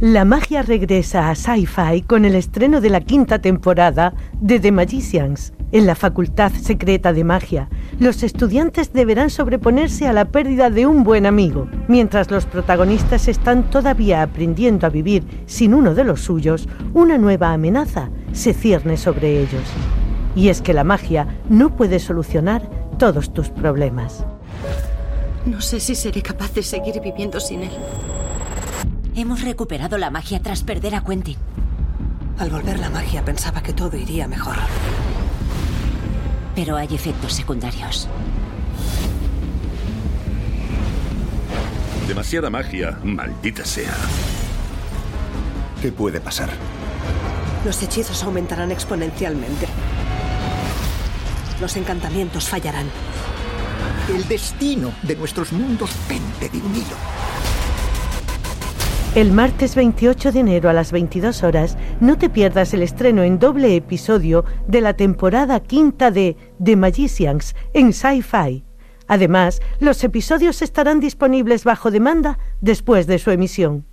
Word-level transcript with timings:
La 0.00 0.24
magia 0.24 0.62
regresa 0.62 1.28
a 1.28 1.34
Sci-Fi 1.34 2.00
con 2.06 2.24
el 2.24 2.34
estreno 2.34 2.80
de 2.80 2.88
la 2.88 3.02
quinta 3.02 3.38
temporada 3.38 4.14
de 4.40 4.58
The 4.58 4.72
Magicians. 4.72 5.52
En 5.72 5.84
la 5.84 5.94
Facultad 5.94 6.52
Secreta 6.52 7.12
de 7.12 7.22
Magia, 7.22 7.68
los 7.98 8.22
estudiantes 8.22 8.94
deberán 8.94 9.28
sobreponerse 9.28 10.08
a 10.08 10.14
la 10.14 10.24
pérdida 10.24 10.70
de 10.70 10.86
un 10.86 11.04
buen 11.04 11.26
amigo, 11.26 11.68
mientras 11.86 12.30
los 12.30 12.46
protagonistas 12.46 13.28
están 13.28 13.68
todavía 13.68 14.22
aprendiendo 14.22 14.86
a 14.86 14.90
vivir 14.90 15.22
sin 15.44 15.74
uno 15.74 15.94
de 15.94 16.04
los 16.04 16.22
suyos, 16.22 16.66
una 16.94 17.18
nueva 17.18 17.52
amenaza 17.52 18.08
se 18.32 18.54
cierne 18.54 18.96
sobre 18.96 19.38
ellos. 19.38 19.64
Y 20.34 20.48
es 20.48 20.62
que 20.62 20.72
la 20.72 20.82
magia 20.82 21.28
no 21.50 21.76
puede 21.76 21.98
solucionar 21.98 22.62
todos 22.98 23.34
tus 23.34 23.50
problemas. 23.50 24.24
No 25.44 25.60
sé 25.60 25.78
si 25.78 25.94
seré 25.94 26.22
capaz 26.22 26.54
de 26.54 26.62
seguir 26.62 27.02
viviendo 27.02 27.38
sin 27.38 27.64
él. 27.64 27.72
Hemos 29.20 29.42
recuperado 29.42 29.98
la 29.98 30.08
magia 30.08 30.40
tras 30.40 30.62
perder 30.62 30.94
a 30.94 31.04
Quentin. 31.04 31.36
Al 32.38 32.48
volver 32.48 32.78
la 32.78 32.88
magia 32.88 33.22
pensaba 33.22 33.62
que 33.62 33.74
todo 33.74 33.94
iría 33.98 34.26
mejor. 34.26 34.56
Pero 36.54 36.74
hay 36.78 36.88
efectos 36.94 37.34
secundarios. 37.34 38.08
Demasiada 42.08 42.48
magia, 42.48 42.98
maldita 43.04 43.62
sea. 43.62 43.92
¿Qué 45.82 45.92
puede 45.92 46.18
pasar? 46.18 46.48
Los 47.66 47.82
hechizos 47.82 48.22
aumentarán 48.24 48.70
exponencialmente. 48.70 49.68
Los 51.60 51.76
encantamientos 51.76 52.48
fallarán. 52.48 52.86
El 54.08 54.26
destino 54.28 54.94
de 55.02 55.14
nuestros 55.14 55.52
mundos 55.52 55.90
pende 56.08 56.48
de 56.48 56.66
un 56.66 56.74
hilo. 56.74 57.49
El 59.16 59.32
martes 59.32 59.74
28 59.74 60.30
de 60.30 60.38
enero 60.38 60.70
a 60.70 60.72
las 60.72 60.92
22 60.92 61.42
horas, 61.42 61.76
no 62.00 62.16
te 62.16 62.30
pierdas 62.30 62.72
el 62.74 62.82
estreno 62.84 63.24
en 63.24 63.40
doble 63.40 63.74
episodio 63.74 64.44
de 64.68 64.80
la 64.80 64.94
temporada 64.94 65.58
quinta 65.58 66.12
de 66.12 66.36
The 66.62 66.76
Magicians 66.76 67.56
en 67.74 67.92
Sci-Fi. 67.92 68.64
Además, 69.08 69.62
los 69.80 70.04
episodios 70.04 70.62
estarán 70.62 71.00
disponibles 71.00 71.64
bajo 71.64 71.90
demanda 71.90 72.38
después 72.60 73.08
de 73.08 73.18
su 73.18 73.32
emisión. 73.32 73.89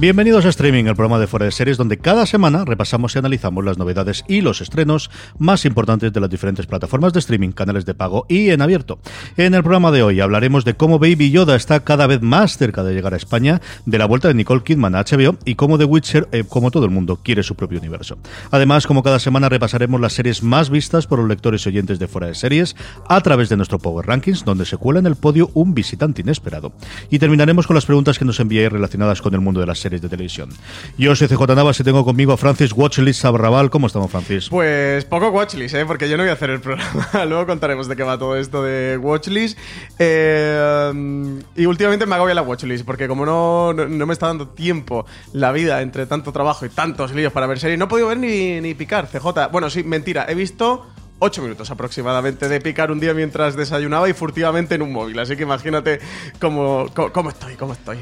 Bienvenidos 0.00 0.44
a 0.44 0.50
Streaming, 0.50 0.84
el 0.84 0.94
programa 0.94 1.18
de 1.18 1.26
Fuera 1.26 1.46
de 1.46 1.50
Series, 1.50 1.76
donde 1.76 1.98
cada 1.98 2.24
semana 2.24 2.64
repasamos 2.64 3.16
y 3.16 3.18
analizamos 3.18 3.64
las 3.64 3.78
novedades 3.78 4.24
y 4.28 4.42
los 4.42 4.60
estrenos 4.60 5.10
más 5.38 5.64
importantes 5.64 6.12
de 6.12 6.20
las 6.20 6.30
diferentes 6.30 6.66
plataformas 6.66 7.12
de 7.12 7.18
streaming, 7.18 7.50
canales 7.50 7.84
de 7.84 7.94
pago 7.94 8.24
y 8.28 8.50
en 8.50 8.62
abierto. 8.62 9.00
En 9.36 9.54
el 9.54 9.64
programa 9.64 9.90
de 9.90 10.04
hoy 10.04 10.20
hablaremos 10.20 10.64
de 10.64 10.74
cómo 10.74 11.00
Baby 11.00 11.32
Yoda 11.32 11.56
está 11.56 11.80
cada 11.80 12.06
vez 12.06 12.22
más 12.22 12.56
cerca 12.56 12.84
de 12.84 12.94
llegar 12.94 13.12
a 13.12 13.16
España, 13.16 13.60
de 13.86 13.98
la 13.98 14.06
vuelta 14.06 14.28
de 14.28 14.34
Nicole 14.34 14.62
Kidman 14.62 14.94
a 14.94 15.02
HBO 15.02 15.36
y 15.44 15.56
cómo 15.56 15.78
The 15.78 15.86
Witcher, 15.86 16.28
eh, 16.30 16.44
como 16.48 16.70
todo 16.70 16.84
el 16.84 16.92
mundo, 16.92 17.18
quiere 17.20 17.42
su 17.42 17.56
propio 17.56 17.80
universo. 17.80 18.18
Además, 18.52 18.86
como 18.86 19.02
cada 19.02 19.18
semana 19.18 19.48
repasaremos 19.48 20.00
las 20.00 20.12
series 20.12 20.44
más 20.44 20.70
vistas 20.70 21.08
por 21.08 21.18
los 21.18 21.26
lectores 21.26 21.66
y 21.66 21.70
oyentes 21.70 21.98
de 21.98 22.06
Fuera 22.06 22.28
de 22.28 22.36
Series 22.36 22.76
a 23.08 23.20
través 23.20 23.48
de 23.48 23.56
nuestro 23.56 23.80
Power 23.80 24.06
Rankings, 24.06 24.44
donde 24.44 24.64
se 24.64 24.76
cuela 24.76 25.00
en 25.00 25.06
el 25.06 25.16
podio 25.16 25.50
un 25.54 25.74
visitante 25.74 26.22
inesperado. 26.22 26.72
Y 27.10 27.18
terminaremos 27.18 27.66
con 27.66 27.74
las 27.74 27.84
preguntas 27.84 28.16
que 28.16 28.24
nos 28.24 28.38
enviáis 28.38 28.70
relacionadas 28.70 29.20
con 29.20 29.34
el 29.34 29.40
mundo 29.40 29.58
de 29.58 29.66
las 29.66 29.80
series 29.80 29.87
de 29.88 30.08
televisión. 30.08 30.50
Yo 30.98 31.16
soy 31.16 31.28
CJ 31.28 31.54
Navas 31.54 31.80
y 31.80 31.84
tengo 31.84 32.04
conmigo 32.04 32.32
a 32.32 32.36
Francis 32.36 32.72
Watchlist 32.72 33.22
Sabarrabal. 33.22 33.70
¿Cómo 33.70 33.86
estamos, 33.86 34.10
Francis? 34.10 34.48
Pues 34.50 35.04
poco 35.06 35.30
Watchlist, 35.30 35.74
¿eh? 35.74 35.86
porque 35.86 36.08
yo 36.08 36.16
no 36.16 36.22
voy 36.22 36.30
a 36.30 36.34
hacer 36.34 36.50
el 36.50 36.60
programa. 36.60 37.08
Luego 37.26 37.46
contaremos 37.46 37.88
de 37.88 37.96
qué 37.96 38.02
va 38.02 38.18
todo 38.18 38.36
esto 38.36 38.62
de 38.62 38.98
Watchlist. 38.98 39.58
Eh, 39.98 41.40
y 41.56 41.66
últimamente 41.66 42.06
me 42.06 42.14
agobia 42.14 42.34
la 42.34 42.42
Watchlist, 42.42 42.84
porque 42.84 43.08
como 43.08 43.24
no, 43.24 43.72
no, 43.72 44.06
me 44.06 44.12
está 44.12 44.26
dando 44.26 44.48
tiempo 44.48 45.06
la 45.32 45.52
vida 45.52 45.80
entre 45.80 46.06
tanto 46.06 46.32
trabajo 46.32 46.66
y 46.66 46.68
tantos 46.68 47.12
líos 47.12 47.32
para 47.32 47.46
ver 47.46 47.58
series, 47.58 47.78
no 47.78 47.86
he 47.86 47.88
podido 47.88 48.08
ver 48.08 48.18
ni, 48.18 48.60
ni 48.60 48.74
picar, 48.74 49.08
CJ. 49.08 49.50
Bueno, 49.50 49.70
sí, 49.70 49.82
mentira, 49.82 50.26
he 50.28 50.34
visto 50.34 50.86
8 51.20 51.42
minutos 51.42 51.70
aproximadamente 51.70 52.48
de 52.48 52.60
picar 52.60 52.90
un 52.92 53.00
día 53.00 53.14
mientras 53.14 53.56
desayunaba 53.56 54.08
y 54.08 54.12
furtivamente 54.12 54.76
en 54.76 54.82
un 54.82 54.92
móvil. 54.92 55.18
Así 55.18 55.36
que 55.36 55.42
imagínate 55.42 56.00
cómo, 56.40 56.86
cómo 57.12 57.30
estoy, 57.30 57.54
cómo 57.54 57.72
estoy. 57.72 57.98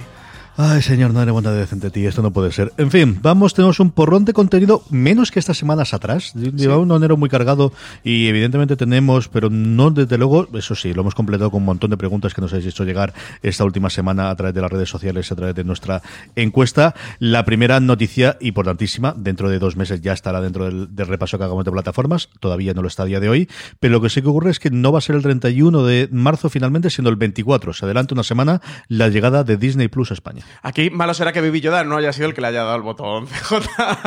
Ay, 0.59 0.81
señor, 0.81 1.13
no 1.13 1.33
bondad 1.35 1.55
decente 1.55 1.91
ti, 1.91 2.07
esto 2.07 2.23
no 2.23 2.33
puede 2.33 2.51
ser. 2.51 2.73
En 2.79 2.91
fin, 2.91 3.19
vamos, 3.21 3.53
tenemos 3.53 3.79
un 3.79 3.91
porrón 3.91 4.25
de 4.25 4.33
contenido 4.33 4.83
menos 4.89 5.31
que 5.31 5.39
estas 5.39 5.59
semanas 5.59 5.93
atrás. 5.93 6.33
Lleva 6.33 6.79
un 6.79 6.91
enero 6.93 7.19
muy 7.19 7.29
cargado 7.29 7.75
y 8.03 8.29
evidentemente 8.29 8.75
tenemos, 8.75 9.29
pero 9.29 9.51
no 9.51 9.91
desde 9.91 10.17
luego, 10.17 10.49
eso 10.55 10.75
sí, 10.75 10.95
lo 10.95 11.03
hemos 11.03 11.15
completado 11.15 11.51
con 11.51 11.61
un 11.61 11.67
montón 11.67 11.91
de 11.91 11.99
preguntas 11.99 12.33
que 12.33 12.41
nos 12.41 12.55
habéis 12.55 12.69
hecho 12.69 12.85
llegar 12.85 13.13
esta 13.43 13.65
última 13.65 13.91
semana 13.91 14.31
a 14.31 14.37
través 14.37 14.55
de 14.55 14.63
las 14.63 14.73
redes 14.73 14.89
sociales, 14.89 15.31
a 15.31 15.37
través 15.37 15.55
de 15.55 15.63
nuestra 15.63 16.01
encuesta. 16.37 16.95
La 17.19 17.45
primera 17.45 17.79
noticia 17.79 18.39
importantísima, 18.41 19.15
dentro 19.15 19.51
de 19.51 19.59
dos 19.59 19.77
meses 19.77 20.01
ya 20.01 20.15
estará 20.15 20.41
dentro 20.41 20.65
del, 20.65 20.89
repaso 20.97 21.37
que 21.37 21.45
hagamos 21.45 21.67
de 21.67 21.71
plataformas, 21.71 22.31
todavía 22.41 22.73
no 22.73 22.81
lo 22.81 22.89
está 22.89 23.03
a 23.03 23.07
día 23.07 23.21
de 23.21 23.29
hoy, 23.29 23.51
pero 23.79 23.93
lo 23.93 24.01
que 24.01 24.09
sí 24.09 24.23
que 24.23 24.29
ocurre 24.29 24.53
es 24.53 24.59
que 24.59 24.71
no 24.71 24.91
va 24.91 25.01
a 25.01 25.03
ser 25.03 25.17
el 25.17 25.23
31 25.23 25.85
de 25.85 26.09
marzo 26.13 26.49
finalmente, 26.49 26.89
sino 26.89 27.11
el 27.11 27.17
24. 27.17 27.75
Se 27.75 27.85
adelanta 27.85 28.15
una 28.15 28.23
semana 28.23 28.63
la 28.89 29.11
llegada 29.11 29.45
de 29.45 29.59
Disney 29.59 29.89
Plus 29.89 30.13
a 30.13 30.15
España. 30.15 30.46
Aquí 30.63 30.91
malo 30.91 31.15
será 31.15 31.33
que 31.33 31.41
Vivi 31.41 31.61
Yoda 31.61 31.85
no 31.85 31.97
haya 31.97 32.13
sido 32.13 32.29
el 32.29 32.35
que 32.35 32.41
le 32.41 32.49
haya 32.49 32.65
dado 32.65 32.77
el 32.77 32.83
botón 32.83 33.27
CJ 33.49 33.61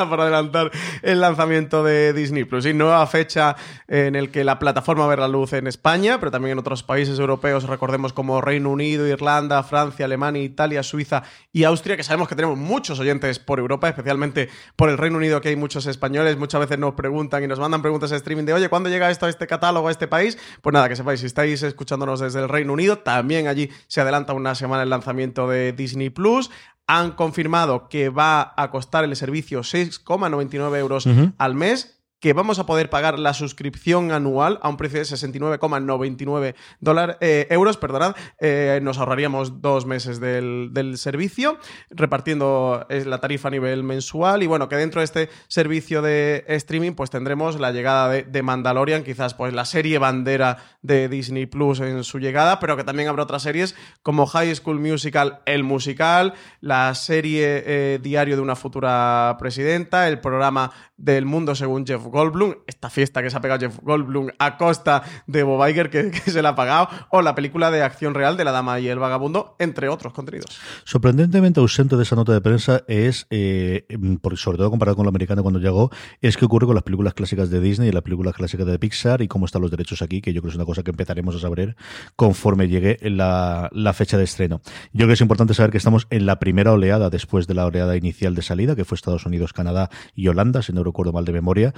para 0.10 0.24
adelantar 0.24 0.72
el 1.02 1.22
lanzamiento 1.22 1.84
de 1.84 2.14
Disney 2.14 2.44
Plus. 2.44 2.66
Y 2.66 2.74
nueva 2.74 3.06
fecha 3.08 3.56
en 3.88 4.16
el 4.16 4.32
que 4.32 4.44
la 4.44 4.60
plataforma 4.60 5.02
va 5.02 5.08
a 5.08 5.10
ver 5.10 5.20
la 5.20 5.28
luz 5.28 5.54
en 5.54 5.68
España, 5.68 6.20
pero 6.20 6.32
también 6.32 6.54
en 6.54 6.60
otros 6.60 6.84
países 6.84 7.20
europeos, 7.20 7.64
recordemos 7.64 8.14
como 8.14 8.42
Reino 8.42 8.70
Unido, 8.70 9.08
Irlanda, 9.08 9.64
Francia, 9.64 10.06
Alemania, 10.06 10.42
Italia, 10.44 10.84
Suiza 10.84 11.24
y 11.52 11.64
Austria, 11.64 11.98
que 11.98 12.04
sabemos 12.04 12.28
que 12.28 12.36
tenemos 12.36 12.58
muchos 12.58 13.00
oyentes 13.00 13.40
por 13.40 13.60
Europa, 13.60 13.90
especialmente 13.90 14.50
por 14.76 14.90
el 14.90 14.98
Reino 14.98 15.18
Unido, 15.18 15.42
que 15.42 15.50
hay 15.50 15.56
muchos 15.56 15.86
españoles. 15.86 16.38
Muchas 16.38 16.62
veces 16.62 16.78
nos 16.80 16.94
preguntan 16.94 17.44
y 17.44 17.48
nos 17.48 17.60
mandan 17.60 17.82
preguntas 17.82 18.12
a 18.12 18.16
streaming 18.16 18.46
de, 18.46 18.54
oye, 18.54 18.70
¿cuándo 18.70 18.90
llega 18.90 19.10
esto 19.10 19.26
a 19.26 19.30
este 19.30 19.48
catálogo, 19.48 19.88
a 19.88 19.92
este 19.92 20.08
país? 20.08 20.38
Pues 20.62 20.74
nada, 20.74 20.90
que 20.90 20.96
sepáis, 20.96 21.20
si 21.20 21.26
estáis 21.26 21.64
escuchándonos 21.64 22.20
desde 22.20 22.40
el 22.40 22.50
Reino 22.50 22.74
Unido, 22.74 23.00
también 23.00 23.48
allí 23.48 23.70
se 23.88 24.02
adelanta 24.02 24.34
una 24.34 24.56
semana 24.56 24.84
el 24.84 24.90
lanzamiento 24.90 25.48
de 25.48 25.74
Disney 25.74 26.10
Plus 26.10 26.29
han 26.88 27.12
confirmado 27.12 27.88
que 27.88 28.10
va 28.10 28.54
a 28.58 28.72
costar 28.72 29.04
el 29.04 29.16
servicio 29.16 29.60
6,99 29.60 30.78
euros 30.78 31.08
al 31.38 31.54
mes 31.54 31.99
que 32.20 32.34
vamos 32.34 32.60
a 32.60 32.66
poder 32.66 32.90
pagar 32.90 33.18
la 33.18 33.34
suscripción 33.34 34.12
anual 34.12 34.60
a 34.62 34.70
un 34.70 34.78
precio 34.78 35.00
de 35.00 35.06
69,99 35.06 36.56
eh, 37.22 37.48
euros, 37.50 37.78
perdonad, 37.78 38.16
eh, 38.40 38.80
nos 38.84 38.98
ahorraríamos 38.98 39.62
dos 39.62 39.86
meses 39.86 40.20
del, 40.20 40.98
servicio, 40.98 41.60
repartiendo 41.90 42.86
eh, 42.90 43.06
la 43.06 43.20
tarifa 43.20 43.48
a 43.48 43.52
nivel 43.52 43.84
mensual. 43.84 44.44
Y 44.44 44.48
bueno, 44.48 44.68
que 44.68 44.76
dentro 44.76 45.02
de 45.02 45.06
este 45.06 45.30
servicio 45.48 46.02
de 46.02 46.44
streaming 46.48 46.92
pues 46.94 47.10
tendremos 47.10 47.60
la 47.60 47.72
llegada 47.72 48.10
de, 48.10 48.24
de, 48.24 48.44
Mandalorian, 48.44 49.04
quizás 49.04 49.34
pues 49.34 49.54
la 49.54 49.66
serie 49.66 49.98
bandera 49.98 50.58
de 50.82 51.08
Disney 51.08 51.46
Plus 51.46 51.80
en 51.80 52.04
su 52.04 52.20
llegada, 52.20 52.60
pero 52.60 52.76
que 52.76 52.84
también 52.84 53.08
habrá 53.08 53.24
otras 53.24 53.44
series 53.44 53.76
como 54.02 54.26
High 54.26 54.56
School 54.56 54.80
Musical, 54.80 55.40
el 55.46 55.64
musical, 55.64 56.34
la 56.60 56.94
serie 56.96 58.00
diario 58.00 58.36
de 58.36 58.42
una 58.42 58.56
futura 58.56 59.36
presidenta, 59.40 60.08
el 60.08 60.20
programa 60.20 60.72
del 60.98 61.26
mundo 61.26 61.56
según 61.56 61.86
Jeff 61.86 62.09
Goldblum, 62.10 62.56
esta 62.68 62.90
fiesta 62.90 63.22
que 63.22 63.30
se 63.30 63.38
ha 63.38 63.42
pegado 63.42 63.60
Jeff 63.60 63.80
Goldblum 63.82 64.30
a 64.38 64.58
costa 64.58 65.04
de 65.28 65.44
Bob 65.44 65.68
Iger 65.68 65.90
que, 65.90 66.12
se 66.14 66.42
la 66.42 66.50
ha 66.50 66.56
pagado, 66.56 66.90
o 67.10 67.22
la 67.22 67.36
película 67.36 67.72
de 67.72 67.82
acción 67.82 68.14
real 68.14 68.38
de 68.38 68.44
La 68.44 68.52
Dama 68.52 68.80
y 68.80 68.88
el 68.88 69.00
Vagabundo, 69.00 69.56
entre 69.60 69.90
otros 69.90 70.14
contenidos. 70.14 70.60
Sorprendentemente 70.84 71.60
ausente 71.60 71.96
de 71.96 72.04
esa 72.04 72.16
nota 72.16 72.34
de 72.34 72.42
prensa 72.42 72.84
es, 72.88 73.28
eh, 73.30 73.86
sobre 74.36 74.58
todo 74.58 74.70
comparado 74.70 74.96
con 74.96 75.06
lo 75.06 75.10
americano 75.10 75.42
cuando 75.44 75.60
llegó, 75.60 75.90
es 76.22 76.38
que 76.38 76.46
ocurre 76.46 76.66
con 76.66 76.76
las 76.76 76.84
películas 76.84 77.14
clásicas 77.14 77.50
de 77.50 77.60
Disney 77.60 77.90
y 77.90 77.92
las 77.92 78.04
películas 78.04 78.36
clásicas 78.36 78.66
de 78.66 78.80
Pixar 78.80 79.22
y 79.22 79.28
cómo 79.28 79.46
están 79.46 79.62
los 79.62 79.72
derechos 79.72 80.02
aquí, 80.02 80.22
que 80.22 80.34
yo 80.34 80.42
creo 80.42 80.50
que 80.50 80.54
es 80.54 80.56
una 80.56 80.66
cosa 80.66 80.84
que 80.84 80.92
empezaremos 80.92 81.36
a 81.36 81.40
saber 81.40 81.76
conforme 82.16 82.68
llegue 82.68 82.98
la, 83.02 83.70
la 83.72 83.94
fecha 83.94 84.18
de 84.18 84.24
estreno. 84.24 84.62
Yo 84.94 85.00
creo 85.00 85.08
que 85.08 85.14
es 85.14 85.22
importante 85.22 85.54
saber 85.54 85.72
que 85.72 85.78
estamos 85.78 86.08
en 86.10 86.26
la 86.26 86.40
primera 86.40 86.72
oleada 86.72 87.10
después 87.10 87.48
de 87.48 87.54
la 87.54 87.66
oleada 87.66 87.96
inicial 87.96 88.36
de 88.36 88.42
salida, 88.42 88.76
que 88.76 88.86
fue 88.86 88.96
Estados 88.96 89.26
Unidos, 89.26 89.54
Canadá 89.54 89.90
y 90.16 90.28
Holanda, 90.28 90.62
si 90.62 90.74
no 90.74 90.84
recuerdo 90.84 91.14
mal 91.14 91.26
de 91.26 91.34
memoria. 91.34 91.74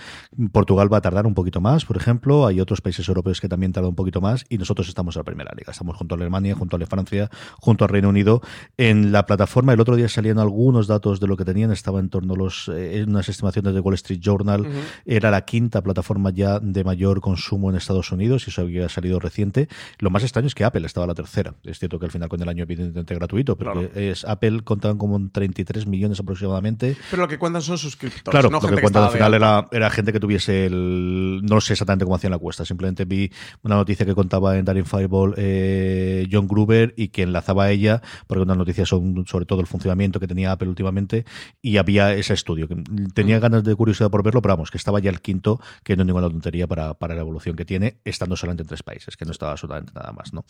Portugal 0.52 0.92
va 0.92 0.98
a 0.98 1.02
tardar 1.02 1.26
un 1.26 1.34
poquito 1.34 1.62
más, 1.62 1.86
por 1.86 1.98
ejemplo. 1.98 2.46
Hay 2.46 2.60
otros 2.60 2.82
países 2.82 3.08
europeos 3.08 3.42
que 3.42 3.50
también 3.50 3.72
tardan 3.72 3.90
un 3.90 3.96
poquito 3.96 4.22
más 4.22 4.46
y 4.50 4.58
nosotros 4.58 4.88
estamos 4.88 5.16
en 5.16 5.20
la 5.22 5.24
primera 5.24 5.52
liga. 5.56 5.72
Estamos 5.72 5.96
junto 5.98 6.16
a 6.16 6.18
Alemania, 6.18 6.56
junto 6.56 6.76
a 6.78 6.80
Francia, 6.86 7.30
junto 7.60 7.86
al 7.86 7.90
Reino 7.90 8.10
Unido. 8.10 8.42
En 8.78 9.12
la 9.12 9.26
plataforma, 9.26 9.74
el 9.74 9.80
otro 9.80 9.96
día 9.96 10.10
salían 10.10 10.40
algunos 10.40 10.88
datos 10.88 11.20
de 11.20 11.28
lo 11.28 11.38
que 11.38 11.46
tenían, 11.46 11.72
estaba 11.72 12.00
en 12.00 12.10
torno 12.10 12.34
a 12.34 12.38
los, 12.38 12.70
eh, 12.74 13.06
unas 13.08 13.30
estimaciones 13.30 13.74
de 13.74 13.80
Wall 13.80 13.96
Street 13.96 14.20
Journal. 14.20 14.68
Era 15.06 15.32
la 15.32 15.46
quinta 15.46 15.82
plataforma 15.82 16.32
ya 16.32 16.60
de 16.60 16.84
mayor 16.84 17.22
consumo 17.22 17.70
en 17.70 17.76
Estados 17.76 18.12
Unidos 18.12 18.48
y 18.48 18.50
eso 18.50 18.62
había 18.62 18.90
salido 18.90 19.20
reciente. 19.20 19.68
Lo 20.00 20.10
más 20.10 20.24
extraño 20.24 20.48
es 20.48 20.56
que 20.56 20.64
Apple 20.64 20.86
estaba 20.86 21.08
la 21.08 21.14
tercera. 21.16 21.54
Es 21.64 21.80
cierto 21.80 22.00
que 22.00 22.06
al 22.06 22.12
final 22.12 22.30
con 22.30 22.42
el 22.42 22.50
año 22.50 22.64
evidentemente 22.64 23.14
gratuito, 23.16 23.58
pero 23.58 23.74
Claro. 23.74 23.90
es 23.96 24.26
Apple 24.26 24.62
contaban 24.64 24.98
como 24.98 25.18
en 25.18 25.30
33 25.30 25.86
millones 25.88 26.20
aproximadamente. 26.20 26.98
Pero 27.10 27.24
lo 27.24 27.28
que 27.28 27.38
cuentan 27.38 27.62
son 27.62 27.78
suscriptores. 27.78 28.32
Claro, 28.32 28.50
no 28.50 28.58
lo 28.58 28.62
gente 28.62 28.76
que 28.78 28.82
cuentan 28.82 29.04
al 29.04 29.12
final 29.12 29.34
era, 29.34 29.68
era 29.72 29.90
gente 29.90 30.11
que 30.12 30.20
tuviese 30.20 30.66
el. 30.66 31.42
No 31.44 31.62
sé 31.62 31.74
exactamente 31.74 32.06
cómo 32.06 32.16
hacían 32.16 32.32
la 32.32 32.38
cuesta. 32.38 32.66
Simplemente 32.66 33.06
vi 33.06 33.32
una 33.64 33.76
noticia 33.76 34.06
que 34.06 34.16
contaba 34.16 34.58
en 34.58 34.66
Daring 34.66 34.86
Fireball 34.86 35.34
eh, 35.38 36.28
John 36.32 36.48
Gruber 36.48 36.94
y 36.98 37.10
que 37.10 37.24
enlazaba 37.24 37.66
a 37.66 37.72
ella, 37.72 38.02
porque 38.28 38.44
unas 38.44 38.58
noticias 38.58 38.88
son 38.90 39.26
sobre 39.28 39.46
todo 39.46 39.62
el 39.62 39.68
funcionamiento 39.68 40.20
que 40.20 40.28
tenía 40.28 40.52
Apple 40.52 40.70
últimamente. 40.70 41.26
Y 41.62 41.78
había 41.78 42.14
ese 42.14 42.34
estudio. 42.34 42.68
que 42.68 42.76
Tenía 43.14 43.38
Mm. 43.38 43.42
ganas 43.42 43.64
de 43.64 43.76
curiosidad 43.76 44.10
por 44.10 44.24
verlo, 44.24 44.42
pero 44.42 44.54
vamos, 44.56 44.72
que 44.72 44.78
estaba 44.78 45.00
ya 45.00 45.10
el 45.10 45.22
quinto, 45.22 45.60
que 45.84 45.96
no 45.96 46.04
es 46.04 46.08
ninguna 46.08 46.30
tontería 46.30 46.68
para, 46.68 46.94
para 46.96 47.16
la 47.16 47.22
evolución 47.22 47.56
que 47.56 47.66
tiene, 47.66 47.98
estando 48.06 48.36
solamente 48.36 48.64
en 48.64 48.68
tres 48.68 48.84
países, 48.84 49.18
que 49.18 49.26
no 49.26 49.32
estaba 49.32 49.52
absolutamente 49.54 49.92
nada 49.94 50.12
más, 50.12 50.34
¿no? 50.34 50.44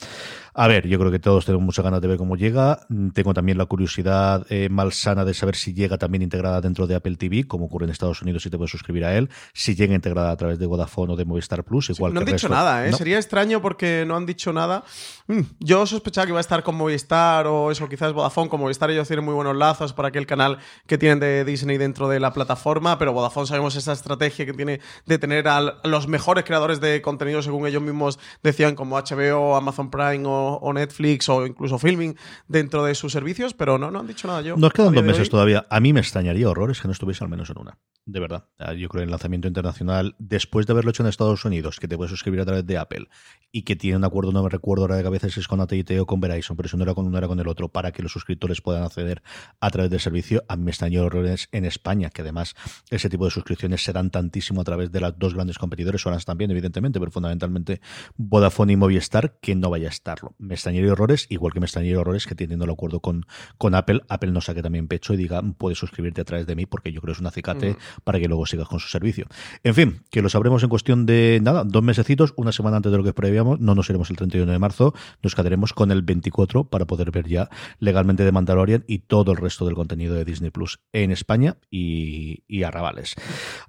A 0.54 0.68
ver, 0.68 0.88
yo 0.88 1.00
creo 1.00 1.12
que 1.12 1.20
todos 1.20 1.46
tenemos 1.46 1.66
muchas 1.66 1.84
ganas 1.84 2.02
de 2.02 2.08
ver 2.08 2.18
cómo 2.18 2.36
llega. 2.36 2.80
Tengo 3.14 3.34
también 3.34 3.58
la 3.58 3.66
curiosidad 3.66 4.46
eh, 4.50 4.70
malsana 4.70 5.26
de 5.26 5.34
saber 5.34 5.56
si 5.56 5.74
llega 5.74 5.98
también 5.98 6.22
integrada 6.22 6.62
dentro 6.62 6.88
de 6.88 6.96
Apple 6.96 7.16
TV, 7.18 7.46
como 7.48 7.66
ocurre 7.66 7.86
en 7.86 7.92
Estados 7.92 8.22
Unidos, 8.22 8.44
si 8.44 8.50
te 8.50 8.58
puedes 8.58 8.72
suscribir 8.72 9.06
a 9.06 9.18
él. 9.18 9.30
Si 9.54 9.76
llega 9.76 9.94
integrada 9.94 10.32
a 10.32 10.38
través 10.38 10.60
de 10.60 10.66
Vodafone 10.66 11.14
o 11.14 11.16
de 11.16 11.26
Movistar 11.26 11.64
Plus, 11.64 11.90
igual 11.90 12.14
no 12.14 12.20
han 12.22 12.26
que 12.26 12.34
dicho 12.34 12.48
resto. 12.48 12.56
nada, 12.64 12.88
¿eh? 12.88 12.92
No. 12.92 12.98
Sería 12.98 13.18
extraño 13.18 13.62
porque 13.62 14.06
no 14.08 14.16
han 14.16 14.26
dicho 14.26 14.54
nada. 14.54 14.84
Mm, 15.28 15.42
Yo 15.60 15.86
sospechaba 15.86 16.26
que 16.26 16.32
iba 16.32 16.40
a 16.40 16.42
estar 16.42 16.64
con 16.64 16.76
Movistar 16.76 17.48
o 17.48 17.72
eso, 17.72 17.88
quizás 17.90 18.14
Vodafone. 18.14 18.50
Con 18.50 18.60
Movistar 18.62 18.90
ellos 18.92 19.08
tienen 19.08 19.26
muy 19.26 19.34
buenos 19.34 19.56
lazos 19.56 19.94
por 19.94 20.06
aquel 20.06 20.26
canal 20.26 20.58
que 20.88 20.98
tienen 20.98 21.20
de 21.20 21.44
Disney 21.46 21.78
dentro 21.78 22.08
de 22.10 22.20
la 22.20 22.34
plataforma, 22.34 22.98
pero 22.98 23.14
Vodafone 23.14 23.48
sabemos 23.48 23.76
esa 23.76 23.94
estrategia 23.94 24.46
que 24.46 24.54
tiene 24.54 24.80
de 25.06 25.18
tener 25.18 25.48
a 25.48 25.80
los 25.84 26.08
mejores 26.08 26.44
creadores 26.44 26.80
de 26.82 27.02
contenido, 27.02 27.42
según 27.42 27.68
ellos 27.68 27.82
mismos 27.82 28.20
decían, 28.44 28.76
como 28.76 28.98
HBO, 28.98 29.56
Amazon 29.56 29.90
Prime 29.92 30.24
o, 30.26 30.60
o 30.62 30.74
Netflix 30.74 31.28
o 31.30 31.46
incluso 31.46 31.78
Filming 31.78 32.16
dentro 32.48 32.84
de 32.86 32.96
sus 32.96 33.12
servicios, 33.12 33.54
pero 33.54 33.78
no, 33.78 33.92
no 33.92 34.00
han 34.00 34.08
dicho 34.08 34.28
nada 34.28 34.42
yo. 34.42 34.56
Nos 34.58 34.72
quedan 34.74 34.94
dos 34.94 35.04
meses 35.04 35.24
hoy. 35.24 35.30
todavía. 35.30 35.66
A 35.70 35.80
mí 35.80 35.94
me 35.94 36.00
extrañaría 36.00 36.50
horrores 36.50 36.80
que 36.82 36.88
no 36.88 36.92
estuviese 36.94 37.24
al 37.24 37.30
menos 37.30 37.50
en 37.50 37.58
una. 37.60 37.78
De 38.06 38.20
verdad. 38.20 38.46
Ah, 38.58 38.74
Yo 38.74 38.90
creo 38.90 39.02
que 39.02 39.06
el 39.06 39.12
lanzamiento 39.12 39.41
internacional, 39.48 40.16
después 40.20 40.66
de 40.68 40.74
haberlo 40.74 40.92
hecho 40.92 41.04
en 41.04 41.10
Estados 41.10 41.46
Unidos, 41.46 41.80
que 41.80 41.88
te 41.88 41.98
puedes 41.98 42.12
suscribir 42.12 42.42
a 42.42 42.46
través 42.46 42.66
de 42.66 42.78
Apple 42.78 43.08
y 43.52 43.64
que 43.64 43.76
tiene 43.76 43.98
un 43.98 44.04
acuerdo, 44.04 44.32
no 44.32 44.44
me 44.44 44.50
recuerdo 44.50 44.84
ahora 44.84 44.96
de 44.96 45.04
cabeza 45.04 45.30
si 45.30 45.40
es 45.40 45.48
con 45.48 45.60
AT&T 45.60 46.00
o 46.00 46.06
con 46.06 46.20
Verizon, 46.20 46.56
pero 46.56 46.70
si 46.70 46.78
no 46.78 46.84
era 46.84 46.94
con 46.94 47.06
uno 47.06 47.18
era 47.18 47.28
con 47.28 47.40
el 47.40 47.48
otro, 47.48 47.70
para 47.70 47.92
que 47.92 48.02
los 48.02 48.12
suscriptores 48.12 48.62
puedan 48.62 48.84
acceder 48.84 49.22
a 49.60 49.70
través 49.70 49.92
del 49.92 50.00
servicio. 50.00 50.44
A 50.48 50.56
mí 50.56 50.64
me 50.64 50.72
extrañó 50.72 51.04
horrores 51.04 51.50
en 51.52 51.66
España, 51.66 52.10
que 52.10 52.22
además 52.22 52.56
ese 52.90 53.10
tipo 53.10 53.26
de 53.26 53.32
suscripciones 53.32 53.84
serán 53.84 54.10
tantísimo 54.10 54.62
a 54.62 54.64
través 54.64 54.92
de 54.92 55.02
las 55.02 55.18
dos 55.18 55.34
grandes 55.34 55.58
competidores, 55.58 56.06
Orange 56.06 56.26
también, 56.26 56.52
evidentemente, 56.52 57.00
pero 57.00 57.12
fundamentalmente 57.12 57.82
Vodafone 58.18 58.74
y 58.74 58.76
Movistar, 58.78 59.38
que 59.42 59.56
no 59.56 59.70
vaya 59.70 59.88
a 59.88 59.92
estarlo. 59.92 60.36
Me 60.38 60.54
extrañaría 60.54 60.92
horrores, 60.94 61.28
igual 61.30 61.54
que 61.54 61.60
me 61.60 61.66
extrañaría 61.66 62.00
horrores 62.00 62.26
que 62.26 62.36
teniendo 62.36 62.66
el 62.66 62.72
acuerdo 62.72 63.00
con, 63.00 63.26
con 63.58 63.76
Apple, 63.76 64.02
Apple 64.08 64.32
no 64.32 64.42
saque 64.42 64.62
también 64.62 64.88
pecho 64.88 65.14
y 65.14 65.18
diga, 65.18 65.42
puedes 65.58 65.78
suscribirte 65.78 66.22
a 66.22 66.26
través 66.26 66.48
de 66.48 66.56
mí, 66.56 66.66
porque 66.66 66.92
yo 66.92 67.02
creo 67.02 67.14
que 67.14 67.18
es 67.18 67.22
un 67.22 67.28
acicate 67.28 67.76
para 68.04 68.20
que 68.20 68.28
luego 68.28 68.46
sigas 68.46 68.68
con 68.68 68.80
su 68.80 68.88
servicio. 68.88 69.26
En 69.64 69.76
fin, 69.76 70.02
que 70.10 70.22
lo 70.22 70.30
sabremos 70.30 70.64
en 70.64 70.70
cuestión 70.70 71.06
de 71.06 71.40
nada, 71.42 71.64
dos 71.66 71.84
mesecitos, 71.84 72.34
una 72.38 72.52
semana 72.52 72.78
antes 72.78 72.92
de 72.92 72.98
lo 72.98 73.04
que 73.04 73.14
prevíamos, 73.14 73.60
no 73.60 73.76
nos 73.76 73.90
iremos 73.90 74.10
el 74.10 74.18
31 74.18 74.52
de 74.52 74.60
marzo, 74.60 74.94
nos 75.22 75.36
quedaremos 75.36 75.74
con 75.74 75.92
el 75.92 76.02
24 76.02 76.66
para 76.66 76.86
poder 76.86 77.12
ver 77.12 77.28
ya 77.28 77.50
legalmente 77.80 78.24
de 78.24 78.32
Mandalorian 78.32 78.84
y 78.88 79.00
todo 79.00 79.32
el 79.32 79.38
resto 79.38 79.66
del 79.66 79.76
contenido 79.76 80.16
de 80.16 80.26
Disney 80.26 80.52
Plus 80.52 80.80
en 80.94 81.12
España 81.12 81.58
y, 81.70 82.44
y 82.48 82.64
arrabales. 82.64 83.16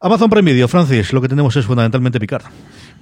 Amazon 0.00 0.30
Prime 0.30 0.52
Video, 0.52 0.68
Francis, 0.68 1.12
lo 1.12 1.20
que 1.20 1.28
tenemos 1.28 1.56
es 1.56 1.66
fundamentalmente 1.66 2.20
Picard. 2.20 2.44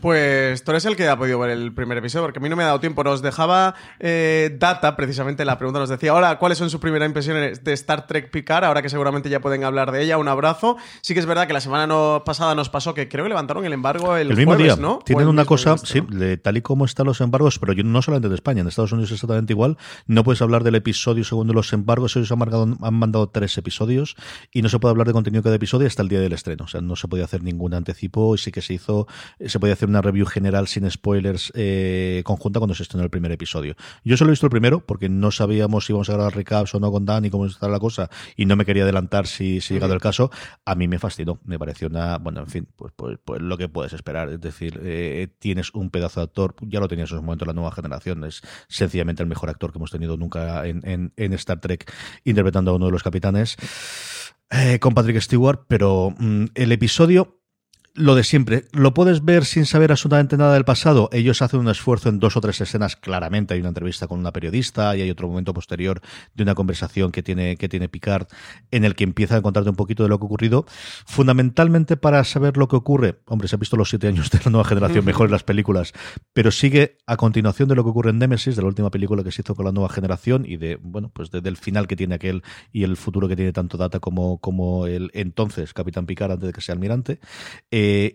Pues 0.01 0.65
tú 0.65 0.71
eres 0.71 0.85
el 0.87 0.97
que 0.97 1.09
ha 1.09 1.17
podido 1.19 1.39
ver 1.39 1.51
el 1.51 1.73
primer 1.75 1.99
episodio, 1.99 2.25
porque 2.25 2.39
a 2.39 2.43
mí 2.43 2.49
no 2.49 2.57
me 2.57 2.63
ha 2.63 2.67
dado 2.67 2.81
tiempo. 2.81 3.05
Nos 3.05 3.23
dejaba 3.23 3.75
eh, 3.99 4.57
Data, 4.59 4.97
precisamente 4.97 5.45
la 5.45 5.59
pregunta 5.59 5.79
nos 5.81 5.89
decía, 5.89 6.13
ahora, 6.13 6.39
¿cuáles 6.39 6.59
son 6.59 6.71
sus 6.71 6.81
primeras 6.81 7.07
impresiones 7.07 7.63
de 7.65 7.73
Star 7.75 8.07
Trek 8.07 8.31
Picard? 8.31 8.65
Ahora 8.65 8.83
que 8.83 8.89
seguramente 8.89 9.29
ya 9.29 9.41
pueden 9.41 9.65
hablar 9.65 9.93
de 9.93 10.03
ella. 10.03 10.17
Un 10.19 10.29
abrazo. 10.29 10.77
Sí 11.03 11.15
que 11.15 11.21
es 11.21 11.27
verdad 11.27 11.47
que 11.47 11.53
la 11.53 11.61
semana 11.61 11.87
no- 11.87 12.23
pasada 12.25 12.55
nos 12.55 12.71
pasó 12.71 12.95
que 12.95 13.09
creo 13.09 13.25
que 13.25 13.29
levantaron 13.29 13.65
el 13.65 13.73
embargo 13.73 14.17
el, 14.17 14.31
El, 14.31 14.37
mismo 14.37 14.55
jueves, 14.55 14.77
día. 14.77 14.83
¿no? 14.83 15.01
Tienen 15.05 15.29
una 15.29 15.45
cosa, 15.45 15.77
sí, 15.79 16.01
¿no? 16.01 16.19
de 16.19 16.37
tal 16.39 16.57
y 16.57 16.63
como 16.63 16.85
están 16.85 17.07
los 17.07 17.21
embargos, 17.21 17.59
pero 17.59 17.73
yo 17.73 17.85
no 17.85 18.01
solamente 18.01 18.29
de 18.29 18.35
España, 18.35 18.63
en 18.63 18.69
Estados 18.69 18.93
Unidos 18.93 19.11
es 19.11 19.15
exactamente 19.17 19.53
igual. 19.53 19.77
No 20.07 20.25
puedes 20.25 20.41
hablar 20.41 20.65
del 20.65 20.77
episodio 20.77 21.25
según 21.25 21.49
los 21.49 21.73
embargos. 21.73 22.17
Ellos 22.17 22.33
han, 22.33 22.39
marcado- 22.39 22.79
han 22.81 22.95
mandado 22.95 23.29
tres 23.29 23.57
episodios 23.59 24.17
y 24.51 24.63
no 24.63 24.69
se 24.71 24.79
puede 24.79 24.91
hablar 24.93 25.07
de 25.07 25.13
contenido 25.13 25.43
cada 25.43 25.57
episodio 25.57 25.87
hasta 25.87 26.03
el 26.03 26.09
día 26.09 26.21
del 26.21 26.33
estreno. 26.33 26.65
O 26.65 26.69
sea, 26.69 26.81
no 26.81 26.97
se 26.97 27.07
podía 27.09 27.25
hacer 27.25 27.43
ningún 27.43 27.75
anticipo 27.75 28.35
y 28.35 28.39
sí 28.39 28.51
que 28.51 28.63
se 28.63 28.75
hizo, 28.75 29.07
se 29.45 29.59
podía 29.61 29.75
hacer 29.75 29.90
una 29.91 30.03
review 30.03 30.27
general 30.27 30.67
sin 30.67 30.91
spoilers 30.91 31.53
eh, 31.55 32.23
conjunta 32.25 32.61
cuando 32.61 32.75
se 32.75 32.83
estrenó 32.83 33.05
el 33.05 33.11
primer 33.11 33.33
episodio. 33.33 33.75
Yo 34.05 34.17
solo 34.17 34.31
he 34.31 34.33
visto 34.33 34.47
el 34.47 34.51
primero 34.51 34.85
porque 34.87 35.09
no 35.09 35.31
sabíamos 35.31 35.87
si 35.87 35.93
íbamos 35.93 36.09
a 36.11 36.15
grabar 36.15 36.35
recaps 36.35 36.75
o 36.75 36.81
no 36.81 36.91
con 36.91 37.05
Dan 37.05 37.25
y 37.25 37.31
cómo 37.31 37.47
está 37.47 37.69
la 37.69 37.79
cosa 37.79 38.09
y 38.37 38.47
no 38.47 38.57
me 38.57 38.65
quería 38.65 38.85
adelantar 38.85 39.27
si, 39.27 39.61
si 39.61 39.75
llegado 39.75 39.95
el 39.95 40.01
caso. 40.01 40.31
A 40.65 40.75
mí 40.75 40.89
me 40.89 40.99
fascinó, 40.99 41.41
me 41.45 41.59
pareció 41.59 41.89
una, 41.89 42.19
bueno, 42.19 42.41
en 42.41 42.47
fin, 42.47 42.69
pues, 42.77 42.93
pues, 42.97 43.19
pues 43.25 43.41
lo 43.43 43.59
que 43.59 43.69
puedes 43.69 43.93
esperar. 43.93 44.29
Es 44.31 44.41
decir, 44.41 44.81
eh, 44.83 45.29
tienes 45.39 45.75
un 45.75 45.91
pedazo 45.91 46.21
de 46.21 46.25
actor, 46.25 46.55
ya 46.63 46.81
lo 46.81 46.89
tenías 46.89 47.11
en 47.11 47.19
su 47.19 47.23
momento 47.23 47.45
la 47.45 47.53
nueva 47.53 47.73
generación, 47.73 48.25
es 48.25 48.43
sencillamente 48.69 49.23
el 49.23 49.29
mejor 49.29 49.51
actor 49.51 49.73
que 49.73 49.79
hemos 49.79 49.91
tenido 49.91 50.17
nunca 50.17 50.67
en, 50.67 51.13
en, 51.17 51.33
Star 51.35 51.61
Trek 51.61 51.91
interpretando 52.25 52.71
a 52.71 52.75
uno 52.75 52.87
de 52.87 52.93
los 52.93 53.03
capitanes, 53.03 53.57
eh, 54.51 54.79
con 54.79 54.95
Patrick 54.95 55.21
Stewart, 55.21 55.65
pero 55.69 56.15
mm, 56.19 56.47
el 56.55 56.73
episodio 56.73 57.40
lo 57.95 58.15
de 58.15 58.25
siempre. 58.25 58.65
Lo 58.73 58.95
puedes 58.95 59.25
ver 59.25 59.45
sin 59.45 59.67
saber 59.67 59.91
absolutamente 59.91 60.37
nada 60.37 60.55
del 60.55 60.65
pasado. 60.65 61.09
Ellos 61.13 61.43
hacen 61.43 61.61
un 61.61 61.69
esfuerzo 61.69 62.09
en 62.09 62.19
dos 62.21 62.37
o 62.37 62.41
tres 62.41 62.61
escenas, 62.61 62.97
claramente. 62.97 63.55
Hay 63.55 63.61
una 63.61 63.69
entrevista 63.71 64.07
con 64.07 64.19
una 64.21 64.33
periodista 64.33 64.97
y 64.97 65.03
hay 65.03 65.11
otro 65.11 65.29
momento 65.29 65.53
posterior 65.53 66.01
de 66.35 66.43
una 66.43 66.55
conversación 66.55 67.11
que 67.13 67.23
tiene, 67.23 67.57
que 67.57 67.69
tiene 67.69 67.89
Picard 67.89 68.27
en 68.71 68.85
el 68.85 68.95
que 68.95 69.05
empieza 69.05 69.37
a 69.37 69.43
contarte 69.43 69.71
un 69.71 69.77
poquito 69.77 70.03
de 70.03 70.09
lo 70.09 70.19
que 70.19 70.25
ha 70.25 70.27
ocurrido. 70.27 70.67
Fundamentalmente 71.07 71.97
para 71.97 72.23
saber 72.25 72.57
lo 72.57 72.69
que 72.69 72.77
ocurre. 72.77 73.19
Hombre, 73.27 73.49
se 73.49 73.57
ha 73.57 73.59
visto 73.59 73.77
los 73.77 73.91
siete 73.91 74.07
años 74.09 74.31
de 74.31 74.39
la 74.45 74.51
nueva 74.51 74.65
generación, 74.65 75.05
mejores 75.05 75.31
las 75.31 75.43
películas, 75.43 75.93
pero 76.33 76.51
sigue 76.51 76.99
a 77.07 77.17
continuación 77.17 77.69
de 77.69 77.75
lo 77.75 77.83
que 77.85 77.91
ocurre 77.91 78.11
en 78.11 78.19
Nemesis, 78.19 78.57
de 78.57 78.63
la 78.63 78.69
última 78.69 78.91
película 78.91 79.25
que 79.25 79.33
se 79.33 79.43
hizo 79.43 79.55
con 79.55 79.65
la 79.65 79.73
nueva 79.73 79.89
generación 79.89 80.45
y 80.47 80.57
de, 80.57 80.77
bueno, 80.81 81.11
pues 81.13 81.31
de- 81.31 81.41
del 81.41 81.57
final 81.57 81.87
que 81.89 81.97
tiene 81.97 82.15
aquel 82.15 82.43
y 82.73 82.85
el 82.85 82.97
futuro 82.97 83.27
que 83.29 83.37
tiene 83.37 83.53
tanto 83.53 83.77
Data 83.77 83.99
como, 84.01 84.39
como 84.39 84.87
el 84.87 85.11
entonces 85.15 85.73
Capitán 85.75 86.07
Picard 86.07 86.33
antes 86.33 86.47
de 86.47 86.53
que 86.53 86.61
sea 86.61 86.75
almirante. 86.75 87.19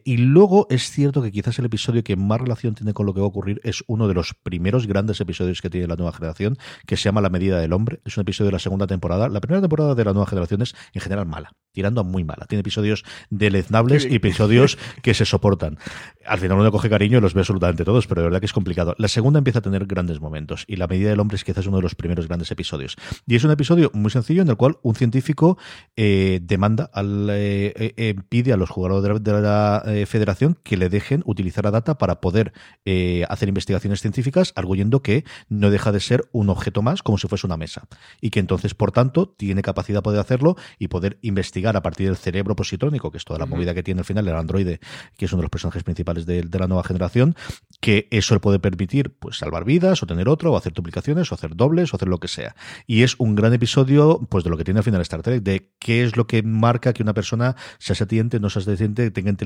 Y 0.03 0.17
luego 0.17 0.67
es 0.69 0.89
cierto 0.89 1.21
que 1.21 1.31
quizás 1.31 1.59
el 1.59 1.65
episodio 1.65 2.03
que 2.03 2.15
más 2.15 2.39
relación 2.39 2.75
tiene 2.75 2.93
con 2.93 3.05
lo 3.05 3.13
que 3.13 3.19
va 3.19 3.25
a 3.25 3.29
ocurrir 3.29 3.61
es 3.63 3.83
uno 3.87 4.07
de 4.07 4.13
los 4.13 4.33
primeros 4.33 4.87
grandes 4.87 5.19
episodios 5.21 5.61
que 5.61 5.69
tiene 5.69 5.87
la 5.87 5.95
nueva 5.95 6.11
generación, 6.13 6.57
que 6.85 6.97
se 6.97 7.03
llama 7.03 7.21
La 7.21 7.29
medida 7.29 7.59
del 7.59 7.73
hombre. 7.73 8.01
Es 8.05 8.17
un 8.17 8.21
episodio 8.21 8.47
de 8.47 8.53
la 8.53 8.59
segunda 8.59 8.87
temporada. 8.87 9.29
La 9.29 9.41
primera 9.41 9.61
temporada 9.61 9.95
de 9.95 10.05
la 10.05 10.13
nueva 10.13 10.27
generación 10.27 10.61
es 10.61 10.75
en 10.93 11.01
general 11.01 11.25
mala, 11.25 11.53
tirando 11.71 12.01
a 12.01 12.03
muy 12.03 12.23
mala. 12.23 12.45
Tiene 12.47 12.61
episodios 12.61 13.03
deleznables 13.29 14.05
y 14.05 14.15
episodios 14.15 14.77
que 15.01 15.13
se 15.13 15.25
soportan. 15.25 15.77
Al 16.25 16.39
final 16.39 16.59
uno 16.59 16.71
coge 16.71 16.89
cariño 16.89 17.17
y 17.17 17.21
los 17.21 17.33
ve 17.33 17.41
absolutamente 17.41 17.85
todos, 17.85 18.07
pero 18.07 18.21
de 18.21 18.27
verdad 18.27 18.39
que 18.39 18.47
es 18.47 18.53
complicado. 18.53 18.95
La 18.97 19.07
segunda 19.07 19.37
empieza 19.39 19.59
a 19.59 19.61
tener 19.61 19.85
grandes 19.85 20.19
momentos 20.19 20.65
y 20.67 20.75
La 20.75 20.87
medida 20.87 21.09
del 21.09 21.19
hombre 21.19 21.35
es 21.35 21.43
quizás 21.43 21.67
uno 21.67 21.77
de 21.77 21.83
los 21.83 21.95
primeros 21.95 22.27
grandes 22.27 22.51
episodios. 22.51 22.95
Y 23.25 23.35
es 23.35 23.43
un 23.43 23.51
episodio 23.51 23.91
muy 23.93 24.11
sencillo 24.11 24.41
en 24.41 24.49
el 24.49 24.57
cual 24.57 24.77
un 24.81 24.95
científico 24.95 25.57
eh, 25.95 26.39
demanda, 26.41 26.89
al, 26.93 27.29
eh, 27.29 27.73
eh, 27.75 27.93
eh, 27.97 28.15
pide 28.29 28.53
a 28.53 28.57
los 28.57 28.69
jugadores 28.69 29.23
de 29.23 29.31
la, 29.31 29.41
de 29.41 29.41
eh, 29.85 30.05
federación 30.05 30.57
que 30.63 30.77
le 30.77 30.89
dejen 30.89 31.23
utilizar 31.25 31.67
a 31.67 31.71
data 31.71 31.97
para 31.97 32.21
poder 32.21 32.53
eh, 32.85 33.25
hacer 33.29 33.49
investigaciones 33.49 34.01
científicas, 34.01 34.53
arguyendo 34.55 35.01
que 35.01 35.25
no 35.49 35.69
deja 35.69 35.91
de 35.91 35.99
ser 35.99 36.29
un 36.31 36.49
objeto 36.49 36.81
más 36.81 37.03
como 37.03 37.17
si 37.17 37.27
fuese 37.27 37.47
una 37.47 37.57
mesa. 37.57 37.87
Y 38.21 38.29
que 38.29 38.39
entonces, 38.39 38.73
por 38.73 38.91
tanto, 38.91 39.27
tiene 39.29 39.61
capacidad 39.61 39.99
de 39.99 40.03
poder 40.03 40.19
hacerlo 40.19 40.55
y 40.79 40.87
poder 40.87 41.17
investigar 41.21 41.75
a 41.77 41.81
partir 41.81 42.07
del 42.07 42.17
cerebro 42.17 42.55
positrónico, 42.55 43.11
que 43.11 43.17
es 43.17 43.25
toda 43.25 43.39
la 43.39 43.45
movida 43.45 43.73
que 43.73 43.83
tiene 43.83 44.01
al 44.01 44.05
final 44.05 44.27
el 44.27 44.35
androide, 44.35 44.79
que 45.17 45.25
es 45.25 45.33
uno 45.33 45.41
de 45.41 45.45
los 45.45 45.51
personajes 45.51 45.83
principales 45.83 46.25
de, 46.25 46.41
de 46.41 46.59
la 46.59 46.67
nueva 46.67 46.83
generación, 46.83 47.35
que 47.81 48.07
eso 48.11 48.33
le 48.33 48.39
puede 48.39 48.59
permitir 48.59 49.15
pues 49.17 49.37
salvar 49.37 49.65
vidas 49.65 50.01
o 50.03 50.05
tener 50.05 50.29
otro 50.29 50.51
o 50.51 50.57
hacer 50.57 50.73
duplicaciones 50.73 51.31
o 51.31 51.35
hacer 51.35 51.55
dobles 51.55 51.93
o 51.93 51.95
hacer 51.95 52.07
lo 52.07 52.19
que 52.19 52.27
sea. 52.27 52.55
Y 52.87 53.03
es 53.03 53.15
un 53.19 53.35
gran 53.35 53.53
episodio 53.53 54.25
pues 54.29 54.43
de 54.43 54.49
lo 54.49 54.57
que 54.57 54.63
tiene 54.63 54.79
al 54.79 54.83
final 54.83 55.01
Star 55.01 55.21
Trek, 55.21 55.43
de 55.43 55.71
qué 55.79 56.03
es 56.03 56.17
lo 56.17 56.27
que 56.27 56.43
marca 56.43 56.93
que 56.93 57.03
una 57.03 57.13
persona 57.13 57.55
sea 57.79 57.95
sentiente, 57.95 58.39
no 58.39 58.49
sea 58.49 58.61
sentiente, 58.61 59.11
tenga 59.11 59.29
inteligencia, 59.29 59.44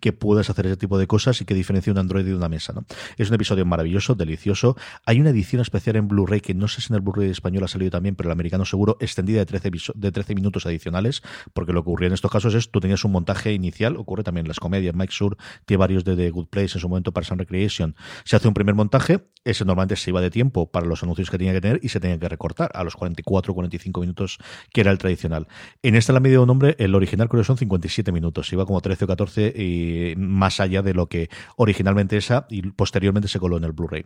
que 0.00 0.12
puedas 0.12 0.50
hacer 0.50 0.66
ese 0.66 0.76
tipo 0.76 0.98
de 0.98 1.06
cosas 1.06 1.40
y 1.40 1.44
que 1.44 1.54
diferencie 1.54 1.92
un 1.92 1.98
androide 1.98 2.30
de 2.30 2.36
una 2.36 2.48
mesa. 2.48 2.72
¿no? 2.72 2.84
Es 3.16 3.28
un 3.28 3.34
episodio 3.34 3.64
maravilloso, 3.66 4.14
delicioso. 4.14 4.76
Hay 5.04 5.20
una 5.20 5.30
edición 5.30 5.62
especial 5.62 5.96
en 5.96 6.08
Blu-ray 6.08 6.40
que 6.40 6.54
no 6.54 6.68
sé 6.68 6.80
si 6.80 6.92
en 6.92 6.96
el 6.96 7.00
Blu-ray 7.00 7.30
español 7.30 7.64
ha 7.64 7.68
salido 7.68 7.90
también, 7.90 8.14
pero 8.14 8.28
el 8.28 8.32
americano 8.32 8.64
seguro, 8.64 8.96
extendida 9.00 9.38
de 9.38 9.46
13, 9.46 9.70
de 9.94 10.12
13 10.12 10.34
minutos 10.34 10.66
adicionales, 10.66 11.22
porque 11.52 11.72
lo 11.72 11.82
que 11.82 11.90
ocurría 11.90 12.08
en 12.08 12.14
estos 12.14 12.30
casos 12.30 12.54
es 12.54 12.70
tú 12.70 12.80
tenías 12.80 13.04
un 13.04 13.12
montaje 13.12 13.52
inicial, 13.52 13.96
ocurre 13.96 14.22
también 14.22 14.46
en 14.46 14.48
las 14.48 14.60
comedias, 14.60 14.94
Mike 14.94 15.12
Sur 15.12 15.36
tiene 15.66 15.78
varios 15.78 16.04
de 16.04 16.16
The 16.16 16.30
Good 16.30 16.48
Place 16.48 16.76
en 16.76 16.80
su 16.80 16.88
momento 16.88 17.12
para 17.12 17.26
Sun 17.26 17.38
Recreation, 17.38 17.96
se 18.24 18.36
hace 18.36 18.48
un 18.48 18.54
primer 18.54 18.74
montaje, 18.74 19.24
ese 19.44 19.64
normalmente 19.64 19.96
se 19.96 20.10
iba 20.10 20.20
de 20.20 20.30
tiempo 20.30 20.70
para 20.70 20.86
los 20.86 21.02
anuncios 21.02 21.30
que 21.30 21.38
tenía 21.38 21.52
que 21.52 21.60
tener 21.60 21.80
y 21.82 21.88
se 21.88 22.00
tenía 22.00 22.18
que 22.18 22.28
recortar 22.28 22.70
a 22.74 22.84
los 22.84 22.96
44 22.96 23.52
o 23.52 23.54
45 23.54 24.00
minutos 24.00 24.38
que 24.72 24.80
era 24.80 24.90
el 24.90 24.98
tradicional. 24.98 25.48
En 25.82 25.94
esta 25.94 26.12
la 26.12 26.20
media 26.20 26.38
de 26.38 26.42
un 26.42 26.50
hombre, 26.50 26.76
el 26.78 26.94
original 26.94 27.28
creo 27.28 27.42
que 27.42 27.46
son 27.46 27.56
57 27.56 28.12
minutos, 28.12 28.52
iba 28.52 28.66
como 28.66 28.80
13 28.80 29.04
o 29.04 29.07
14 29.08 29.52
y 29.56 30.14
más 30.16 30.60
allá 30.60 30.82
de 30.82 30.94
lo 30.94 31.08
que 31.08 31.28
originalmente 31.56 32.16
esa 32.16 32.46
y 32.48 32.62
posteriormente 32.62 33.28
se 33.28 33.40
coló 33.40 33.56
en 33.56 33.64
el 33.64 33.72
Blu-ray. 33.72 34.04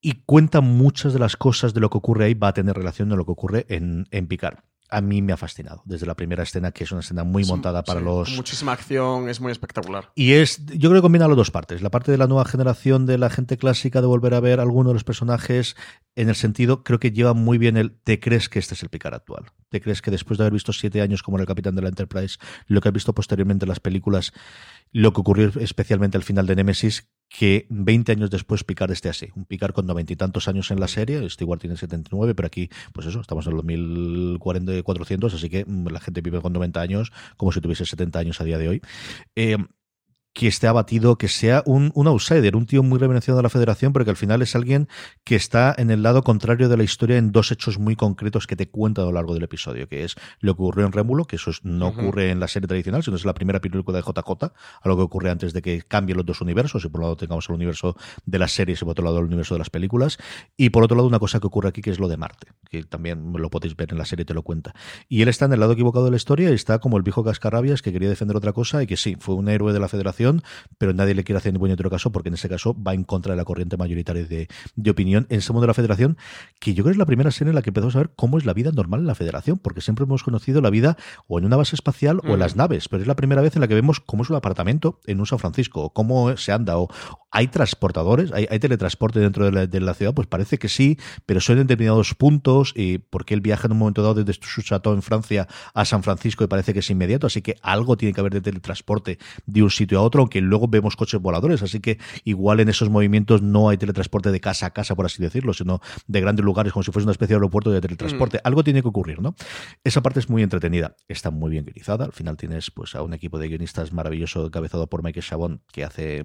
Y 0.00 0.22
cuenta 0.24 0.62
muchas 0.62 1.12
de 1.12 1.18
las 1.18 1.36
cosas 1.36 1.74
de 1.74 1.80
lo 1.80 1.90
que 1.90 1.98
ocurre 1.98 2.24
ahí, 2.24 2.34
va 2.34 2.48
a 2.48 2.54
tener 2.54 2.74
relación 2.74 3.10
con 3.10 3.18
lo 3.18 3.26
que 3.26 3.32
ocurre 3.32 3.66
en, 3.68 4.06
en 4.10 4.26
Picard 4.26 4.58
a 4.92 5.00
mí 5.00 5.22
me 5.22 5.32
ha 5.32 5.38
fascinado 5.38 5.82
desde 5.86 6.04
la 6.04 6.14
primera 6.14 6.42
escena, 6.42 6.70
que 6.70 6.84
es 6.84 6.92
una 6.92 7.00
escena 7.00 7.24
muy 7.24 7.44
montada 7.46 7.82
para 7.82 8.00
sí, 8.00 8.04
los. 8.04 8.30
Muchísima 8.36 8.72
acción, 8.72 9.30
es 9.30 9.40
muy 9.40 9.50
espectacular. 9.50 10.12
Y 10.14 10.32
es, 10.32 10.66
yo 10.66 10.90
creo 10.90 11.00
que 11.00 11.02
combina 11.02 11.26
las 11.26 11.36
dos 11.36 11.50
partes. 11.50 11.80
La 11.80 11.90
parte 11.90 12.12
de 12.12 12.18
la 12.18 12.26
nueva 12.26 12.44
generación 12.44 13.06
de 13.06 13.16
la 13.16 13.30
gente 13.30 13.56
clásica, 13.56 14.02
de 14.02 14.06
volver 14.06 14.34
a 14.34 14.40
ver 14.40 14.60
a 14.60 14.64
alguno 14.64 14.90
de 14.90 14.94
los 14.94 15.04
personajes, 15.04 15.76
en 16.14 16.28
el 16.28 16.34
sentido, 16.34 16.84
creo 16.84 17.00
que 17.00 17.10
lleva 17.10 17.32
muy 17.32 17.56
bien 17.56 17.78
el 17.78 17.92
te 17.92 18.20
crees 18.20 18.50
que 18.50 18.58
este 18.58 18.74
es 18.74 18.82
el 18.82 18.90
Picard 18.90 19.14
actual. 19.14 19.46
Te 19.70 19.80
crees 19.80 20.02
que 20.02 20.10
después 20.10 20.36
de 20.36 20.44
haber 20.44 20.52
visto 20.52 20.74
siete 20.74 21.00
años 21.00 21.22
como 21.22 21.38
el 21.38 21.46
capitán 21.46 21.74
de 21.74 21.80
la 21.80 21.88
Enterprise, 21.88 22.38
lo 22.66 22.82
que 22.82 22.88
has 22.88 22.94
visto 22.94 23.14
posteriormente 23.14 23.64
en 23.64 23.70
las 23.70 23.80
películas, 23.80 24.34
lo 24.92 25.14
que 25.14 25.22
ocurrió 25.22 25.50
especialmente 25.58 26.18
al 26.18 26.22
final 26.22 26.46
de 26.46 26.56
Nemesis, 26.56 27.08
que 27.32 27.66
20 27.70 28.12
años 28.12 28.30
después 28.30 28.62
Picard 28.62 28.90
esté 28.90 29.08
así. 29.08 29.30
Un 29.34 29.46
Picard 29.46 29.72
con 29.72 29.86
noventa 29.86 30.12
y 30.12 30.16
tantos 30.16 30.48
años 30.48 30.70
en 30.70 30.78
la 30.78 30.86
serie, 30.86 31.26
igual 31.40 31.58
tiene 31.58 31.76
79, 31.76 32.34
pero 32.34 32.46
aquí, 32.46 32.68
pues 32.92 33.06
eso, 33.06 33.20
estamos 33.20 33.46
en 33.46 33.56
los 33.56 33.64
1400, 33.64 34.82
400, 34.82 35.34
así 35.34 35.48
que 35.48 35.64
la 35.66 36.00
gente 36.00 36.20
vive 36.20 36.40
con 36.42 36.52
90 36.52 36.80
años 36.80 37.12
como 37.38 37.50
si 37.50 37.60
tuviese 37.60 37.86
70 37.86 38.18
años 38.18 38.40
a 38.40 38.44
día 38.44 38.58
de 38.58 38.68
hoy. 38.68 38.82
Eh, 39.34 39.56
que 40.32 40.48
esté 40.48 40.66
abatido, 40.66 41.16
que 41.16 41.28
sea 41.28 41.62
un, 41.66 41.90
un, 41.94 42.06
outsider, 42.06 42.56
un 42.56 42.66
tío 42.66 42.82
muy 42.82 42.98
reverenciado 42.98 43.36
de 43.36 43.42
la 43.42 43.50
federación, 43.50 43.92
pero 43.92 44.04
que 44.04 44.10
al 44.10 44.16
final 44.16 44.40
es 44.40 44.56
alguien 44.56 44.88
que 45.24 45.36
está 45.36 45.74
en 45.76 45.90
el 45.90 46.02
lado 46.02 46.22
contrario 46.22 46.68
de 46.68 46.76
la 46.76 46.84
historia 46.84 47.18
en 47.18 47.32
dos 47.32 47.52
hechos 47.52 47.78
muy 47.78 47.96
concretos 47.96 48.46
que 48.46 48.56
te 48.56 48.68
cuenta 48.68 49.02
a 49.02 49.04
lo 49.04 49.12
largo 49.12 49.34
del 49.34 49.42
episodio, 49.42 49.88
que 49.88 50.04
es 50.04 50.16
lo 50.40 50.54
que 50.54 50.62
ocurrió 50.62 50.86
en 50.86 50.92
Rémulo, 50.92 51.26
que 51.26 51.36
eso 51.36 51.50
es, 51.50 51.64
no 51.64 51.88
uh 51.88 51.90
-huh. 51.90 51.98
ocurre 52.00 52.30
en 52.30 52.40
la 52.40 52.48
serie 52.48 52.66
tradicional, 52.66 53.02
sino 53.02 53.16
es 53.16 53.24
la 53.24 53.34
primera 53.34 53.60
película 53.60 53.98
de 53.98 54.02
JJ, 54.02 54.44
a 54.82 54.88
lo 54.88 54.96
que 54.96 55.02
ocurre 55.02 55.30
antes 55.30 55.52
de 55.52 55.60
que 55.60 55.82
cambien 55.82 56.16
los 56.16 56.24
dos 56.24 56.40
universos, 56.40 56.84
y 56.84 56.88
por 56.88 57.00
un 57.00 57.04
lado 57.04 57.16
tengamos 57.16 57.48
el 57.48 57.54
universo 57.56 57.96
de 58.24 58.38
las 58.38 58.52
series 58.52 58.80
y 58.80 58.84
por 58.84 58.92
otro 58.92 59.04
lado 59.04 59.18
el 59.18 59.26
universo 59.26 59.54
de 59.54 59.58
las 59.58 59.70
películas, 59.70 60.18
y 60.56 60.70
por 60.70 60.82
otro 60.82 60.96
lado 60.96 61.08
una 61.08 61.18
cosa 61.18 61.40
que 61.40 61.46
ocurre 61.46 61.68
aquí 61.68 61.82
que 61.82 61.90
es 61.90 62.00
lo 62.00 62.08
de 62.08 62.16
Marte, 62.16 62.48
que 62.70 62.84
también 62.84 63.32
lo 63.34 63.50
podéis 63.50 63.76
ver 63.76 63.92
en 63.92 63.98
la 63.98 64.06
serie, 64.06 64.24
te 64.24 64.34
lo 64.34 64.42
cuenta. 64.42 64.74
Y 65.08 65.20
él 65.22 65.28
está 65.28 65.44
en 65.44 65.52
el 65.52 65.60
lado 65.60 65.72
equivocado 65.72 66.06
de 66.06 66.10
la 66.10 66.16
historia 66.16 66.50
y 66.50 66.54
está 66.54 66.78
como 66.78 66.96
el 66.96 67.02
viejo 67.02 67.22
cascarrabias 67.22 67.82
que 67.82 67.92
quería 67.92 68.08
defender 68.08 68.36
otra 68.36 68.52
cosa 68.54 68.82
y 68.82 68.86
que 68.86 68.96
sí, 68.96 69.16
fue 69.18 69.34
un 69.34 69.48
héroe 69.48 69.72
de 69.72 69.80
la 69.80 69.88
federación 69.88 70.21
pero 70.78 70.92
nadie 70.92 71.14
le 71.14 71.24
quiere 71.24 71.38
hacer 71.38 71.52
ni 71.52 71.58
buen 71.58 71.72
otro 71.72 71.90
caso 71.90 72.12
porque 72.12 72.28
en 72.28 72.34
ese 72.34 72.48
caso 72.48 72.76
va 72.80 72.94
en 72.94 73.04
contra 73.04 73.32
de 73.32 73.36
la 73.36 73.44
corriente 73.44 73.76
mayoritaria 73.76 74.24
de, 74.24 74.48
de, 74.74 74.90
opinión 74.90 75.26
en 75.28 75.38
ese 75.38 75.52
mundo 75.52 75.62
de 75.62 75.68
la 75.68 75.74
federación, 75.74 76.16
que 76.60 76.74
yo 76.74 76.82
creo 76.82 76.92
que 76.92 76.96
es 76.96 76.98
la 76.98 77.06
primera 77.06 77.30
serie 77.30 77.50
en 77.50 77.54
la 77.54 77.62
que 77.62 77.70
empezamos 77.70 77.96
a 77.96 78.00
ver 78.00 78.10
cómo 78.16 78.38
es 78.38 78.44
la 78.44 78.52
vida 78.52 78.72
normal 78.72 79.00
en 79.00 79.06
la 79.06 79.14
federación, 79.14 79.58
porque 79.58 79.80
siempre 79.80 80.04
hemos 80.04 80.22
conocido 80.22 80.60
la 80.60 80.70
vida 80.70 80.96
o 81.28 81.38
en 81.38 81.44
una 81.44 81.56
base 81.56 81.76
espacial 81.76 82.20
mm. 82.22 82.30
o 82.30 82.34
en 82.34 82.40
las 82.40 82.56
naves, 82.56 82.88
pero 82.88 83.02
es 83.02 83.06
la 83.06 83.16
primera 83.16 83.42
vez 83.42 83.54
en 83.56 83.60
la 83.60 83.68
que 83.68 83.74
vemos 83.74 84.00
cómo 84.00 84.22
es 84.22 84.30
un 84.30 84.36
apartamento 84.36 85.00
en 85.06 85.20
un 85.20 85.26
San 85.26 85.38
Francisco, 85.38 85.82
o 85.82 85.92
cómo 85.92 86.36
se 86.36 86.52
anda, 86.52 86.78
o 86.78 86.88
hay 87.30 87.48
transportadores, 87.48 88.32
hay, 88.32 88.46
hay 88.50 88.58
teletransporte 88.58 89.20
dentro 89.20 89.44
de 89.46 89.52
la, 89.52 89.66
de 89.66 89.80
la, 89.80 89.94
ciudad, 89.94 90.14
pues 90.14 90.28
parece 90.28 90.58
que 90.58 90.68
sí, 90.68 90.98
pero 91.26 91.40
son 91.40 91.58
en 91.58 91.66
determinados 91.66 92.14
puntos, 92.14 92.72
y 92.76 92.98
porque 92.98 93.34
él 93.34 93.40
viaja 93.40 93.66
en 93.66 93.72
un 93.72 93.78
momento 93.78 94.02
dado 94.02 94.22
desde 94.22 94.38
su 94.42 94.62
chateau 94.62 94.92
en 94.92 95.02
Francia 95.02 95.48
a 95.74 95.84
San 95.84 96.02
Francisco 96.02 96.44
y 96.44 96.46
parece 96.46 96.72
que 96.72 96.80
es 96.80 96.90
inmediato, 96.90 97.26
así 97.26 97.40
que 97.40 97.56
algo 97.62 97.96
tiene 97.96 98.12
que 98.12 98.20
haber 98.20 98.32
de 98.32 98.40
teletransporte 98.40 99.18
de 99.46 99.62
un 99.62 99.70
sitio 99.70 99.98
a 99.98 100.02
otro, 100.02 100.11
aunque 100.20 100.40
luego 100.40 100.68
vemos 100.68 100.96
coches 100.96 101.20
voladores, 101.20 101.62
así 101.62 101.80
que 101.80 101.98
igual 102.24 102.60
en 102.60 102.68
esos 102.68 102.90
movimientos 102.90 103.42
no 103.42 103.68
hay 103.68 103.76
teletransporte 103.76 104.30
de 104.30 104.40
casa 104.40 104.66
a 104.66 104.70
casa, 104.70 104.94
por 104.94 105.06
así 105.06 105.22
decirlo, 105.22 105.54
sino 105.54 105.80
de 106.06 106.20
grandes 106.20 106.44
lugares, 106.44 106.72
como 106.72 106.82
si 106.82 106.92
fuese 106.92 107.04
una 107.04 107.12
especie 107.12 107.34
de 107.34 107.38
aeropuerto 107.38 107.70
de 107.70 107.80
teletransporte. 107.80 108.38
Mm. 108.38 108.40
Algo 108.44 108.64
tiene 108.64 108.82
que 108.82 108.88
ocurrir, 108.88 109.20
¿no? 109.20 109.34
Esa 109.84 110.02
parte 110.02 110.20
es 110.20 110.28
muy 110.28 110.42
entretenida, 110.42 110.96
está 111.08 111.30
muy 111.30 111.50
bien 111.50 111.64
guionizada. 111.64 112.04
Al 112.04 112.12
final 112.12 112.36
tienes 112.36 112.70
pues 112.70 112.94
a 112.94 113.02
un 113.02 113.14
equipo 113.14 113.38
de 113.38 113.48
guionistas 113.48 113.92
maravilloso, 113.92 114.46
encabezado 114.46 114.88
por 114.88 115.02
Michael 115.02 115.24
Chabon, 115.24 115.62
que 115.72 115.84
hace 115.84 116.24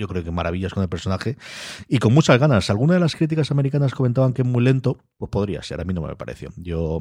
yo 0.00 0.08
creo 0.08 0.24
que 0.24 0.30
maravillas 0.30 0.72
con 0.72 0.82
el 0.82 0.88
personaje 0.88 1.36
y 1.86 1.98
con 1.98 2.14
muchas 2.14 2.38
ganas. 2.40 2.70
Algunas 2.70 2.96
de 2.96 3.00
las 3.00 3.14
críticas 3.14 3.50
americanas 3.50 3.94
comentaban 3.94 4.32
que 4.32 4.42
es 4.42 4.48
muy 4.48 4.64
lento, 4.64 4.96
pues 5.18 5.30
podría 5.30 5.62
ser, 5.62 5.80
a 5.80 5.84
mí 5.84 5.92
no 5.92 6.00
me 6.00 6.16
pareció. 6.16 6.50
Yo, 6.56 6.98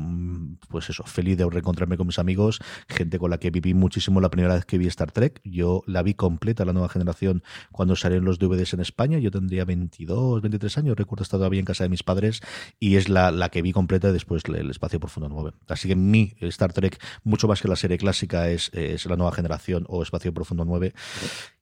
pues 0.68 0.90
eso, 0.90 1.04
feliz 1.06 1.38
de 1.38 1.50
reencontrarme 1.50 1.96
con 1.96 2.08
mis 2.08 2.20
amigos, 2.20 2.60
gente 2.90 3.18
con 3.18 3.32
la 3.32 3.38
que 3.38 3.52
viví 3.52 3.74
muchísimo 3.74 4.20
la 4.20 4.30
primera 4.30 4.54
vez 4.54 4.66
que 4.66 4.78
vi 4.78 4.88
Star 4.88 5.12
Trek. 5.12 5.40
Yo 5.46 5.82
la 5.88 6.04
vi 6.04 6.14
completa, 6.14 6.66
la 6.66 6.74
nueva 6.74 6.90
generación, 6.90 7.42
cuando 7.72 7.96
salieron 7.96 8.26
los 8.26 8.38
DVDs 8.38 8.74
en 8.74 8.82
España. 8.82 9.18
Yo 9.18 9.32
tendría 9.32 9.64
22, 9.64 10.42
23 10.42 10.78
años, 10.78 10.98
recuerdo 10.98 11.24
estar 11.24 11.40
todavía 11.40 11.60
en 11.62 11.66
casa 11.66 11.86
de 11.86 11.90
mis 11.90 12.04
padres 12.04 12.42
y 12.80 12.98
es 12.98 13.08
la, 13.08 13.32
la 13.32 13.48
que 13.50 13.62
vi 13.62 13.72
completa 13.72 14.12
después 14.12 14.44
el 14.46 14.70
Espacio 14.70 15.00
Profundo 15.00 15.30
9. 15.30 15.54
Así 15.70 15.88
que 15.88 15.96
mi 15.96 16.34
Star 16.42 16.74
Trek, 16.74 17.02
mucho 17.24 17.48
más 17.48 17.62
que 17.62 17.70
la 17.70 17.78
serie 17.78 17.98
clásica, 17.98 18.50
es, 18.50 18.72
es 18.74 19.06
la 19.06 19.16
nueva 19.16 19.32
generación 19.32 19.86
o 19.88 20.04
Espacio 20.04 20.34
Profundo 20.34 20.66
9 20.66 20.94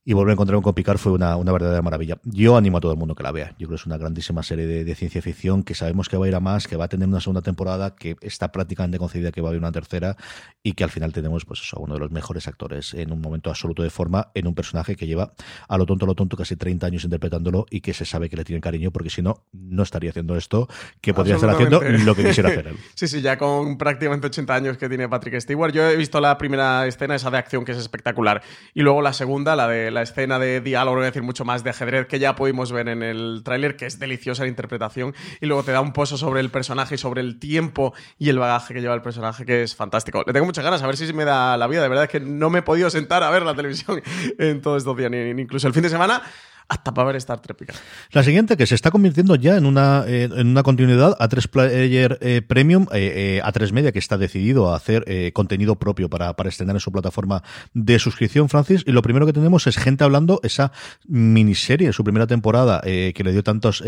y 0.07 0.13
volver 0.13 0.29
a 0.29 0.33
encontrarme 0.35 0.63
con 0.63 0.73
Picard 0.73 0.97
fue 0.97 1.11
una, 1.11 1.35
una, 1.35 1.51
verdadera 1.51 1.81
maravilla. 1.81 2.17
Yo 2.23 2.55
animo 2.55 2.77
a 2.77 2.79
todo 2.79 2.93
el 2.93 2.97
mundo 2.97 3.13
que 3.13 3.23
la 3.23 3.33
vea. 3.33 3.49
Yo 3.59 3.67
creo 3.67 3.71
que 3.71 3.75
es 3.75 3.85
una 3.85 3.97
grandísima 3.97 4.41
serie 4.41 4.65
de, 4.65 4.85
de, 4.85 4.95
ciencia 4.95 5.21
ficción 5.21 5.63
que 5.63 5.75
sabemos 5.75 6.07
que 6.07 6.15
va 6.15 6.23
a 6.23 6.29
ir 6.29 6.35
a 6.35 6.39
más, 6.39 6.65
que 6.65 6.77
va 6.77 6.85
a 6.85 6.87
tener 6.87 7.09
una 7.09 7.19
segunda 7.19 7.41
temporada, 7.41 7.93
que 7.93 8.15
está 8.21 8.53
prácticamente 8.53 8.99
concedida 8.99 9.33
que 9.33 9.41
va 9.41 9.49
a 9.49 9.51
haber 9.51 9.59
una 9.59 9.73
tercera 9.73 10.15
y 10.63 10.73
que 10.73 10.85
al 10.85 10.91
final 10.91 11.11
tenemos 11.11 11.43
pues 11.43 11.59
eso, 11.59 11.75
a 11.75 11.81
uno 11.81 11.95
de 11.95 11.99
los 11.99 12.09
mejores 12.09 12.47
actores 12.47 12.93
en 12.93 13.11
un 13.11 13.19
momento 13.19 13.49
absoluto 13.49 13.83
de 13.83 13.89
forma 13.89 14.31
en 14.33 14.47
un 14.47 14.55
personaje 14.55 14.95
que 14.95 15.07
lleva 15.07 15.33
a 15.67 15.77
lo 15.77 15.85
tonto 15.85 16.05
a 16.05 16.07
lo 16.07 16.15
tonto 16.15 16.37
casi 16.37 16.55
30 16.55 16.87
años 16.87 17.03
interpretándolo 17.03 17.65
y 17.69 17.81
que 17.81 17.93
se 17.93 18.05
sabe 18.05 18.29
que 18.29 18.37
le 18.37 18.45
tiene 18.45 18.61
cariño 18.61 18.91
porque 18.91 19.09
si 19.09 19.21
no, 19.21 19.43
no 19.51 19.83
estaría 19.83 20.11
haciendo 20.11 20.37
esto 20.37 20.69
que 21.01 21.13
podría 21.13 21.35
estar 21.35 21.49
haciendo 21.49 21.81
lo 21.81 22.15
que 22.15 22.23
quisiera 22.23 22.47
hacer 22.47 22.67
él. 22.67 22.77
sí, 22.95 23.09
sí, 23.09 23.21
ya 23.21 23.37
con 23.37 23.77
prácticamente 23.77 24.27
80 24.27 24.55
años 24.55 24.77
que 24.77 24.87
tiene 24.87 25.09
Patrick 25.09 25.41
Stewart. 25.41 25.73
Yo 25.73 25.85
he 25.89 25.97
visto 25.97 26.21
la 26.21 26.37
primera 26.37 26.87
escena, 26.87 27.15
esa 27.15 27.29
de 27.29 27.39
acción 27.39 27.65
que 27.65 27.73
es 27.73 27.77
espectacular 27.77 28.41
y 28.73 28.83
luego 28.83 29.01
la 29.01 29.11
segunda, 29.11 29.57
la 29.57 29.67
de 29.67 29.96
la 29.97 30.03
escena 30.03 30.37
de 30.37 30.61
diálogo, 30.61 30.97
voy 30.97 31.03
a 31.03 31.07
decir 31.07 31.23
mucho 31.23 31.43
más 31.43 31.63
de 31.63 31.71
ajedrez 31.71 32.05
que 32.05 32.19
ya 32.19 32.35
pudimos 32.35 32.71
ver 32.71 32.87
en 32.87 33.01
el 33.01 33.41
tráiler, 33.43 33.75
que 33.75 33.87
es 33.87 33.97
deliciosa 33.97 34.43
la 34.43 34.49
interpretación, 34.49 35.15
y 35.41 35.47
luego 35.47 35.63
te 35.63 35.71
da 35.71 35.81
un 35.81 35.91
pozo 35.91 36.17
sobre 36.17 36.39
el 36.39 36.51
personaje 36.51 36.95
y 36.95 36.97
sobre 36.97 37.21
el 37.21 37.39
tiempo 37.39 37.93
y 38.19 38.29
el 38.29 38.37
bagaje 38.37 38.75
que 38.75 38.81
lleva 38.81 38.93
el 38.93 39.01
personaje, 39.01 39.45
que 39.45 39.63
es 39.63 39.75
fantástico. 39.75 40.23
Le 40.25 40.33
tengo 40.33 40.45
muchas 40.45 40.63
ganas, 40.63 40.83
a 40.83 40.87
ver 40.87 40.97
si 40.97 41.11
me 41.13 41.25
da 41.25 41.57
la 41.57 41.67
vida, 41.67 41.81
de 41.81 41.89
verdad 41.89 42.03
es 42.03 42.09
que 42.11 42.19
no 42.19 42.49
me 42.49 42.59
he 42.59 42.61
podido 42.61 42.89
sentar 42.91 43.23
a 43.23 43.31
ver 43.31 43.41
la 43.41 43.55
televisión 43.55 44.01
en 44.37 44.61
todos 44.61 44.83
estos 44.83 44.95
días, 44.95 45.11
incluso 45.11 45.67
el 45.67 45.73
fin 45.73 45.83
de 45.83 45.89
semana 45.89 46.21
hasta 46.69 46.93
para 46.93 47.07
ver 47.07 47.15
Star 47.17 47.39
Trek 47.39 47.57
Picard. 47.57 47.77
La 48.11 48.23
siguiente, 48.23 48.57
que 48.57 48.65
se 48.65 48.75
está 48.75 48.91
convirtiendo 48.91 49.35
ya 49.35 49.57
en 49.57 49.65
una, 49.65 50.03
eh, 50.07 50.23
en 50.23 50.47
una 50.47 50.63
continuidad 50.63 51.15
a 51.19 51.27
3 51.27 51.47
Player 51.47 52.17
eh, 52.21 52.41
Premium, 52.41 52.87
eh, 52.91 53.41
a 53.43 53.51
3 53.51 53.71
Media, 53.71 53.91
que 53.91 53.99
está 53.99 54.17
decidido 54.17 54.71
a 54.71 54.75
hacer 54.75 55.03
eh, 55.07 55.31
contenido 55.33 55.77
propio 55.77 56.09
para, 56.09 56.35
para 56.35 56.49
estrenar 56.49 56.75
en 56.75 56.79
su 56.79 56.91
plataforma 56.91 57.43
de 57.73 57.99
suscripción, 57.99 58.49
Francis. 58.49 58.83
Y 58.85 58.91
lo 58.91 59.01
primero 59.01 59.25
que 59.25 59.33
tenemos 59.33 59.67
es 59.67 59.77
gente 59.77 60.03
hablando 60.03 60.39
esa 60.43 60.71
miniserie, 61.05 61.93
su 61.93 62.03
primera 62.03 62.27
temporada, 62.27 62.81
eh, 62.83 63.13
que 63.15 63.23
le 63.23 63.31
dio 63.31 63.43
tantas 63.43 63.81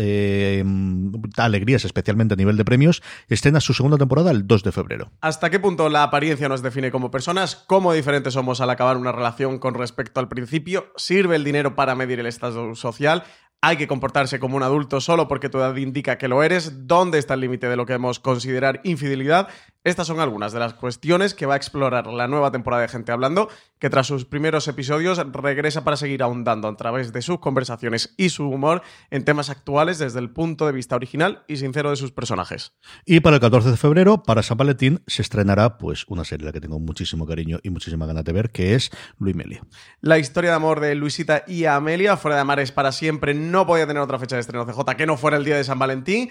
alegrías, 1.36 1.84
especialmente 1.84 2.34
a 2.34 2.36
nivel 2.36 2.56
de 2.56 2.64
premios, 2.64 3.02
estrena 3.28 3.60
su 3.60 3.74
segunda 3.74 3.98
temporada 3.98 4.30
el 4.30 4.46
2 4.46 4.62
de 4.62 4.72
febrero. 4.72 5.10
¿Hasta 5.20 5.50
qué 5.50 5.60
punto 5.60 5.88
la 5.88 6.04
apariencia 6.04 6.48
nos 6.48 6.62
define 6.62 6.90
como 6.90 7.10
personas? 7.10 7.56
¿Cómo 7.66 7.92
diferentes 7.92 8.34
somos 8.34 8.60
al 8.60 8.70
acabar 8.70 8.96
una 8.96 9.12
relación 9.12 9.58
con 9.58 9.74
respecto 9.74 10.20
al 10.20 10.28
principio? 10.28 10.92
¿Sirve 10.96 11.36
el 11.36 11.44
dinero 11.44 11.74
para 11.74 11.94
medir 11.94 12.20
el 12.20 12.26
estado 12.26 12.69
social. 12.76 13.22
Hay 13.62 13.76
que 13.76 13.86
comportarse 13.86 14.40
como 14.40 14.56
un 14.56 14.62
adulto 14.62 15.00
solo 15.00 15.28
porque 15.28 15.48
tu 15.48 15.58
edad 15.58 15.76
indica 15.76 16.18
que 16.18 16.28
lo 16.28 16.42
eres, 16.42 16.86
dónde 16.86 17.18
está 17.18 17.34
el 17.34 17.40
límite 17.40 17.68
de 17.68 17.76
lo 17.76 17.84
que 17.84 17.92
debemos 17.92 18.18
considerar 18.18 18.80
infidelidad. 18.84 19.48
Estas 19.82 20.06
son 20.06 20.20
algunas 20.20 20.52
de 20.52 20.58
las 20.58 20.74
cuestiones 20.74 21.34
que 21.34 21.46
va 21.46 21.54
a 21.54 21.56
explorar 21.56 22.06
la 22.06 22.28
nueva 22.28 22.50
temporada 22.50 22.82
de 22.82 22.88
Gente 22.88 23.12
Hablando, 23.12 23.48
que 23.78 23.88
tras 23.88 24.06
sus 24.06 24.26
primeros 24.26 24.68
episodios 24.68 25.18
regresa 25.32 25.84
para 25.84 25.96
seguir 25.96 26.22
ahondando 26.22 26.68
a 26.68 26.76
través 26.76 27.14
de 27.14 27.22
sus 27.22 27.38
conversaciones 27.38 28.14
y 28.18 28.28
su 28.28 28.46
humor 28.46 28.82
en 29.10 29.24
temas 29.24 29.48
actuales 29.48 29.98
desde 29.98 30.18
el 30.18 30.30
punto 30.30 30.66
de 30.66 30.72
vista 30.72 30.96
original 30.96 31.44
y 31.48 31.56
sincero 31.56 31.88
de 31.88 31.96
sus 31.96 32.12
personajes. 32.12 32.74
Y 33.06 33.20
para 33.20 33.36
el 33.36 33.40
14 33.40 33.70
de 33.70 33.76
febrero, 33.78 34.22
para 34.22 34.42
San 34.42 34.58
Valentín, 34.58 35.02
se 35.06 35.22
estrenará 35.22 35.78
pues 35.78 36.04
una 36.08 36.24
serie 36.24 36.44
a 36.44 36.48
la 36.48 36.52
que 36.52 36.60
tengo 36.60 36.78
muchísimo 36.78 37.26
cariño 37.26 37.58
y 37.62 37.70
muchísima 37.70 38.04
ganas 38.04 38.24
de 38.24 38.32
ver, 38.32 38.50
que 38.50 38.74
es 38.74 38.90
Luis 39.18 39.34
Melia. 39.34 39.62
La 40.02 40.18
historia 40.18 40.50
de 40.50 40.56
amor 40.56 40.80
de 40.80 40.94
Luisita 40.94 41.44
y 41.46 41.64
Amelia, 41.64 42.18
fuera 42.18 42.34
de 42.34 42.42
Amares 42.42 42.70
para 42.70 42.92
siempre, 42.92 43.32
no 43.50 43.66
podía 43.66 43.86
tener 43.86 44.02
otra 44.02 44.18
fecha 44.18 44.36
de 44.36 44.40
estreno 44.40 44.66
CJ 44.66 44.96
que 44.96 45.06
no 45.06 45.16
fuera 45.16 45.36
el 45.36 45.44
día 45.44 45.56
de 45.56 45.64
San 45.64 45.78
Valentín. 45.78 46.30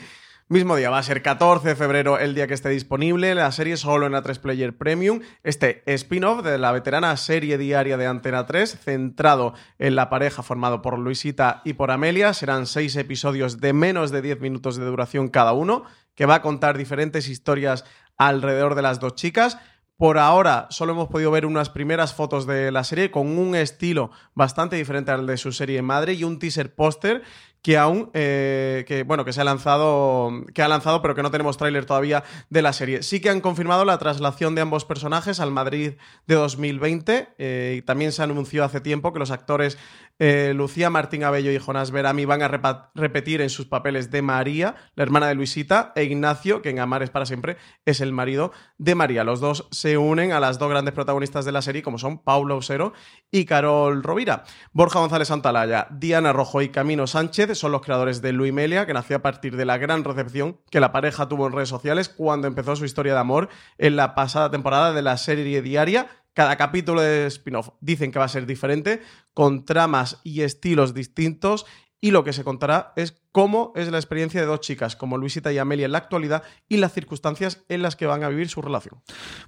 Mismo 0.51 0.75
día, 0.75 0.89
va 0.89 0.97
a 0.97 1.03
ser 1.03 1.21
14 1.21 1.67
de 1.67 1.75
febrero 1.75 2.17
el 2.17 2.33
día 2.33 2.47
que 2.47 2.55
esté 2.55 2.69
disponible. 2.69 3.35
La 3.35 3.51
serie 3.51 3.77
solo 3.77 4.07
en 4.07 4.13
A3 4.13 4.39
Player 4.39 4.75
Premium. 4.75 5.19
Este 5.43 5.83
spin-off 5.85 6.43
de 6.43 6.57
la 6.57 6.71
veterana 6.71 7.15
serie 7.17 7.59
diaria 7.59 7.97
de 7.97 8.07
Antena 8.07 8.47
3, 8.47 8.79
centrado 8.79 9.53
en 9.77 9.95
la 9.95 10.09
pareja 10.09 10.41
formado 10.41 10.81
por 10.81 10.97
Luisita 10.97 11.61
y 11.65 11.73
por 11.73 11.91
Amelia. 11.91 12.33
Serán 12.33 12.65
seis 12.65 12.95
episodios 12.95 13.59
de 13.59 13.73
menos 13.73 14.09
de 14.09 14.23
10 14.23 14.41
minutos 14.41 14.77
de 14.77 14.85
duración 14.85 15.27
cada 15.27 15.53
uno, 15.53 15.83
que 16.15 16.25
va 16.25 16.35
a 16.35 16.41
contar 16.41 16.79
diferentes 16.79 17.29
historias 17.29 17.85
alrededor 18.17 18.73
de 18.73 18.81
las 18.81 18.99
dos 18.99 19.13
chicas. 19.13 19.59
Por 20.00 20.18
ahora 20.18 20.68
solo 20.70 20.94
hemos 20.94 21.10
podido 21.10 21.29
ver 21.29 21.46
unas 21.46 21.70
primeras 21.70 22.13
fotos 22.13 22.48
de 22.48 22.72
la 22.72 22.86
serie 22.86 23.12
con 23.12 23.38
un 23.38 23.53
estilo 23.53 24.12
bastante 24.34 24.77
diferente 24.77 25.12
al 25.12 25.27
de 25.27 25.36
su 25.36 25.51
serie 25.51 25.82
madre 25.82 26.13
y 26.13 26.24
un 26.24 26.39
teaser 26.39 26.74
póster 26.74 27.22
que 27.62 27.78
aún, 27.78 28.10
eh, 28.13 28.86
que 28.88 29.04
bueno, 29.04 29.25
que 29.25 29.34
se 29.34 29.42
ha 29.42 29.44
lanzado, 29.44 30.32
que 30.54 30.62
ha 30.62 30.68
lanzado, 30.68 31.01
pero 31.01 31.16
que 31.16 31.24
no 31.24 31.32
tenemos 31.32 31.58
tráiler 31.58 31.86
todavía 31.86 32.24
de 32.50 32.62
la 32.62 32.74
serie. 32.74 33.04
Sí 33.04 33.20
que 33.20 33.30
han 33.30 33.42
confirmado 33.42 33.86
la 33.86 33.98
traslación 33.98 34.56
de 34.56 34.62
ambos 34.62 34.86
personajes 34.86 35.39
al 35.39 35.51
Madrid 35.51 35.94
de 36.28 36.36
2020 36.36 37.30
eh, 37.38 37.75
y 37.78 37.82
también 37.82 38.12
se 38.12 38.24
anunció 38.24 38.63
hace 38.63 38.80
tiempo 38.80 39.12
que 39.12 39.20
los 39.20 39.32
actores 39.32 39.78
eh, 40.22 40.51
Lucía 40.54 40.89
Martín 40.89 41.24
Abello 41.24 41.50
y 41.50 41.60
Jonás 41.60 41.92
Berami 41.92 42.25
van 42.25 42.42
a 42.42 42.50
repetir 42.94 43.39
en 43.39 43.50
sus 43.50 43.68
papeles 43.68 44.12
de 44.12 44.22
María, 44.22 44.75
la 44.96 45.04
hermana 45.04 45.28
de 45.28 45.36
Luisita, 45.36 45.94
e 45.96 46.04
Ignacio, 46.04 46.62
que 46.62 46.70
en 46.70 46.80
Amares 46.80 47.10
para 47.10 47.25
siempre 47.25 47.56
es 47.86 48.01
el 48.01 48.12
marido 48.12 48.51
de 48.78 48.96
María. 48.96 49.24
Los 49.24 49.39
dos 49.39 49.70
se 49.72 49.98
unen 49.98 50.34
a 50.34 50.42
las 50.42 50.60
dos 50.60 50.70
grandes 50.70 50.94
protagonistas 50.94 51.46
de 51.46 51.54
la 51.54 51.62
serie, 51.62 51.82
como 51.82 51.98
son 51.98 52.20
Paulo 52.20 52.58
Osero 52.58 52.92
y 53.32 53.46
Carol 53.46 54.04
Rovira. 54.04 54.44
Borja 54.74 55.00
González 55.00 55.30
Santalaya, 55.30 55.88
Diana 55.89 56.34
Rojo 56.34 56.62
y 56.62 56.68
Camino 56.68 57.08
Sánchez 57.08 57.49
son 57.56 57.72
los 57.72 57.82
creadores 57.82 58.22
de 58.22 58.34
Luis 58.34 58.53
Melia, 58.53 58.86
que 58.86 58.94
nació 58.94 59.18
a 59.18 59.22
partir 59.22 59.56
de 59.56 59.65
la 59.65 59.77
gran 59.77 60.03
recepción 60.03 60.60
que 60.70 60.79
la 60.79 60.91
pareja 60.91 61.27
tuvo 61.27 61.48
en 61.48 61.53
redes 61.53 61.70
sociales 61.70 62.10
cuando 62.10 62.48
empezó 62.48 62.75
su 62.75 62.86
historia 62.86 63.13
de 63.13 63.20
amor 63.20 63.50
en 63.77 63.96
la 63.96 64.15
pasada 64.15 64.51
temporada 64.51 64.94
de 64.94 65.01
la 65.01 65.18
serie 65.18 65.62
diaria. 65.62 66.08
Cada 66.34 66.56
capítulo 66.58 67.01
de 67.01 67.25
spin-off. 67.27 67.70
Dicen 67.82 68.12
que 68.12 68.20
va 68.20 68.25
a 68.25 68.29
ser 68.29 68.46
diferente, 68.46 69.01
con 69.34 69.65
tramas 69.65 70.20
y 70.24 70.41
estilos 70.41 70.94
distintos, 70.94 71.65
y 72.01 72.12
lo 72.12 72.24
que 72.24 72.34
se 72.34 72.44
contará 72.44 72.94
es 72.96 73.20
cómo 73.39 73.72
es 73.74 73.89
la 73.89 73.98
experiencia 73.98 74.41
de 74.41 74.48
dos 74.48 74.60
chicas 74.60 74.98
como 74.98 75.17
Luisita 75.17 75.53
y 75.53 75.58
Amelia 75.58 75.86
en 75.86 75.93
la 75.93 76.00
actualidad 76.00 76.43
y 76.67 76.75
las 76.75 76.91
circunstancias 76.91 77.63
en 77.69 77.81
las 77.81 77.96
que 77.96 78.05
van 78.05 78.22
a 78.25 78.27
vivir 78.27 78.50
su 78.50 78.62
relación. 78.62 79.00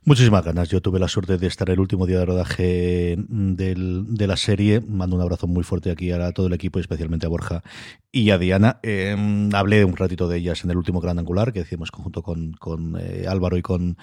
Muchísimas 0.05 0.45
ganas. 0.45 0.69
Yo 0.69 0.81
tuve 0.81 0.98
la 0.98 1.10
suerte 1.10 1.38
de 1.38 1.45
estar 1.45 1.69
el 1.69 1.77
último 1.77 2.05
día 2.05 2.19
de 2.19 2.25
rodaje 2.25 3.17
de 3.17 4.27
la 4.27 4.38
serie. 4.38 4.79
Mando 4.79 5.17
un 5.17 5.21
abrazo 5.21 5.45
muy 5.45 5.65
fuerte 5.65 5.91
aquí 5.91 6.10
a 6.10 6.31
todo 6.31 6.48
el 6.48 6.53
equipo, 6.53 6.79
especialmente 6.79 7.25
a 7.25 7.29
Borja 7.29 7.63
y 8.13 8.29
a 8.29 8.38
Diana. 8.38 8.79
Em, 8.81 9.53
hablé 9.53 9.83
un 9.83 9.98
ratito 9.98 10.29
de 10.29 10.38
ellas 10.38 10.63
en 10.63 10.71
el 10.71 10.77
último 10.77 11.01
Gran 11.01 11.19
Angular 11.19 11.51
que 11.51 11.60
hicimos 11.60 11.91
conjunto 11.91 12.24
con, 12.24 12.98
eh, 12.98 13.25
Álvaro 13.27 13.57
y 13.57 13.62
con, 13.62 13.98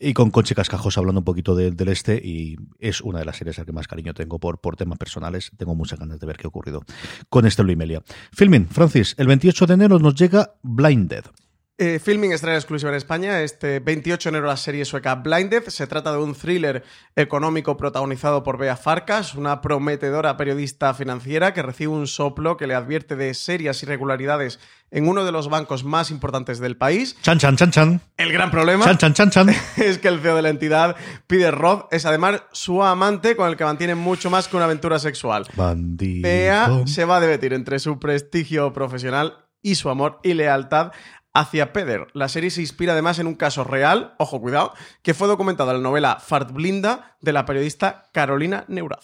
y 0.00 0.14
con 0.14 0.30
Conchi 0.30 0.54
Cascajos 0.54 0.96
hablando 0.96 1.20
un 1.20 1.24
poquito 1.24 1.54
del 1.54 1.88
este 1.88 2.16
y 2.16 2.56
es 2.78 3.02
una 3.02 3.18
de 3.18 3.26
las 3.26 3.36
series 3.36 3.58
a 3.58 3.66
que 3.66 3.72
más 3.72 3.88
cariño 3.88 4.14
tengo 4.14 4.38
por, 4.38 4.62
por 4.62 4.76
temas 4.76 4.96
personales. 4.96 5.52
Tengo 5.58 5.74
muchas 5.74 5.98
ganas 5.98 6.18
de 6.18 6.26
ver 6.26 6.38
qué 6.38 6.46
ha 6.46 6.48
ocurrido 6.48 6.82
con 7.28 7.46
este 7.46 7.62
Luis 7.62 7.76
Melia. 7.76 8.02
Filmin, 8.32 8.68
Francis, 8.68 9.14
el 9.18 9.33
28 9.34 9.66
de 9.66 9.74
enero 9.74 9.98
nos 9.98 10.14
llega 10.14 10.52
Blinded. 10.62 11.24
Eh, 11.76 11.98
filming 11.98 12.30
estrena 12.30 12.56
exclusiva 12.56 12.90
en 12.92 12.96
España. 12.96 13.42
Este 13.42 13.80
28 13.80 14.28
de 14.28 14.36
enero 14.36 14.46
la 14.46 14.56
serie 14.56 14.84
sueca 14.84 15.16
Blinded. 15.16 15.64
Se 15.66 15.88
trata 15.88 16.12
de 16.12 16.18
un 16.18 16.32
thriller 16.32 16.84
económico 17.16 17.76
protagonizado 17.76 18.44
por 18.44 18.58
Bea 18.58 18.76
Farkas, 18.76 19.34
una 19.34 19.60
prometedora 19.60 20.36
periodista 20.36 20.94
financiera 20.94 21.52
que 21.52 21.62
recibe 21.62 21.92
un 21.92 22.06
soplo 22.06 22.56
que 22.56 22.68
le 22.68 22.76
advierte 22.76 23.16
de 23.16 23.34
serias 23.34 23.82
irregularidades 23.82 24.60
en 24.92 25.08
uno 25.08 25.24
de 25.24 25.32
los 25.32 25.48
bancos 25.48 25.82
más 25.82 26.12
importantes 26.12 26.60
del 26.60 26.76
país. 26.76 27.16
Chan, 27.22 27.40
chan, 27.40 27.56
chan, 27.56 27.72
chan. 27.72 28.00
El 28.18 28.30
gran 28.30 28.52
problema 28.52 28.84
chan, 28.84 28.96
chan, 28.98 29.14
chan, 29.14 29.30
chan. 29.30 29.48
es 29.76 29.98
que 29.98 30.06
el 30.06 30.20
CEO 30.20 30.36
de 30.36 30.42
la 30.42 30.50
entidad, 30.50 30.94
Peter 31.26 31.52
Roth, 31.52 31.92
es 31.92 32.06
además 32.06 32.44
su 32.52 32.84
amante 32.84 33.34
con 33.34 33.48
el 33.48 33.56
que 33.56 33.64
mantiene 33.64 33.96
mucho 33.96 34.30
más 34.30 34.46
que 34.46 34.54
una 34.54 34.66
aventura 34.66 35.00
sexual. 35.00 35.44
Bandido. 35.56 36.22
Bea 36.22 36.82
se 36.86 37.04
va 37.04 37.16
a 37.16 37.20
debatir 37.20 37.52
entre 37.52 37.80
su 37.80 37.98
prestigio 37.98 38.72
profesional 38.72 39.38
y 39.60 39.74
su 39.74 39.88
amor 39.88 40.20
y 40.22 40.34
lealtad 40.34 40.92
hacia 41.34 41.72
Peder. 41.72 42.06
La 42.12 42.28
serie 42.28 42.50
se 42.50 42.60
inspira 42.60 42.92
además 42.92 43.18
en 43.18 43.26
un 43.26 43.34
caso 43.34 43.64
real, 43.64 44.14
ojo, 44.18 44.40
cuidado, 44.40 44.72
que 45.02 45.14
fue 45.14 45.28
documentado 45.28 45.72
en 45.72 45.78
la 45.78 45.82
novela 45.82 46.18
Fart 46.20 46.52
Blinda 46.52 47.16
de 47.20 47.32
la 47.32 47.44
periodista 47.44 48.04
Carolina 48.12 48.64
Neuraz. 48.68 49.00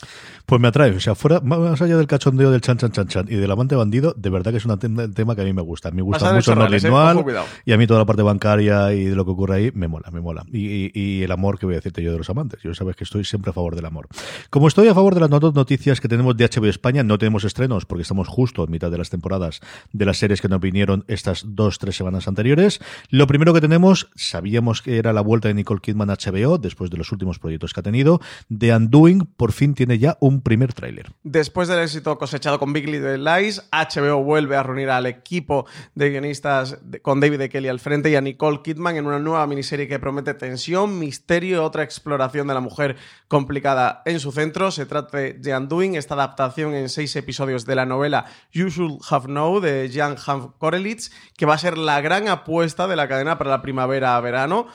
Pues 0.46 0.61
me 0.61 0.68
atrae, 0.68 0.90
o 0.90 1.00
sea, 1.00 1.14
fuera, 1.14 1.40
más 1.40 1.81
allá 1.83 1.96
del 1.96 2.07
cachondeo 2.07 2.50
del 2.50 2.61
chan 2.61 2.76
chan 2.76 2.92
chan 2.92 3.09
chan 3.09 3.26
y 3.28 3.37
del 3.37 3.50
amante 3.50 3.74
bandido, 3.74 4.14
de 4.16 4.31
verdad 4.31 4.52
que 4.52 4.59
es 4.59 4.64
un 4.66 4.78
tema 4.78 5.35
que 5.35 5.42
a 5.42 5.44
mí 5.44 5.52
me 5.52 5.62
gusta. 5.62 5.90
Me 5.90 6.02
gusta 6.02 6.33
mucho 6.33 6.52
el 6.52 6.83
Noal 6.83 7.24
y 7.64 7.72
a 7.72 7.76
mí 7.76 7.87
toda 7.87 8.00
la 8.00 8.07
parte 8.07 8.22
bancaria 8.22 8.92
y 8.92 9.05
de 9.05 9.16
lo 9.16 9.24
que 9.24 9.31
ocurre 9.33 9.57
ahí 9.57 9.72
me 9.74 9.88
mola, 9.88 10.11
me 10.12 10.20
mola. 10.20 10.44
Y, 10.52 11.22
el 11.22 11.33
amor 11.33 11.59
que 11.59 11.66
voy 11.66 11.74
a 11.74 11.78
decirte 11.78 12.02
yo 12.02 12.12
de 12.12 12.18
los 12.18 12.31
amantes. 12.31 12.62
Yo 12.62 12.74
sabes 12.74 12.96
que 12.96 13.05
estoy 13.05 13.24
siempre 13.24 13.50
a 13.50 13.52
favor 13.52 13.74
del 13.74 13.85
amor. 13.87 14.09
Como 14.48 14.68
estoy 14.68 14.88
a 14.88 14.94
favor 14.94 15.14
de 15.14 15.20
las 15.20 15.31
noticias 15.31 16.00
que 16.00 16.09
tenemos 16.09 16.37
de 16.37 16.48
HBO 16.48 16.66
España, 16.66 17.02
no 17.02 17.18
tenemos 17.18 17.44
estrenos 17.44 17.85
porque 17.87 18.02
estamos 18.02 18.28
justo 18.28 18.64
en 18.64 18.70
mitad 18.70 18.90
de 18.90 18.98
las 18.98 19.11
temporadas 19.11 19.61
de 19.92 20.05
las 20.05 20.18
series 20.18 20.40
que 20.40 20.48
nos 20.48 20.61
vinieron 20.61 21.05
estas 21.09 21.44
dos, 21.46 21.78
tres 21.78 21.96
semanas 21.96 22.19
anteriores. 22.28 22.80
Lo 23.09 23.26
primero 23.26 23.54
que 23.54 23.61
tenemos, 23.61 24.11
sabíamos 24.14 24.83
que 24.83 24.98
era 24.98 25.12
la 25.12 25.20
vuelta 25.20 25.48
de 25.48 25.54
Nicole 25.54 25.80
Kidman 25.80 26.11
a 26.11 26.14
HBO 26.14 26.59
después 26.59 26.90
de 26.90 26.96
los 26.96 27.12
últimos 27.12 27.38
proyectos 27.38 27.72
que 27.72 27.80
ha 27.80 27.83
tenido. 27.83 28.20
The 28.56 28.74
Undoing 28.74 29.26
por 29.37 29.52
fin 29.52 29.74
tiene 29.74 29.98
ya 29.98 30.16
un 30.20 30.42
primer 30.42 30.72
tráiler. 30.72 31.12
Después 31.22 31.68
del 31.68 31.80
éxito 31.80 32.18
cosechado 32.18 32.59
con 32.59 32.72
Big 32.72 32.88
Little 32.88 33.18
Lies, 33.18 33.68
HBO 33.70 34.22
vuelve 34.22 34.56
a 34.56 34.62
reunir 34.62 34.90
al 34.90 35.06
equipo 35.06 35.66
de 35.94 36.11
guionistas 36.11 36.78
con 37.02 37.20
David 37.20 37.48
Kelly 37.50 37.68
al 37.68 37.80
frente 37.80 38.11
y 38.11 38.16
a 38.16 38.20
Nicole 38.20 38.61
Kidman 38.62 38.96
en 38.96 39.06
una 39.06 39.18
nueva 39.18 39.46
miniserie 39.46 39.88
que 39.88 39.98
promete 39.98 40.35
tensión, 40.35 40.98
misterio 40.98 41.50
y 41.50 41.54
otra 41.54 41.83
exploración 41.83 42.46
de 42.46 42.54
la 42.54 42.61
mujer 42.61 42.96
complicada 43.28 44.02
en 44.04 44.20
su 44.20 44.33
centro. 44.33 44.70
Se 44.70 44.87
trata 44.87 45.18
de 45.18 45.56
Undoing, 45.56 45.94
esta 45.94 46.14
adaptación 46.14 46.74
en 46.74 46.88
seis 46.88 47.14
episodios 47.16 47.66
de 47.66 47.74
la 47.74 47.87
novela 47.87 48.26
You 48.52 48.68
Should 48.68 49.00
Have 49.09 49.26
Known 49.26 49.62
de 49.62 49.90
Jan 49.92 50.16
Hanf 50.24 50.52
Korelitz, 50.59 51.11
que 51.37 51.46
va 51.46 51.54
a 51.54 51.59
ser 51.59 51.78
la 51.78 52.00
gran 52.00 52.10
apuesta 52.12 52.87
de 52.87 52.96
la 52.96 53.09
cadena 53.09 53.38
para 53.38 53.51
la 53.51 53.62
primavera-verano. 53.62 54.66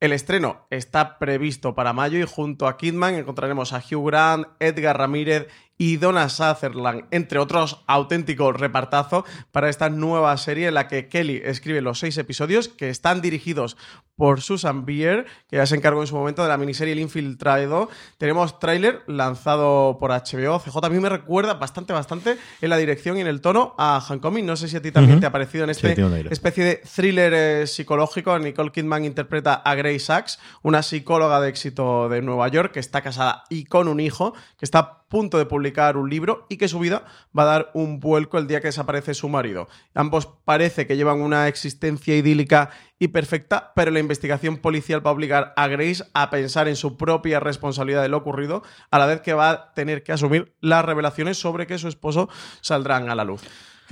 El 0.00 0.12
estreno 0.12 0.66
está 0.70 1.18
previsto 1.18 1.74
para 1.74 1.92
mayo 1.92 2.18
y 2.18 2.24
junto 2.24 2.66
a 2.66 2.76
Kidman 2.76 3.14
encontraremos 3.14 3.72
a 3.72 3.78
Hugh 3.78 4.06
Grant, 4.08 4.48
Edgar 4.58 4.98
Ramírez 4.98 5.48
y 5.78 5.96
Donna 5.96 6.28
Sutherland, 6.28 7.04
entre 7.10 7.38
otros 7.38 7.82
auténticos 7.86 8.58
repartazos 8.58 9.24
para 9.50 9.68
esta 9.68 9.90
nueva 9.90 10.36
serie 10.36 10.68
en 10.68 10.74
la 10.74 10.88
que 10.88 11.08
Kelly 11.08 11.40
escribe 11.44 11.80
los 11.80 11.98
seis 11.98 12.16
episodios 12.18 12.68
que 12.68 12.88
están 12.88 13.20
dirigidos 13.20 13.76
por 14.16 14.40
Susan 14.40 14.84
Bier, 14.84 15.26
que 15.48 15.56
ya 15.56 15.66
se 15.66 15.74
encargó 15.74 16.00
en 16.00 16.06
su 16.06 16.14
momento 16.14 16.42
de 16.42 16.48
la 16.48 16.56
miniserie 16.56 16.92
El 16.92 17.00
Infiltrado. 17.00 17.88
Tenemos 18.18 18.58
tráiler 18.60 19.02
lanzado 19.06 19.96
por 19.98 20.10
HBO. 20.10 20.60
CJ 20.60 20.78
a 20.80 20.88
mí 20.90 21.00
me 21.00 21.08
recuerda 21.08 21.54
bastante, 21.54 21.92
bastante 21.92 22.36
en 22.60 22.70
la 22.70 22.76
dirección 22.76 23.16
y 23.16 23.20
en 23.22 23.26
el 23.26 23.40
tono 23.40 23.74
a 23.78 24.00
Hancomi. 24.00 24.42
No 24.42 24.56
sé 24.56 24.68
si 24.68 24.76
a 24.76 24.82
ti 24.82 24.92
también 24.92 25.18
te 25.18 25.26
ha 25.26 25.32
parecido 25.32 25.64
en 25.64 25.70
este 25.70 25.96
especie 26.30 26.64
de 26.64 26.76
thriller 26.76 27.32
eh, 27.34 27.66
psicológico. 27.66 28.38
Nicole 28.38 28.70
Kidman 28.70 29.04
interpreta 29.04 29.54
a 29.54 29.74
Grace 29.74 29.98
Sachs, 29.98 30.38
una 30.62 30.82
psicóloga 30.82 31.40
de 31.40 31.48
éxito 31.48 32.08
de 32.08 32.22
Nueva 32.22 32.46
York 32.48 32.72
que 32.72 32.80
está 32.80 33.00
casada 33.00 33.44
y 33.48 33.64
con 33.64 33.88
un 33.88 33.98
hijo, 33.98 34.34
que 34.58 34.64
está 34.64 35.01
punto 35.12 35.36
de 35.36 35.44
publicar 35.44 35.98
un 35.98 36.08
libro 36.08 36.46
y 36.48 36.56
que 36.56 36.68
su 36.68 36.78
vida 36.78 37.04
va 37.38 37.42
a 37.42 37.46
dar 37.46 37.70
un 37.74 38.00
vuelco 38.00 38.38
el 38.38 38.46
día 38.46 38.62
que 38.62 38.68
desaparece 38.68 39.12
su 39.12 39.28
marido. 39.28 39.68
Ambos 39.94 40.26
parece 40.46 40.86
que 40.86 40.96
llevan 40.96 41.20
una 41.20 41.48
existencia 41.48 42.16
idílica 42.16 42.70
y 42.98 43.08
perfecta, 43.08 43.74
pero 43.76 43.90
la 43.90 43.98
investigación 43.98 44.56
policial 44.56 45.06
va 45.06 45.10
a 45.10 45.12
obligar 45.12 45.52
a 45.54 45.68
Grace 45.68 46.02
a 46.14 46.30
pensar 46.30 46.66
en 46.66 46.76
su 46.76 46.96
propia 46.96 47.40
responsabilidad 47.40 48.00
de 48.00 48.08
lo 48.08 48.16
ocurrido, 48.16 48.62
a 48.90 48.98
la 48.98 49.04
vez 49.04 49.20
que 49.20 49.34
va 49.34 49.50
a 49.50 49.74
tener 49.74 50.02
que 50.02 50.12
asumir 50.12 50.56
las 50.62 50.82
revelaciones 50.82 51.36
sobre 51.36 51.66
que 51.66 51.76
su 51.76 51.88
esposo 51.88 52.30
saldrán 52.62 53.10
a 53.10 53.14
la 53.14 53.24
luz. 53.24 53.42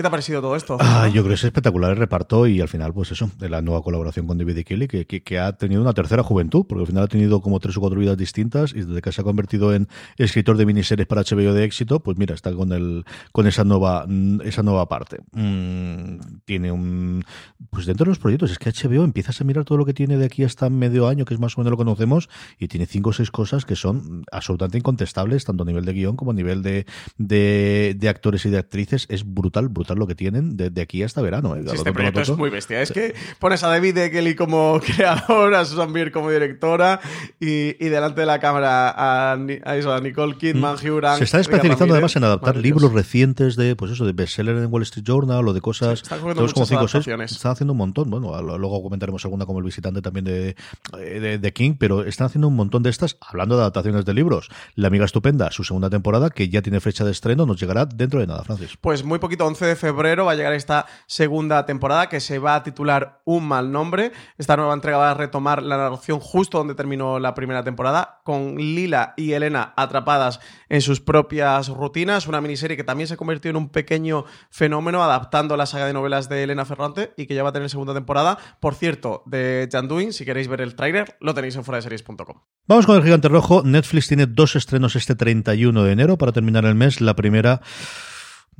¿Qué 0.00 0.02
te 0.02 0.08
ha 0.08 0.10
parecido 0.10 0.40
todo 0.40 0.56
esto? 0.56 0.78
Ah, 0.80 1.08
yo 1.08 1.20
creo 1.20 1.26
que 1.26 1.34
es 1.34 1.44
espectacular 1.44 1.90
el 1.90 1.98
reparto 1.98 2.46
y 2.46 2.58
al 2.62 2.68
final, 2.68 2.94
pues 2.94 3.12
eso, 3.12 3.30
de 3.36 3.50
la 3.50 3.60
nueva 3.60 3.82
colaboración 3.82 4.26
con 4.26 4.38
David 4.38 4.64
Kelly, 4.64 4.88
que, 4.88 5.38
ha 5.38 5.52
tenido 5.58 5.82
una 5.82 5.92
tercera 5.92 6.22
juventud, 6.22 6.64
porque 6.66 6.80
al 6.80 6.86
final 6.86 7.04
ha 7.04 7.06
tenido 7.06 7.42
como 7.42 7.60
tres 7.60 7.76
o 7.76 7.80
cuatro 7.80 8.00
vidas 8.00 8.16
distintas 8.16 8.72
y 8.72 8.80
desde 8.80 9.02
que 9.02 9.12
se 9.12 9.20
ha 9.20 9.24
convertido 9.24 9.74
en 9.74 9.88
escritor 10.16 10.56
de 10.56 10.64
miniseries 10.64 11.06
para 11.06 11.20
HBO 11.20 11.52
de 11.52 11.64
éxito, 11.64 12.00
pues 12.00 12.16
mira, 12.16 12.34
está 12.34 12.50
con 12.54 12.72
el 12.72 13.04
con 13.32 13.46
esa 13.46 13.64
nueva 13.64 14.06
esa 14.42 14.62
nueva 14.62 14.88
parte. 14.88 15.18
Mm, 15.32 16.40
tiene 16.46 16.72
un 16.72 17.22
pues 17.68 17.84
dentro 17.84 18.06
de 18.06 18.12
los 18.12 18.18
proyectos, 18.18 18.52
es 18.52 18.58
que 18.58 18.70
HBO 18.70 19.04
empiezas 19.04 19.38
a 19.42 19.44
mirar 19.44 19.66
todo 19.66 19.76
lo 19.76 19.84
que 19.84 19.92
tiene 19.92 20.16
de 20.16 20.24
aquí 20.24 20.44
hasta 20.44 20.70
medio 20.70 21.08
año, 21.08 21.26
que 21.26 21.34
es 21.34 21.40
más 21.40 21.58
o 21.58 21.60
menos 21.60 21.72
lo 21.72 21.76
que 21.76 21.84
conocemos, 21.84 22.30
y 22.58 22.68
tiene 22.68 22.86
cinco 22.86 23.10
o 23.10 23.12
seis 23.12 23.30
cosas 23.30 23.66
que 23.66 23.76
son 23.76 24.24
absolutamente 24.32 24.78
incontestables, 24.78 25.44
tanto 25.44 25.64
a 25.64 25.66
nivel 25.66 25.84
de 25.84 25.92
guion 25.92 26.16
como 26.16 26.30
a 26.30 26.34
nivel 26.34 26.62
de, 26.62 26.86
de 27.18 28.08
actores 28.08 28.46
y 28.46 28.48
de 28.48 28.56
actrices. 28.56 29.04
Es 29.10 29.30
brutal, 29.30 29.68
brutal 29.68 29.89
lo 29.98 30.06
que 30.06 30.14
tienen 30.14 30.56
de, 30.56 30.70
de 30.70 30.80
aquí 30.82 31.02
hasta 31.02 31.22
verano. 31.22 31.56
¿eh? 31.56 31.62
Sí, 31.66 31.76
este 31.76 31.92
proyecto 31.92 32.20
es 32.20 32.30
muy 32.36 32.50
bestia. 32.50 32.82
Es 32.82 32.92
que 32.92 33.14
pones 33.38 33.62
a 33.62 33.68
David 33.68 33.94
Kelly 34.10 34.34
como 34.34 34.80
creador, 34.96 35.54
a 35.54 35.64
Susan 35.64 35.92
Beer 35.92 36.12
como 36.12 36.30
directora 36.30 37.00
y, 37.38 37.84
y 37.84 37.88
delante 37.88 38.20
de 38.20 38.26
la 38.26 38.38
cámara 38.38 38.90
a, 38.90 39.32
a, 39.32 39.76
eso, 39.76 39.92
a 39.92 40.00
Nicole 40.00 40.36
Kidman, 40.36 40.74
mm. 40.74 40.86
Hugh 40.86 41.04
Se 41.18 41.24
está 41.24 41.40
especializando 41.40 41.94
además 41.94 42.14
en 42.16 42.24
adaptar 42.24 42.56
libros 42.56 42.92
recientes 42.92 43.56
de, 43.56 43.76
pues 43.76 43.92
eso, 43.92 44.04
de 44.04 44.12
bestseller 44.12 44.56
en 44.56 44.72
Wall 44.72 44.82
Street 44.82 45.04
Journal 45.04 45.46
o 45.46 45.52
de 45.52 45.60
cosas. 45.60 46.00
Sí, 46.00 46.02
está 46.04 46.16
tenemos 46.16 46.54
como 46.54 46.66
cinco 46.66 46.88
seis. 46.88 47.06
Están 47.06 47.52
haciendo 47.52 47.72
un 47.72 47.78
montón. 47.78 48.10
Bueno, 48.10 48.40
luego 48.58 48.82
comentaremos 48.82 49.24
alguna 49.24 49.46
como 49.46 49.58
el 49.58 49.64
visitante 49.64 50.02
también 50.02 50.24
de, 50.24 50.56
de, 50.92 51.38
de, 51.38 51.52
King, 51.52 51.74
pero 51.78 52.04
están 52.04 52.26
haciendo 52.26 52.48
un 52.48 52.56
montón 52.56 52.82
de 52.82 52.90
estas, 52.90 53.16
hablando 53.20 53.56
de 53.56 53.62
adaptaciones 53.62 54.04
de 54.04 54.14
libros. 54.14 54.48
La 54.74 54.88
amiga 54.88 55.04
estupenda, 55.04 55.50
su 55.50 55.64
segunda 55.64 55.90
temporada, 55.90 56.30
que 56.30 56.48
ya 56.48 56.62
tiene 56.62 56.80
fecha 56.80 57.04
de 57.04 57.10
estreno, 57.10 57.46
nos 57.46 57.60
llegará 57.60 57.86
dentro 57.86 58.20
de 58.20 58.26
nada, 58.26 58.44
Francis. 58.44 58.76
Pues 58.80 59.04
muy 59.04 59.18
poquito, 59.18 59.46
11 59.46 59.66
de 59.66 59.76
febrero 59.80 60.26
va 60.26 60.32
a 60.32 60.34
llegar 60.36 60.52
esta 60.52 60.86
segunda 61.06 61.66
temporada 61.66 62.08
que 62.08 62.20
se 62.20 62.38
va 62.38 62.54
a 62.54 62.62
titular 62.62 63.22
Un 63.24 63.48
mal 63.48 63.72
nombre. 63.72 64.12
Esta 64.38 64.56
nueva 64.56 64.74
entrega 64.74 64.98
va 64.98 65.10
a 65.10 65.14
retomar 65.14 65.62
la 65.62 65.76
narración 65.76 66.20
justo 66.20 66.58
donde 66.58 66.74
terminó 66.74 67.18
la 67.18 67.34
primera 67.34 67.64
temporada, 67.64 68.20
con 68.24 68.56
Lila 68.56 69.14
y 69.16 69.32
Elena 69.32 69.72
atrapadas 69.76 70.40
en 70.68 70.80
sus 70.80 71.00
propias 71.00 71.68
rutinas. 71.68 72.26
Una 72.26 72.40
miniserie 72.40 72.76
que 72.76 72.84
también 72.84 73.08
se 73.08 73.16
convirtió 73.16 73.50
en 73.50 73.56
un 73.56 73.70
pequeño 73.70 74.24
fenómeno 74.50 75.02
adaptando 75.02 75.56
la 75.56 75.66
saga 75.66 75.86
de 75.86 75.92
novelas 75.92 76.28
de 76.28 76.44
Elena 76.44 76.64
Ferrante 76.64 77.12
y 77.16 77.26
que 77.26 77.34
ya 77.34 77.42
va 77.42 77.48
a 77.48 77.52
tener 77.52 77.70
segunda 77.70 77.94
temporada. 77.94 78.38
Por 78.60 78.74
cierto, 78.74 79.22
de 79.26 79.68
Janduin, 79.72 80.12
si 80.12 80.24
queréis 80.24 80.48
ver 80.48 80.60
el 80.60 80.76
tráiler, 80.76 81.16
lo 81.20 81.34
tenéis 81.34 81.56
en 81.56 81.64
foradeseries.com. 81.64 82.40
Vamos 82.66 82.86
con 82.86 82.96
el 82.96 83.02
gigante 83.02 83.28
rojo. 83.28 83.62
Netflix 83.64 84.08
tiene 84.08 84.26
dos 84.26 84.54
estrenos 84.54 84.94
este 84.96 85.14
31 85.14 85.82
de 85.82 85.92
enero 85.92 86.18
para 86.18 86.32
terminar 86.32 86.64
el 86.66 86.74
mes. 86.74 87.00
La 87.00 87.16
primera 87.16 87.62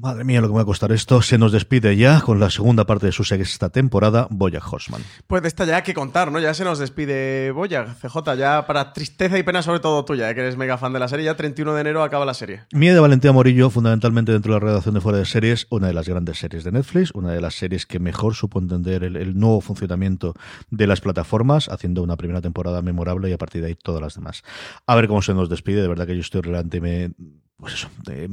Madre 0.01 0.25
mía, 0.25 0.41
lo 0.41 0.47
que 0.47 0.53
me 0.53 0.57
va 0.57 0.63
a 0.63 0.65
costar 0.65 0.93
esto. 0.93 1.21
Se 1.21 1.37
nos 1.37 1.53
despide 1.53 1.95
ya 1.95 2.23
con 2.23 2.41
la 2.41 2.49
segunda 2.49 2.87
parte 2.87 3.05
de 3.05 3.13
su 3.13 3.23
sexta 3.23 3.69
temporada, 3.69 4.29
Boyack 4.31 4.73
Horseman. 4.73 5.03
Pues 5.27 5.43
de 5.43 5.49
esta 5.49 5.67
ya 5.67 5.77
hay 5.77 5.83
que 5.83 5.93
contar, 5.93 6.33
¿no? 6.33 6.39
Ya 6.39 6.55
se 6.55 6.65
nos 6.65 6.79
despide 6.79 7.51
Boyack, 7.51 7.99
CJ, 8.01 8.35
ya 8.39 8.67
para 8.67 8.95
tristeza 8.95 9.39
y 9.39 9.43
pena 9.43 9.61
sobre 9.61 9.81
todo 9.81 10.03
tuya, 10.07 10.33
que 10.33 10.41
eres 10.41 10.57
mega 10.57 10.79
fan 10.79 10.95
de 10.95 11.01
la 11.01 11.09
serie. 11.09 11.27
Ya 11.27 11.37
31 11.37 11.75
de 11.75 11.81
enero 11.83 12.03
acaba 12.03 12.25
la 12.25 12.33
serie. 12.33 12.63
Mía 12.73 12.95
de 12.95 13.01
Valentía 13.01 13.33
Morillo, 13.33 13.69
fundamentalmente 13.69 14.33
dentro 14.33 14.55
de 14.55 14.61
la 14.61 14.67
redacción 14.69 14.95
de 14.95 15.03
Fuera 15.03 15.19
de 15.19 15.27
Series, 15.27 15.67
una 15.69 15.89
de 15.89 15.93
las 15.93 16.09
grandes 16.09 16.39
series 16.39 16.65
de 16.65 16.73
Netflix, 16.73 17.11
una 17.13 17.33
de 17.33 17.43
las 17.43 17.57
series 17.57 17.85
que 17.85 17.99
mejor 17.99 18.35
supo 18.35 18.59
entender 18.59 19.05
el, 19.05 19.17
el 19.17 19.39
nuevo 19.39 19.61
funcionamiento 19.61 20.33
de 20.71 20.87
las 20.87 21.03
plataformas, 21.03 21.69
haciendo 21.69 22.03
una 22.03 22.17
primera 22.17 22.41
temporada 22.41 22.81
memorable 22.81 23.29
y 23.29 23.35
a 23.35 23.39
partir 23.39 23.61
de 23.61 23.69
ahí 23.69 23.75
todas 23.75 24.01
las 24.01 24.15
demás. 24.15 24.45
A 24.87 24.95
ver 24.95 25.09
cómo 25.09 25.21
se 25.21 25.35
nos 25.35 25.51
despide, 25.51 25.83
de 25.83 25.89
verdad 25.89 26.07
que 26.07 26.15
yo 26.15 26.23
estoy 26.23 26.41
relante 26.41 26.81
me 26.81 27.13
pues 27.61 27.75
eso, 27.75 27.88
eh, 28.11 28.29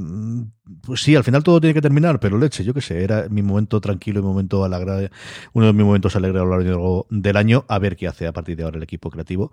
pues 0.82 1.02
sí, 1.02 1.16
al 1.16 1.24
final 1.24 1.44
todo 1.44 1.60
tiene 1.60 1.74
que 1.74 1.82
terminar, 1.82 2.20
pero 2.20 2.38
leche, 2.38 2.63
yo 2.63 2.74
qué 2.74 2.82
sé, 2.82 3.04
era 3.04 3.28
mi 3.30 3.42
momento 3.42 3.82
tranquilo, 3.82 4.22
mi 4.22 4.28
momento 4.28 4.63
alegre, 4.63 5.12
uno 5.54 5.66
de 5.66 5.74
mis 5.74 5.86
momentos 5.86 6.16
alegres 6.16 6.42
a 6.42 6.46
lo 6.46 6.58
largo 6.58 7.08
del 7.10 7.38
año, 7.38 7.66
a 7.68 7.80
ver 7.80 7.96
qué 7.98 8.08
hace 8.08 8.28
a 8.28 8.34
partir 8.34 8.56
de 8.56 8.63
ahora 8.63 8.78
el 8.78 8.84
equipo 8.84 9.10
creativo 9.10 9.52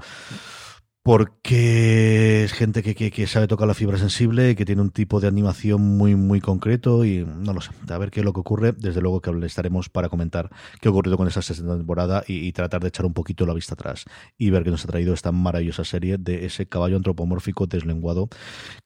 porque 1.05 2.45
es 2.45 2.55
gente 2.55 2.83
que, 2.83 3.27
sabe 3.27 3.47
tocar 3.47 3.69
la 3.69 3.75
fibra 3.75 3.99
sensible, 3.99 4.57
que 4.57 4.65
tiene 4.65 4.81
un 4.81 4.89
tipo 4.89 5.21
de 5.21 5.29
animación 5.29 5.83
muy, 5.83 6.17
muy 6.17 6.41
concreto 6.41 7.05
y 7.05 7.27
no 7.27 7.53
lo 7.53 7.61
sé, 7.61 7.73
a 7.91 7.99
ver 7.99 8.11
qué 8.11 8.21
es 8.21 8.25
lo 8.25 8.33
que 8.33 8.41
ocurre. 8.41 8.73
Desde 8.73 9.03
luego 9.03 9.21
que 9.21 9.31
estaremos 9.45 9.91
para 9.91 10.09
comentar 10.09 10.49
qué 10.81 10.89
ha 10.89 10.91
ocurrido 10.91 11.19
con 11.19 11.29
esa 11.29 11.43
sexta 11.43 11.77
temporada 11.77 12.25
y, 12.27 12.51
tratar 12.53 12.81
de 12.81 12.89
echar 12.89 13.05
un 13.05 13.13
poquito 13.13 13.45
la 13.45 13.53
vista 13.53 13.75
atrás 13.75 14.07
y 14.39 14.49
ver 14.49 14.65
qué 14.65 14.71
nos 14.71 14.83
ha 14.85 14.89
traído 14.89 15.13
esta 15.13 15.31
maravillosa 15.31 15.85
serie 15.85 16.17
de 16.17 16.47
ese 16.47 16.65
caballo 16.67 16.97
antropomórfico 16.97 17.67
deslenguado 17.67 18.31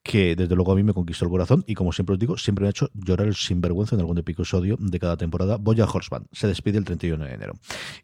que 0.02 0.34
desde 0.34 0.56
luego 0.56 0.72
a 0.72 0.74
mí 0.74 0.82
me 0.82 0.94
conquistó 0.94 1.24
el 1.24 1.30
corazón 1.30 1.62
y 1.68 1.74
como 1.74 1.92
siempre 1.92 2.14
os 2.14 2.18
digo, 2.18 2.36
siempre 2.36 2.62
me 2.62 2.68
ha 2.68 2.70
hecho 2.70 2.90
llorar 2.94 3.28
el 3.28 3.36
sinvergüenza 3.36 3.94
en 3.94 4.00
algún 4.00 4.18
episodio 4.18 4.76
de 4.80 4.98
cada 4.98 5.16
temporada. 5.16 5.56
Boya 5.56 5.84
Horseman 5.84 6.26
se 6.32 6.48
despide 6.48 6.78
el 6.78 6.84
31 6.84 7.24
de 7.24 7.32
enero. 7.32 7.52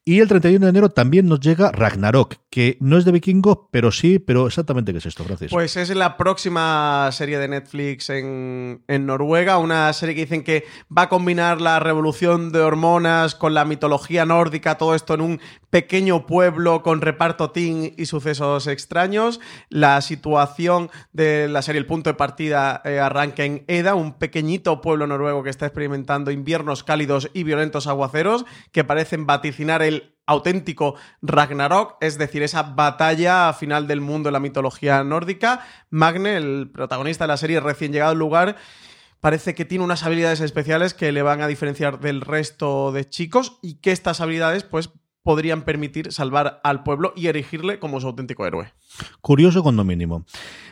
Y 0.05 0.21
el 0.21 0.29
31 0.29 0.67
de 0.67 0.71
enero 0.71 0.91
también 0.91 1.27
nos 1.27 1.41
llega 1.41 1.73
Ragnarok, 1.73 2.37
que 2.49 2.77
no 2.81 2.97
es 2.97 3.05
de 3.05 3.11
vikingo, 3.11 3.69
pero 3.73 3.91
sí 3.91 4.04
sí, 4.05 4.19
pero 4.19 4.47
exactamente 4.47 4.93
qué 4.93 4.99
es 4.99 5.07
esto, 5.07 5.25
Francis. 5.25 5.51
Pues 5.51 5.79
es 5.79 5.89
la 5.95 6.19
próxima 6.19 7.09
serie 7.11 7.39
de 7.39 7.49
Netflix 7.49 8.11
en, 8.11 8.83
Noruega, 8.87 9.57
una 9.57 9.91
serie 9.95 10.15
que 10.15 10.21
dicen 10.23 10.45
que 10.45 10.65
va 10.97 11.03
a 11.03 11.09
combinar 11.09 11.63
la 11.63 11.81
revolución 11.81 12.53
de 12.53 12.61
hormonas 12.61 13.35
con 13.35 13.55
la 13.55 13.65
mitología 13.65 14.27
nórdica, 14.27 14.77
todo 14.77 14.95
esto 14.95 15.15
en 15.15 15.23
un 15.23 15.41
pequeño 15.71 16.27
pueblo 16.27 16.83
con 16.83 17.01
reparto 17.01 17.51
teen 17.51 17.95
y 17.97 18.05
sucesos 18.05 18.67
extraños. 18.67 19.41
La 19.71 20.03
situación 20.03 20.91
de 21.15 21.49
la 21.49 21.63
serie, 21.63 21.79
el 21.79 21.87
punto 21.87 22.11
de 22.11 22.15
partida, 22.15 22.83
eh, 22.85 22.99
arranca 23.01 23.45
en 23.45 23.65
Eda, 23.69 23.95
un 23.95 24.19
pequeñito 24.19 24.83
pueblo 24.83 25.07
noruego 25.07 25.43
que 25.43 25.51
está 25.51 25.65
experimentando 25.65 26.31
inviernos 26.31 26.85
cálidos 26.85 27.31
y 27.33 27.43
violentos 27.45 27.87
aguaceros 27.87 28.45
que 28.71 28.85
parecen 28.85 29.25
vaticinar 29.25 29.83
el 29.83 30.14
auténtico 30.27 30.95
Ragnarok, 31.23 31.97
es 32.01 32.19
decir, 32.19 32.43
esa 32.43 32.63
batalla 32.63 33.53
final 33.53 33.87
del 33.87 34.01
mundo 34.01 34.29
en 34.29 34.35
la 34.35 34.41
mitología 34.41 35.05
nórdica. 35.05 35.65
Magne, 35.91 36.37
el 36.37 36.71
protagonista 36.73 37.25
de 37.25 37.29
la 37.29 37.37
serie 37.37 37.61
recién 37.61 37.93
llegado 37.93 38.13
al 38.13 38.19
lugar, 38.19 38.57
parece 39.21 39.55
que 39.55 39.65
tiene 39.65 39.85
unas 39.85 40.03
habilidades 40.03 40.41
especiales 40.41 40.95
que 40.95 41.13
le 41.13 41.23
van 41.23 41.41
a 41.41 41.47
diferenciar 41.47 42.01
del 42.01 42.21
resto 42.21 42.93
de 42.93 43.09
chicos 43.09 43.59
y 43.63 43.77
que 43.77 43.93
estas 43.93 44.21
habilidades 44.21 44.65
pues 44.65 44.91
podrían 45.23 45.63
permitir 45.63 46.13
salvar 46.13 46.61
al 46.63 46.83
pueblo 46.83 47.13
y 47.17 47.29
erigirle 47.29 47.79
como 47.79 48.01
su 48.01 48.07
auténtico 48.07 48.47
héroe. 48.47 48.73
Curioso 49.21 49.63
cuando 49.63 49.85
mínimo. 49.85 50.25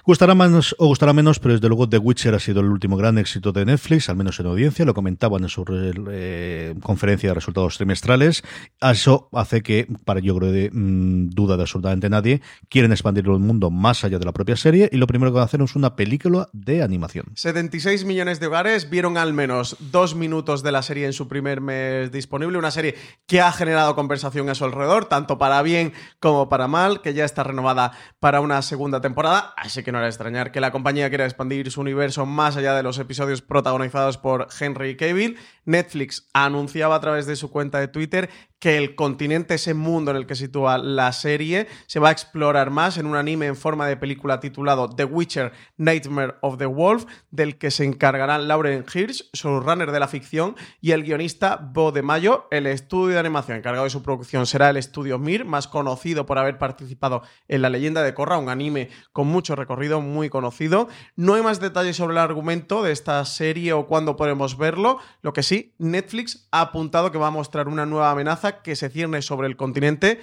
Gustará 0.05 0.35
más 0.35 0.75
o 0.79 0.87
gustará 0.89 1.13
menos, 1.13 1.39
pero 1.39 1.55
desde 1.55 1.69
luego 1.69 1.89
The 1.89 1.99
Witcher 1.99 2.35
ha 2.35 2.41
sido 2.41 2.61
el 2.61 2.67
último 2.67 2.97
gran 2.97 3.19
éxito 3.19 3.53
de 3.53 3.65
Netflix, 3.65 4.09
al 4.09 4.17
menos 4.17 4.41
en 4.41 4.47
audiencia, 4.47 4.85
lo 4.85 4.95
comentaban 4.95 5.45
en 5.45 5.49
su 5.49 5.65
eh, 6.11 6.75
conferencia 6.83 7.31
de 7.31 7.35
resultados 7.35 7.77
trimestrales. 7.77 8.43
Eso 8.81 9.29
hace 9.33 9.63
que, 9.63 9.87
para 10.05 10.19
yo 10.19 10.37
creo 10.37 10.51
de 10.51 10.71
mmm, 10.73 11.29
duda 11.29 11.57
de 11.57 11.63
absolutamente 11.63 12.11
nadie, 12.11 12.43
quieren 12.69 12.91
expandir 12.91 13.27
el 13.27 13.39
mundo 13.39 13.71
más 13.71 14.05
allá 14.05 14.19
de 14.19 14.25
la 14.25 14.33
propia 14.33 14.57
serie 14.57 14.89
y 14.91 14.97
lo 14.97 15.07
primero 15.07 15.31
que 15.31 15.35
van 15.35 15.43
a 15.43 15.45
hacer 15.45 15.63
es 15.63 15.77
una 15.77 15.95
película 15.95 16.49
de 16.53 16.83
animación. 16.83 17.27
76 17.37 18.05
millones 18.05 18.41
de 18.41 18.49
hogares 18.49 18.91
vieron 18.91 19.17
al 19.17 19.33
menos 19.33 19.77
dos 19.79 20.17
minutos 20.17 20.65
de 20.65 20.73
la 20.73 20.83
serie 20.83 21.07
en 21.07 21.13
su 21.13 21.29
primer 21.29 21.61
mes 21.61 22.11
disponible, 22.11 22.59
una 22.59 22.73
serie 22.73 22.97
que 23.27 23.41
ha 23.41 23.53
generado 23.53 23.95
conversación 23.95 24.49
a 24.49 24.57
su 24.57 24.65
alrededor, 24.65 25.05
tanto 25.05 25.39
para 25.39 25.63
bien 25.63 25.93
como 26.19 26.49
para 26.49 26.67
mal, 26.67 27.03
que 27.03 27.15
ya 27.15 27.25
está 27.25 27.45
renovada 27.45 27.93
para 28.21 28.41
una 28.41 28.63
segunda 28.63 29.01
temporada, 29.01 29.53
así 29.57 29.83
que 29.83 29.93
no 29.93 29.99
era 29.99 30.09
extrañar 30.09 30.53
que 30.53 30.61
la 30.61 30.71
compañía 30.71 31.09
quiera 31.09 31.25
expandir 31.25 31.71
su 31.71 31.81
universo 31.81 32.27
más 32.27 32.57
allá 32.57 32.75
de 32.75 32.83
los 32.83 32.99
episodios 32.99 33.43
protagonizados 33.43 34.19
por 34.19 34.49
Henry 34.59 34.97
Cavill. 34.97 35.39
Netflix 35.65 36.29
anunciaba 36.33 36.97
a 36.97 37.01
través 37.01 37.27
de 37.27 37.37
su 37.37 37.51
cuenta 37.51 37.81
de 37.81 37.89
Twitter 37.89 38.31
que 38.63 38.79
el 38.79 38.95
continente, 38.95 39.55
ese 39.55 39.75
mundo 39.75 40.13
en 40.13 40.17
el 40.17 40.25
que 40.25 40.37
sitúa 40.37 40.79
la 40.79 41.13
serie, 41.13 41.67
se 41.89 41.99
va 41.99 42.11
a 42.11 42.13
explorar 42.13 42.71
más 42.71 42.97
en 42.97 43.07
un 43.07 43.17
anime 43.17 43.47
en 43.47 43.57
forma 43.57 43.89
de 43.89 43.97
película 43.97 44.39
titulado 44.39 44.89
The 44.89 45.03
Witcher 45.03 45.51
Nightmare 45.79 46.37
of 46.43 46.59
the 46.59 46.67
Wolf, 46.67 47.07
del 47.33 47.59
que 47.59 47.73
se 47.73 47.85
encargarán 47.85 48.47
Lauren 48.47 48.85
Hirsch, 48.85 49.29
showrunner 49.33 49.91
de 49.91 49.99
la 49.99 50.07
ficción, 50.07 50.55
y 50.81 50.93
el 50.93 51.03
guionista 51.03 51.57
Bo 51.57 51.91
de 51.91 52.03
Mayo. 52.03 52.47
El 52.53 52.69
estudio 52.69 53.15
de 53.15 53.19
animación 53.19 53.57
encargado 53.57 53.83
de 53.83 53.91
su 53.91 54.01
producción 54.05 54.47
será 54.47 54.71
el 54.71 54.77
estudio 54.77 55.19
Mir, 55.19 55.45
más 55.45 55.67
conocido 55.67 56.25
por 56.25 56.39
haber 56.39 56.59
participado 56.59 57.23
en 57.49 57.63
La 57.63 57.69
leyenda 57.69 58.05
de 58.05 58.15
Korra, 58.15 58.39
un 58.39 58.49
anime 58.49 58.91
con 59.11 59.27
mucho 59.27 59.57
recorrido, 59.57 60.01
muy 60.01 60.29
conocido. 60.29 60.87
No 61.17 61.35
hay 61.35 61.43
más 61.43 61.59
detalles 61.59 61.97
sobre 61.97 62.13
el 62.13 62.19
argumento 62.19 62.85
de 62.85 62.93
esta 62.93 63.25
serie 63.25 63.73
o 63.73 63.89
cuándo 63.89 64.15
podremos 64.15 64.57
verlo. 64.57 65.01
Lo 65.21 65.33
que 65.33 65.43
sí, 65.43 65.75
Netflix 65.79 66.47
ha 66.53 66.61
apuntado 66.61 67.11
que 67.11 67.19
va 67.19 67.27
a 67.27 67.31
mostrar 67.33 67.67
una 67.67 67.87
nueva 67.87 68.13
amenaza 68.13 68.52
que 68.63 68.77
se 68.77 68.91
cierne 68.91 69.23
sobre 69.23 69.49
el 69.49 69.57
continente. 69.57 70.21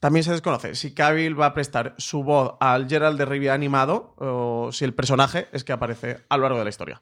También 0.00 0.22
se 0.22 0.32
desconoce 0.32 0.74
si 0.74 0.92
Cavill 0.92 1.40
va 1.40 1.46
a 1.46 1.54
prestar 1.54 1.94
su 1.96 2.24
voz 2.24 2.56
al 2.60 2.88
Gerald 2.90 3.16
de 3.16 3.24
Rivia 3.24 3.54
animado 3.54 4.14
o 4.18 4.68
si 4.70 4.84
el 4.84 4.92
personaje 4.92 5.46
es 5.52 5.64
que 5.64 5.72
aparece 5.72 6.18
a 6.28 6.36
lo 6.36 6.42
largo 6.42 6.58
de 6.58 6.64
la 6.64 6.68
historia. 6.68 7.00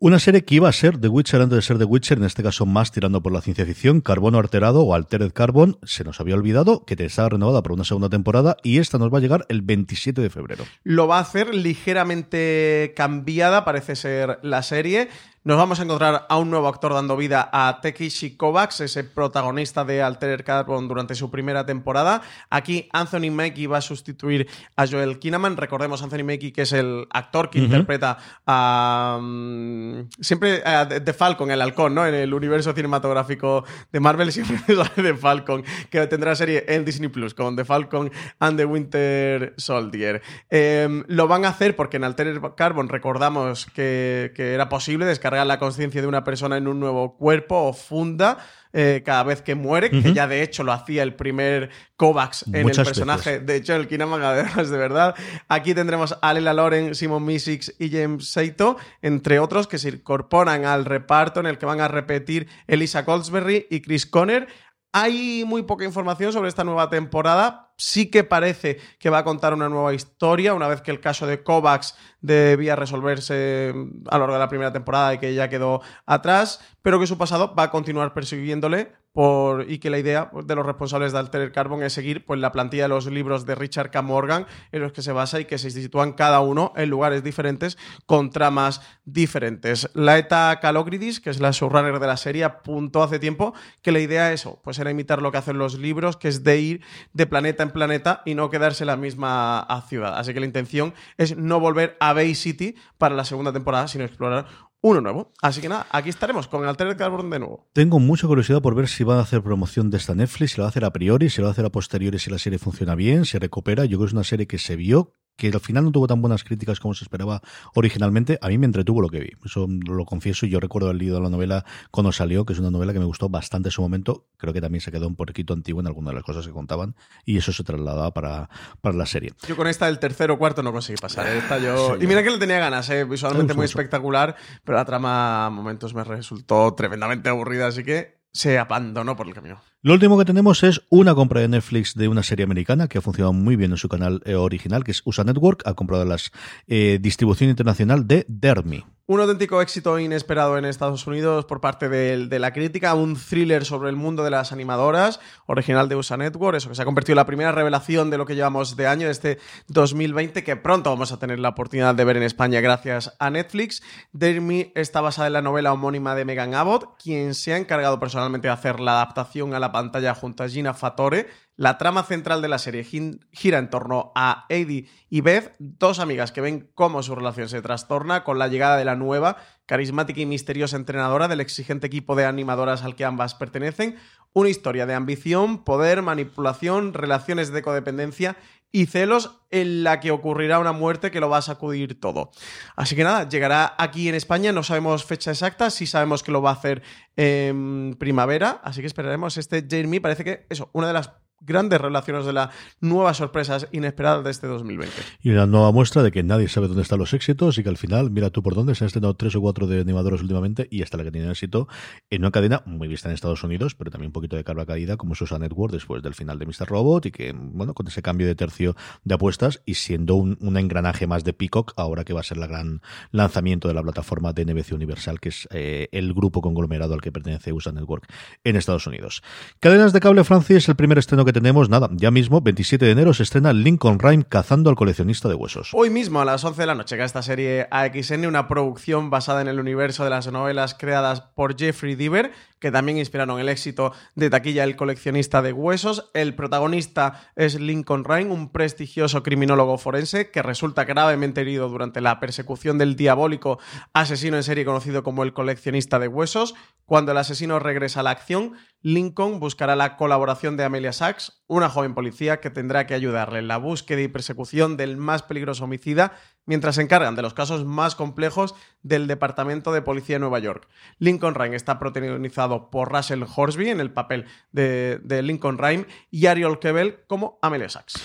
Una 0.00 0.18
serie 0.18 0.44
que 0.44 0.56
iba 0.56 0.68
a 0.68 0.72
ser 0.72 0.98
The 0.98 1.06
Witcher 1.06 1.42
antes 1.42 1.56
de 1.56 1.62
ser 1.62 1.78
The 1.78 1.84
Witcher, 1.84 2.18
en 2.18 2.24
este 2.24 2.42
caso 2.42 2.66
más 2.66 2.90
tirando 2.90 3.22
por 3.22 3.32
la 3.32 3.40
ciencia 3.40 3.64
ficción, 3.64 4.00
Carbono 4.00 4.38
Alterado 4.38 4.82
o 4.82 4.94
Altered 4.94 5.32
Carbon, 5.32 5.78
se 5.84 6.02
nos 6.02 6.20
había 6.20 6.34
olvidado 6.34 6.84
que 6.84 6.96
te 6.96 7.04
estaba 7.04 7.28
renovada 7.28 7.62
por 7.62 7.70
una 7.70 7.84
segunda 7.84 8.08
temporada 8.08 8.56
y 8.64 8.78
esta 8.78 8.98
nos 8.98 9.14
va 9.14 9.18
a 9.18 9.20
llegar 9.20 9.46
el 9.48 9.62
27 9.62 10.20
de 10.20 10.30
febrero. 10.30 10.64
Lo 10.82 11.06
va 11.06 11.18
a 11.18 11.20
hacer 11.20 11.54
ligeramente 11.54 12.94
cambiada, 12.96 13.64
parece 13.64 13.94
ser 13.94 14.40
la 14.42 14.64
serie. 14.64 15.08
Nos 15.42 15.56
vamos 15.56 15.80
a 15.80 15.84
encontrar 15.84 16.26
a 16.28 16.36
un 16.36 16.50
nuevo 16.50 16.68
actor 16.68 16.92
dando 16.92 17.16
vida 17.16 17.48
a 17.50 17.80
Takeshi 17.80 18.36
Kovacs, 18.36 18.82
ese 18.82 19.04
protagonista 19.04 19.86
de 19.86 20.02
Altered 20.02 20.44
Carbon 20.44 20.86
durante 20.86 21.14
su 21.14 21.30
primera 21.30 21.64
temporada. 21.64 22.20
Aquí 22.50 22.90
Anthony 22.92 23.30
Mackie 23.30 23.66
va 23.66 23.78
a 23.78 23.80
sustituir 23.80 24.48
a 24.76 24.86
Joel 24.86 25.18
Kinnaman. 25.18 25.56
Recordemos 25.56 26.02
Anthony 26.02 26.24
Mackie, 26.24 26.52
que 26.52 26.60
es 26.60 26.74
el 26.74 27.06
actor 27.08 27.48
que 27.48 27.58
interpreta 27.58 28.18
a... 28.46 29.18
mm, 29.18 30.10
siempre 30.20 30.62
a 30.62 30.86
The 30.86 31.12
Falcon, 31.14 31.50
el 31.50 31.62
halcón, 31.62 31.94
¿no? 31.94 32.06
En 32.06 32.14
el 32.14 32.34
universo 32.34 32.74
cinematográfico 32.74 33.64
de 33.90 33.98
Marvel 33.98 34.32
siempre 34.32 34.58
sale 34.76 35.02
de 35.02 35.14
Falcon, 35.14 35.64
que 35.88 36.06
tendrá 36.06 36.34
serie 36.34 36.66
en 36.68 36.84
Disney 36.84 37.08
Plus 37.08 37.32
con 37.32 37.56
The 37.56 37.64
Falcon 37.64 38.12
and 38.40 38.58
the 38.58 38.66
Winter 38.66 39.54
Soldier. 39.56 40.20
Eh, 40.50 41.02
lo 41.06 41.28
van 41.28 41.46
a 41.46 41.48
hacer 41.48 41.76
porque 41.76 41.96
en 41.96 42.04
Altered 42.04 42.42
Carbon 42.58 42.90
recordamos 42.90 43.64
que, 43.64 44.32
que 44.36 44.52
era 44.52 44.68
posible 44.68 45.06
descargar 45.06 45.29
la 45.30 45.58
conciencia 45.58 46.00
de 46.00 46.06
una 46.06 46.24
persona 46.24 46.56
en 46.56 46.68
un 46.68 46.80
nuevo 46.80 47.16
cuerpo 47.16 47.56
o 47.56 47.72
funda. 47.72 48.38
eh, 48.72 49.02
cada 49.04 49.24
vez 49.24 49.42
que 49.42 49.56
muere, 49.56 49.90
que 49.90 50.12
ya 50.12 50.28
de 50.28 50.42
hecho 50.42 50.62
lo 50.62 50.72
hacía 50.72 51.02
el 51.02 51.14
primer 51.14 51.70
Kovacs 51.96 52.44
en 52.52 52.62
Muchas 52.62 52.78
el 52.78 52.84
personaje 52.84 53.40
de 53.40 53.56
hecho 53.56 53.74
el 53.74 53.88
Kinnaman 53.88 54.22
además 54.24 54.70
de 54.70 54.78
verdad. 54.78 55.14
Aquí 55.48 55.74
tendremos 55.74 56.16
a 56.22 56.32
Lela 56.32 56.54
Loren, 56.54 56.94
Simon 56.94 57.24
Misix 57.24 57.74
y 57.78 57.90
James 57.90 58.30
Saito, 58.30 58.76
entre 59.02 59.40
otros 59.40 59.66
que 59.66 59.78
se 59.78 59.88
incorporan 59.88 60.64
al 60.64 60.84
reparto 60.84 61.40
en 61.40 61.46
el 61.46 61.58
que 61.58 61.66
van 61.66 61.80
a 61.80 61.88
repetir 61.88 62.46
Elisa 62.68 63.02
Goldsberry 63.02 63.66
y 63.70 63.80
Chris 63.80 64.06
Conner. 64.06 64.46
Hay 64.92 65.44
muy 65.46 65.62
poca 65.62 65.84
información 65.84 66.32
sobre 66.32 66.48
esta 66.48 66.64
nueva 66.64 66.90
temporada. 66.90 67.72
Sí 67.76 68.10
que 68.10 68.24
parece 68.24 68.78
que 68.98 69.08
va 69.08 69.18
a 69.18 69.24
contar 69.24 69.54
una 69.54 69.68
nueva 69.68 69.94
historia, 69.94 70.52
una 70.52 70.66
vez 70.66 70.82
que 70.82 70.90
el 70.90 71.00
caso 71.00 71.26
de 71.26 71.44
Kovacs 71.44 71.96
debía 72.20 72.74
resolverse 72.74 73.72
a 74.08 74.18
lo 74.18 74.22
largo 74.24 74.34
de 74.34 74.40
la 74.40 74.48
primera 74.48 74.72
temporada 74.72 75.14
y 75.14 75.18
que 75.18 75.32
ya 75.32 75.48
quedó 75.48 75.80
atrás, 76.06 76.60
pero 76.82 76.98
que 76.98 77.06
su 77.06 77.16
pasado 77.16 77.54
va 77.54 77.64
a 77.64 77.70
continuar 77.70 78.12
persiguiéndole 78.14 78.99
por, 79.12 79.70
y 79.70 79.78
que 79.78 79.90
la 79.90 79.98
idea 79.98 80.30
de 80.44 80.54
los 80.54 80.64
responsables 80.64 81.12
de 81.12 81.18
Altered 81.18 81.52
Carbon 81.52 81.82
es 81.82 81.92
seguir 81.92 82.24
pues, 82.24 82.38
la 82.40 82.52
plantilla 82.52 82.84
de 82.84 82.88
los 82.90 83.06
libros 83.06 83.44
de 83.44 83.54
Richard 83.54 83.90
K. 83.90 84.02
Morgan 84.02 84.46
en 84.72 84.82
los 84.82 84.92
que 84.92 85.02
se 85.02 85.12
basa 85.12 85.40
y 85.40 85.46
que 85.46 85.58
se 85.58 85.70
sitúan 85.70 86.12
cada 86.12 86.40
uno 86.40 86.72
en 86.76 86.90
lugares 86.90 87.24
diferentes 87.24 87.76
con 88.06 88.30
tramas 88.30 88.80
diferentes. 89.04 89.90
La 89.94 90.18
ETA 90.18 90.58
Calogridis, 90.60 91.20
que 91.20 91.30
es 91.30 91.40
la 91.40 91.50
showrunner 91.50 91.98
de 91.98 92.06
la 92.06 92.16
serie, 92.16 92.44
apuntó 92.44 93.02
hace 93.02 93.18
tiempo 93.18 93.54
que 93.82 93.92
la 93.92 94.00
idea 94.00 94.32
eso, 94.32 94.60
pues 94.62 94.78
era 94.78 94.90
imitar 94.90 95.22
lo 95.22 95.32
que 95.32 95.38
hacen 95.38 95.58
los 95.58 95.78
libros, 95.78 96.16
que 96.16 96.28
es 96.28 96.44
de 96.44 96.58
ir 96.58 96.80
de 97.12 97.26
planeta 97.26 97.62
en 97.62 97.70
planeta 97.70 98.22
y 98.24 98.34
no 98.34 98.50
quedarse 98.50 98.84
en 98.84 98.88
la 98.88 98.96
misma 98.96 99.66
ciudad. 99.88 100.18
Así 100.18 100.32
que 100.32 100.40
la 100.40 100.46
intención 100.46 100.94
es 101.16 101.36
no 101.36 101.58
volver 101.58 101.96
a 102.00 102.12
Bay 102.12 102.34
City 102.34 102.76
para 102.98 103.14
la 103.14 103.24
segunda 103.24 103.52
temporada, 103.52 103.88
sino 103.88 104.04
explorar 104.04 104.46
uno 104.82 105.00
nuevo. 105.00 105.32
Así 105.42 105.60
que 105.60 105.68
nada, 105.68 105.86
aquí 105.90 106.08
estaremos 106.08 106.48
con 106.48 106.66
Altered 106.66 106.96
Carbon 106.96 107.30
de 107.30 107.38
nuevo. 107.38 107.68
Tengo 107.72 107.98
mucha 107.98 108.26
curiosidad 108.26 108.62
por 108.62 108.74
ver 108.74 108.88
si 108.88 109.04
van 109.04 109.18
a 109.18 109.22
hacer 109.22 109.42
promoción 109.42 109.90
de 109.90 109.98
esta 109.98 110.14
Netflix, 110.14 110.52
si 110.52 110.56
lo 110.56 110.62
va 110.62 110.68
a 110.68 110.70
hacer 110.70 110.84
a 110.84 110.92
priori, 110.92 111.30
si 111.30 111.38
lo 111.38 111.44
va 111.44 111.50
a 111.50 111.52
hacer 111.52 111.64
a 111.64 111.70
posteriori, 111.70 112.18
si 112.18 112.30
la 112.30 112.38
serie 112.38 112.58
funciona 112.58 112.94
bien, 112.94 113.24
si 113.24 113.38
recupera. 113.38 113.84
Yo 113.84 113.98
creo 113.98 114.00
que 114.00 114.06
es 114.06 114.12
una 114.12 114.24
serie 114.24 114.46
que 114.46 114.58
se 114.58 114.76
vio, 114.76 115.12
que 115.40 115.48
al 115.56 115.60
final 115.60 115.84
no 115.84 115.90
tuvo 115.90 116.06
tan 116.06 116.20
buenas 116.20 116.44
críticas 116.44 116.78
como 116.78 116.92
se 116.94 117.04
esperaba 117.04 117.40
originalmente. 117.74 118.38
A 118.42 118.48
mí 118.48 118.58
me 118.58 118.66
entretuvo 118.66 119.00
lo 119.00 119.08
que 119.08 119.20
vi. 119.20 119.30
Eso 119.44 119.66
lo 119.68 120.04
confieso. 120.04 120.44
Yo 120.46 120.60
recuerdo 120.60 120.88
haber 120.88 121.00
leído 121.00 121.20
la 121.20 121.30
novela 121.30 121.64
cuando 121.90 122.12
salió, 122.12 122.44
que 122.44 122.52
es 122.52 122.58
una 122.58 122.70
novela 122.70 122.92
que 122.92 122.98
me 122.98 123.06
gustó 123.06 123.28
bastante 123.28 123.68
en 123.68 123.72
su 123.72 123.80
momento. 123.82 124.26
Creo 124.36 124.52
que 124.52 124.60
también 124.60 124.82
se 124.82 124.92
quedó 124.92 125.08
un 125.08 125.16
poquito 125.16 125.54
antiguo 125.54 125.80
en 125.80 125.86
algunas 125.86 126.10
de 126.12 126.16
las 126.16 126.24
cosas 126.24 126.46
que 126.46 126.52
contaban 126.52 126.94
y 127.24 127.38
eso 127.38 127.52
se 127.52 127.64
trasladaba 127.64 128.12
para, 128.12 128.50
para 128.80 128.96
la 128.96 129.06
serie. 129.06 129.32
Yo 129.48 129.56
con 129.56 129.66
esta 129.66 129.86
del 129.86 129.98
tercero 129.98 130.34
o 130.34 130.38
cuarto 130.38 130.62
no 130.62 130.72
conseguí 130.72 130.98
pasar. 131.00 131.26
¿eh? 131.28 131.38
Esta 131.38 131.58
yo... 131.58 131.96
Sí, 131.96 132.04
y 132.04 132.06
mira 132.06 132.22
que 132.22 132.30
le 132.30 132.38
tenía 132.38 132.58
ganas, 132.58 132.88
¿eh? 132.90 133.04
visualmente 133.04 133.54
Me 133.54 133.58
muy 133.58 133.64
mucho. 133.64 133.78
espectacular, 133.78 134.36
pero 134.64 134.76
la 134.76 134.84
trama 134.84 135.46
a 135.46 135.50
momentos 135.50 135.94
me 135.94 136.04
resultó 136.04 136.74
tremendamente 136.74 137.28
aburrida, 137.30 137.66
así 137.68 137.82
que 137.82 138.20
se 138.32 138.58
abandonó 138.58 139.16
por 139.16 139.26
el 139.26 139.34
camino. 139.34 139.60
Lo 139.82 139.94
último 139.94 140.18
que 140.18 140.26
tenemos 140.26 140.62
es 140.62 140.82
una 140.90 141.14
compra 141.14 141.40
de 141.40 141.48
Netflix 141.48 141.94
de 141.94 142.06
una 142.06 142.22
serie 142.22 142.44
americana 142.44 142.86
que 142.86 142.98
ha 142.98 143.00
funcionado 143.00 143.32
muy 143.32 143.56
bien 143.56 143.70
en 143.70 143.78
su 143.78 143.88
canal 143.88 144.20
eh, 144.26 144.34
original, 144.34 144.84
que 144.84 144.90
es 144.90 145.00
USA 145.06 145.24
Network. 145.24 145.62
Ha 145.64 145.72
comprado 145.72 146.04
la 146.04 146.18
eh, 146.66 146.98
distribución 147.00 147.48
internacional 147.48 148.06
de 148.06 148.26
Dermy. 148.28 148.84
Un 149.10 149.18
auténtico 149.18 149.60
éxito 149.60 149.98
inesperado 149.98 150.56
en 150.56 150.64
Estados 150.64 151.04
Unidos 151.04 151.44
por 151.44 151.60
parte 151.60 151.88
de, 151.88 152.38
la 152.38 152.52
crítica, 152.52 152.94
un 152.94 153.16
thriller 153.16 153.64
sobre 153.64 153.90
el 153.90 153.96
mundo 153.96 154.22
de 154.22 154.30
las 154.30 154.52
animadoras, 154.52 155.18
original 155.46 155.88
de 155.88 155.96
USA 155.96 156.16
Network, 156.16 156.56
eso 156.56 156.68
que 156.68 156.76
se 156.76 156.82
ha 156.82 156.84
convertido 156.84 157.14
en 157.14 157.16
la 157.16 157.26
primera 157.26 157.50
revelación 157.50 158.08
de 158.08 158.18
lo 158.18 158.24
que 158.24 158.36
llevamos 158.36 158.76
de 158.76 158.86
año, 158.86 159.06
de 159.06 159.12
este 159.12 159.40
2020, 159.66 160.44
que 160.44 160.54
pronto 160.54 160.90
vamos 160.90 161.10
a 161.10 161.18
tener 161.18 161.40
la 161.40 161.48
oportunidad 161.48 161.96
de 161.96 162.04
ver 162.04 162.18
en 162.18 162.22
España 162.22 162.60
gracias 162.60 163.12
a 163.18 163.30
Netflix. 163.30 163.82
Dermy 164.12 164.70
está 164.76 165.00
basada 165.00 165.26
en 165.26 165.32
la 165.32 165.42
novela 165.42 165.72
homónima 165.72 166.14
de 166.14 166.24
Megan 166.24 166.54
Abbott, 166.54 166.96
quien 167.02 167.34
se 167.34 167.52
ha 167.52 167.56
encargado 167.56 167.98
personalmente 167.98 168.46
de 168.46 168.54
hacer 168.54 168.78
la 168.78 168.92
adaptación 168.92 169.54
a 169.54 169.58
la 169.58 169.69
pantalla 169.72 170.14
junto 170.14 170.42
a 170.42 170.48
Gina 170.48 170.74
Fatore. 170.74 171.28
La 171.56 171.78
trama 171.78 172.02
central 172.02 172.40
de 172.40 172.48
la 172.48 172.58
serie 172.58 172.84
gira 172.84 173.58
en 173.58 173.68
torno 173.70 174.12
a 174.14 174.46
Eddie 174.48 174.88
y 175.08 175.20
Beth, 175.20 175.54
dos 175.58 175.98
amigas 175.98 176.32
que 176.32 176.40
ven 176.40 176.70
cómo 176.74 177.02
su 177.02 177.14
relación 177.14 177.48
se 177.48 177.60
trastorna 177.60 178.24
con 178.24 178.38
la 178.38 178.48
llegada 178.48 178.76
de 178.76 178.84
la 178.84 178.96
nueva, 178.96 179.36
carismática 179.66 180.20
y 180.20 180.26
misteriosa 180.26 180.76
entrenadora 180.76 181.28
del 181.28 181.40
exigente 181.40 181.86
equipo 181.86 182.16
de 182.16 182.24
animadoras 182.24 182.82
al 182.82 182.96
que 182.96 183.04
ambas 183.04 183.34
pertenecen. 183.34 183.96
Una 184.32 184.48
historia 184.48 184.86
de 184.86 184.94
ambición, 184.94 185.64
poder, 185.64 186.02
manipulación, 186.02 186.94
relaciones 186.94 187.52
de 187.52 187.62
codependencia 187.62 188.36
y 188.72 188.86
celos 188.86 189.42
en 189.50 189.82
la 189.82 190.00
que 190.00 190.10
ocurrirá 190.10 190.58
una 190.58 190.72
muerte 190.72 191.10
que 191.10 191.20
lo 191.20 191.28
va 191.28 191.38
a 191.38 191.42
sacudir 191.42 192.00
todo. 192.00 192.30
Así 192.76 192.94
que 192.96 193.04
nada, 193.04 193.28
llegará 193.28 193.74
aquí 193.78 194.08
en 194.08 194.14
España, 194.14 194.52
no 194.52 194.62
sabemos 194.62 195.04
fecha 195.04 195.30
exacta, 195.30 195.70
sí 195.70 195.86
sabemos 195.86 196.22
que 196.22 196.32
lo 196.32 196.42
va 196.42 196.50
a 196.50 196.54
hacer 196.54 196.82
en 197.16 197.96
primavera, 197.98 198.60
así 198.62 198.80
que 198.80 198.86
esperaremos 198.86 199.36
este 199.36 199.66
Jeremy, 199.68 200.00
parece 200.00 200.24
que 200.24 200.46
eso, 200.48 200.70
una 200.72 200.86
de 200.86 200.92
las 200.92 201.10
grandes 201.40 201.80
relaciones 201.80 202.26
de 202.26 202.32
las 202.32 202.50
nuevas 202.80 203.16
sorpresas 203.16 203.66
inesperadas 203.72 204.24
de 204.24 204.30
este 204.30 204.46
2020. 204.46 204.94
Y 205.22 205.30
una 205.30 205.46
nueva 205.46 205.72
muestra 205.72 206.02
de 206.02 206.12
que 206.12 206.22
nadie 206.22 206.48
sabe 206.48 206.68
dónde 206.68 206.82
están 206.82 206.98
los 206.98 207.14
éxitos 207.14 207.58
y 207.58 207.62
que 207.62 207.68
al 207.68 207.76
final, 207.76 208.10
mira 208.10 208.30
tú 208.30 208.42
por 208.42 208.54
dónde, 208.54 208.74
se 208.74 208.84
han 208.84 208.86
estrenado 208.86 209.14
tres 209.14 209.34
o 209.36 209.40
cuatro 209.40 209.66
de 209.66 209.80
animadores 209.80 210.20
últimamente 210.20 210.68
y 210.70 210.82
hasta 210.82 210.96
la 210.96 211.04
que 211.04 211.10
tiene 211.10 211.30
éxito 211.30 211.68
en 212.10 212.22
una 212.22 212.30
cadena 212.30 212.62
muy 212.66 212.88
vista 212.88 213.08
en 213.08 213.14
Estados 213.14 213.42
Unidos, 213.42 213.74
pero 213.74 213.90
también 213.90 214.08
un 214.08 214.12
poquito 214.12 214.36
de 214.36 214.44
carga 214.44 214.66
caída 214.66 214.96
como 214.96 215.14
Susa 215.14 215.38
Network 215.38 215.72
después 215.72 216.02
del 216.02 216.14
final 216.14 216.38
de 216.38 216.46
Mr. 216.46 216.68
Robot 216.68 217.06
y 217.06 217.10
que, 217.10 217.32
bueno, 217.32 217.74
con 217.74 217.86
ese 217.86 218.02
cambio 218.02 218.26
de 218.26 218.34
tercio 218.34 218.76
de 219.04 219.14
apuestas 219.14 219.62
y 219.64 219.74
siendo 219.74 220.14
un, 220.14 220.38
engranaje 220.56 221.06
más 221.06 221.24
de 221.24 221.32
Peacock 221.32 221.72
ahora 221.76 222.04
que 222.04 222.12
va 222.12 222.20
a 222.20 222.24
ser 222.24 222.36
la 222.36 222.46
gran 222.46 222.82
lanzamiento 223.12 223.68
de 223.68 223.74
la 223.74 223.82
plataforma 223.82 224.32
de 224.32 224.44
NBC 224.44 224.72
Universal, 224.72 225.20
que 225.20 225.30
es 225.30 225.48
eh, 225.52 225.88
el 225.92 226.12
grupo 226.12 226.42
conglomerado 226.42 226.92
al 226.92 227.00
que 227.00 227.12
pertenece 227.12 227.52
USA 227.52 227.72
Network 227.72 228.06
en 228.44 228.56
Estados 228.56 228.86
Unidos. 228.86 229.22
Cadenas 229.60 229.92
de 229.92 230.00
cable 230.00 230.24
Francia 230.24 230.56
es 230.56 230.68
el 230.68 230.76
primer 230.76 230.98
estreno 230.98 231.24
que 231.24 231.29
tenemos, 231.32 231.68
nada, 231.68 231.88
ya 231.92 232.10
mismo, 232.10 232.40
27 232.40 232.84
de 232.84 232.90
enero, 232.90 233.14
se 233.14 233.22
estrena 233.22 233.52
Lincoln 233.52 233.98
Rhyme 233.98 234.24
cazando 234.24 234.70
al 234.70 234.76
coleccionista 234.76 235.28
de 235.28 235.34
huesos. 235.34 235.70
Hoy 235.72 235.90
mismo, 235.90 236.20
a 236.20 236.24
las 236.24 236.44
11 236.44 236.62
de 236.62 236.66
la 236.66 236.74
noche, 236.74 236.96
que 236.96 237.04
esta 237.04 237.22
serie 237.22 237.66
AXN, 237.70 238.26
una 238.26 238.48
producción 238.48 239.10
basada 239.10 239.40
en 239.40 239.48
el 239.48 239.60
universo 239.60 240.04
de 240.04 240.10
las 240.10 240.30
novelas 240.30 240.74
creadas 240.74 241.20
por 241.20 241.58
Jeffrey 241.58 241.94
Diver, 241.94 242.32
que 242.60 242.70
también 242.70 242.98
inspiraron 242.98 243.40
el 243.40 243.48
éxito 243.48 243.92
de 244.14 244.30
taquilla 244.30 244.64
El 244.64 244.76
coleccionista 244.76 245.42
de 245.42 245.52
huesos. 245.52 246.10
El 246.14 246.34
protagonista 246.34 247.22
es 247.34 247.58
Lincoln 247.58 248.04
Rhyme, 248.04 248.30
un 248.30 248.52
prestigioso 248.52 249.22
criminólogo 249.22 249.78
forense 249.78 250.30
que 250.30 250.42
resulta 250.42 250.84
gravemente 250.84 251.40
herido 251.40 251.68
durante 251.68 252.00
la 252.00 252.20
persecución 252.20 252.78
del 252.78 252.96
diabólico 252.96 253.58
asesino 253.94 254.36
en 254.36 254.42
serie 254.42 254.64
conocido 254.64 255.02
como 255.02 255.22
el 255.24 255.32
coleccionista 255.32 255.98
de 255.98 256.08
huesos. 256.08 256.54
Cuando 256.84 257.12
el 257.12 257.18
asesino 257.18 257.58
regresa 257.58 258.00
a 258.00 258.02
la 258.02 258.10
acción, 258.10 258.54
Lincoln 258.82 259.40
buscará 259.40 259.76
la 259.76 259.96
colaboración 259.96 260.56
de 260.56 260.64
Amelia 260.64 260.92
Sachs, 260.92 261.42
una 261.46 261.68
joven 261.68 261.94
policía 261.94 262.40
que 262.40 262.48
tendrá 262.48 262.86
que 262.86 262.94
ayudarle 262.94 263.40
en 263.40 263.48
la 263.48 263.58
búsqueda 263.58 264.00
y 264.00 264.08
persecución 264.08 264.78
del 264.78 264.96
más 264.96 265.22
peligroso 265.22 265.64
homicida 265.64 266.12
mientras 266.46 266.76
se 266.76 266.82
encargan 266.82 267.14
de 267.14 267.22
los 267.22 267.34
casos 267.34 267.66
más 267.66 267.94
complejos 267.94 268.54
del 268.82 269.06
Departamento 269.06 269.72
de 269.72 269.82
Policía 269.82 270.16
de 270.16 270.20
Nueva 270.20 270.38
York. 270.38 270.66
Lincoln 270.98 271.34
Rhyme 271.34 271.56
está 271.56 271.78
protagonizado 271.78 272.70
por 272.70 272.90
Russell 272.90 273.24
Horsby 273.36 273.68
en 273.68 273.80
el 273.80 273.92
papel 273.92 274.24
de, 274.50 275.00
Lincoln 275.22 275.58
Rhyme 275.58 275.86
y 276.10 276.26
Ariel 276.26 276.58
Kebel 276.58 277.00
como 277.06 277.38
Amelia 277.42 277.68
Sachs. 277.68 278.00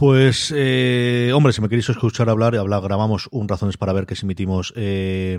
Pues, 0.00 0.50
eh, 0.56 1.30
hombre, 1.34 1.52
si 1.52 1.60
me 1.60 1.68
queréis 1.68 1.90
escuchar 1.90 2.30
hablar, 2.30 2.56
hablar, 2.56 2.80
grabamos 2.80 3.28
un 3.32 3.46
Razones 3.46 3.76
para 3.76 3.92
ver 3.92 4.06
que 4.06 4.16
se 4.16 4.24
emitimos 4.24 4.72
eh, 4.74 5.38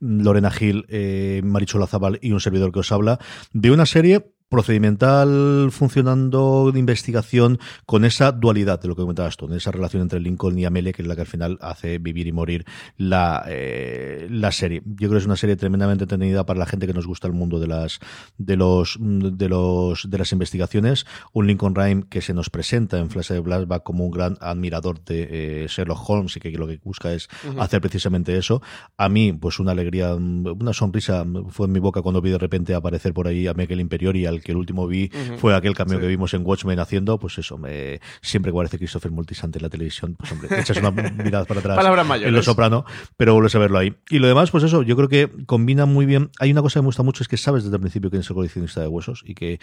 Lorena 0.00 0.50
Gil, 0.50 0.84
eh, 0.88 1.40
Zabal 1.86 2.18
y 2.20 2.32
un 2.32 2.40
servidor 2.40 2.72
que 2.72 2.80
os 2.80 2.90
habla 2.90 3.20
de 3.52 3.70
una 3.70 3.86
serie 3.86 4.32
procedimental 4.54 5.70
funcionando 5.72 6.70
de 6.72 6.78
investigación 6.78 7.58
con 7.86 8.04
esa 8.04 8.30
dualidad 8.30 8.80
de 8.80 8.86
lo 8.86 8.94
que 8.94 9.02
comentabas 9.02 9.36
tú, 9.36 9.52
esa 9.52 9.72
relación 9.72 10.02
entre 10.02 10.20
Lincoln 10.20 10.56
y 10.56 10.64
Amelie, 10.64 10.92
que 10.92 11.02
es 11.02 11.08
la 11.08 11.16
que 11.16 11.22
al 11.22 11.26
final 11.26 11.58
hace 11.60 11.98
vivir 11.98 12.28
y 12.28 12.32
morir 12.32 12.64
la, 12.96 13.44
eh, 13.48 14.28
la 14.30 14.52
serie. 14.52 14.80
Yo 14.84 15.08
creo 15.08 15.12
que 15.12 15.18
es 15.18 15.26
una 15.26 15.34
serie 15.34 15.56
tremendamente 15.56 16.04
entretenida 16.04 16.46
para 16.46 16.60
la 16.60 16.66
gente 16.66 16.86
que 16.86 16.94
nos 16.94 17.04
gusta 17.04 17.26
el 17.26 17.32
mundo 17.32 17.58
de 17.58 17.66
las 17.66 17.98
de 18.38 18.56
los 18.56 18.96
de 19.00 19.48
los 19.48 20.08
de 20.08 20.18
las 20.18 20.30
investigaciones. 20.30 21.04
Un 21.32 21.48
Lincoln 21.48 21.74
Rhyme 21.74 22.04
que 22.08 22.22
se 22.22 22.32
nos 22.32 22.48
presenta 22.48 22.98
en 22.98 23.10
Flash 23.10 23.32
de 23.32 23.42
Flashback 23.42 23.82
como 23.82 24.04
un 24.04 24.12
gran 24.12 24.36
admirador 24.40 25.02
de 25.02 25.64
eh, 25.64 25.66
Sherlock 25.68 26.08
Holmes 26.08 26.36
y 26.36 26.40
que 26.40 26.52
lo 26.52 26.68
que 26.68 26.78
busca 26.84 27.12
es 27.12 27.28
hacer 27.58 27.80
precisamente 27.80 28.36
eso. 28.38 28.62
A 28.96 29.08
mí, 29.08 29.32
pues 29.32 29.58
una 29.58 29.72
alegría, 29.72 30.14
una 30.14 30.72
sonrisa 30.72 31.26
fue 31.48 31.66
en 31.66 31.72
mi 31.72 31.80
boca 31.80 32.02
cuando 32.02 32.20
vi 32.20 32.30
de 32.30 32.38
repente 32.38 32.72
aparecer 32.72 33.12
por 33.12 33.26
ahí 33.26 33.48
a 33.48 33.54
Michael 33.54 33.88
y 34.14 34.26
al 34.26 34.43
que 34.44 34.52
el 34.52 34.58
último 34.58 34.86
vi 34.86 35.10
fue 35.38 35.54
aquel 35.54 35.74
cambio 35.74 35.98
que 35.98 36.06
vimos 36.06 36.34
en 36.34 36.46
Watchmen 36.46 36.78
haciendo, 36.78 37.18
pues 37.18 37.38
eso, 37.38 37.58
me, 37.58 38.00
siempre 38.20 38.52
que 38.52 38.58
aparece 38.58 38.78
Christopher 38.78 39.10
Multisante 39.10 39.58
en 39.58 39.62
la 39.62 39.70
televisión, 39.70 40.14
pues 40.14 40.30
hombre, 40.30 40.60
echas 40.60 40.76
una 40.76 40.90
mirada 41.24 41.44
para 41.44 41.60
atrás 41.60 41.78
en 42.22 42.32
Lo 42.34 42.42
Soprano, 42.42 42.84
pero 43.16 43.34
vuelves 43.34 43.54
a 43.54 43.58
verlo 43.58 43.78
ahí. 43.78 43.94
Y 44.10 44.18
lo 44.18 44.28
demás, 44.28 44.50
pues 44.50 44.64
eso, 44.64 44.82
yo 44.82 44.96
creo 44.96 45.08
que 45.08 45.30
combina 45.46 45.86
muy 45.86 46.06
bien. 46.06 46.30
Hay 46.38 46.52
una 46.52 46.62
cosa 46.62 46.78
que 46.78 46.82
me 46.82 46.86
gusta 46.86 47.02
mucho, 47.02 47.22
es 47.22 47.28
que 47.28 47.36
sabes 47.36 47.64
desde 47.64 47.76
el 47.76 47.80
principio 47.80 48.10
quién 48.10 48.20
es 48.20 48.30
el 48.30 48.34
coleccionista 48.34 48.80
de 48.80 48.88
huesos 48.88 49.24
y 49.26 49.34
que 49.34 49.58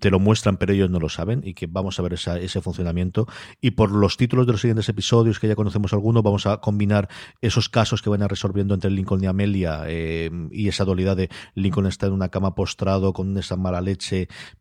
te 0.00 0.10
lo 0.10 0.18
muestran, 0.18 0.56
pero 0.56 0.72
ellos 0.72 0.90
no 0.90 0.98
lo 0.98 1.08
saben 1.08 1.42
y 1.44 1.54
que 1.54 1.66
vamos 1.66 1.98
a 1.98 2.02
ver 2.02 2.14
ese 2.14 2.60
funcionamiento. 2.60 3.26
Y 3.60 3.72
por 3.72 3.92
los 3.92 4.16
títulos 4.16 4.46
de 4.46 4.52
los 4.52 4.60
siguientes 4.60 4.88
episodios, 4.88 5.38
que 5.38 5.48
ya 5.48 5.54
conocemos 5.54 5.92
algunos, 5.92 6.22
vamos 6.22 6.46
a 6.46 6.58
combinar 6.58 7.08
esos 7.40 7.68
casos 7.68 8.02
que 8.02 8.10
van 8.10 8.22
a 8.22 8.28
resolviendo 8.28 8.74
entre 8.74 8.90
Lincoln 8.90 9.22
y 9.22 9.26
Amelia 9.26 9.82
eh, 9.86 10.30
y 10.50 10.68
esa 10.68 10.84
dualidad 10.84 11.16
de 11.16 11.28
Lincoln 11.54 11.86
está 11.86 12.06
en 12.06 12.12
una 12.12 12.28
cama 12.28 12.54
postrado 12.54 13.12
con 13.12 13.36
esa 13.36 13.56
mala 13.56 13.80
leche, 13.80 14.11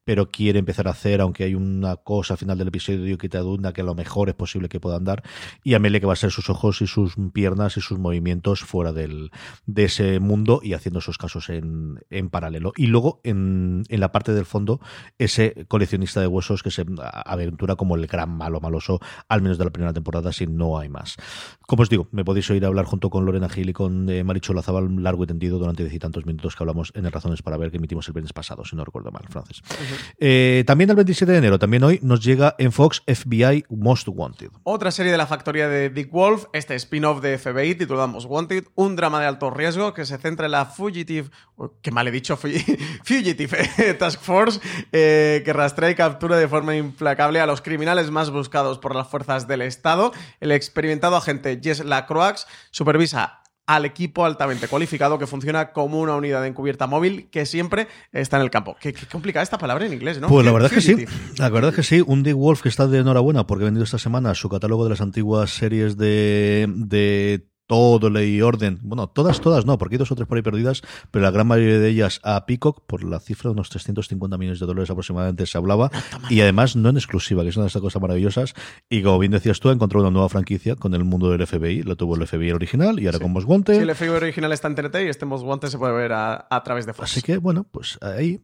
pero 0.03 0.29
quiere 0.29 0.59
empezar 0.59 0.87
a 0.87 0.91
hacer, 0.91 1.21
aunque 1.21 1.43
hay 1.43 1.55
una 1.55 1.95
cosa 1.97 2.33
al 2.33 2.37
final 2.37 2.57
del 2.57 2.69
episodio 2.69 3.17
que 3.17 3.29
te 3.29 3.37
adunda 3.37 3.73
que 3.73 3.81
a 3.81 3.83
lo 3.83 3.95
mejor 3.95 4.29
es 4.29 4.35
posible 4.35 4.69
que 4.69 4.79
pueda 4.79 4.97
andar, 4.97 5.23
y 5.63 5.73
Amelia 5.73 5.99
que 5.99 6.05
va 6.05 6.13
a 6.13 6.17
ser 6.17 6.31
sus 6.31 6.49
ojos 6.49 6.81
y 6.81 6.87
sus 6.87 7.15
piernas 7.33 7.77
y 7.77 7.81
sus 7.81 7.99
movimientos 7.99 8.61
fuera 8.61 8.91
del, 8.91 9.31
de 9.65 9.85
ese 9.85 10.19
mundo 10.19 10.59
y 10.63 10.73
haciendo 10.73 10.99
esos 10.99 11.17
casos 11.17 11.49
en, 11.49 11.99
en 12.09 12.29
paralelo. 12.29 12.73
Y 12.75 12.87
luego 12.87 13.21
en, 13.23 13.83
en, 13.89 13.99
la 13.99 14.11
parte 14.11 14.33
del 14.33 14.45
fondo, 14.45 14.79
ese 15.17 15.65
coleccionista 15.67 16.21
de 16.21 16.27
huesos 16.27 16.63
que 16.63 16.71
se 16.71 16.85
aventura 17.25 17.75
como 17.75 17.95
el 17.95 18.07
gran 18.07 18.29
malo 18.29 18.59
maloso, 18.59 18.99
al 19.29 19.41
menos 19.41 19.57
de 19.57 19.65
la 19.65 19.71
primera 19.71 19.93
temporada, 19.93 20.31
si 20.33 20.47
no 20.47 20.77
hay 20.77 20.89
más. 20.89 21.17
Como 21.67 21.83
os 21.83 21.89
digo, 21.89 22.07
me 22.11 22.25
podéis 22.25 22.49
oír 22.49 22.65
hablar 22.65 22.85
junto 22.85 23.09
con 23.09 23.25
Lorena 23.25 23.49
Gil 23.49 23.69
y 23.69 23.73
con 23.73 24.09
eh, 24.09 24.23
Maricho 24.23 24.53
Lazabal 24.53 25.01
largo 25.01 25.23
y 25.23 25.27
tendido 25.27 25.57
durante 25.57 25.83
diez 25.83 25.93
y 25.95 25.99
tantos 25.99 26.25
minutos 26.25 26.55
que 26.55 26.63
hablamos 26.63 26.91
en 26.95 27.05
el 27.05 27.11
Razones 27.11 27.41
para 27.41 27.57
ver 27.57 27.71
que 27.71 27.77
emitimos 27.77 28.07
el 28.07 28.13
viernes 28.13 28.33
pasado, 28.33 28.65
si 28.65 28.75
no 28.75 28.83
recuerdo 28.83 29.11
mal, 29.11 29.23
Eh, 30.19 30.63
también 30.67 30.89
el 30.89 30.95
27 30.95 31.31
de 31.31 31.37
enero, 31.37 31.59
también 31.59 31.83
hoy, 31.83 31.99
nos 32.01 32.23
llega 32.23 32.55
en 32.57 32.71
Fox 32.71 33.03
FBI 33.07 33.65
Most 33.69 34.07
Wanted. 34.07 34.49
Otra 34.63 34.91
serie 34.91 35.11
de 35.11 35.17
la 35.17 35.27
factoría 35.27 35.67
de 35.67 35.89
Dick 35.89 36.11
Wolf, 36.11 36.45
este 36.53 36.75
spin-off 36.75 37.21
de 37.21 37.37
FBI 37.37 37.75
titulado 37.75 38.07
Most 38.07 38.27
Wanted, 38.29 38.65
un 38.75 38.95
drama 38.95 39.19
de 39.19 39.27
alto 39.27 39.49
riesgo 39.49 39.93
que 39.93 40.05
se 40.05 40.17
centra 40.17 40.45
en 40.45 40.51
la 40.51 40.65
Fugitive, 40.65 41.29
que 41.81 41.91
mal 41.91 42.07
he 42.07 42.11
dicho, 42.11 42.37
Fugitive 43.03 43.95
Task 43.99 44.21
Force, 44.21 44.59
eh, 44.91 45.41
que 45.43 45.53
rastrea 45.53 45.89
y 45.89 45.95
captura 45.95 46.37
de 46.37 46.47
forma 46.47 46.75
implacable 46.75 47.39
a 47.39 47.45
los 47.45 47.61
criminales 47.61 48.11
más 48.11 48.29
buscados 48.29 48.79
por 48.79 48.95
las 48.95 49.07
fuerzas 49.07 49.47
del 49.47 49.61
Estado. 49.61 50.11
El 50.39 50.51
experimentado 50.51 51.15
agente 51.15 51.59
Jess 51.61 51.83
Lacroix 51.83 52.47
supervisa 52.71 53.40
al 53.67 53.85
equipo 53.85 54.25
altamente 54.25 54.67
cualificado 54.67 55.17
que 55.17 55.27
funciona 55.27 55.71
como 55.71 55.99
una 55.99 56.15
unidad 56.15 56.41
de 56.41 56.47
encubierta 56.47 56.87
móvil 56.87 57.29
que 57.29 57.45
siempre 57.45 57.87
está 58.11 58.37
en 58.37 58.43
el 58.43 58.49
campo. 58.49 58.75
Qué, 58.79 58.93
complicada 59.11 59.43
esta 59.43 59.57
palabra 59.57 59.85
en 59.85 59.93
inglés, 59.93 60.19
¿no? 60.19 60.27
Pues 60.27 60.45
la 60.45 60.51
verdad 60.51 60.71
es 60.73 60.85
que 60.85 60.95
sí. 60.95 61.05
La 61.37 61.49
verdad 61.49 61.69
es 61.69 61.75
que 61.75 61.83
sí. 61.83 62.03
Un 62.05 62.23
Dick 62.23 62.35
Wolf 62.35 62.61
que 62.61 62.69
está 62.69 62.87
de 62.87 62.99
enhorabuena 62.99 63.47
porque 63.47 63.63
ha 63.63 63.65
vendido 63.65 63.83
esta 63.83 63.97
semana 63.97 64.35
su 64.35 64.49
catálogo 64.49 64.83
de 64.83 64.89
las 64.89 65.01
antiguas 65.01 65.51
series 65.51 65.97
de, 65.97 66.67
de 66.69 67.50
todo 67.71 68.09
ley 68.09 68.41
orden. 68.41 68.79
Bueno, 68.81 69.07
todas, 69.07 69.39
todas 69.39 69.65
no, 69.65 69.77
porque 69.77 69.95
hay 69.95 69.99
dos 69.99 70.11
o 70.11 70.15
tres 70.15 70.27
por 70.27 70.35
ahí 70.35 70.41
perdidas, 70.41 70.81
pero 71.09 71.23
la 71.23 71.31
gran 71.31 71.47
mayoría 71.47 71.79
de 71.79 71.87
ellas 71.87 72.19
a 72.21 72.45
Peacock, 72.45 72.81
por 72.85 73.01
la 73.01 73.21
cifra 73.21 73.47
de 73.47 73.53
unos 73.53 73.69
350 73.69 74.37
millones 74.37 74.59
de 74.59 74.65
dólares 74.65 74.89
aproximadamente 74.89 75.45
se 75.45 75.57
hablaba, 75.57 75.89
y 76.29 76.41
además 76.41 76.75
no 76.75 76.89
en 76.89 76.97
exclusiva, 76.97 77.43
que 77.43 77.49
es 77.49 77.55
una 77.55 77.63
de 77.63 77.67
estas 77.67 77.81
cosas 77.81 78.01
maravillosas. 78.01 78.55
Y 78.89 79.01
como 79.03 79.19
bien 79.19 79.31
decías 79.31 79.61
tú, 79.61 79.69
encontró 79.69 80.01
una 80.01 80.11
nueva 80.11 80.27
franquicia 80.27 80.75
con 80.75 80.93
el 80.95 81.05
mundo 81.05 81.31
del 81.31 81.47
FBI, 81.47 81.83
lo 81.83 81.95
tuvo 81.95 82.17
el 82.17 82.27
FBI 82.27 82.51
original 82.51 82.99
y 82.99 83.05
ahora 83.05 83.19
con 83.19 83.31
Most 83.31 83.47
Wanted. 83.47 83.75
Sí, 83.75 83.79
el 83.79 83.95
FBI 83.95 84.09
original 84.09 84.51
está 84.51 84.67
en 84.67 84.75
TNT 84.75 84.95
y 85.05 85.07
este 85.07 85.25
Most 85.25 85.45
Wanted 85.45 85.69
se 85.69 85.77
puede 85.77 85.93
ver 85.93 86.11
a, 86.11 86.61
través 86.65 86.85
de 86.85 86.91
Fox. 86.91 87.09
Así 87.09 87.21
que, 87.21 87.37
bueno, 87.37 87.65
pues 87.71 87.97
ahí, 88.01 88.41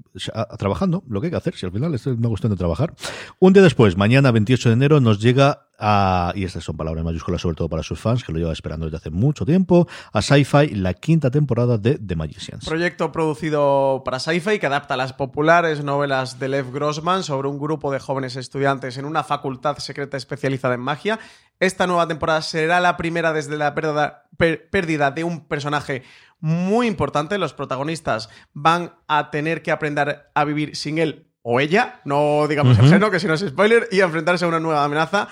trabajando, 0.57 1.03
lo 1.09 1.19
que 1.19 1.27
hay 1.27 1.31
que 1.31 1.37
hacer, 1.37 1.53
si 1.55 1.65
al 1.65 1.73
final 1.73 1.93
es 1.93 2.07
una 2.07 2.29
cuestión 2.29 2.53
de 2.53 2.57
trabajar. 2.57 2.93
Un 3.39 3.51
día 3.51 3.61
después, 3.61 3.97
mañana 3.97 4.31
28 4.31 4.69
de 4.69 4.73
enero, 4.73 5.01
nos 5.01 5.19
llega 5.19 5.66
a, 5.77 6.31
y 6.35 6.43
estas 6.43 6.63
son 6.63 6.75
palabras 6.75 7.03
mayúsculas 7.03 7.41
sobre 7.41 7.55
todo 7.55 7.69
para 7.69 7.83
sus 7.83 7.99
fans, 7.99 8.23
que 8.23 8.31
lo 8.31 8.39
lleva 8.39 8.51
esperando 8.51 8.85
desde 8.85 8.97
hace 8.97 9.09
mucho 9.09 9.45
tiempo, 9.45 9.87
a 10.11 10.21
Sci-Fi, 10.21 10.69
la 10.75 10.93
quinta 10.93 11.29
temporada 11.29 11.77
de 11.77 11.99
The 11.99 12.15
Magicians. 12.15 12.65
Proyecto 12.65 13.11
producido 13.11 14.01
para 14.03 14.19
Sci-Fi 14.19 14.59
que 14.59 14.65
adapta 14.65 14.97
las 14.97 15.13
populares 15.13 15.83
novelas 15.83 16.39
de 16.39 16.49
Lev 16.49 16.71
Grossman 16.71 17.23
sobre 17.23 17.47
un 17.47 17.59
grupo 17.59 17.91
de 17.91 17.99
jóvenes 17.99 18.35
estudiantes 18.35 18.97
en 18.97 19.05
una 19.05 19.23
facultad 19.23 19.77
secreta 19.77 20.17
especializada 20.17 20.73
en 20.73 20.81
magia. 20.81 21.19
Esta 21.59 21.87
nueva 21.87 22.07
temporada 22.07 22.41
será 22.41 22.79
la 22.79 22.97
primera 22.97 23.33
desde 23.33 23.57
la 23.57 23.73
pérdida, 23.73 25.11
de 25.11 25.23
un 25.23 25.47
personaje 25.47 26.03
muy 26.39 26.87
importante. 26.87 27.37
Los 27.37 27.53
protagonistas 27.53 28.29
van 28.53 28.93
a 29.07 29.31
tener 29.31 29.63
que 29.63 29.71
aprender 29.71 30.29
a 30.33 30.43
vivir 30.43 30.75
sin 30.75 30.97
él 30.97 31.31
o 31.41 31.59
ella, 31.59 32.01
no 32.03 32.45
digamos 32.47 32.77
el 32.77 32.85
género, 32.85 33.09
que 33.09 33.21
si 33.21 33.27
no 33.27 33.33
es 33.33 33.41
spoiler, 33.41 33.87
y 33.89 34.01
enfrentarse 34.01 34.43
a 34.43 34.49
una 34.49 34.59
nueva 34.59 34.83
amenaza 34.83 35.29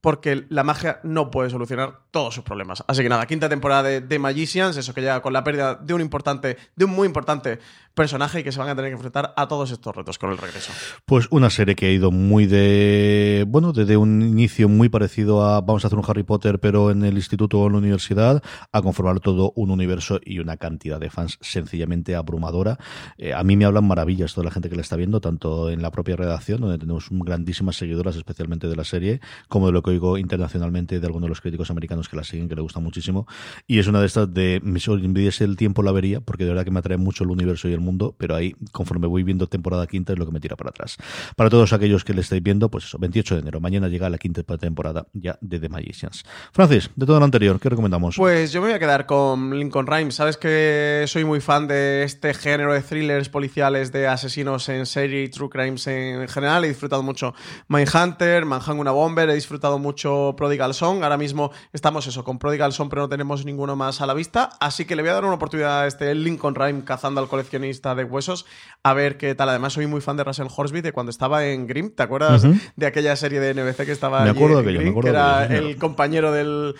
porque 0.00 0.46
la 0.48 0.64
magia 0.64 1.00
no 1.02 1.30
puede 1.30 1.50
solucionar 1.50 2.00
todos 2.10 2.34
sus 2.34 2.44
problemas. 2.44 2.82
Así 2.86 3.02
que 3.02 3.08
nada, 3.08 3.26
quinta 3.26 3.48
temporada 3.48 3.82
de 3.84 4.00
The 4.00 4.18
Magicians, 4.18 4.76
eso 4.76 4.94
que 4.94 5.00
llega 5.00 5.20
con 5.22 5.32
la 5.32 5.44
pérdida 5.44 5.74
de 5.74 5.94
un 5.94 6.00
importante, 6.00 6.56
de 6.74 6.84
un 6.84 6.92
muy 6.92 7.06
importante 7.06 7.58
personaje 7.94 8.40
y 8.40 8.44
que 8.44 8.52
se 8.52 8.58
van 8.58 8.68
a 8.68 8.76
tener 8.76 8.90
que 8.90 8.94
enfrentar 8.94 9.34
a 9.36 9.48
todos 9.48 9.70
estos 9.70 9.94
retos 9.94 10.18
con 10.18 10.30
el 10.30 10.38
regreso. 10.38 10.72
Pues 11.04 11.26
una 11.30 11.50
serie 11.50 11.74
que 11.74 11.86
ha 11.86 11.90
ido 11.90 12.10
muy 12.10 12.46
de, 12.46 13.44
bueno, 13.48 13.72
desde 13.72 13.96
un 13.96 14.22
inicio 14.22 14.68
muy 14.68 14.88
parecido 14.88 15.44
a 15.44 15.60
vamos 15.60 15.84
a 15.84 15.88
hacer 15.88 15.98
un 15.98 16.04
Harry 16.08 16.22
Potter 16.22 16.60
pero 16.60 16.90
en 16.90 17.04
el 17.04 17.16
instituto 17.16 17.60
o 17.60 17.66
en 17.66 17.72
la 17.72 17.78
universidad, 17.78 18.42
a 18.72 18.82
conformar 18.82 19.20
todo 19.20 19.52
un 19.56 19.70
universo 19.70 20.20
y 20.24 20.38
una 20.38 20.56
cantidad 20.56 20.98
de 21.00 21.10
fans 21.10 21.38
sencillamente 21.40 22.14
abrumadora. 22.14 22.78
Eh, 23.18 23.34
a 23.34 23.42
mí 23.44 23.56
me 23.56 23.64
hablan 23.64 23.86
maravillas 23.86 24.34
toda 24.34 24.46
la 24.46 24.50
gente 24.50 24.70
que 24.70 24.76
la 24.76 24.82
está 24.82 24.96
viendo, 24.96 25.20
tanto 25.20 25.70
en 25.70 25.82
la 25.82 25.90
propia 25.90 26.16
redacción, 26.16 26.60
donde 26.60 26.78
tenemos 26.78 27.08
grandísimas 27.10 27.76
seguidoras 27.76 28.16
especialmente 28.16 28.68
de 28.68 28.76
la 28.76 28.84
serie, 28.84 29.20
como 29.48 29.66
de 29.66 29.72
lo 29.72 29.82
que 29.82 29.89
oigo 29.90 30.18
internacionalmente 30.18 31.00
de 31.00 31.06
algunos 31.06 31.26
de 31.26 31.30
los 31.30 31.40
críticos 31.40 31.70
americanos 31.70 32.08
que 32.08 32.16
la 32.16 32.24
siguen, 32.24 32.48
que 32.48 32.54
le 32.54 32.62
gusta 32.62 32.80
muchísimo. 32.80 33.26
Y 33.66 33.78
es 33.78 33.86
una 33.86 34.00
de 34.00 34.06
estas 34.06 34.32
de, 34.32 34.60
me 34.62 34.80
envidiese 34.86 35.44
el 35.44 35.56
tiempo 35.56 35.82
la 35.82 35.92
vería, 35.92 36.20
porque 36.20 36.44
de 36.44 36.50
verdad 36.50 36.64
que 36.64 36.70
me 36.70 36.78
atrae 36.78 36.96
mucho 36.96 37.24
el 37.24 37.30
universo 37.30 37.68
y 37.68 37.72
el 37.72 37.80
mundo, 37.80 38.14
pero 38.18 38.34
ahí, 38.34 38.54
conforme 38.72 39.06
voy 39.06 39.22
viendo 39.22 39.46
temporada 39.46 39.86
quinta, 39.86 40.12
es 40.12 40.18
lo 40.18 40.26
que 40.26 40.32
me 40.32 40.40
tira 40.40 40.56
para 40.56 40.70
atrás. 40.70 40.96
Para 41.36 41.50
todos 41.50 41.72
aquellos 41.72 42.04
que 42.04 42.14
le 42.14 42.22
estáis 42.22 42.42
viendo, 42.42 42.70
pues 42.70 42.84
eso, 42.84 42.98
28 42.98 43.34
de 43.34 43.40
enero, 43.42 43.60
mañana 43.60 43.88
llega 43.88 44.08
la 44.10 44.18
quinta 44.18 44.42
temporada 44.42 45.06
ya 45.12 45.38
de 45.40 45.58
The 45.58 45.68
Magicians. 45.68 46.24
Francis, 46.52 46.90
de 46.96 47.06
todo 47.06 47.18
lo 47.18 47.24
anterior, 47.24 47.58
¿qué 47.60 47.68
recomendamos? 47.68 48.16
Pues 48.16 48.52
yo 48.52 48.60
me 48.60 48.68
voy 48.68 48.74
a 48.76 48.78
quedar 48.78 49.06
con 49.06 49.58
Lincoln 49.58 49.86
Rhymes. 49.86 50.14
Sabes 50.14 50.36
que 50.36 51.04
soy 51.06 51.24
muy 51.24 51.40
fan 51.40 51.66
de 51.68 52.02
este 52.02 52.34
género 52.34 52.72
de 52.72 52.80
thrillers 52.80 53.28
policiales, 53.28 53.92
de 53.92 54.06
asesinos 54.06 54.68
en 54.68 54.86
serie 54.86 55.24
y 55.24 55.28
true 55.28 55.48
crimes 55.48 55.86
en 55.86 56.28
general. 56.28 56.64
He 56.64 56.68
disfrutado 56.68 57.02
mucho 57.02 57.34
Mindhunter, 57.68 58.44
Manhunt 58.44 58.80
una 58.80 58.90
Bomber, 58.90 59.28
he 59.30 59.34
disfrutado 59.34 59.78
mucho 59.80 60.34
Prodigal 60.36 60.74
Song. 60.74 61.02
Ahora 61.02 61.16
mismo 61.16 61.50
estamos 61.72 62.06
eso, 62.06 62.22
con 62.22 62.38
Prodigal 62.38 62.72
Song, 62.72 62.88
pero 62.88 63.02
no 63.02 63.08
tenemos 63.08 63.44
ninguno 63.44 63.74
más 63.74 64.00
a 64.00 64.06
la 64.06 64.14
vista. 64.14 64.50
Así 64.60 64.84
que 64.84 64.94
le 64.94 65.02
voy 65.02 65.10
a 65.10 65.14
dar 65.14 65.24
una 65.24 65.34
oportunidad 65.34 65.82
a 65.82 65.86
este 65.86 66.14
Lincoln 66.14 66.54
Rhyme 66.54 66.84
cazando 66.84 67.20
al 67.20 67.28
coleccionista 67.28 67.94
de 67.94 68.04
huesos, 68.04 68.46
a 68.82 68.94
ver 68.94 69.16
qué 69.16 69.34
tal. 69.34 69.48
Además, 69.48 69.72
soy 69.72 69.86
muy 69.86 70.00
fan 70.00 70.16
de 70.16 70.24
Russell 70.24 70.46
Horsby 70.54 70.80
de 70.80 70.92
cuando 70.92 71.10
estaba 71.10 71.46
en 71.46 71.66
Grimm. 71.66 71.90
¿Te 71.90 72.02
acuerdas 72.02 72.46
de 72.76 72.86
aquella 72.86 73.16
serie 73.16 73.40
de 73.40 73.54
NBC 73.54 73.84
que 73.84 73.92
estaba 73.92 74.24
me 74.24 74.30
acuerdo 74.30 74.62
de 74.62 74.78
que 74.78 75.08
era 75.08 75.46
el 75.46 75.76
compañero 75.76 76.32
del, 76.32 76.74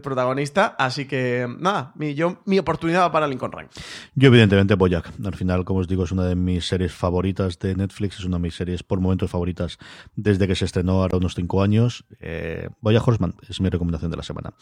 protagonista. 0.00 0.74
Así 0.78 1.06
que, 1.06 1.46
nada, 1.58 1.92
mi, 1.96 2.14
yo, 2.14 2.42
mi 2.44 2.58
oportunidad 2.58 3.10
para 3.12 3.26
Lincoln 3.26 3.52
Rank. 3.52 3.70
Yo, 4.14 4.28
evidentemente, 4.28 4.74
Boyack. 4.74 5.10
Al 5.24 5.34
final, 5.34 5.64
como 5.64 5.80
os 5.80 5.88
digo, 5.88 6.04
es 6.04 6.12
una 6.12 6.24
de 6.24 6.34
mis 6.34 6.66
series 6.66 6.92
favoritas 6.92 7.58
de 7.58 7.74
Netflix. 7.74 8.18
Es 8.18 8.24
una 8.24 8.36
de 8.36 8.42
mis 8.42 8.54
series 8.54 8.82
por 8.82 9.00
momentos 9.00 9.30
favoritas 9.30 9.78
desde 10.14 10.46
que 10.46 10.54
se 10.54 10.64
estrenó 10.64 11.02
ahora 11.02 11.16
unos 11.16 11.34
cinco 11.34 11.62
años. 11.62 12.04
Eh, 12.20 12.41
Boyack 12.80 13.06
Horseman 13.06 13.34
es 13.48 13.60
mi 13.60 13.68
recomendación 13.68 14.10
de 14.10 14.16
la 14.16 14.22
semana. 14.22 14.52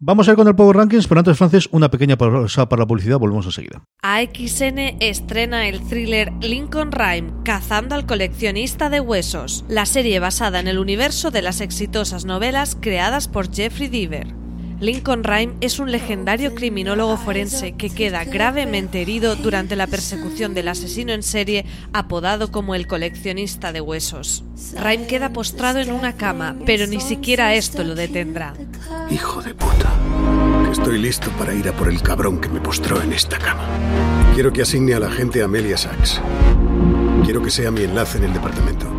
Vamos 0.00 0.28
a 0.28 0.30
ir 0.30 0.36
con 0.36 0.46
el 0.46 0.54
Power 0.54 0.76
Rankings, 0.76 1.08
pero 1.08 1.18
antes, 1.18 1.36
Francis, 1.36 1.68
una 1.72 1.90
pequeña 1.90 2.16
pausa 2.16 2.68
para 2.68 2.80
la 2.80 2.86
publicidad. 2.86 3.18
Volvemos 3.18 3.46
enseguida. 3.46 3.82
AXN 4.02 4.78
estrena 5.00 5.66
el 5.66 5.80
thriller 5.88 6.32
Lincoln 6.40 6.92
Rhyme, 6.92 7.32
Cazando 7.44 7.96
al 7.96 8.06
coleccionista 8.06 8.90
de 8.90 9.00
huesos, 9.00 9.64
la 9.68 9.86
serie 9.86 10.20
basada 10.20 10.60
en 10.60 10.68
el 10.68 10.78
universo 10.78 11.32
de 11.32 11.42
las 11.42 11.60
exitosas 11.60 12.26
novelas 12.26 12.76
creadas 12.80 13.26
por 13.26 13.52
Jeffrey 13.52 13.88
Deaver. 13.88 14.47
Lincoln 14.80 15.24
Rhyme 15.24 15.54
es 15.60 15.80
un 15.80 15.90
legendario 15.90 16.54
criminólogo 16.54 17.16
forense 17.16 17.72
que 17.72 17.90
queda 17.90 18.24
gravemente 18.24 19.02
herido 19.02 19.34
durante 19.34 19.74
la 19.74 19.88
persecución 19.88 20.54
del 20.54 20.68
asesino 20.68 21.12
en 21.12 21.24
serie 21.24 21.64
apodado 21.92 22.52
como 22.52 22.76
el 22.76 22.86
coleccionista 22.86 23.72
de 23.72 23.80
huesos. 23.80 24.44
Rhyme 24.80 25.08
queda 25.08 25.32
postrado 25.32 25.80
en 25.80 25.90
una 25.90 26.16
cama, 26.16 26.54
pero 26.64 26.86
ni 26.86 27.00
siquiera 27.00 27.54
esto 27.54 27.82
lo 27.82 27.96
detendrá. 27.96 28.54
Hijo 29.10 29.42
de 29.42 29.54
puta. 29.54 29.92
Estoy 30.70 30.98
listo 30.98 31.30
para 31.32 31.54
ir 31.54 31.68
a 31.68 31.72
por 31.72 31.88
el 31.88 32.00
cabrón 32.00 32.40
que 32.40 32.48
me 32.48 32.60
postró 32.60 33.02
en 33.02 33.12
esta 33.12 33.36
cama. 33.38 33.66
Quiero 34.34 34.52
que 34.52 34.62
asigne 34.62 34.94
a 34.94 35.00
la 35.00 35.10
gente 35.10 35.42
Amelia 35.42 35.76
Sachs. 35.76 36.20
Quiero 37.24 37.42
que 37.42 37.50
sea 37.50 37.72
mi 37.72 37.82
enlace 37.82 38.18
en 38.18 38.24
el 38.24 38.32
departamento. 38.32 38.97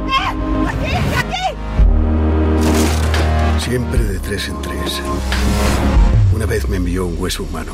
Siempre 3.69 4.03
de 4.03 4.17
tres 4.17 4.47
en 4.47 4.59
tres. 4.63 4.99
Una 6.33 6.47
vez 6.47 6.67
me 6.67 6.77
envió 6.77 7.05
un 7.05 7.21
hueso 7.21 7.43
humano. 7.43 7.73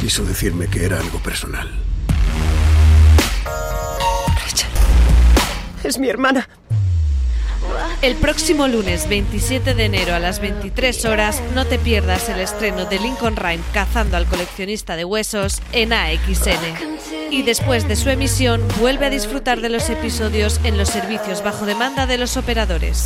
Quiso 0.00 0.24
decirme 0.24 0.68
que 0.68 0.86
era 0.86 0.98
algo 0.98 1.18
personal. 1.18 1.68
Rachel. 4.42 4.70
Es 5.84 5.98
mi 5.98 6.08
hermana. 6.08 6.48
El 8.00 8.14
próximo 8.16 8.68
lunes 8.68 9.06
27 9.06 9.74
de 9.74 9.84
enero 9.84 10.14
a 10.14 10.18
las 10.18 10.40
23 10.40 11.04
horas 11.04 11.42
no 11.54 11.66
te 11.66 11.78
pierdas 11.78 12.30
el 12.30 12.40
estreno 12.40 12.86
de 12.86 12.98
Lincoln 12.98 13.36
Rhyme 13.36 13.62
cazando 13.74 14.16
al 14.16 14.24
coleccionista 14.24 14.96
de 14.96 15.04
huesos 15.04 15.60
en 15.72 15.92
AXN. 15.92 16.88
Y 17.30 17.42
después 17.42 17.86
de 17.86 17.96
su 17.96 18.08
emisión 18.08 18.62
vuelve 18.80 19.04
a 19.04 19.10
disfrutar 19.10 19.60
de 19.60 19.68
los 19.68 19.90
episodios 19.90 20.58
en 20.64 20.78
los 20.78 20.88
servicios 20.88 21.44
bajo 21.44 21.66
demanda 21.66 22.06
de 22.06 22.16
los 22.16 22.38
operadores. 22.38 23.04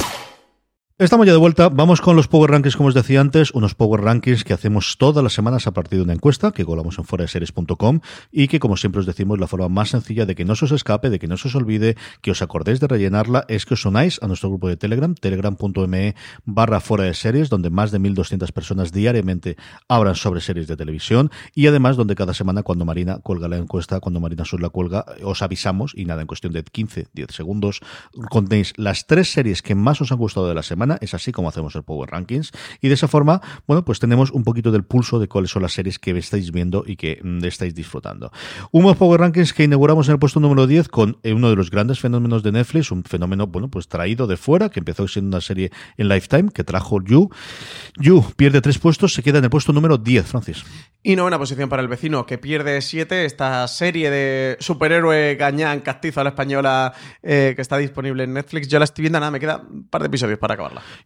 Estamos 0.99 1.27
ya 1.27 1.33
de 1.33 1.39
vuelta. 1.39 1.71
Vamos 1.71 2.03
con 2.03 2.17
los 2.17 2.29
Power 2.29 2.51
Rankings, 2.51 2.77
como 2.77 2.91
os 2.91 2.95
decía 2.95 3.23
antes, 3.23 3.51
unos 3.53 3.75
Power 3.75 4.03
Rankings 4.03 4.45
que 4.45 4.53
hacemos 4.53 4.99
todas 4.99 5.25
las 5.25 5.33
semanas 5.33 5.67
a 5.67 5.73
partir 5.73 5.99
de 5.99 6.05
una 6.05 6.13
encuesta 6.13 6.53
que 6.53 6.67
colamos 6.67 6.99
en 6.99 7.05
foraseries.com 7.05 8.01
y 8.31 8.47
que, 8.47 8.61
como 8.61 8.77
siempre 8.77 9.01
os 9.01 9.07
decimos, 9.07 9.41
la 9.41 9.47
forma 9.47 9.71
más 9.71 9.89
sencilla 9.89 10.27
de 10.27 10.35
que 10.35 10.45
no 10.45 10.55
se 10.55 10.67
os 10.67 10.73
escape, 10.73 11.09
de 11.09 11.19
que 11.19 11.29
no 11.29 11.39
se 11.39 11.49
os 11.49 11.55
olvide, 11.55 11.97
que 12.21 12.31
os 12.31 12.43
acordéis 12.43 12.79
de 12.79 12.89
rellenarla, 12.89 13.47
es 13.49 13.65
que 13.65 13.73
os 13.73 13.87
unáis 13.87 14.21
a 14.23 14.29
nuestro 14.29 14.51
grupo 14.51 14.69
de 14.69 14.77
Telegram, 14.77 15.15
telegram.me 15.15 16.15
barra 16.45 16.79
fuera 16.81 17.05
de 17.05 17.15
series, 17.15 17.49
donde 17.49 17.71
más 17.71 17.91
de 17.91 17.99
1.200 17.99 18.53
personas 18.53 18.93
diariamente 18.93 19.57
hablan 19.89 20.15
sobre 20.15 20.43
series 20.43 20.69
de 20.69 20.77
televisión 20.77 21.31
y 21.55 21.69
además 21.69 21.97
donde 21.97 22.15
cada 22.15 22.35
semana, 22.35 22.63
cuando 22.63 22.85
Marina 22.85 23.19
cuelga 23.23 23.49
la 23.49 23.57
encuesta, 23.57 23.99
cuando 24.01 24.21
Marina 24.21 24.45
Sur 24.45 24.61
la 24.61 24.69
cuelga, 24.69 25.07
os 25.25 25.41
avisamos 25.41 25.95
y 25.97 26.05
nada, 26.05 26.21
en 26.21 26.27
cuestión 26.27 26.53
de 26.53 26.63
15, 26.63 27.07
10 27.15 27.31
segundos, 27.31 27.81
contéis 28.29 28.75
las 28.77 29.07
tres 29.07 29.33
series 29.33 29.63
que 29.63 29.75
más 29.75 29.99
os 30.03 30.13
han 30.13 30.19
gustado 30.19 30.49
de 30.49 30.55
la 30.55 30.63
semana 30.63 30.82
es 31.01 31.15
así 31.15 31.33
como 31.33 31.49
hacemos 31.49 31.75
el 31.77 31.83
Power 31.83 32.11
Rankings. 32.11 32.53
Y 32.81 32.89
de 32.89 32.95
esa 32.95 33.09
forma, 33.09 33.41
bueno, 33.67 33.85
pues 33.85 33.99
tenemos 33.99 34.31
un 34.31 34.45
poquito 34.45 34.71
del 34.71 34.85
pulso 34.85 35.19
de 35.19 35.29
cuáles 35.29 35.51
son 35.51 35.63
las 35.63 35.73
series 35.73 35.99
que 35.99 36.17
estáis 36.17 36.53
viendo 36.53 36.85
y 36.87 36.97
que 36.97 37.21
mm, 37.23 37.45
estáis 37.45 37.75
disfrutando. 37.75 38.33
Unos 38.71 38.97
Power 38.97 39.21
Rankings 39.21 39.53
que 39.53 39.65
inauguramos 39.65 40.09
en 40.09 40.15
el 40.15 40.19
puesto 40.19 40.41
número 40.41 40.67
10 40.67 40.89
con 40.89 41.19
eh, 41.23 41.33
uno 41.33 41.51
de 41.51 41.57
los 41.57 41.71
grandes 41.71 42.01
fenómenos 42.01 42.43
de 42.43 42.53
Netflix, 42.53 42.91
un 42.91 43.05
fenómeno, 43.05 43.47
bueno, 43.47 43.69
pues 43.69 43.89
traído 43.89 44.27
de 44.27 44.37
fuera, 44.37 44.69
que 44.69 44.81
empezó 44.81 45.07
siendo 45.09 45.37
una 45.37 45.41
serie 45.41 45.71
en 45.97 46.09
Lifetime, 46.09 46.51
que 46.51 46.65
trajo 46.65 47.03
You. 47.03 47.31
You 47.97 48.25
pierde 48.37 48.61
tres 48.61 48.79
puestos, 48.79 49.15
se 49.15 49.23
queda 49.23 49.39
en 49.39 49.45
el 49.45 49.51
puesto 49.51 49.73
número 49.73 49.99
10, 49.99 50.27
Francis. 50.27 50.65
Y 51.03 51.17
novena 51.17 51.39
posición 51.39 51.69
para 51.69 51.83
el 51.83 51.89
vecino, 51.89 52.27
que 52.27 52.39
pierde 52.39 52.81
siete. 52.81 53.25
Esta 53.25 53.67
serie 53.67 54.11
de 54.11 54.57
superhéroe 54.61 55.35
gañán, 55.35 55.81
castizo 55.81 56.21
a 56.21 56.25
la 56.25 56.31
española, 56.31 56.93
eh, 57.23 57.55
que 57.57 57.63
está 57.63 57.77
disponible 57.77 58.25
en 58.25 58.35
Netflix. 58.35 58.69
Yo 58.69 58.79
la 58.79 58.85
estoy 58.85 59.03
viendo, 59.03 59.19
nada, 59.19 59.33
me 59.33 59.41
queda 59.41 59.65
un 59.69 59.89
par 59.89 60.03
de 60.03 60.07
episodios 60.07 60.39
para 60.39 60.57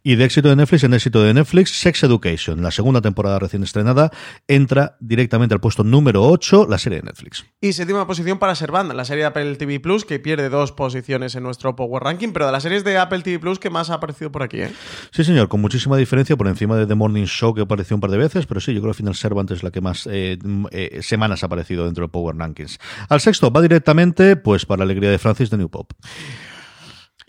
Y 0.03 0.15
de 0.15 0.25
éxito 0.25 0.49
de 0.49 0.55
Netflix 0.55 0.83
en 0.83 0.93
éxito 0.93 1.23
de 1.23 1.33
Netflix, 1.33 1.79
Sex 1.79 2.03
Education, 2.03 2.61
la 2.61 2.71
segunda 2.71 3.01
temporada 3.01 3.39
recién 3.39 3.63
estrenada, 3.63 4.11
entra 4.47 4.97
directamente 4.99 5.53
al 5.53 5.61
puesto 5.61 5.83
número 5.83 6.23
8, 6.23 6.67
la 6.69 6.77
serie 6.77 6.99
de 6.99 7.05
Netflix. 7.05 7.45
Y 7.61 7.73
séptima 7.73 8.07
posición 8.07 8.39
para 8.39 8.55
Servant, 8.55 8.93
la 8.93 9.05
serie 9.05 9.23
de 9.23 9.27
Apple 9.27 9.55
TV 9.55 9.79
Plus, 9.79 10.05
que 10.05 10.19
pierde 10.19 10.49
dos 10.49 10.71
posiciones 10.71 11.35
en 11.35 11.43
nuestro 11.43 11.75
Power 11.75 12.03
Ranking, 12.03 12.29
pero 12.29 12.45
de 12.45 12.51
las 12.51 12.63
series 12.63 12.83
de 12.83 12.97
Apple 12.97 13.21
TV 13.21 13.39
Plus 13.39 13.59
que 13.59 13.69
más 13.69 13.89
ha 13.89 13.95
aparecido 13.95 14.31
por 14.31 14.43
aquí, 14.43 14.61
¿eh? 14.61 14.71
Sí, 15.11 15.23
señor, 15.23 15.49
con 15.49 15.61
muchísima 15.61 15.97
diferencia 15.97 16.35
por 16.35 16.47
encima 16.47 16.75
de 16.75 16.85
The 16.85 16.95
Morning 16.95 17.25
Show, 17.25 17.53
que 17.53 17.61
apareció 17.61 17.95
un 17.95 18.01
par 18.01 18.11
de 18.11 18.17
veces, 18.17 18.45
pero 18.45 18.59
sí, 18.59 18.73
yo 18.73 18.81
creo 18.81 18.91
que 18.93 18.97
al 18.97 18.97
final 18.97 19.15
Servant 19.15 19.51
es 19.51 19.63
la 19.63 19.71
que 19.71 19.81
más 19.81 20.07
eh, 20.11 20.37
eh, 20.71 20.99
semanas 21.01 21.43
ha 21.43 21.47
aparecido 21.47 21.85
dentro 21.85 22.03
del 22.03 22.11
Power 22.11 22.35
Rankings. 22.35 22.79
Al 23.09 23.21
sexto 23.21 23.51
va 23.51 23.61
directamente, 23.61 24.35
pues, 24.35 24.65
para 24.65 24.79
la 24.79 24.83
alegría 24.85 25.11
de 25.11 25.17
Francis 25.17 25.49
de 25.49 25.57
New 25.57 25.69
Pop. 25.69 25.91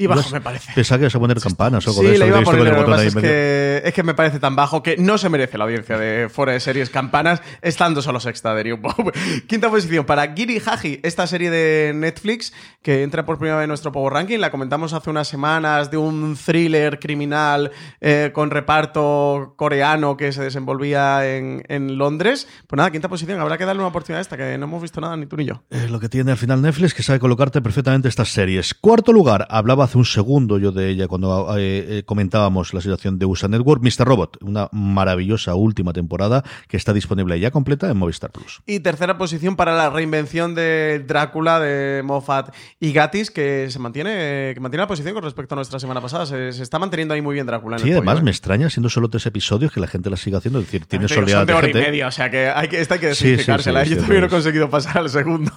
Y 0.00 0.06
bajo, 0.06 0.30
me 0.30 0.40
parece. 0.40 0.72
Pensaba 0.74 0.98
que 0.98 1.02
ibas 1.02 1.14
a 1.16 1.18
poner 1.18 1.40
campanas 1.40 1.84
o 1.84 1.90
algo 1.90 2.02
sí, 2.02 2.06
de 2.06 2.14
eso. 2.14 2.22
le 2.22 2.28
iba 2.28 2.38
a 2.38 2.42
poner, 2.42 2.68
el 2.68 2.74
botón 2.76 3.00
ahí 3.00 3.08
es, 3.08 3.14
medio. 3.16 3.28
que, 3.28 3.82
es 3.84 3.92
que 3.92 4.04
me 4.04 4.14
parece 4.14 4.38
tan 4.38 4.54
bajo 4.54 4.80
que 4.80 4.96
no 4.96 5.18
se 5.18 5.28
merece 5.28 5.58
la 5.58 5.64
audiencia 5.64 5.98
de 5.98 6.28
fuera 6.28 6.52
de 6.52 6.60
series 6.60 6.88
campanas 6.88 7.42
estando 7.62 8.00
solo 8.00 8.20
sexta 8.20 8.54
de 8.54 8.62
New 8.62 8.80
Pop. 8.80 9.12
Quinta 9.48 9.68
posición 9.68 10.06
para 10.06 10.32
Giri 10.34 10.62
Haji, 10.64 11.00
esta 11.02 11.26
serie 11.26 11.50
de 11.50 11.92
Netflix 11.96 12.52
que 12.80 13.02
entra 13.02 13.26
por 13.26 13.38
primera 13.38 13.56
vez 13.56 13.64
en 13.64 13.70
nuestro 13.70 13.90
Power 13.90 14.12
Ranking. 14.12 14.38
La 14.38 14.52
comentamos 14.52 14.92
hace 14.92 15.10
unas 15.10 15.26
semanas 15.26 15.90
de 15.90 15.96
un 15.96 16.36
thriller 16.36 17.00
criminal 17.00 17.72
eh, 18.00 18.30
con 18.32 18.52
reparto 18.52 19.54
coreano 19.56 20.16
que 20.16 20.30
se 20.30 20.44
desenvolvía 20.44 21.28
en, 21.28 21.64
en 21.68 21.98
Londres. 21.98 22.46
Pues 22.68 22.76
nada, 22.76 22.92
quinta 22.92 23.08
posición. 23.08 23.40
Habrá 23.40 23.58
que 23.58 23.64
darle 23.64 23.80
una 23.80 23.88
oportunidad 23.88 24.20
a 24.20 24.22
esta 24.22 24.36
que 24.36 24.56
no 24.58 24.66
hemos 24.66 24.80
visto 24.80 25.00
nada 25.00 25.16
ni 25.16 25.26
tú 25.26 25.36
ni 25.36 25.44
yo. 25.44 25.64
Es 25.70 25.90
lo 25.90 25.98
que 25.98 26.08
tiene 26.08 26.30
al 26.30 26.38
final 26.38 26.62
Netflix, 26.62 26.94
que 26.94 27.02
sabe 27.02 27.18
colocarte 27.18 27.60
perfectamente 27.60 28.06
estas 28.06 28.28
series. 28.28 28.74
Cuarto 28.74 29.12
lugar, 29.12 29.48
hablaba 29.50 29.87
hace 29.88 29.98
un 29.98 30.04
segundo 30.04 30.58
yo 30.58 30.70
de 30.72 30.90
ella 30.90 31.08
cuando 31.08 31.56
eh, 31.56 31.98
eh, 31.98 32.02
comentábamos 32.04 32.74
la 32.74 32.80
situación 32.80 33.18
de 33.18 33.26
USA 33.26 33.48
Network, 33.48 33.82
Mr. 33.82 34.06
Robot, 34.06 34.36
una 34.42 34.68
maravillosa 34.72 35.54
última 35.54 35.92
temporada 35.92 36.44
que 36.68 36.76
está 36.76 36.92
disponible 36.92 37.38
ya 37.40 37.50
completa 37.50 37.90
en 37.90 37.96
Movistar 37.96 38.30
Plus. 38.30 38.60
Y 38.66 38.80
tercera 38.80 39.16
posición 39.18 39.56
para 39.56 39.74
la 39.76 39.90
reinvención 39.90 40.54
de 40.54 41.02
Drácula 41.06 41.58
de 41.58 42.02
Moffat 42.04 42.54
y 42.78 42.92
Gatis, 42.92 43.30
que 43.30 43.68
se 43.70 43.78
mantiene, 43.78 44.52
que 44.54 44.60
mantiene 44.60 44.82
la 44.82 44.88
posición 44.88 45.14
con 45.14 45.22
respecto 45.24 45.54
a 45.54 45.56
nuestra 45.56 45.80
semana 45.80 46.00
pasada. 46.00 46.26
Se, 46.26 46.52
se 46.52 46.62
está 46.62 46.78
manteniendo 46.78 47.14
ahí 47.14 47.22
muy 47.22 47.34
bien 47.34 47.46
Drácula. 47.46 47.76
En 47.76 47.82
Sí, 47.82 47.88
el 47.90 47.96
además 47.96 48.20
¿eh? 48.20 48.22
me 48.22 48.30
extraña, 48.30 48.68
siendo 48.70 48.90
solo 48.90 49.08
tres 49.08 49.24
episodios, 49.26 49.72
que 49.72 49.80
la 49.80 49.86
gente 49.86 50.10
la 50.10 50.16
siga 50.16 50.38
haciendo. 50.38 50.58
Es 50.60 50.66
decir, 50.66 50.84
tiene 50.86 51.08
son 51.08 51.24
de 51.24 51.34
hora 51.34 51.68
y 51.68 51.72
gente. 51.72 51.80
media, 51.80 52.08
o 52.08 52.10
sea 52.12 52.30
que 52.30 52.48
hay 52.48 52.68
que, 52.68 52.80
esta 52.80 52.94
hay 52.94 53.00
que 53.00 53.14
Sí, 53.14 53.24
sí, 53.24 53.30
descalificársela. 53.36 53.84
sí, 53.84 53.90
Yo 53.90 53.96
sí, 53.96 54.00
todavía 54.02 54.20
no 54.20 54.26
he 54.26 54.28
sí. 54.28 54.34
conseguido 54.34 54.70
pasar 54.70 54.98
al 54.98 55.08
segundo. 55.08 55.52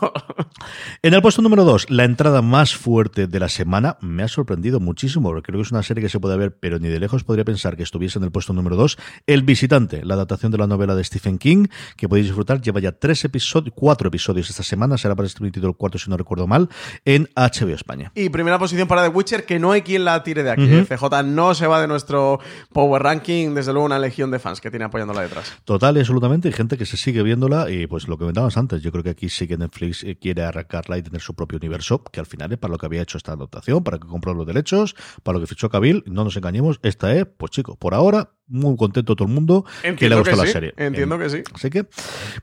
En 1.02 1.14
el 1.14 1.22
puesto 1.22 1.42
número 1.42 1.64
2, 1.66 1.90
la 1.90 2.06
entrada 2.06 2.42
más 2.42 2.76
fuerte 2.76 3.28
de 3.28 3.40
la 3.40 3.50
semana 3.50 3.98
me 4.02 4.21
ha 4.22 4.28
sorprendido 4.28 4.80
muchísimo, 4.80 5.30
porque 5.30 5.48
creo 5.48 5.60
que 5.60 5.66
es 5.66 5.72
una 5.72 5.84
serie 5.84 6.04
que 6.04 6.10
se 6.10 6.20
puede 6.20 6.38
ver, 6.38 6.58
pero 6.60 6.80
ni 6.80 6.88
de 6.88 7.00
lejos 7.00 7.24
podría 7.24 7.46
pensar 7.46 7.78
que 7.78 7.84
estuviese 7.84 8.20
en 8.20 8.26
el 8.26 8.32
puesto 8.32 8.54
número 8.54 8.76
2. 8.76 8.98
El 9.28 9.44
Visitante, 9.44 10.04
la 10.06 10.16
adaptación 10.16 10.52
de 10.52 10.58
la 10.58 10.68
novela 10.68 10.96
de 10.96 11.04
Stephen 11.04 11.38
King, 11.38 11.68
que 11.98 12.08
podéis 12.08 12.28
disfrutar, 12.28 12.62
lleva 12.62 12.80
ya 12.80 12.92
tres 12.92 13.24
episodios, 13.26 13.74
cuatro 13.76 14.08
episodios 14.08 14.50
esta 14.50 14.64
semana, 14.64 14.98
será 14.98 15.16
para 15.16 15.28
este 15.28 15.42
el 15.44 15.76
cuarto 15.76 15.98
si 15.98 16.10
no 16.10 16.18
recuerdo 16.18 16.48
mal, 16.48 16.70
en 17.06 17.28
HBO 17.36 17.76
España. 17.76 18.12
Y 18.16 18.30
primera 18.30 18.58
posición 18.60 18.88
para 18.88 19.04
The 19.04 19.10
Witcher, 19.10 19.46
que 19.46 19.60
no 19.60 19.72
hay 19.72 19.82
quien 19.82 20.06
la 20.06 20.24
tire 20.24 20.44
de 20.44 20.52
aquí. 20.52 20.64
¿eh? 20.64 20.86
CJ 20.86 21.24
no 21.26 21.54
se 21.54 21.68
va 21.68 21.82
de 21.82 21.88
nuestro 21.88 22.40
Power 22.72 23.04
Ranking. 23.04 23.54
Desde 23.54 23.74
luego, 23.74 23.86
una 23.86 24.00
legión 24.00 24.32
de 24.32 24.40
fans 24.40 24.62
que 24.62 24.70
tiene 24.70 24.86
apoyándola 24.86 25.22
detrás. 25.22 25.54
Total 25.66 25.96
y 25.98 26.00
absolutamente, 26.00 26.48
hay 26.48 26.54
gente 26.54 26.78
que 26.78 26.86
se 26.86 26.98
sigue 26.98 27.24
viéndola 27.24 27.70
y 27.70 27.88
pues 27.88 28.08
lo 28.08 28.18
que 28.18 28.22
comentabas 28.22 28.58
antes, 28.58 28.82
yo 28.82 28.92
creo 28.92 29.04
que 29.04 29.12
aquí 29.12 29.30
sí 29.30 29.48
que 29.48 29.58
Netflix 29.58 30.04
eh, 30.04 30.18
quiere 30.20 30.44
arrancarla 30.44 30.98
y 30.98 31.04
tener 31.04 31.22
su 31.22 31.34
propio 31.34 31.58
universo, 31.58 32.04
que 32.04 32.20
al 32.20 32.26
final 32.26 32.52
es 32.52 32.58
para 32.58 32.72
lo 32.72 32.78
que 32.78 32.86
había 32.86 33.02
hecho 33.02 33.18
esta 33.18 33.34
adaptación, 33.34 33.84
para 33.84 33.98
que 33.98 34.08
compró 34.12 34.34
los 34.34 34.46
derechos, 34.46 34.96
para 35.24 35.38
lo 35.38 35.42
que 35.42 35.48
fichó 35.48 35.70
Cabil, 35.70 36.04
no 36.06 36.24
nos 36.24 36.36
engañemos, 36.38 36.80
esta 36.84 37.16
es, 37.16 37.26
pues 37.26 37.52
chico, 37.52 37.76
por 37.78 37.94
ahora, 37.94 38.32
muy 38.52 38.76
contento 38.78 39.16
todo 39.16 39.28
el 39.28 39.34
mundo 39.34 39.64
que 39.64 39.82
le 39.82 39.88
ha 39.88 39.90
Entiendo 39.92 40.18
gustado 40.20 40.38
la 40.42 40.46
sí. 40.48 40.52
serie. 40.54 40.74
Entiendo 40.78 41.16
En- 41.16 41.22
que 41.22 41.30
sí. 41.30 41.44
Así 41.54 41.70
que 41.70 41.86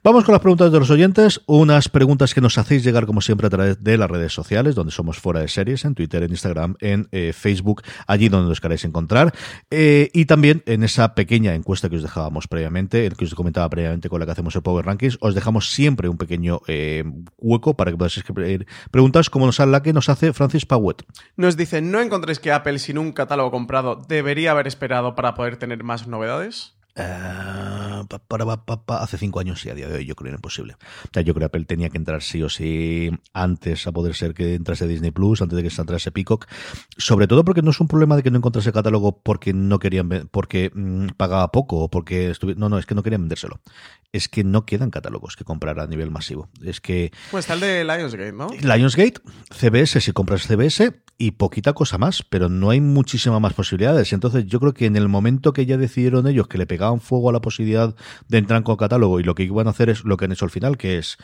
vamos 0.02 0.24
con 0.24 0.32
las 0.32 0.40
preguntas 0.42 0.72
de 0.72 0.78
los 0.78 0.90
oyentes, 0.90 1.40
unas 1.46 1.88
preguntas 1.88 2.34
que 2.34 2.40
nos 2.40 2.58
hacéis 2.58 2.82
llegar 2.82 3.06
como 3.06 3.20
siempre 3.20 3.46
a 3.46 3.50
través 3.50 3.82
de 3.82 3.96
las 3.98 4.10
redes 4.10 4.32
sociales, 4.32 4.74
donde 4.74 4.92
somos 4.92 5.18
fuera 5.18 5.40
de 5.40 5.48
series, 5.48 5.84
en 5.84 5.94
Twitter, 5.94 6.22
en 6.22 6.30
Instagram, 6.30 6.74
en 6.80 7.08
eh, 7.12 7.32
Facebook, 7.32 7.82
allí 8.06 8.28
donde 8.28 8.48
nos 8.48 8.60
queráis 8.60 8.84
encontrar, 8.84 9.32
Eh, 9.70 10.10
y 10.14 10.24
también 10.24 10.62
en 10.66 10.82
esa 10.82 11.14
pequeña 11.14 11.54
encuesta 11.54 11.88
que 11.88 11.96
os 11.96 12.02
dejábamos 12.02 12.48
previamente, 12.48 13.04
el 13.06 13.16
que 13.16 13.24
os 13.26 13.34
comentaba 13.34 13.68
previamente 13.68 14.08
con 14.08 14.18
la 14.20 14.26
que 14.26 14.32
hacemos 14.32 14.54
el 14.56 14.62
Power 14.62 14.86
Rankings, 14.86 15.18
os 15.20 15.34
dejamos 15.34 15.72
siempre 15.72 16.08
un 16.08 16.16
pequeño 16.16 16.60
eh, 16.68 17.04
hueco 17.36 17.76
para 17.76 17.90
que 17.90 17.96
podáis 17.96 18.16
escribir 18.16 18.66
preguntas 18.90 19.28
como 19.30 19.46
nos 19.46 19.58
la 19.58 19.82
que 19.82 19.92
nos 19.92 20.08
hace 20.08 20.32
Francis 20.32 20.64
Powet. 20.66 21.02
Nos 21.36 21.56
dice, 21.56 21.82
¿no 21.82 22.00
encontréis 22.00 22.38
que 22.38 22.52
Apple 22.52 22.78
sin 22.78 22.96
un 22.96 23.12
catálogo 23.12 23.50
comprado 23.50 23.96
debería 24.08 24.52
haber 24.52 24.66
esperado 24.66 25.14
para 25.14 25.34
poder 25.34 25.56
tener 25.56 25.82
más 25.84 25.97
novedades? 26.06 26.77
Pa, 26.98 28.18
para, 28.18 28.44
pa, 28.44 28.64
pa, 28.64 28.84
pa, 28.84 29.02
hace 29.02 29.18
cinco 29.18 29.38
años 29.40 29.64
y 29.64 29.70
a 29.70 29.74
día 29.74 29.88
de 29.88 29.98
hoy 29.98 30.04
yo 30.04 30.16
creo 30.16 30.24
que 30.24 30.30
era 30.30 30.38
imposible. 30.38 30.74
O 31.04 31.08
sea, 31.12 31.22
yo 31.22 31.34
creo 31.34 31.48
que 31.48 31.56
Apple 31.56 31.64
tenía 31.64 31.90
que 31.90 31.96
entrar 31.96 32.22
sí 32.22 32.42
o 32.42 32.48
sí 32.48 33.10
antes 33.32 33.86
a 33.86 33.92
poder 33.92 34.14
ser 34.14 34.34
que 34.34 34.54
entrase 34.54 34.88
Disney 34.88 35.10
Plus, 35.10 35.40
antes 35.40 35.56
de 35.56 35.62
que 35.62 35.70
se 35.70 35.80
entrase 35.80 36.10
Peacock. 36.10 36.46
Sobre 36.96 37.26
todo 37.26 37.44
porque 37.44 37.62
no 37.62 37.70
es 37.70 37.80
un 37.80 37.88
problema 37.88 38.16
de 38.16 38.22
que 38.22 38.30
no 38.30 38.38
encontrase 38.38 38.72
catálogo 38.72 39.20
porque 39.22 39.52
no 39.52 39.78
querían, 39.78 40.28
porque 40.30 40.70
mm, 40.74 41.08
pagaba 41.16 41.52
poco 41.52 41.78
o 41.80 41.90
porque 41.90 42.32
no, 42.56 42.68
no, 42.68 42.78
es 42.78 42.86
que 42.86 42.94
no 42.94 43.02
querían 43.02 43.22
vendérselo. 43.22 43.60
Es 44.12 44.28
que 44.28 44.42
no 44.42 44.64
quedan 44.64 44.90
catálogos 44.90 45.36
que 45.36 45.44
comprar 45.44 45.78
a 45.80 45.86
nivel 45.86 46.10
masivo. 46.10 46.48
Es 46.62 46.80
que 46.80 47.12
Pues 47.30 47.44
está 47.44 47.54
el 47.54 47.60
de 47.60 47.84
Lionsgate, 47.84 48.32
¿no? 48.32 48.48
Lionsgate, 48.60 49.20
CBS 49.50 50.00
si 50.00 50.12
compras 50.12 50.46
CBS 50.46 50.92
y 51.18 51.32
poquita 51.32 51.72
cosa 51.72 51.98
más, 51.98 52.22
pero 52.22 52.48
no 52.48 52.70
hay 52.70 52.80
muchísimas 52.80 53.40
más 53.40 53.52
posibilidades. 53.52 54.12
Entonces 54.12 54.46
yo 54.46 54.60
creo 54.60 54.72
que 54.72 54.86
en 54.86 54.96
el 54.96 55.08
momento 55.08 55.52
que 55.52 55.66
ya 55.66 55.76
decidieron 55.76 56.26
ellos 56.28 56.46
que 56.46 56.58
le 56.58 56.66
pegaban 56.66 56.87
fuego 56.96 57.30
a 57.30 57.32
la 57.32 57.40
posibilidad 57.40 57.94
de 58.28 58.38
entrar 58.38 58.62
con 58.62 58.76
catálogo. 58.76 59.20
Y 59.20 59.22
lo 59.22 59.34
que 59.34 59.44
iban 59.44 59.66
a 59.66 59.70
hacer 59.70 59.90
es 59.90 60.04
lo 60.04 60.16
que 60.16 60.24
han 60.24 60.32
hecho 60.32 60.44
al 60.44 60.50
final, 60.50 60.76
que 60.76 60.98
es 60.98 61.18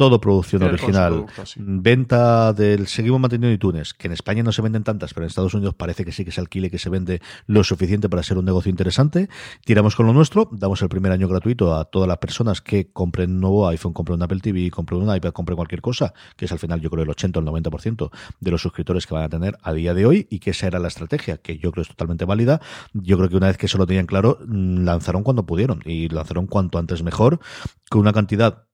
todo 0.00 0.18
producción 0.18 0.62
original, 0.62 1.26
sí. 1.44 1.60
venta 1.62 2.54
del 2.54 2.86
seguimos 2.86 3.20
manteniendo 3.20 3.52
iTunes, 3.54 3.92
que 3.92 4.06
en 4.06 4.14
España 4.14 4.42
no 4.42 4.50
se 4.50 4.62
venden 4.62 4.82
tantas, 4.82 5.12
pero 5.12 5.26
en 5.26 5.28
Estados 5.28 5.52
Unidos 5.52 5.74
parece 5.74 6.06
que 6.06 6.12
sí 6.12 6.24
que 6.24 6.32
se 6.32 6.40
alquile, 6.40 6.70
que 6.70 6.78
se 6.78 6.88
vende 6.88 7.20
lo 7.46 7.62
suficiente 7.64 8.08
para 8.08 8.22
ser 8.22 8.38
un 8.38 8.46
negocio 8.46 8.70
interesante. 8.70 9.28
Tiramos 9.62 9.96
con 9.96 10.06
lo 10.06 10.14
nuestro, 10.14 10.48
damos 10.52 10.80
el 10.80 10.88
primer 10.88 11.12
año 11.12 11.28
gratuito 11.28 11.76
a 11.76 11.84
todas 11.84 12.08
las 12.08 12.16
personas 12.16 12.62
que 12.62 12.90
compren 12.90 13.32
un 13.32 13.40
nuevo 13.40 13.68
iPhone, 13.68 13.92
compren 13.92 14.16
un 14.16 14.22
Apple 14.22 14.40
TV, 14.40 14.70
compren 14.70 15.02
un 15.02 15.14
iPad, 15.14 15.32
compren 15.32 15.56
cualquier 15.56 15.82
cosa, 15.82 16.14
que 16.34 16.46
es 16.46 16.52
al 16.52 16.58
final 16.58 16.80
yo 16.80 16.88
creo 16.88 17.04
el 17.04 17.10
80 17.10 17.38
o 17.38 17.42
el 17.42 17.48
90% 17.62 18.10
de 18.40 18.50
los 18.50 18.62
suscriptores 18.62 19.06
que 19.06 19.12
van 19.12 19.24
a 19.24 19.28
tener 19.28 19.58
a 19.62 19.74
día 19.74 19.92
de 19.92 20.06
hoy 20.06 20.28
y 20.30 20.38
que 20.38 20.52
esa 20.52 20.66
era 20.66 20.78
la 20.78 20.88
estrategia, 20.88 21.36
que 21.36 21.58
yo 21.58 21.72
creo 21.72 21.82
es 21.82 21.88
totalmente 21.88 22.24
válida. 22.24 22.62
Yo 22.94 23.18
creo 23.18 23.28
que 23.28 23.36
una 23.36 23.48
vez 23.48 23.58
que 23.58 23.66
eso 23.66 23.76
lo 23.76 23.86
tenían 23.86 24.06
claro, 24.06 24.38
mm, 24.46 24.82
lanzaron 24.82 25.22
cuando 25.24 25.44
pudieron 25.44 25.82
y 25.84 26.08
lanzaron 26.08 26.46
cuanto 26.46 26.78
antes 26.78 27.02
mejor, 27.02 27.38
con 27.90 28.00
una 28.00 28.14
cantidad 28.14 28.69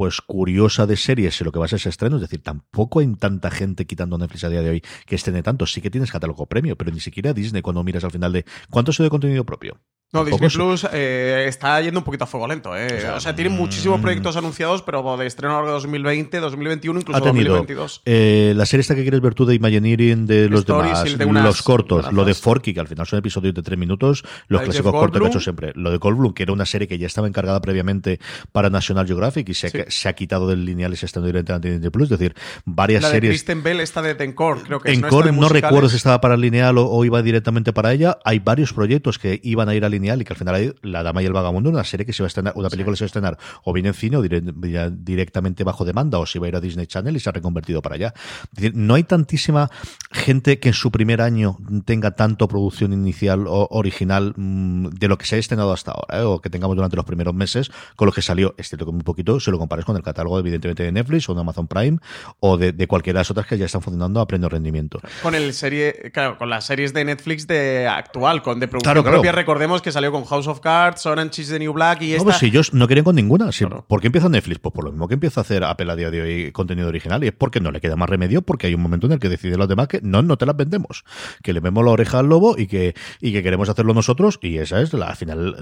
pues 0.00 0.22
curiosa 0.22 0.86
de 0.86 0.96
series 0.96 1.38
y 1.38 1.44
lo 1.44 1.52
que 1.52 1.58
va 1.58 1.66
a 1.66 1.68
ser 1.68 1.76
ese 1.76 1.90
estreno, 1.90 2.16
es 2.16 2.22
decir, 2.22 2.42
tampoco 2.42 3.00
hay 3.00 3.16
tanta 3.16 3.50
gente 3.50 3.86
quitando 3.86 4.16
Netflix 4.16 4.44
a 4.44 4.48
día 4.48 4.62
de 4.62 4.70
hoy 4.70 4.82
que 5.04 5.14
estrene 5.14 5.42
tanto, 5.42 5.66
sí 5.66 5.82
que 5.82 5.90
tienes 5.90 6.10
catálogo 6.10 6.46
premio, 6.46 6.74
pero 6.74 6.90
ni 6.90 7.00
siquiera 7.00 7.34
Disney 7.34 7.60
cuando 7.60 7.84
miras 7.84 8.02
al 8.02 8.10
final 8.10 8.32
de 8.32 8.46
¿cuánto 8.70 8.94
se 8.94 9.02
de 9.02 9.10
contenido 9.10 9.44
propio? 9.44 9.78
No, 10.12 10.24
Disney 10.24 10.50
Plus 10.50 10.86
eh, 10.92 11.44
está 11.46 11.80
yendo 11.80 12.00
un 12.00 12.04
poquito 12.04 12.24
a 12.24 12.26
fuego 12.26 12.48
lento, 12.48 12.76
¿eh? 12.76 13.08
O 13.14 13.20
sea, 13.20 13.34
tiene 13.34 13.50
muchísimos 13.50 13.98
mm. 13.98 14.02
proyectos 14.02 14.36
anunciados, 14.36 14.82
pero 14.82 15.16
de 15.16 15.26
estreno 15.26 15.54
a 15.54 15.60
lo 15.60 15.66
largo 15.66 15.68
de 15.78 15.82
2020, 15.82 16.40
2021, 16.40 17.00
incluso 17.00 17.18
ha 17.18 17.22
tenido 17.22 17.54
2022. 17.54 18.02
eh, 18.06 18.52
la 18.56 18.66
serie 18.66 18.80
esta 18.82 18.96
que 18.96 19.02
quieres 19.02 19.20
ver 19.20 19.34
tú 19.34 19.46
de 19.46 19.54
Imagineering 19.54 20.26
de 20.26 20.48
los 20.48 20.60
Stories 20.60 20.92
demás, 20.92 21.06
y 21.08 21.12
el 21.12 21.18
de 21.18 21.24
unas 21.26 21.44
los 21.44 21.62
cortos, 21.62 22.12
lo 22.12 22.24
de 22.24 22.34
Forky, 22.34 22.74
que 22.74 22.80
al 22.80 22.88
final 22.88 23.06
son 23.06 23.20
episodios 23.20 23.54
de 23.54 23.62
tres 23.62 23.78
minutos, 23.78 24.24
los 24.48 24.62
clásicos 24.62 24.90
cortos 24.92 25.10
que 25.12 25.16
ha 25.18 25.20
Goldblum. 25.20 25.28
hecho 25.28 25.40
siempre, 25.40 25.72
lo 25.76 25.90
de 25.92 25.98
Goldblum, 25.98 26.32
que 26.34 26.42
era 26.42 26.52
una 26.52 26.66
serie 26.66 26.88
que 26.88 26.98
ya 26.98 27.06
estaba 27.06 27.28
encargada 27.28 27.60
previamente 27.60 28.18
para 28.50 28.68
National 28.68 29.06
Geographic 29.06 29.48
y 29.48 29.54
se, 29.54 29.68
ha- 29.68 29.70
Sí. 29.70 29.78
se 29.88 30.08
ha 30.08 30.14
quitado 30.14 30.48
del 30.48 30.64
lineal 30.64 30.92
y 30.92 30.96
se 30.96 31.06
está 31.06 31.20
directamente 31.20 31.68
en 31.68 31.74
Disney 31.74 31.90
Plus, 31.90 32.10
es 32.10 32.18
decir, 32.18 32.34
varias 32.64 33.02
La 33.02 33.08
de 33.10 33.14
series 33.14 33.30
Kristen 33.30 33.62
Bell, 33.62 33.78
esta 33.78 34.02
de 34.02 34.16
Tencor, 34.16 34.62
creo 34.64 34.80
que 34.80 34.90
es. 34.90 34.94
en 34.98 35.02
¿no? 35.02 35.08
No 35.32 35.48
recuerdo 35.48 35.88
si 35.88 35.96
estaba 35.96 36.20
para 36.20 36.36
lineal 36.36 36.78
o, 36.78 36.86
o 36.88 37.04
iba 37.04 37.22
directamente 37.22 37.72
para 37.72 37.92
ella. 37.92 38.18
Hay 38.24 38.40
varios 38.40 38.72
proyectos 38.72 39.18
que 39.18 39.38
iban 39.44 39.68
a 39.68 39.74
ir 39.74 39.84
a 39.84 39.88
lineal 40.00 40.20
y 40.20 40.24
que 40.24 40.32
al 40.32 40.38
final 40.38 40.54
hay 40.54 40.72
La 40.82 41.02
Dama 41.02 41.22
y 41.22 41.26
el 41.26 41.32
Vagabundo, 41.32 41.70
una 41.70 41.84
serie 41.84 42.06
que 42.06 42.12
se 42.12 42.22
va 42.22 42.26
a 42.26 42.28
estrenar, 42.28 42.52
una 42.56 42.68
película 42.68 42.94
que 42.94 42.98
se 42.98 43.04
va 43.04 43.06
a 43.06 43.12
estrenar 43.12 43.38
o 43.64 43.72
bien 43.72 43.86
en 43.86 43.94
cine 43.94 44.16
o 44.16 44.22
dire- 44.22 44.90
directamente 44.90 45.64
bajo 45.64 45.84
demanda 45.84 46.18
o 46.18 46.26
si 46.26 46.38
va 46.38 46.46
a 46.46 46.48
ir 46.48 46.56
a 46.56 46.60
Disney 46.60 46.86
Channel 46.86 47.14
y 47.16 47.20
se 47.20 47.28
ha 47.28 47.32
reconvertido 47.32 47.82
para 47.82 47.94
allá. 47.96 48.14
Es 48.16 48.50
decir, 48.54 48.72
no 48.74 48.94
hay 48.94 49.04
tantísima 49.04 49.70
gente 50.10 50.58
que 50.58 50.68
en 50.68 50.74
su 50.74 50.90
primer 50.90 51.20
año 51.20 51.56
tenga 51.84 52.12
tanto 52.12 52.48
producción 52.48 52.92
inicial 52.92 53.46
o 53.46 53.68
original 53.70 54.34
mm, 54.36 54.88
de 54.88 55.08
lo 55.08 55.18
que 55.18 55.26
se 55.26 55.36
ha 55.36 55.38
estrenado 55.38 55.72
hasta 55.72 55.92
ahora, 55.92 56.20
¿eh? 56.20 56.24
o 56.24 56.40
que 56.40 56.50
tengamos 56.50 56.76
durante 56.76 56.96
los 56.96 57.04
primeros 57.04 57.34
meses, 57.34 57.70
con 57.96 58.06
lo 58.06 58.12
que 58.12 58.22
salió, 58.22 58.54
excepto 58.58 58.86
que 58.86 58.92
muy 58.92 59.02
poquito, 59.02 59.38
si 59.40 59.50
lo 59.50 59.58
compares 59.58 59.84
con 59.84 59.96
el 59.96 60.02
catálogo, 60.02 60.38
evidentemente, 60.38 60.82
de 60.82 60.92
Netflix 60.92 61.28
o 61.28 61.34
de 61.34 61.40
Amazon 61.40 61.66
Prime 61.68 61.98
o 62.40 62.56
de, 62.56 62.72
de 62.72 62.86
cualquiera 62.86 63.18
de 63.18 63.20
las 63.20 63.30
otras 63.30 63.46
que 63.46 63.58
ya 63.58 63.66
están 63.66 63.82
funcionando 63.82 64.20
a 64.20 64.26
pleno 64.26 64.48
rendimiento. 64.48 65.00
Con 65.22 65.34
el 65.34 65.52
serie, 65.54 66.10
claro, 66.12 66.38
con 66.38 66.48
las 66.50 66.64
series 66.64 66.92
de 66.92 67.04
Netflix 67.04 67.46
de 67.46 67.86
actual, 67.88 68.42
con 68.42 68.60
de 68.60 68.68
producción 68.68 68.92
Claro, 68.92 69.02
claro. 69.02 69.16
propia, 69.18 69.32
recordemos 69.32 69.82
que 69.82 69.89
salió 69.92 70.12
con 70.12 70.24
House 70.24 70.46
of 70.46 70.60
Cards, 70.60 71.04
Orange 71.06 71.42
is 71.42 71.48
the 71.48 71.58
New 71.58 71.72
Black 71.72 72.02
y 72.02 72.08
No, 72.10 72.12
esta. 72.12 72.24
pues 72.24 72.36
si 72.38 72.46
ellos 72.46 72.72
no 72.74 72.86
querían 72.88 73.04
con 73.04 73.16
ninguna. 73.16 73.52
Si- 73.52 73.64
¿Por 73.64 74.00
qué 74.00 74.06
empieza 74.08 74.28
Netflix? 74.28 74.58
Pues 74.60 74.72
por 74.74 74.84
lo 74.84 74.90
mismo 74.92 75.08
que 75.08 75.14
empieza 75.14 75.40
a 75.40 75.42
hacer 75.42 75.64
Apple 75.64 75.90
a 75.90 75.96
día 75.96 76.10
de 76.10 76.22
hoy 76.22 76.52
contenido 76.52 76.88
original. 76.88 77.22
Y 77.24 77.28
es 77.28 77.32
porque 77.32 77.60
no 77.60 77.70
le 77.70 77.80
queda 77.80 77.96
más 77.96 78.08
remedio, 78.08 78.42
porque 78.42 78.66
hay 78.66 78.74
un 78.74 78.80
momento 78.82 79.06
en 79.06 79.12
el 79.14 79.18
que 79.18 79.28
deciden 79.28 79.58
los 79.58 79.68
demás 79.68 79.88
que 79.88 80.00
no, 80.02 80.22
no 80.22 80.36
te 80.36 80.46
las 80.46 80.56
vendemos. 80.56 81.04
Que 81.42 81.52
le 81.52 81.60
vemos 81.60 81.84
la 81.84 81.90
oreja 81.90 82.18
al 82.18 82.26
lobo 82.28 82.56
y 82.58 82.66
que, 82.66 82.94
y 83.20 83.32
que 83.32 83.42
queremos 83.42 83.68
hacerlo 83.68 83.94
nosotros. 83.94 84.38
Y 84.42 84.58
esa 84.58 84.80
es 84.80 84.92
la, 84.92 85.06
al 85.08 85.16
final, 85.16 85.56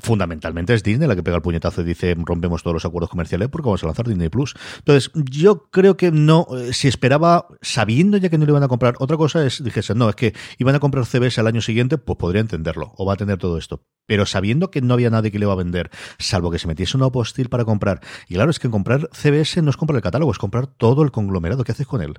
fundamentalmente 0.00 0.74
es 0.74 0.82
Disney 0.82 1.08
la 1.08 1.16
que 1.16 1.22
pega 1.22 1.36
el 1.36 1.42
puñetazo 1.42 1.80
y 1.82 1.84
dice 1.84 2.14
rompemos 2.18 2.62
todos 2.62 2.74
los 2.74 2.84
acuerdos 2.84 3.10
comerciales 3.10 3.48
porque 3.48 3.66
vamos 3.66 3.82
a 3.82 3.86
lanzar 3.86 4.06
Disney 4.06 4.28
Plus. 4.28 4.54
Entonces, 4.78 5.10
yo 5.14 5.68
creo 5.70 5.96
que 5.96 6.10
no, 6.10 6.46
eh, 6.56 6.72
si 6.72 6.88
esperaba, 6.88 7.46
sabiendo 7.62 8.16
ya 8.16 8.28
que 8.28 8.38
no 8.38 8.44
le 8.44 8.52
iban 8.52 8.62
a 8.62 8.68
comprar, 8.68 8.94
otra 8.98 9.16
cosa 9.16 9.44
es, 9.46 9.62
dijese, 9.62 9.94
no, 9.94 10.08
es 10.08 10.16
que 10.16 10.34
iban 10.58 10.74
a 10.74 10.80
comprar 10.80 11.06
CBS 11.06 11.40
al 11.40 11.46
año 11.46 11.60
siguiente, 11.60 11.98
pues 11.98 12.16
podría 12.18 12.40
entenderlo, 12.40 12.92
o 12.96 13.06
va 13.06 13.14
a 13.14 13.16
tener 13.16 13.38
todo 13.38 13.58
esto. 13.58 13.73
Pero 14.06 14.26
sabiendo 14.26 14.70
que 14.70 14.82
no 14.82 14.94
había 14.94 15.10
nadie 15.10 15.30
que 15.30 15.38
le 15.38 15.46
iba 15.46 15.52
a 15.52 15.56
vender, 15.56 15.90
salvo 16.18 16.50
que 16.50 16.58
se 16.58 16.66
metiese 16.66 16.96
una 16.96 17.10
postil 17.10 17.48
para 17.48 17.64
comprar. 17.64 18.00
Y 18.28 18.34
claro, 18.34 18.50
es 18.50 18.58
que 18.58 18.68
comprar 18.68 19.08
CBS 19.12 19.62
no 19.62 19.70
es 19.70 19.76
comprar 19.76 19.96
el 19.96 20.02
catálogo, 20.02 20.30
es 20.30 20.38
comprar 20.38 20.66
todo 20.66 21.02
el 21.02 21.10
conglomerado. 21.10 21.64
¿Qué 21.64 21.72
haces 21.72 21.86
con 21.86 22.02
él? 22.02 22.14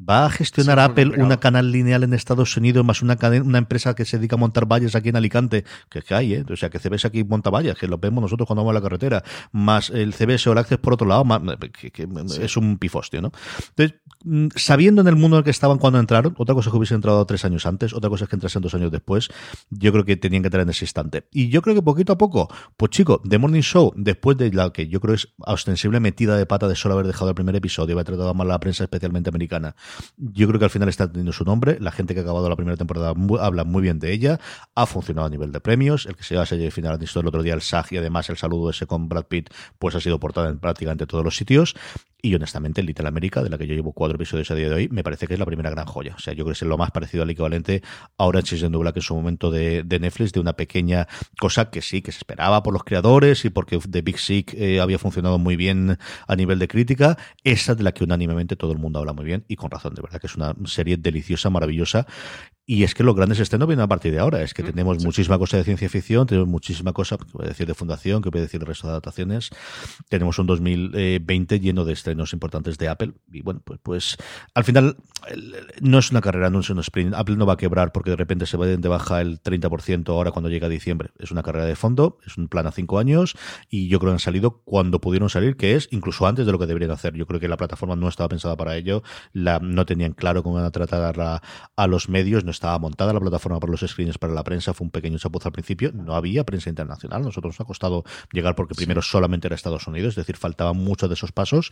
¿Va 0.00 0.26
a 0.26 0.30
gestionar 0.30 0.78
Sí, 0.78 0.84
es 0.84 0.90
Apple 0.90 1.22
una 1.24 1.40
canal 1.40 1.72
lineal 1.72 2.04
en 2.04 2.14
Estados 2.14 2.56
Unidos 2.56 2.84
más 2.84 3.02
una, 3.02 3.16
cadena- 3.16 3.44
una 3.44 3.58
empresa 3.58 3.94
que 3.94 4.04
se 4.04 4.16
dedica 4.18 4.36
a 4.36 4.38
montar 4.38 4.66
vallas 4.66 4.94
aquí 4.94 5.08
en 5.08 5.16
Alicante? 5.16 5.64
Que, 5.90 6.02
que 6.02 6.14
hay, 6.14 6.34
¿eh? 6.34 6.44
O 6.48 6.54
sea, 6.56 6.70
que 6.70 6.78
CBS 6.78 7.06
aquí 7.08 7.24
monta 7.24 7.50
vallas, 7.50 7.76
que 7.76 7.88
los 7.88 7.98
vemos 8.00 8.22
nosotros 8.22 8.46
cuando 8.46 8.62
vamos 8.62 8.70
a 8.70 8.74
la 8.74 8.82
carretera, 8.82 9.24
más 9.50 9.90
el 9.90 10.14
CBS 10.14 10.48
o 10.48 10.52
el 10.52 10.58
Access 10.58 10.78
por 10.78 10.92
otro 10.92 11.06
lado, 11.08 11.24
más- 11.24 11.40
que, 11.80 11.90
que 11.90 12.08
es 12.40 12.56
un 12.56 12.78
pifostio, 12.78 13.20
¿no? 13.22 13.32
Entonces, 13.70 13.98
mm, 14.24 14.48
sabiendo 14.54 15.00
en 15.02 15.08
el 15.08 15.16
mundo 15.16 15.36
en 15.36 15.38
el 15.40 15.44
que 15.44 15.50
estaban 15.50 15.78
cuando 15.78 15.98
entraron, 15.98 16.34
otra 16.38 16.54
cosa 16.54 16.68
es 16.68 16.72
que 16.72 16.78
hubiesen 16.78 16.96
entrado 16.96 17.24
tres 17.26 17.44
años 17.44 17.66
antes, 17.66 17.92
otra 17.92 18.08
cosa 18.08 18.24
es 18.24 18.30
que 18.30 18.36
entrasen 18.36 18.62
dos 18.62 18.74
años 18.74 18.92
después, 18.92 19.28
yo 19.70 19.90
creo 19.90 20.04
que 20.04 20.16
tenían 20.16 20.42
que 20.42 20.46
entrar 20.46 20.62
en 20.62 20.70
ese 20.70 20.84
instante. 20.84 21.26
Y 21.32 21.48
yo 21.48 21.60
creo 21.60 21.74
que 21.74 21.82
poquito 21.82 22.12
a 22.12 22.18
poco, 22.18 22.48
pues 22.76 22.90
chico, 22.90 23.20
The 23.28 23.38
Morning 23.38 23.62
Show, 23.62 23.92
después 23.96 24.36
de 24.36 24.52
la 24.52 24.70
que 24.70 24.86
yo 24.86 25.00
creo 25.00 25.16
es 25.16 25.28
ostensible 25.38 25.98
metida 25.98 26.36
de 26.36 26.46
pata 26.46 26.68
de 26.68 26.76
solo 26.76 26.94
haber 26.94 27.06
dejado 27.08 27.30
el 27.30 27.34
primer 27.34 27.56
episodio, 27.56 27.94
haber 27.96 28.06
tratado 28.06 28.32
mal 28.34 28.46
a 28.48 28.54
la 28.54 28.60
prensa, 28.60 28.84
especialmente 28.84 29.28
americana, 29.30 29.74
yo 30.16 30.46
creo 30.48 30.58
que 30.58 30.64
al 30.64 30.70
final 30.70 30.88
está 30.88 31.06
teniendo 31.06 31.32
su 31.32 31.44
nombre, 31.44 31.78
la 31.80 31.92
gente 31.92 32.14
que 32.14 32.20
ha 32.20 32.22
acabado 32.22 32.48
la 32.48 32.56
primera 32.56 32.76
temporada 32.76 33.14
habla 33.40 33.64
muy 33.64 33.82
bien 33.82 33.98
de 33.98 34.12
ella, 34.12 34.40
ha 34.74 34.86
funcionado 34.86 35.26
a 35.26 35.30
nivel 35.30 35.52
de 35.52 35.60
premios, 35.60 36.06
el 36.06 36.16
que 36.16 36.22
se 36.22 36.34
lleva 36.34 36.44
a 36.44 36.46
serie 36.46 36.70
final 36.70 36.98
visto 36.98 37.20
el 37.20 37.26
otro 37.26 37.42
día 37.42 37.54
el 37.54 37.62
SAG 37.62 37.92
y 37.92 37.96
además 37.98 38.28
el 38.30 38.36
saludo 38.36 38.70
ese 38.70 38.86
con 38.86 39.08
Brad 39.08 39.24
Pitt, 39.24 39.50
pues 39.78 39.94
ha 39.94 40.00
sido 40.00 40.18
portada 40.18 40.48
en 40.48 40.58
prácticamente 40.58 41.06
todos 41.06 41.24
los 41.24 41.36
sitios. 41.36 41.74
Y 42.20 42.34
honestamente, 42.34 42.82
Little 42.82 43.06
America, 43.06 43.44
de 43.44 43.48
la 43.48 43.58
que 43.58 43.66
yo 43.66 43.74
llevo 43.74 43.92
cuatro 43.92 44.16
episodios 44.16 44.50
a 44.50 44.56
día 44.56 44.68
de 44.68 44.74
hoy, 44.74 44.88
me 44.88 45.04
parece 45.04 45.28
que 45.28 45.34
es 45.34 45.38
la 45.38 45.46
primera 45.46 45.70
gran 45.70 45.86
joya. 45.86 46.14
O 46.16 46.18
sea, 46.18 46.34
yo 46.34 46.44
creo 46.44 46.52
que 46.52 46.64
es 46.64 46.68
lo 46.68 46.76
más 46.76 46.90
parecido 46.90 47.22
al 47.22 47.30
equivalente 47.30 47.82
a 48.16 48.24
Orange 48.24 48.56
is 48.56 48.62
the 48.62 48.70
New 48.70 48.80
Black 48.80 48.96
en 48.96 49.02
su 49.02 49.14
momento 49.14 49.52
de, 49.52 49.84
de 49.84 50.00
Netflix, 50.00 50.32
de 50.32 50.40
una 50.40 50.54
pequeña 50.54 51.06
cosa 51.38 51.70
que 51.70 51.80
sí, 51.80 52.02
que 52.02 52.10
se 52.10 52.18
esperaba 52.18 52.64
por 52.64 52.72
los 52.72 52.82
creadores 52.82 53.44
y 53.44 53.50
porque 53.50 53.78
The 53.78 54.02
Big 54.02 54.18
Sick 54.18 54.54
eh, 54.54 54.80
había 54.80 54.98
funcionado 54.98 55.38
muy 55.38 55.54
bien 55.54 55.96
a 56.26 56.34
nivel 56.34 56.58
de 56.58 56.66
crítica. 56.66 57.16
Esa 57.44 57.76
de 57.76 57.84
la 57.84 57.92
que 57.92 58.02
unánimemente 58.02 58.56
todo 58.56 58.72
el 58.72 58.78
mundo 58.78 58.98
habla 58.98 59.12
muy 59.12 59.24
bien 59.24 59.44
y 59.46 59.54
con 59.54 59.70
razón, 59.70 59.94
de 59.94 60.02
verdad 60.02 60.20
que 60.20 60.26
es 60.26 60.34
una 60.34 60.56
serie 60.64 60.96
deliciosa, 60.96 61.50
maravillosa. 61.50 62.06
Y 62.70 62.84
es 62.84 62.94
que 62.94 63.02
los 63.02 63.16
grandes 63.16 63.40
estrenos 63.40 63.66
vienen 63.66 63.82
a 63.82 63.88
partir 63.88 64.12
de 64.12 64.18
ahora. 64.18 64.42
Es 64.42 64.52
que 64.52 64.62
tenemos 64.62 65.02
muchísima 65.02 65.38
cosa 65.38 65.56
de 65.56 65.64
ciencia 65.64 65.88
ficción, 65.88 66.26
tenemos 66.26 66.50
muchísima 66.50 66.92
cosa, 66.92 67.16
que 67.16 67.24
voy 67.32 67.46
a 67.46 67.48
decir 67.48 67.66
de 67.66 67.72
fundación, 67.72 68.20
que 68.20 68.28
voy 68.28 68.40
a 68.40 68.42
decir 68.42 68.60
de 68.60 68.66
resto 68.66 68.86
de 68.86 68.90
adaptaciones. 68.90 69.48
Tenemos 70.10 70.38
un 70.38 70.46
2020 70.46 71.60
lleno 71.60 71.86
de 71.86 71.94
estrenos 71.94 72.34
importantes 72.34 72.76
de 72.76 72.88
Apple. 72.88 73.14
Y 73.32 73.40
bueno, 73.40 73.62
pues, 73.64 73.80
pues 73.82 74.16
al 74.52 74.64
final 74.64 74.98
no 75.80 75.98
es 75.98 76.10
una 76.10 76.20
carrera, 76.20 76.50
no 76.50 76.60
es 76.60 76.68
un 76.68 76.78
sprint. 76.80 77.14
Apple 77.14 77.36
no 77.36 77.46
va 77.46 77.54
a 77.54 77.56
quebrar 77.56 77.90
porque 77.90 78.10
de 78.10 78.16
repente 78.16 78.44
se 78.44 78.58
va 78.58 78.66
de 78.66 78.76
baja 78.88 79.22
el 79.22 79.42
30% 79.42 80.06
ahora 80.10 80.30
cuando 80.30 80.50
llega 80.50 80.68
diciembre. 80.68 81.08
Es 81.18 81.30
una 81.30 81.42
carrera 81.42 81.64
de 81.64 81.74
fondo, 81.74 82.18
es 82.26 82.36
un 82.36 82.48
plan 82.48 82.66
a 82.66 82.70
cinco 82.70 82.98
años 82.98 83.34
y 83.70 83.88
yo 83.88 83.98
creo 83.98 84.10
que 84.10 84.16
han 84.16 84.18
salido 84.18 84.60
cuando 84.66 85.00
pudieron 85.00 85.30
salir, 85.30 85.56
que 85.56 85.74
es 85.74 85.88
incluso 85.90 86.26
antes 86.26 86.44
de 86.44 86.52
lo 86.52 86.58
que 86.58 86.66
deberían 86.66 86.90
hacer. 86.90 87.14
Yo 87.14 87.26
creo 87.26 87.40
que 87.40 87.48
la 87.48 87.56
plataforma 87.56 87.96
no 87.96 88.08
estaba 88.08 88.28
pensada 88.28 88.58
para 88.58 88.76
ello, 88.76 89.02
la, 89.32 89.58
no 89.58 89.86
tenían 89.86 90.12
claro 90.12 90.42
cómo 90.42 90.56
iban 90.56 90.66
a 90.66 90.70
tratar 90.70 91.18
a, 91.18 91.42
a 91.74 91.86
los 91.86 92.10
medios, 92.10 92.44
no 92.44 92.50
estaba 92.58 92.78
montada 92.78 93.12
la 93.12 93.20
plataforma 93.20 93.60
para 93.60 93.70
los 93.70 93.80
screens 93.80 94.18
para 94.18 94.32
la 94.32 94.44
prensa, 94.44 94.74
fue 94.74 94.84
un 94.84 94.90
pequeño 94.90 95.18
chapuzo 95.18 95.48
al 95.48 95.52
principio, 95.52 95.92
no 95.92 96.14
había 96.14 96.44
prensa 96.44 96.68
internacional, 96.68 97.22
nosotros 97.22 97.54
nos 97.54 97.60
ha 97.60 97.64
costado 97.64 98.04
llegar 98.32 98.54
porque 98.54 98.74
primero 98.74 99.00
solamente 99.00 99.46
era 99.46 99.54
Estados 99.54 99.86
Unidos, 99.86 100.10
es 100.10 100.16
decir, 100.16 100.36
faltaban 100.36 100.76
muchos 100.76 101.08
de 101.08 101.14
esos 101.14 101.32
pasos, 101.32 101.70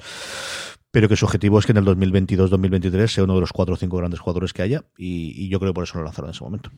pero 0.90 1.08
que 1.08 1.16
su 1.16 1.24
objetivo 1.26 1.58
es 1.58 1.66
que 1.66 1.72
en 1.72 1.78
el 1.78 1.84
2022-2023 1.84 3.08
sea 3.08 3.24
uno 3.24 3.34
de 3.34 3.40
los 3.40 3.52
cuatro 3.52 3.74
o 3.74 3.76
cinco 3.76 3.96
grandes 3.96 4.20
jugadores 4.20 4.52
que 4.52 4.62
haya 4.62 4.84
y, 4.96 5.44
y 5.44 5.48
yo 5.48 5.58
creo 5.58 5.72
que 5.72 5.74
por 5.74 5.84
eso 5.84 5.98
lo 5.98 6.04
lanzaron 6.04 6.30
en 6.30 6.34
ese 6.34 6.44
momento. 6.44 6.70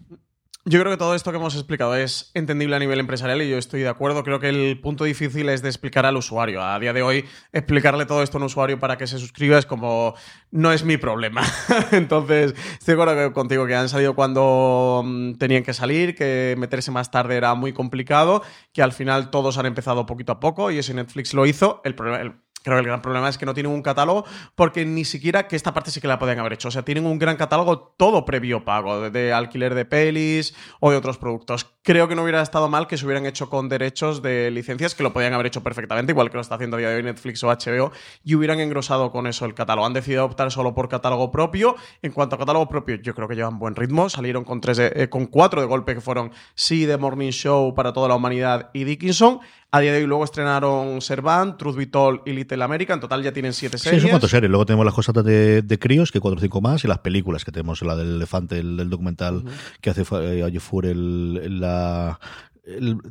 Yo 0.68 0.78
creo 0.80 0.92
que 0.92 0.98
todo 0.98 1.14
esto 1.14 1.30
que 1.30 1.38
hemos 1.38 1.54
explicado 1.54 1.96
es 1.96 2.30
entendible 2.34 2.76
a 2.76 2.78
nivel 2.78 3.00
empresarial 3.00 3.40
y 3.40 3.48
yo 3.48 3.56
estoy 3.56 3.80
de 3.80 3.88
acuerdo. 3.88 4.22
Creo 4.22 4.38
que 4.38 4.50
el 4.50 4.78
punto 4.78 5.04
difícil 5.04 5.48
es 5.48 5.62
de 5.62 5.70
explicar 5.70 6.04
al 6.04 6.18
usuario. 6.18 6.62
A 6.62 6.78
día 6.78 6.92
de 6.92 7.00
hoy, 7.00 7.24
explicarle 7.54 8.04
todo 8.04 8.22
esto 8.22 8.36
a 8.36 8.40
un 8.40 8.44
usuario 8.44 8.78
para 8.78 8.98
que 8.98 9.06
se 9.06 9.18
suscriba 9.18 9.56
es 9.56 9.64
como 9.64 10.14
no 10.50 10.70
es 10.70 10.84
mi 10.84 10.98
problema. 10.98 11.42
Entonces, 11.92 12.54
estoy 12.72 12.96
de 12.96 13.02
acuerdo 13.02 13.32
contigo 13.32 13.66
que 13.66 13.76
han 13.76 13.88
salido 13.88 14.14
cuando 14.14 15.02
mm, 15.06 15.36
tenían 15.36 15.62
que 15.62 15.72
salir, 15.72 16.14
que 16.14 16.54
meterse 16.58 16.90
más 16.90 17.10
tarde 17.10 17.36
era 17.36 17.54
muy 17.54 17.72
complicado, 17.72 18.42
que 18.74 18.82
al 18.82 18.92
final 18.92 19.30
todos 19.30 19.56
han 19.56 19.64
empezado 19.64 20.04
poquito 20.04 20.32
a 20.32 20.40
poco 20.40 20.70
y 20.70 20.76
eso 20.76 20.92
Netflix 20.92 21.32
lo 21.32 21.46
hizo. 21.46 21.80
El 21.82 21.94
problema, 21.94 22.42
Creo 22.62 22.76
que 22.76 22.80
el 22.80 22.86
gran 22.86 23.02
problema 23.02 23.28
es 23.28 23.38
que 23.38 23.46
no 23.46 23.54
tienen 23.54 23.72
un 23.72 23.82
catálogo 23.82 24.24
porque 24.54 24.84
ni 24.84 25.04
siquiera 25.04 25.46
que 25.46 25.54
esta 25.54 25.72
parte 25.72 25.90
sí 25.90 26.00
que 26.00 26.08
la 26.08 26.18
podían 26.18 26.40
haber 26.40 26.54
hecho. 26.54 26.68
O 26.68 26.70
sea, 26.70 26.82
tienen 26.82 27.06
un 27.06 27.18
gran 27.18 27.36
catálogo 27.36 27.94
todo 27.96 28.24
previo 28.24 28.64
pago, 28.64 29.10
de, 29.10 29.32
alquiler 29.32 29.74
de 29.74 29.84
pelis 29.84 30.54
o 30.80 30.90
de 30.90 30.96
otros 30.96 31.18
productos. 31.18 31.66
Creo 31.82 32.08
que 32.08 32.14
no 32.14 32.22
hubiera 32.24 32.42
estado 32.42 32.68
mal 32.68 32.86
que 32.86 32.98
se 32.98 33.06
hubieran 33.06 33.26
hecho 33.26 33.48
con 33.48 33.68
derechos 33.68 34.22
de 34.22 34.50
licencias, 34.50 34.94
que 34.94 35.02
lo 35.02 35.12
podían 35.12 35.32
haber 35.34 35.46
hecho 35.46 35.62
perfectamente, 35.62 36.12
igual 36.12 36.30
que 36.30 36.36
lo 36.36 36.40
está 36.40 36.56
haciendo 36.56 36.76
día 36.76 36.90
de 36.90 36.96
hoy 36.96 37.02
Netflix 37.02 37.42
o 37.44 37.48
HBO, 37.48 37.92
y 38.24 38.34
hubieran 38.34 38.60
engrosado 38.60 39.10
con 39.10 39.26
eso 39.26 39.46
el 39.46 39.54
catálogo. 39.54 39.86
Han 39.86 39.94
decidido 39.94 40.24
optar 40.24 40.50
solo 40.50 40.74
por 40.74 40.88
catálogo 40.88 41.30
propio. 41.30 41.76
En 42.02 42.12
cuanto 42.12 42.36
a 42.36 42.38
catálogo 42.38 42.68
propio, 42.68 42.96
yo 42.96 43.14
creo 43.14 43.28
que 43.28 43.36
llevan 43.36 43.58
buen 43.58 43.76
ritmo. 43.76 44.10
Salieron 44.10 44.44
con, 44.44 44.60
tres 44.60 44.78
eh, 44.80 45.08
con 45.08 45.26
cuatro 45.26 45.60
de 45.60 45.66
golpe 45.66 45.94
que 45.94 46.00
fueron 46.00 46.32
Sí, 46.54 46.86
The 46.86 46.96
Morning 46.96 47.30
Show 47.30 47.74
para 47.74 47.92
toda 47.92 48.08
la 48.08 48.16
humanidad 48.16 48.70
y 48.74 48.84
Dickinson. 48.84 49.40
A 49.70 49.80
día 49.80 49.92
de 49.92 49.98
hoy 49.98 50.06
luego 50.06 50.24
estrenaron 50.24 51.02
Servant, 51.02 51.58
Truth 51.58 51.76
Be 51.76 51.86
Told 51.86 52.20
y 52.24 52.32
Little 52.32 52.64
America. 52.64 52.94
En 52.94 53.00
total 53.00 53.22
ya 53.22 53.32
tienen 53.32 53.52
siete 53.52 53.76
series. 53.76 54.00
Sí, 54.00 54.06
son 54.06 54.12
cuatro 54.12 54.28
series. 54.28 54.48
Luego 54.50 54.64
tenemos 54.64 54.86
las 54.86 54.94
cosas 54.94 55.22
de, 55.22 55.60
de 55.60 55.78
críos, 55.78 56.10
que 56.10 56.20
cuatro 56.20 56.38
o 56.38 56.40
cinco 56.40 56.62
más, 56.62 56.84
y 56.84 56.88
las 56.88 57.00
películas 57.00 57.44
que 57.44 57.52
tenemos, 57.52 57.82
la 57.82 57.94
del 57.94 58.16
elefante, 58.16 58.58
el, 58.58 58.78
del 58.78 58.88
documental 58.88 59.44
que 59.82 59.90
hace 59.90 60.04
eh, 60.10 60.58
el, 60.84 61.60
la... 61.60 62.18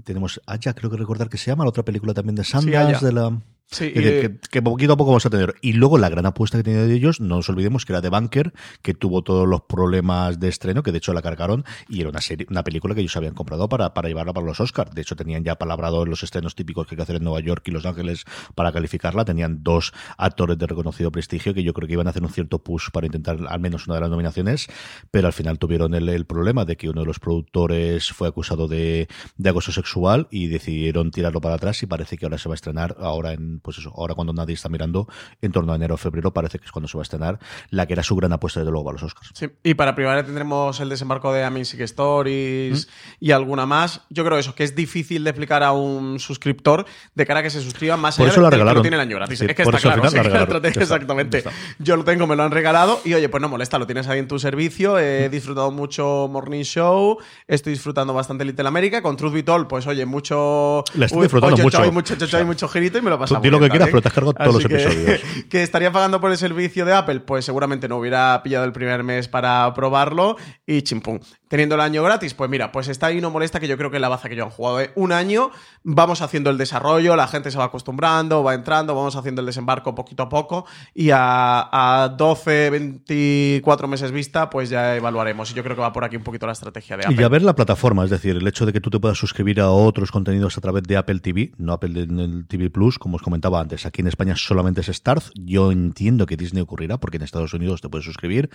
tenemos 0.04 0.42
Aya, 0.48 0.74
creo 0.74 0.90
que 0.90 0.98
recordar 0.98 1.30
que 1.30 1.38
se 1.38 1.52
llama, 1.52 1.64
la 1.64 1.70
otra 1.70 1.84
película 1.84 2.16
también 2.16 2.36
de 2.36 2.44
Sanders, 2.44 3.02
de 3.02 3.12
la... 3.12 3.40
Sí, 3.70 3.92
que, 3.92 4.62
poquito 4.62 4.94
a 4.94 4.98
poco 4.98 5.12
vamos 5.12 5.26
a 5.26 5.30
tener. 5.30 5.56
Y 5.62 5.74
luego 5.74 5.98
la 5.98 6.08
gran 6.08 6.26
apuesta 6.26 6.58
que 6.58 6.64
tenía 6.64 6.84
de 6.84 6.94
ellos, 6.94 7.20
no 7.20 7.36
nos 7.36 7.50
olvidemos 7.50 7.86
que 7.86 7.92
era 7.92 8.00
de 8.00 8.08
Bunker, 8.08 8.54
que 8.82 8.94
tuvo 8.94 9.24
todos 9.24 9.46
los 9.46 9.62
problemas 9.64 10.40
de 10.40 10.48
estreno, 10.48 10.84
que 10.84 10.94
de 10.94 11.00
hecho 11.00 11.14
la 11.14 11.22
cargaron, 11.22 11.66
y 11.90 12.00
era 12.00 12.10
una 12.10 12.22
serie, 12.22 12.48
una 12.50 12.64
película 12.64 12.96
que 12.96 13.02
ellos 13.02 13.18
habían 13.18 13.34
comprado 13.34 13.68
para, 13.68 13.94
para 13.94 14.08
llevarla 14.08 14.32
para 14.32 14.46
los 14.46 14.62
Oscars. 14.62 14.92
De 14.96 15.02
hecho, 15.02 15.18
tenían 15.18 15.44
ya 15.44 15.56
palabrado 15.56 16.06
los 16.06 16.24
estrenos 16.24 16.56
típicos 16.56 16.88
que 16.88 16.96
hay 16.96 16.98
que 16.98 17.04
hacer 17.04 17.18
en 17.18 17.26
Nueva 17.26 17.42
York 17.42 17.64
y 17.68 17.72
Los 17.72 17.86
Ángeles 17.86 18.24
para 18.56 18.72
calificarla. 18.72 19.26
Tenían 19.26 19.64
dos 19.64 19.92
actores 20.18 20.58
de 20.58 20.66
reconocido 20.66 21.12
prestigio 21.12 21.54
que 21.54 21.62
yo 21.62 21.74
creo 21.74 21.88
que 21.88 21.94
iban 21.94 22.08
a 22.08 22.12
hacer 22.12 22.24
un 22.24 22.30
cierto 22.30 22.64
push 22.64 22.90
para 22.92 23.06
intentar 23.06 23.38
al 23.50 23.60
menos 23.60 23.86
una 23.88 23.96
de 23.96 24.02
las 24.02 24.10
nominaciones, 24.10 24.68
pero 25.12 25.28
al 25.28 25.34
final 25.34 25.60
tuvieron 25.60 25.94
el, 25.94 26.26
problema 26.26 26.64
de 26.64 26.78
que 26.78 26.90
uno 26.90 27.02
de 27.02 27.08
los 27.08 27.20
productores 27.20 28.12
fue 28.12 28.30
acusado 28.30 28.68
de, 28.68 29.08
de 29.36 29.50
acoso 29.50 29.72
sexual 29.72 30.28
y 30.32 30.48
decidieron 30.48 31.12
tirarlo 31.12 31.42
para 31.42 31.56
atrás 31.56 31.84
y 31.84 31.86
parece 31.86 32.18
que 32.18 32.26
ahora 32.26 32.38
se 32.38 32.50
va 32.50 32.54
a 32.54 32.56
estrenar 32.56 32.96
ahora 33.00 33.34
en 33.34 33.57
pues 33.62 33.78
eso, 33.78 33.94
ahora 33.96 34.16
cuando 34.16 34.34
nadie 34.34 34.56
está 34.56 34.70
mirando, 34.70 35.08
en 35.42 35.52
torno 35.52 35.74
a 35.74 35.76
enero 35.76 35.96
o 35.96 35.98
febrero, 35.98 36.32
parece 36.34 36.60
que 36.60 36.66
es 36.66 36.72
cuando 36.72 36.88
se 36.88 36.98
va 36.98 37.02
a 37.02 37.04
estrenar 37.04 37.40
la 37.70 37.86
que 37.86 37.94
era 37.94 38.04
su 38.04 38.16
gran 38.16 38.34
apuesta 38.34 38.60
desde 38.60 38.72
luego 38.72 38.90
a 38.90 38.94
los 38.94 39.04
Oscars. 39.04 39.32
Sí, 39.34 39.48
y 39.64 39.74
para 39.74 39.96
primavera 39.96 40.26
tendremos 40.26 40.80
el 40.80 40.90
desembarco 40.90 41.32
de 41.34 41.44
Amazing 41.44 41.82
Stories 41.82 42.88
mm. 42.88 42.90
y 43.20 43.32
alguna 43.32 43.66
más. 43.66 44.02
Yo 44.10 44.26
creo 44.26 44.38
eso, 44.38 44.56
que 44.56 44.64
es 44.64 44.76
difícil 44.76 45.24
de 45.24 45.30
explicar 45.30 45.64
a 45.64 45.72
un 45.72 46.20
suscriptor 46.20 46.86
de 47.16 47.26
cara 47.26 47.40
a 47.40 47.44
que 47.44 47.50
se 47.50 47.62
suscriba 47.62 47.98
más 47.98 48.18
por 48.18 48.28
eso 48.28 48.42
la 48.42 48.50
regalaron. 48.50 48.82
tiene 48.82 48.96
el 48.96 49.02
año 49.02 49.16
gratis. 49.18 49.42
es 49.42 49.56
que 49.56 49.62
está 49.62 49.78
claro, 49.78 50.04
exactamente. 50.64 51.44
Yo 51.80 51.96
lo 51.96 52.04
tengo, 52.04 52.28
me 52.28 52.36
lo 52.36 52.44
han 52.44 52.52
regalado 52.52 53.00
y 53.06 53.14
oye, 53.14 53.30
pues 53.30 53.42
no 53.42 53.50
molesta, 53.50 53.78
lo 53.78 53.86
tienes 53.86 54.08
ahí 54.08 54.20
en 54.20 54.28
tu 54.28 54.40
servicio. 54.40 55.00
He 55.00 55.28
mm. 55.28 55.32
disfrutado 55.32 55.72
mucho 55.72 56.28
Morning 56.32 56.64
Show, 56.64 57.18
estoy 57.48 57.74
disfrutando 57.74 58.14
bastante 58.14 58.46
Little 58.46 58.68
America. 58.68 59.02
Con 59.02 59.18
Truth 59.18 59.34
Be 59.34 59.44
Told, 59.44 59.68
pues 59.68 59.88
oye, 59.88 60.06
mucho. 60.06 60.84
La 60.96 61.06
estoy 61.06 61.24
disfrutando 61.24 61.58
mucho. 61.58 61.82
Hay 61.82 61.92
mucho, 61.92 62.16
hay 62.38 62.46
mucho 62.46 62.68
girito 62.68 62.98
y 62.98 63.02
me 63.02 63.10
lo 63.10 63.20
paso 63.20 63.40
Di 63.48 63.52
lo 63.52 63.60
que 63.60 63.70
quieras, 63.70 63.90
pero 63.90 64.02
te 64.02 64.08
has 64.08 64.14
cargado 64.14 64.34
todos 64.34 64.54
los 64.54 64.66
episodios. 64.66 65.22
Que 65.50 65.64
estaría 65.64 65.92
pagando 65.92 66.20
por 66.20 66.32
el 66.32 66.38
servicio 66.38 66.86
de 66.86 66.94
Apple, 66.94 67.22
pues 67.22 67.46
seguramente 67.46 67.88
no 67.88 67.98
hubiera 67.98 68.42
pillado 68.44 68.66
el 68.66 68.72
primer 68.72 69.04
mes 69.04 69.28
para 69.28 69.74
probarlo 69.74 70.38
y 70.66 70.82
chimpum 70.82 71.20
teniendo 71.48 71.76
el 71.76 71.82
año 71.82 72.04
gratis, 72.04 72.34
pues 72.34 72.50
mira, 72.50 72.72
pues 72.72 72.88
está 72.88 73.08
ahí 73.08 73.22
no 73.22 73.30
molesta 73.30 73.60
que 73.60 73.68
yo 73.68 73.78
creo 73.78 73.92
que 73.92 74.00
la 74.00 74.10
baza 74.10 74.30
que 74.30 74.36
yo 74.36 74.44
han 74.44 74.50
jugado 74.50 74.78
de 74.78 74.92
un 74.96 75.12
año, 75.12 75.52
vamos 75.84 76.22
haciendo 76.22 76.50
el 76.50 76.58
desarrollo, 76.58 77.16
la 77.16 77.28
gente 77.28 77.52
se 77.52 77.58
va 77.58 77.66
acostumbrando, 77.66 78.44
va 78.44 78.54
entrando, 78.54 78.96
vamos 78.96 79.16
haciendo 79.16 79.42
el 79.42 79.48
desembarco 79.48 79.96
poquito 79.96 80.24
a 80.24 80.30
poco 80.30 80.66
y 80.94 81.10
a, 81.14 82.14
12, 82.18 82.70
24 82.70 83.88
meses 83.88 84.12
vista, 84.12 84.50
pues 84.50 84.70
ya 84.70 84.96
evaluaremos. 84.96 85.52
Y 85.52 85.54
yo 85.54 85.64
creo 85.64 85.76
que 85.76 85.82
va 85.82 85.94
por 85.94 86.04
aquí 86.04 86.16
un 86.16 86.24
poquito 86.24 86.46
la 86.46 86.54
estrategia 86.54 86.98
de 86.98 87.06
Apple. 87.06 87.18
Y 87.20 87.24
a 87.24 87.30
ver 87.30 87.42
la 87.42 87.56
plataforma, 87.56 88.04
es 88.04 88.10
decir, 88.10 88.36
el 88.36 88.48
hecho 88.48 88.66
de 88.66 88.74
que 88.74 88.82
tú 88.82 88.90
te 88.90 89.00
puedas 89.00 89.18
suscribir 89.18 89.62
a 89.62 89.70
otros 89.70 90.12
contenidos 90.12 90.58
a 90.58 90.62
través 90.62 90.84
de 90.84 90.98
Apple 90.98 91.20
TV, 91.20 91.54
no 91.58 91.74
Apple 91.74 92.08
TV 92.48 92.70
Plus, 92.70 93.00
como 93.00 93.16
os 93.16 93.22
comentaba 93.22 93.60
antes, 93.60 93.86
aquí 93.86 94.02
en 94.02 94.08
España 94.08 94.36
solamente 94.36 94.82
es 94.82 94.88
Starz. 94.88 95.32
Yo 95.36 95.72
entiendo 95.72 96.26
que 96.26 96.38
Disney 96.38 96.62
ocurrirá 96.62 96.98
porque 97.00 97.18
en 97.18 97.24
Estados 97.24 97.54
Unidos 97.54 97.82
te 97.82 97.90
puedes 97.90 98.06
suscribir. 98.06 98.50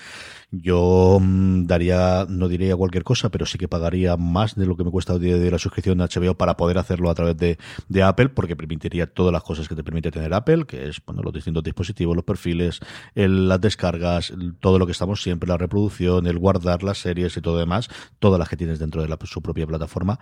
Yo 0.51 1.18
mm, 1.20 1.66
daría, 1.66 2.26
no 2.28 2.49
diría 2.49 2.74
cualquier 2.83 3.05
cosa, 3.05 3.30
pero 3.30 3.47
sí 3.47 3.59
que 3.59 3.68
pagaría 3.68 4.16
más 4.16 4.57
de 4.57 4.66
lo 4.66 4.76
que 4.76 4.83
me 4.83 4.91
cuesta 4.91 5.16
de 5.18 5.51
la 5.51 5.59
suscripción 5.59 5.99
de 5.99 6.05
HBO 6.05 6.35
para 6.35 6.57
poder 6.57 6.78
hacerlo 6.78 7.11
a 7.11 7.14
través 7.14 7.37
de, 7.37 7.59
de, 7.89 8.03
Apple, 8.03 8.30
porque 8.30 8.57
permitiría 8.57 9.07
todas 9.07 9.33
las 9.33 9.45
cosas 9.45 9.68
que 9.68 9.76
te 9.76 9.85
permite 9.85 10.11
tener 10.11 10.35
Apple, 10.35 10.66
que 10.66 10.89
es 10.89 11.01
bueno, 11.07 11.22
los 11.22 11.33
distintos 11.33 11.62
dispositivos, 11.62 12.16
los 12.16 12.24
perfiles, 12.24 12.80
las 13.14 13.61
descargas, 13.61 14.33
todo 14.59 14.80
lo 14.80 14.87
que 14.87 14.93
estamos 14.93 15.22
siempre, 15.22 15.49
la 15.49 15.57
reproducción, 15.59 16.26
el 16.26 16.39
guardar 16.39 16.83
las 16.83 16.99
series 16.99 17.37
y 17.37 17.41
todo 17.41 17.57
demás, 17.57 17.89
todas 18.18 18.39
las 18.39 18.49
que 18.49 18.57
tienes 18.57 18.80
dentro 18.80 19.01
de 19.01 19.16
su 19.26 19.41
propia 19.41 19.64
plataforma, 19.66 20.18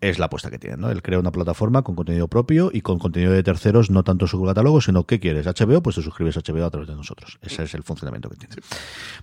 es 0.00 0.18
la 0.18 0.26
apuesta 0.26 0.50
que 0.50 0.58
tienen. 0.58 0.80
¿no? 0.80 0.90
Él 0.90 1.02
crea 1.02 1.18
una 1.18 1.32
plataforma 1.32 1.82
con 1.82 1.94
contenido 1.94 2.28
propio 2.28 2.70
y 2.72 2.82
con 2.82 2.98
contenido 2.98 3.32
de 3.32 3.42
terceros, 3.42 3.90
no 3.90 4.02
tanto 4.02 4.26
su 4.26 4.42
catálogo, 4.44 4.80
sino 4.80 5.04
¿qué 5.04 5.18
quieres? 5.18 5.46
HBO, 5.46 5.82
pues 5.82 5.96
te 5.96 6.02
suscribes 6.02 6.36
a 6.36 6.40
HBO 6.40 6.66
a 6.66 6.70
través 6.70 6.88
de 6.88 6.94
nosotros. 6.94 7.38
Ese 7.40 7.62
es 7.62 7.74
el 7.74 7.82
funcionamiento 7.82 8.28
que 8.28 8.36
tiene. 8.36 8.56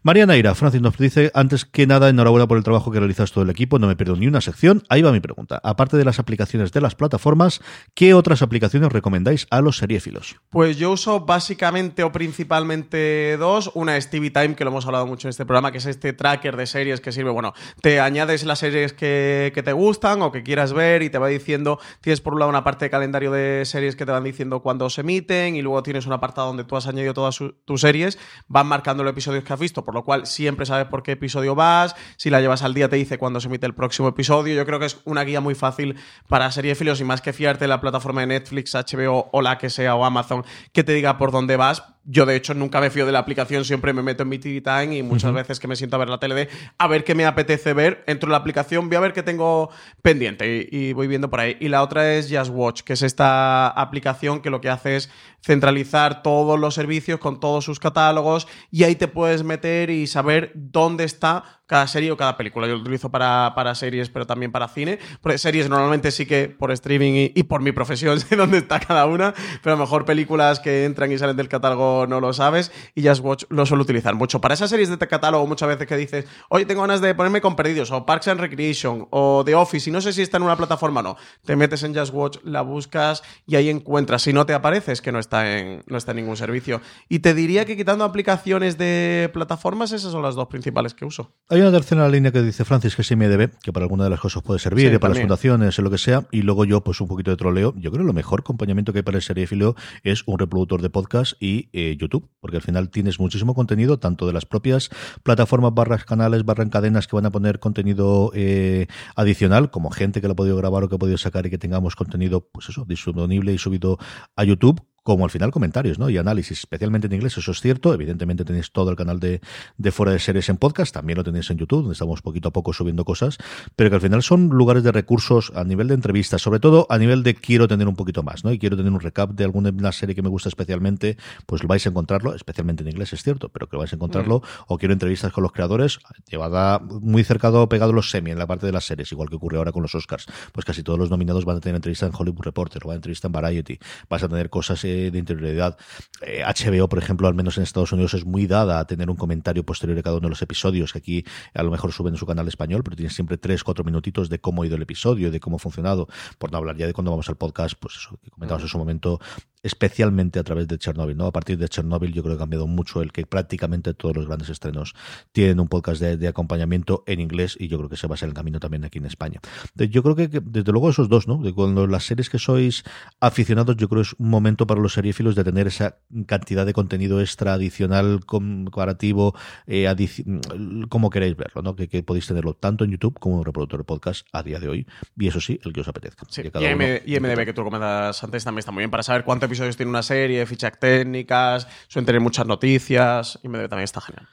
Mariana 0.02 0.36
Ira, 0.38 0.56
Francis 0.56 0.82
nos 0.82 0.98
dice, 0.98 1.32
antes 1.34 1.66
que 1.66 1.88
nada, 1.88 2.10
enhorabuena 2.10 2.48
por 2.48 2.58
el 2.58 2.63
trabajo 2.64 2.92
que 2.92 3.00
realizas 3.00 3.32
todo 3.32 3.44
el 3.44 3.50
equipo, 3.50 3.80
no 3.80 3.88
me 3.88 3.96
pierdo 3.96 4.16
ni 4.16 4.28
una 4.28 4.42
sección. 4.42 4.84
Ahí 4.90 5.02
va 5.02 5.12
mi 5.12 5.20
pregunta. 5.20 5.60
Aparte 5.64 5.98
de 5.98 6.06
las 6.06 6.20
aplicaciones 6.20 6.72
de 6.72 6.82
las 6.82 6.96
plataformas, 6.96 7.62
¿qué 7.94 8.14
otras 8.14 8.42
aplicaciones 8.42 8.92
recomendáis 8.92 9.48
a 9.50 9.62
los 9.62 9.78
seriéfilos? 9.78 10.38
Pues 10.50 10.78
yo 10.78 10.92
uso 10.92 11.22
básicamente 11.22 12.04
o 12.04 12.12
principalmente 12.12 13.38
dos. 13.38 13.72
Una 13.74 13.98
es 13.98 14.10
TV 14.10 14.30
Time, 14.30 14.56
que 14.56 14.64
lo 14.64 14.72
hemos 14.72 14.86
hablado 14.86 15.06
mucho 15.06 15.28
en 15.28 15.30
este 15.30 15.46
programa, 15.46 15.72
que 15.72 15.78
es 15.80 15.86
este 15.86 16.14
tracker 16.14 16.58
de 16.58 16.66
series 16.66 17.02
que 17.02 17.12
sirve, 17.12 17.32
bueno, 17.32 17.54
te 17.82 18.00
añades 18.00 18.46
las 18.46 18.60
series 18.60 18.94
que, 18.94 19.52
te 19.64 19.74
gustan 19.74 20.22
o 20.22 20.32
que 20.32 20.44
quieras 20.44 20.74
ver 20.74 21.04
y 21.04 21.10
te 21.10 21.18
va 21.18 21.28
diciendo, 21.28 21.80
tienes 22.02 22.22
por 22.22 22.34
un 22.34 22.40
lado 22.40 22.50
una 22.50 22.64
parte 22.64 22.86
de 22.86 22.90
calendario 22.90 23.32
de 23.32 23.64
series 23.66 23.96
que 23.96 24.06
te 24.06 24.12
van 24.12 24.24
diciendo 24.24 24.62
cuándo 24.62 24.90
se 24.90 25.02
emiten 25.02 25.56
y 25.56 25.62
luego 25.62 25.84
tienes 25.84 26.06
un 26.06 26.14
apartado 26.14 26.48
donde 26.48 26.64
tú 26.64 26.76
has 26.76 26.88
añadido 26.88 27.14
todas 27.14 27.40
tus 27.66 27.82
series, 27.82 28.20
van 28.48 28.68
marcando 28.68 29.04
los 29.04 29.12
episodios 29.12 29.44
que 29.44 29.54
has 29.54 29.60
visto, 29.60 29.84
por 29.84 29.94
lo 29.94 30.04
cual 30.04 30.26
siempre 30.26 30.66
sabes 30.66 30.88
por 30.88 31.04
qué 31.04 31.14
episodio 31.14 31.56
vas, 31.56 31.96
si 32.18 32.30
la 32.30 32.42
llevas 32.42 32.53
al 32.62 32.74
día 32.74 32.90
te 32.90 32.96
dice 32.96 33.18
cuándo 33.18 33.40
se 33.40 33.48
emite 33.48 33.66
el 33.66 33.74
próximo 33.74 34.10
episodio. 34.10 34.54
Yo 34.56 34.66
creo 34.66 34.80
que 34.80 34.86
es 34.86 35.00
una 35.06 35.24
guía 35.24 35.42
muy 35.42 35.56
fácil 35.56 35.96
para 36.28 36.52
seriefilos 36.52 37.02
y 37.02 37.04
más 37.04 37.22
que 37.22 37.34
fiarte 37.34 37.66
en 37.66 37.70
la 37.70 37.82
plataforma 37.82 38.22
de 38.22 38.28
Netflix, 38.28 38.74
HBO 38.76 39.30
o 39.32 39.42
la 39.42 39.58
que 39.58 39.70
sea 39.70 39.96
o 39.96 40.06
Amazon 40.06 40.46
que 40.72 40.84
te 40.84 40.94
diga 40.94 41.18
por 41.18 41.32
dónde 41.32 41.56
vas, 41.56 41.84
yo, 42.06 42.26
de 42.26 42.36
hecho, 42.36 42.54
nunca 42.54 42.82
me 42.82 42.90
fío 42.90 43.06
de 43.06 43.12
la 43.12 43.20
aplicación, 43.20 43.64
siempre 43.64 43.94
me 43.94 44.02
meto 44.02 44.24
en 44.24 44.30
mi 44.30 44.40
TV 44.40 44.62
Time 44.62 44.98
y 44.98 45.04
muchas 45.04 45.34
veces 45.34 45.60
que 45.60 45.68
me 45.68 45.76
siento 45.76 45.96
a 45.96 46.00
ver 46.00 46.10
la 46.10 46.20
tele 46.20 46.36
de 46.36 46.50
a 46.78 46.88
ver 46.88 47.04
qué 47.04 47.16
me 47.16 47.26
apetece 47.26 47.74
ver, 47.74 48.04
entro 48.08 48.28
en 48.28 48.32
la 48.32 48.38
aplicación, 48.38 48.90
voy 48.90 48.98
a 48.98 49.00
ver 49.00 49.14
qué 49.14 49.24
tengo 49.24 49.70
pendiente 50.02 50.68
y, 50.70 50.94
voy 50.94 51.08
viendo 51.08 51.30
por 51.30 51.40
ahí. 51.40 51.56
Y 51.60 51.70
la 51.70 51.82
otra 51.82 52.14
es 52.14 52.30
Just 52.30 52.52
Watch, 52.54 52.82
que 52.82 52.94
es 52.94 53.02
esta 53.02 53.68
aplicación 53.70 54.42
que 54.42 54.50
lo 54.50 54.60
que 54.60 54.70
hace 54.70 54.98
es 54.98 55.10
centralizar 55.42 56.24
todos 56.24 56.60
los 56.60 56.74
servicios 56.74 57.20
con 57.20 57.40
todos 57.40 57.66
sus 57.66 57.80
catálogos 57.80 58.48
y 58.72 58.84
ahí 58.84 58.96
te 58.96 59.08
puedes 59.08 59.44
meter 59.44 59.90
y 59.90 60.08
saber 60.08 60.52
dónde 60.56 61.04
está 61.04 61.62
cada 61.66 61.88
serie 61.88 62.12
o 62.12 62.18
cada 62.18 62.38
película. 62.38 62.68
Yo 62.68 62.76
lo 62.76 62.82
utilizo 62.82 63.10
para, 63.10 63.54
para 63.56 63.74
series, 63.74 64.10
pero 64.10 64.28
también 64.28 64.52
para 64.52 64.68
cine. 64.68 65.00
Porque 65.22 65.38
series 65.38 65.70
normalmente 65.70 66.12
sí 66.12 66.26
que 66.26 66.48
por 66.48 66.72
streaming 66.72 67.32
y, 67.34 67.44
por 67.44 67.62
mi 67.62 67.72
profesión 67.72 68.20
sé 68.20 68.36
dónde 68.36 68.60
está 68.60 68.80
cada 68.80 69.06
una, 69.06 69.34
pero 69.62 69.76
a 69.76 69.78
lo 69.78 69.84
mejor 69.84 70.06
películas 70.06 70.60
que 70.60 70.86
entran 70.86 71.12
y 71.12 71.18
salen 71.18 71.36
del 71.36 71.50
catálogo 71.50 71.93
no 72.08 72.20
lo 72.20 72.34
sabes 72.34 72.72
y 72.96 73.08
Just 73.08 73.24
Watch 73.24 73.44
lo 73.50 73.66
suelo 73.66 73.84
utilizar 73.84 74.16
mucho. 74.16 74.42
Para 74.42 74.54
esas 74.54 74.70
series 74.70 74.90
de 74.90 74.98
catálogo 75.08 75.46
muchas 75.48 75.70
veces 75.70 75.88
que 75.88 75.98
dices, 75.98 76.26
oye, 76.50 76.66
tengo 76.66 76.82
ganas 76.82 77.02
de 77.02 77.14
ponerme 77.16 77.42
con 77.42 77.56
Perdidos 77.56 77.92
o 77.92 78.06
Parks 78.06 78.28
and 78.28 78.40
Recreation 78.40 79.08
o 79.12 79.44
The 79.46 79.56
Office 79.56 79.90
y 79.90 79.94
no 79.94 80.02
sé 80.02 80.14
si 80.14 80.22
está 80.22 80.38
en 80.38 80.44
una 80.44 80.56
plataforma 80.56 81.00
o 81.02 81.04
no. 81.04 81.18
Te 81.46 81.56
metes 81.56 81.84
en 81.84 81.96
Just 81.96 82.14
Watch, 82.14 82.38
la 82.44 82.62
buscas 82.62 83.24
y 83.46 83.56
ahí 83.56 83.70
encuentras. 83.70 84.22
Si 84.24 84.34
no 84.34 84.46
te 84.46 84.54
aparece 84.54 84.92
es 84.92 85.02
que 85.02 85.12
no 85.12 85.20
está 85.20 85.58
en, 85.58 85.84
no 85.88 85.98
está 85.98 86.12
en 86.12 86.18
ningún 86.18 86.38
servicio. 86.38 86.82
Y 87.10 87.20
te 87.20 87.34
diría 87.34 87.66
que 87.66 87.76
quitando 87.78 88.04
aplicaciones 88.04 88.78
de 88.78 89.30
plataformas, 89.34 89.92
esas 89.92 90.12
son 90.12 90.22
las 90.22 90.36
dos 90.36 90.48
principales 90.48 90.94
que 90.94 91.06
uso. 91.06 91.32
Hay 91.50 91.62
una 91.62 91.72
tercera 91.72 92.08
línea 92.10 92.32
que 92.32 92.42
dice 92.42 92.66
Francis, 92.66 92.96
que 92.96 93.02
es 93.02 93.12
IMDB, 93.12 93.50
que 93.62 93.74
para 93.74 93.86
alguna 93.86 94.04
de 94.06 94.10
las 94.10 94.20
cosas 94.20 94.42
puede 94.44 94.60
servir, 94.60 94.90
Sí, 94.90 94.96
y 94.96 94.98
para 94.98 95.14
también. 95.14 95.30
las 95.30 95.40
fundaciones, 95.40 95.80
lo 95.80 95.90
que 95.92 95.98
sea. 95.98 96.26
Y 96.32 96.42
luego 96.44 96.66
yo, 96.66 96.82
pues 96.82 97.02
un 97.02 97.08
poquito 97.08 97.32
de 97.32 97.38
troleo. 97.38 97.74
Yo 97.78 97.92
creo 97.92 98.04
que 98.04 98.08
lo 98.08 98.14
mejor 98.14 98.42
acompañamiento 98.42 98.94
que 98.94 99.00
hay 99.00 99.04
para 99.04 99.18
el 99.18 99.24
seriéfilo 99.24 99.76
es 100.04 100.24
un 100.26 100.40
reproductor 100.40 100.82
de 100.82 100.90
podcast 100.90 101.34
y 101.42 101.70
eh, 101.74 101.83
YouTube, 102.00 102.30
porque 102.40 102.58
al 102.58 102.64
final 102.64 102.90
tienes 102.90 103.20
muchísimo 103.20 103.54
contenido, 103.54 104.00
tanto 104.00 104.28
de 104.28 104.34
las 104.34 104.46
propias 104.46 104.90
plataformas 105.24 105.74
barras 105.74 106.06
canales, 106.06 106.46
barra 106.46 106.64
en 106.64 106.70
cadenas 106.70 107.08
que 107.08 107.16
van 107.16 107.26
a 107.26 107.32
poner 107.32 107.60
contenido 107.60 108.32
eh, 108.34 108.88
adicional, 109.16 109.72
como 109.72 109.90
gente 109.90 110.22
que 110.22 110.28
lo 110.28 110.34
ha 110.34 110.36
podido 110.36 110.58
grabar 110.58 110.84
o 110.84 110.90
que 110.90 110.96
ha 110.96 111.00
podido 111.00 111.18
sacar 111.18 111.46
y 111.46 111.50
que 111.50 111.58
tengamos 111.58 111.96
contenido, 111.96 112.42
pues 112.52 112.70
eso, 112.70 112.86
disponible 112.86 113.54
y 113.54 113.58
subido 113.58 113.98
a 114.36 114.44
YouTube 114.44 114.82
como 115.04 115.26
al 115.26 115.32
final 115.32 115.52
comentarios 115.52 116.00
¿no? 116.00 116.10
y 116.10 116.18
análisis, 116.18 116.60
especialmente 116.60 117.08
en 117.08 117.14
inglés, 117.14 117.38
eso 117.38 117.52
es 117.52 117.62
cierto. 117.62 117.94
Evidentemente 117.94 118.46
tenéis 118.46 118.72
todo 118.72 118.90
el 118.90 118.96
canal 118.96 119.20
de, 119.20 119.42
de 119.78 119.92
Fuera 119.92 120.12
de 120.14 120.20
Series 120.20 120.50
en 120.50 120.58
podcast, 120.58 120.94
también 120.94 121.18
lo 121.18 121.24
tenéis 121.24 121.50
en 121.52 121.58
YouTube, 121.58 121.82
donde 121.82 121.94
estamos 121.94 122.22
poquito 122.22 122.50
a 122.50 122.52
poco 122.52 122.74
subiendo 122.74 123.06
cosas, 123.06 123.38
pero 123.76 123.90
que 123.90 123.96
al 123.96 124.02
final 124.02 124.24
son 124.24 124.48
lugares 124.48 124.84
de 124.84 124.92
recursos 124.92 125.52
a 125.56 125.64
nivel 125.64 125.88
de 125.90 125.96
entrevistas, 125.96 126.42
sobre 126.42 126.60
todo 126.60 126.88
a 126.90 126.98
nivel 126.98 127.24
de 127.24 127.36
quiero 127.36 127.68
tener 127.68 127.88
un 127.88 127.96
poquito 127.96 128.24
más, 128.24 128.44
¿no? 128.44 128.52
Y 128.52 128.60
quiero 128.60 128.78
tener 128.78 128.92
un 128.92 129.00
recap 129.00 129.32
de 129.32 129.44
alguna 129.44 129.70
una 129.70 129.92
serie 129.92 130.16
que 130.16 130.22
me 130.22 130.30
gusta 130.30 130.50
especialmente, 130.50 131.18
pues 131.46 131.62
lo 131.64 131.68
vais 131.68 131.86
a 131.86 131.90
encontrarlo, 131.90 132.34
especialmente 132.34 132.84
en 132.84 132.90
inglés, 132.90 133.14
es 133.14 133.24
cierto, 133.24 133.50
pero 133.50 133.68
que 133.68 133.76
lo 133.76 133.80
vais 133.80 133.92
a 133.92 133.96
encontrarlo, 133.96 134.42
o 134.68 134.78
quiero 134.78 134.94
entrevistas 134.94 135.32
con 135.34 135.44
los 135.44 135.52
creadores, 135.52 136.00
llevada 136.30 136.80
muy 136.80 137.24
cercado, 137.24 137.68
pegado 137.70 137.94
los 137.94 138.10
semi 138.10 138.32
en 138.32 138.40
la 138.40 138.48
parte 138.48 138.66
de 138.66 138.72
las 138.72 138.86
series, 138.86 139.12
igual 139.12 139.30
que 139.30 139.36
ocurre 139.36 139.58
ahora 139.58 139.72
con 139.72 139.82
los 139.82 139.94
Oscars. 139.96 140.26
Pues 140.52 140.66
casi 140.66 140.84
todos 140.84 141.00
los 141.00 141.10
nominados 141.10 141.46
van 141.46 141.58
a 141.58 141.60
tener 141.60 141.76
entrevista 141.76 142.06
en 142.06 142.14
Hollywood 142.18 142.44
Reporter, 142.44 142.82
o 142.86 142.88
van 142.88 142.96
a 142.96 142.98
entrevista 142.98 143.28
en 143.28 143.32
Variety, 143.34 143.80
vas 144.10 144.24
a 144.24 144.30
tener 144.30 144.50
cosas 144.50 144.84
eh, 144.94 145.12
de 145.12 145.20
interioridad. 145.20 145.78
Eh, 146.22 146.44
HBO, 146.44 146.88
por 146.88 147.00
ejemplo, 147.00 147.28
al 147.28 147.34
menos 147.34 147.58
en 147.58 147.64
Estados 147.64 147.92
Unidos, 147.92 148.14
es 148.14 148.26
muy 148.26 148.48
dada 148.48 148.80
a 148.80 148.86
tener 148.86 149.10
un 149.10 149.16
comentario 149.16 149.66
posterior 149.66 149.96
de 149.96 150.04
cada 150.04 150.18
uno 150.18 150.28
de 150.28 150.30
los 150.30 150.42
episodios, 150.42 150.94
que 150.94 151.00
aquí 151.00 151.26
a 151.54 151.64
lo 151.64 151.72
mejor 151.72 151.92
suben 151.92 152.14
en 152.14 152.18
su 152.18 152.26
canal 152.26 152.48
español, 152.48 152.84
pero 152.84 152.96
tienes 152.96 153.14
siempre 153.14 153.38
tres, 153.38 153.64
cuatro 153.64 153.84
minutitos 153.84 154.30
de 154.30 154.40
cómo 154.40 154.64
ha 154.64 154.68
ido 154.68 154.76
el 154.76 154.82
episodio, 154.82 155.32
de 155.32 155.40
cómo 155.40 155.58
ha 155.58 155.60
funcionado, 155.60 156.08
por 156.38 156.52
no 156.52 156.58
hablar 156.58 156.78
ya 156.78 156.88
de 156.88 156.94
cuando 156.94 157.12
vamos 157.12 157.30
al 157.30 157.36
podcast, 157.36 157.76
pues 157.80 157.96
eso 157.96 158.18
que 158.24 158.30
comentamos 158.30 158.64
en 158.64 158.70
su 158.70 158.78
momento, 158.78 159.20
especialmente 159.64 160.40
a 160.40 160.44
través 160.44 160.68
de 160.68 160.78
Chernobyl, 160.78 161.18
¿no? 161.18 161.26
A 161.26 161.32
partir 161.32 161.58
de 161.58 161.68
Chernobyl 161.70 162.14
yo 162.14 162.22
creo 162.22 162.36
que 162.36 162.42
ha 162.42 162.44
cambiado 162.44 162.68
mucho 162.68 163.02
el 163.02 163.12
que 163.12 163.26
prácticamente 163.26 163.94
todos 163.94 164.16
los 164.16 164.28
grandes 164.28 164.50
estrenos 164.50 164.94
tienen 165.32 165.60
un 165.60 165.68
podcast 165.70 166.02
de, 166.02 166.18
de 166.18 166.28
acompañamiento 166.28 167.04
en 167.08 167.20
inglés 167.22 167.56
y 167.60 167.70
yo 167.70 167.78
creo 167.78 167.90
que 167.90 167.98
se 167.98 168.08
va 168.08 168.16
a 168.16 168.18
ser 168.18 168.28
el 168.30 168.36
camino 168.36 168.60
también 168.60 168.84
aquí 168.84 168.98
en 169.00 169.06
España. 169.06 169.40
Yo 169.76 170.04
creo 170.04 170.16
que, 170.16 170.28
desde 170.28 170.72
luego 170.72 170.90
esos 170.90 171.10
dos, 171.10 171.28
¿no? 171.28 171.38
De 171.42 171.54
cuando 171.54 171.88
las 171.88 172.04
series 172.06 172.30
que 172.30 172.40
sois 172.40 172.84
aficionados, 173.20 173.78
yo 173.78 173.88
creo 173.90 174.02
que 174.04 174.08
es 174.10 174.16
un 174.20 174.30
momento 174.30 174.68
para 174.68 174.82
los 174.82 174.94
seriéfilos 174.94 175.36
de 175.36 175.44
tener 175.44 175.68
esa 175.68 175.98
cantidad 176.28 176.66
de 176.66 176.74
contenido 176.74 177.22
extra 177.22 177.54
adicional, 177.54 178.26
comparativo, 178.26 179.34
eh, 179.68 179.86
adici- 179.88 180.88
como 180.90 181.10
queréis 181.10 181.36
verlo, 181.38 181.62
¿no? 181.62 181.76
Que, 181.76 181.88
que 181.88 182.04
podéis 182.04 182.28
tenerlo 182.28 182.54
tanto 182.54 182.84
en 182.84 182.92
YouTube 182.92 183.18
como 183.20 183.38
en 183.40 183.46
reproductor 183.46 183.80
de 183.80 183.84
podcast 183.86 184.28
a 184.34 184.44
día 184.44 184.60
de 184.60 184.68
hoy. 184.68 184.88
Y 185.18 185.28
eso 185.28 185.40
sí, 185.40 185.60
el 185.64 185.72
que 185.74 185.82
os 185.82 185.88
apetezca. 185.88 186.26
Sí, 186.30 186.42
y, 186.44 186.50
cada 186.52 186.66
uno- 186.66 186.84
M- 186.84 187.02
y 187.06 187.20
MDB 187.20 187.46
que 187.46 187.54
tú 187.54 187.64
comentas 187.64 188.24
antes 188.24 188.44
también 188.44 188.60
está 188.60 188.72
muy 188.72 188.82
bien 188.82 188.92
para 188.92 189.04
saber 189.04 189.24
cuántos 189.24 189.50
episodios 189.54 189.78
tiene 189.78 189.90
una 189.90 190.04
serie, 190.04 190.46
fichas 190.46 190.80
técnicas, 190.80 191.68
suelen 191.88 192.06
tener 192.06 192.22
muchas 192.22 192.46
noticias. 192.46 193.40
IMDb 193.44 193.70
también 193.70 193.84
está 193.84 194.02
genial. 194.02 194.28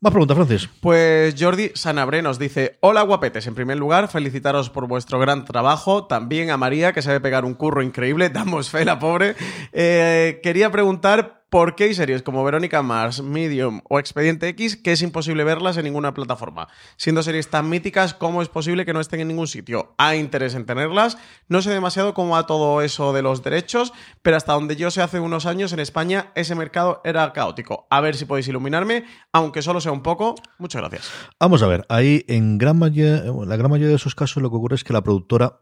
Más 0.00 0.10
preguntas, 0.10 0.36
Francis. 0.36 0.68
Pues 0.80 1.36
Jordi 1.38 1.70
Sanabre 1.74 2.22
nos 2.22 2.40
dice: 2.40 2.76
Hola 2.80 3.02
guapetes, 3.02 3.46
en 3.46 3.54
primer 3.54 3.78
lugar, 3.78 4.08
felicitaros 4.08 4.68
por 4.68 4.88
vuestro 4.88 5.20
gran 5.20 5.44
trabajo. 5.44 6.06
También 6.06 6.50
a 6.50 6.56
María, 6.56 6.92
que 6.92 7.02
sabe 7.02 7.20
pegar 7.20 7.44
un 7.44 7.54
curro 7.54 7.82
increíble. 7.82 8.28
Damos 8.30 8.68
fe, 8.68 8.84
la 8.84 8.98
pobre. 8.98 9.36
Eh, 9.72 10.40
quería 10.42 10.72
preguntar 10.72 11.41
por 11.52 11.74
qué 11.74 11.84
hay 11.84 11.92
series 11.92 12.22
como 12.22 12.42
Verónica 12.44 12.80
Mars, 12.80 13.20
Medium 13.20 13.82
o 13.90 13.98
Expediente 13.98 14.48
X 14.48 14.74
que 14.74 14.92
es 14.92 15.02
imposible 15.02 15.44
verlas 15.44 15.76
en 15.76 15.84
ninguna 15.84 16.14
plataforma. 16.14 16.66
Siendo 16.96 17.22
series 17.22 17.50
tan 17.50 17.68
míticas, 17.68 18.14
¿cómo 18.14 18.40
es 18.40 18.48
posible 18.48 18.86
que 18.86 18.94
no 18.94 19.00
estén 19.00 19.20
en 19.20 19.28
ningún 19.28 19.46
sitio? 19.46 19.92
Hay 19.98 20.18
interés 20.18 20.54
en 20.54 20.64
tenerlas. 20.64 21.18
No 21.48 21.60
sé 21.60 21.68
demasiado 21.68 22.14
cómo 22.14 22.32
va 22.32 22.46
todo 22.46 22.80
eso 22.80 23.12
de 23.12 23.20
los 23.20 23.42
derechos, 23.42 23.92
pero 24.22 24.38
hasta 24.38 24.54
donde 24.54 24.76
yo 24.76 24.90
sé 24.90 25.02
hace 25.02 25.20
unos 25.20 25.44
años 25.44 25.74
en 25.74 25.80
España 25.80 26.32
ese 26.36 26.54
mercado 26.54 27.02
era 27.04 27.30
caótico. 27.34 27.86
A 27.90 28.00
ver 28.00 28.16
si 28.16 28.24
podéis 28.24 28.48
iluminarme, 28.48 29.04
aunque 29.30 29.60
solo 29.60 29.82
sea 29.82 29.92
un 29.92 30.02
poco. 30.02 30.36
Muchas 30.56 30.80
gracias. 30.80 31.10
Vamos 31.38 31.62
a 31.62 31.66
ver, 31.66 31.84
ahí 31.90 32.24
en 32.28 32.56
gran 32.56 32.78
mayoría, 32.78 33.24
la 33.24 33.56
gran 33.56 33.70
mayoría 33.70 33.90
de 33.90 33.96
esos 33.96 34.14
casos 34.14 34.42
lo 34.42 34.48
que 34.48 34.56
ocurre 34.56 34.76
es 34.76 34.84
que 34.84 34.94
la 34.94 35.02
productora 35.02 35.60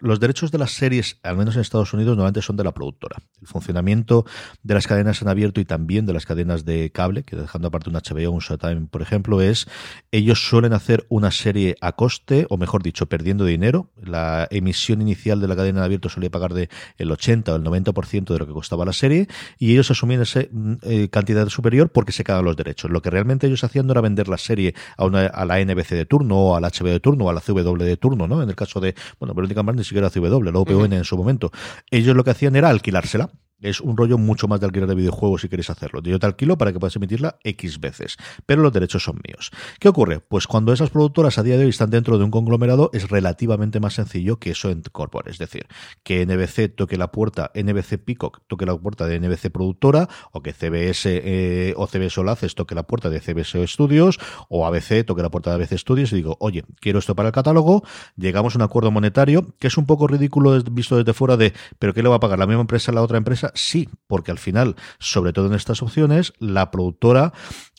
Los 0.00 0.20
derechos 0.20 0.50
de 0.50 0.58
las 0.58 0.72
series, 0.72 1.18
al 1.22 1.36
menos 1.36 1.54
en 1.54 1.62
Estados 1.62 1.92
Unidos, 1.92 2.16
normalmente 2.16 2.42
son 2.42 2.56
de 2.56 2.64
la 2.64 2.72
productora. 2.72 3.16
El 3.40 3.46
funcionamiento 3.46 4.24
de 4.62 4.74
las 4.74 4.86
cadenas 4.86 5.22
en 5.22 5.28
abierto 5.28 5.60
y 5.60 5.64
también 5.64 6.06
de 6.06 6.12
las 6.12 6.26
cadenas 6.26 6.64
de 6.64 6.90
cable, 6.90 7.22
que 7.22 7.36
dejando 7.36 7.68
aparte 7.68 7.90
un 7.90 7.96
HBO 7.96 8.30
un 8.30 8.40
Showtime, 8.40 8.86
por 8.90 9.02
ejemplo, 9.02 9.40
es 9.40 9.66
ellos 10.10 10.46
suelen 10.46 10.72
hacer 10.72 11.06
una 11.08 11.30
serie 11.30 11.76
a 11.80 11.92
coste, 11.92 12.46
o 12.50 12.56
mejor 12.56 12.82
dicho, 12.82 13.06
perdiendo 13.06 13.44
dinero. 13.44 13.90
La 13.96 14.46
emisión 14.50 15.00
inicial 15.00 15.40
de 15.40 15.48
la 15.48 15.56
cadena 15.56 15.80
en 15.80 15.84
abierto 15.84 16.08
solía 16.08 16.30
pagar 16.30 16.54
de 16.54 16.68
el 16.98 17.10
80 17.10 17.52
o 17.52 17.56
el 17.56 17.62
90% 17.62 18.32
de 18.32 18.38
lo 18.38 18.46
que 18.46 18.52
costaba 18.52 18.84
la 18.84 18.92
serie, 18.92 19.28
y 19.58 19.72
ellos 19.72 19.90
asumían 19.90 20.22
esa 20.22 20.40
eh, 20.82 21.08
cantidad 21.10 21.48
superior 21.48 21.90
porque 21.90 22.12
se 22.12 22.24
quedaban 22.24 22.44
los 22.44 22.56
derechos. 22.56 22.90
Lo 22.90 23.02
que 23.02 23.10
realmente 23.10 23.46
ellos 23.46 23.64
hacían 23.64 23.90
era 23.90 24.00
vender 24.00 24.28
la 24.28 24.38
serie 24.38 24.74
a, 24.96 25.04
una, 25.04 25.26
a 25.26 25.44
la 25.44 25.64
NBC 25.64 25.90
de 25.90 26.06
turno, 26.06 26.36
o 26.36 26.56
a 26.56 26.60
la 26.60 26.70
HBO 26.70 26.88
de 26.88 27.00
turno, 27.00 27.24
o 27.26 27.30
a 27.30 27.32
la 27.32 27.40
CW 27.40 27.76
de 27.78 27.96
turno, 27.96 28.26
¿no? 28.26 28.42
En 28.42 28.48
el 28.48 28.56
caso 28.56 28.80
de, 28.80 28.94
bueno, 29.18 29.31
Verónica 29.32 29.62
Mars 29.62 29.78
ni 29.78 29.84
siquiera 29.84 30.10
CW, 30.10 30.42
la 30.42 30.58
OPN 30.58 30.74
uh 30.74 30.86
-huh. 30.86 30.94
en 30.94 31.04
su 31.04 31.16
momento. 31.16 31.50
Ellos 31.90 32.16
lo 32.16 32.24
que 32.24 32.30
hacían 32.30 32.56
era 32.56 32.68
alquilársela. 32.68 33.30
Es 33.62 33.80
un 33.80 33.96
rollo 33.96 34.18
mucho 34.18 34.48
más 34.48 34.60
de 34.60 34.66
alquiler 34.66 34.88
de 34.88 34.94
videojuegos 34.94 35.42
si 35.42 35.48
queréis 35.48 35.70
hacerlo. 35.70 36.02
Yo 36.02 36.18
te 36.18 36.26
alquilo 36.26 36.58
para 36.58 36.72
que 36.72 36.80
puedas 36.80 36.96
emitirla 36.96 37.38
X 37.44 37.80
veces, 37.80 38.16
pero 38.44 38.62
los 38.62 38.72
derechos 38.72 39.04
son 39.04 39.20
míos. 39.26 39.50
¿Qué 39.78 39.88
ocurre? 39.88 40.20
Pues 40.20 40.46
cuando 40.46 40.72
esas 40.72 40.90
productoras 40.90 41.38
a 41.38 41.42
día 41.42 41.56
de 41.56 41.64
hoy 41.64 41.70
están 41.70 41.90
dentro 41.90 42.18
de 42.18 42.24
un 42.24 42.30
conglomerado 42.30 42.90
es 42.92 43.08
relativamente 43.08 43.80
más 43.80 43.94
sencillo 43.94 44.38
que 44.38 44.50
eso 44.50 44.70
incorpore. 44.70 45.30
Es 45.30 45.38
decir, 45.38 45.66
que 46.02 46.26
NBC 46.26 46.74
toque 46.74 46.96
la 46.96 47.12
puerta, 47.12 47.52
NBC 47.54 47.98
Peacock 48.04 48.42
toque 48.48 48.66
la 48.66 48.76
puerta 48.76 49.06
de 49.06 49.20
NBC 49.20 49.50
Productora, 49.50 50.08
o 50.32 50.42
que 50.42 50.52
CBS 50.52 51.04
eh, 51.06 51.74
o 51.76 51.86
CBS 51.86 52.18
Olaces 52.20 52.54
toque 52.54 52.74
la 52.74 52.82
puerta 52.82 53.10
de 53.10 53.20
CBS 53.20 53.66
Studios, 53.68 54.18
o 54.48 54.66
ABC 54.66 55.04
toque 55.06 55.22
la 55.22 55.30
puerta 55.30 55.50
de 55.50 55.56
ABC 55.56 55.78
Studios 55.78 56.12
y 56.12 56.16
digo, 56.16 56.36
oye, 56.40 56.64
quiero 56.80 56.98
esto 56.98 57.14
para 57.14 57.28
el 57.28 57.32
catálogo, 57.32 57.84
llegamos 58.16 58.54
a 58.54 58.58
un 58.58 58.62
acuerdo 58.62 58.90
monetario, 58.90 59.54
que 59.58 59.68
es 59.68 59.76
un 59.76 59.86
poco 59.86 60.06
ridículo 60.06 60.60
visto 60.72 60.96
desde 60.96 61.12
fuera 61.12 61.36
de, 61.36 61.52
¿pero 61.78 61.94
qué 61.94 62.02
le 62.02 62.08
va 62.08 62.16
a 62.16 62.20
pagar 62.20 62.38
la 62.38 62.46
misma 62.46 62.62
empresa 62.62 62.90
a 62.90 62.94
la 62.94 63.02
otra 63.02 63.18
empresa? 63.18 63.51
Sí, 63.54 63.88
porque 64.06 64.30
al 64.30 64.38
final, 64.38 64.76
sobre 64.98 65.32
todo 65.32 65.46
en 65.46 65.54
estas 65.54 65.82
opciones, 65.82 66.32
la 66.38 66.70
productora 66.70 67.32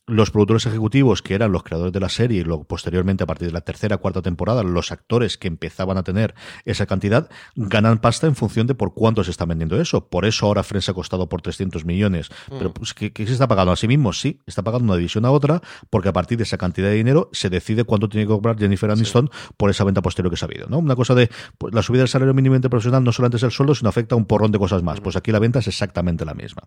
los 0.06 0.32
productores 0.32 0.66
ejecutivos, 0.66 1.22
que 1.22 1.34
eran 1.36 1.52
los 1.52 1.64
creadores 1.64 1.94
de 1.94 2.00
la 2.00 2.10
serie, 2.10 2.42
y 2.42 2.44
luego 2.44 2.66
posteriormente, 2.66 3.24
a 3.24 3.28
partir 3.28 3.48
de 3.48 3.54
la 3.54 3.62
tercera 3.62 3.98
cuarta 3.98 4.22
temporada, 4.22 4.64
los 4.64 4.92
actores 4.92 5.38
que 5.38 5.48
empezaban 5.48 5.98
a 5.98 6.04
tener 6.04 6.36
esa 6.66 6.86
cantidad, 6.86 7.30
ganan 7.56 8.00
pasta 8.00 8.28
en 8.28 8.36
función 8.36 8.68
de 8.68 8.76
por 8.76 8.94
cuánto 8.94 9.24
se 9.24 9.32
está 9.32 9.46
vendiendo 9.46 9.80
eso. 9.80 10.10
Por 10.10 10.26
eso 10.26 10.46
ahora 10.46 10.64
Friends 10.64 10.90
ha 10.90 10.94
costado 10.94 11.30
por 11.30 11.42
300 11.42 11.86
millones. 11.86 12.30
Mm. 12.52 12.58
Pero, 12.58 12.74
pues, 12.74 12.94
¿qué, 12.94 13.14
¿qué, 13.14 13.26
se 13.26 13.34
está 13.34 13.48
pagando? 13.48 13.72
A 13.72 13.76
sí 13.76 13.88
mismo, 13.88 14.14
sí, 14.14 14.42
está 14.46 14.62
pagando 14.62 14.86
una 14.86 14.98
división 14.98 15.26
a 15.26 15.32
otra, 15.32 15.62
porque 15.90 16.10
a 16.10 16.14
partir 16.14 16.38
de 16.38 16.44
esa 16.44 16.58
cantidad 16.58 16.90
de 16.90 16.96
dinero 16.96 17.30
se 17.32 17.50
decide 17.50 17.84
cuánto 17.84 18.10
tiene 18.10 18.26
que 18.26 18.34
cobrar 18.34 18.58
Jennifer 18.58 18.92
Aniston 18.92 19.30
sí. 19.32 19.54
por 19.58 19.70
esa 19.70 19.84
venta 19.84 20.02
posterior 20.02 20.32
que 20.32 20.38
se 20.38 20.46
ha 20.46 20.48
habido. 20.48 20.68
¿no? 20.68 20.80
Una 20.80 20.96
cosa 20.96 21.16
de 21.16 21.30
pues, 21.58 21.74
la 21.74 21.82
subida 21.82 22.02
del 22.02 22.10
salario 22.10 22.34
mínimo 22.34 22.54
profesional 22.70 23.04
no 23.04 23.12
solamente 23.12 23.38
es 23.38 23.44
el 23.44 23.52
sueldo, 23.52 23.76
sino 23.76 23.90
afecta 23.90 24.16
a 24.16 24.18
un 24.18 24.26
porrón 24.26 24.52
de 24.52 24.60
cosas 24.60 24.84
más. 24.84 25.00
Mm. 25.00 25.04
Pues 25.04 25.16
aquí 25.16 25.32
la 25.32 25.40
venta 25.40 25.60
es 25.60 25.68
exactamente 25.68 26.26
la 26.26 26.34
misma. 26.34 26.64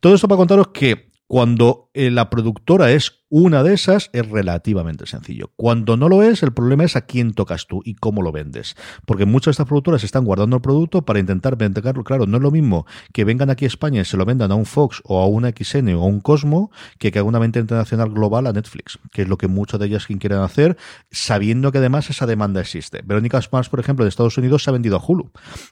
Todo 0.00 0.14
esto 0.14 0.28
para 0.28 0.38
contaros 0.38 0.68
que 0.68 1.10
cuando 1.30 1.90
eh, 1.94 2.10
la 2.10 2.28
productora 2.28 2.90
es 2.90 3.19
una 3.30 3.62
de 3.62 3.74
esas 3.74 4.10
es 4.12 4.28
relativamente 4.28 5.06
sencillo. 5.06 5.50
Cuando 5.56 5.96
no 5.96 6.08
lo 6.08 6.22
es, 6.22 6.42
el 6.42 6.52
problema 6.52 6.84
es 6.84 6.96
a 6.96 7.02
quién 7.02 7.32
tocas 7.32 7.66
tú 7.66 7.80
y 7.84 7.94
cómo 7.94 8.22
lo 8.22 8.32
vendes. 8.32 8.76
Porque 9.06 9.24
muchas 9.24 9.46
de 9.46 9.50
estas 9.52 9.66
productoras 9.66 10.04
están 10.04 10.24
guardando 10.24 10.56
el 10.56 10.62
producto 10.62 11.02
para 11.02 11.18
intentar 11.18 11.56
venderlo. 11.56 12.04
Claro, 12.04 12.26
no 12.26 12.36
es 12.36 12.42
lo 12.42 12.50
mismo 12.50 12.86
que 13.12 13.24
vengan 13.24 13.50
aquí 13.50 13.64
a 13.64 13.68
España 13.68 14.02
y 14.02 14.04
se 14.04 14.16
lo 14.16 14.24
vendan 14.24 14.52
a 14.52 14.54
un 14.54 14.66
Fox 14.66 15.00
o 15.04 15.20
a 15.22 15.26
una 15.26 15.50
XN 15.50 15.94
o 15.94 16.02
a 16.02 16.06
un 16.06 16.20
Cosmo 16.20 16.70
que 16.98 17.10
que 17.10 17.18
haga 17.18 17.28
una 17.28 17.38
venta 17.38 17.58
internacional 17.58 18.10
global 18.10 18.46
a 18.46 18.52
Netflix, 18.52 18.98
que 19.12 19.22
es 19.22 19.28
lo 19.28 19.38
que 19.38 19.48
muchas 19.48 19.80
de 19.80 19.86
ellas 19.86 20.06
quieren 20.06 20.38
hacer, 20.38 20.76
sabiendo 21.10 21.72
que 21.72 21.78
además 21.78 22.10
esa 22.10 22.26
demanda 22.26 22.60
existe. 22.60 23.02
Verónica 23.04 23.40
Mars, 23.52 23.68
por 23.68 23.80
ejemplo, 23.80 24.04
de 24.04 24.08
Estados 24.08 24.36
Unidos 24.38 24.64
se 24.64 24.70
ha 24.70 24.72
vendido 24.72 24.96
a 24.96 25.04
Hulu, 25.04 25.30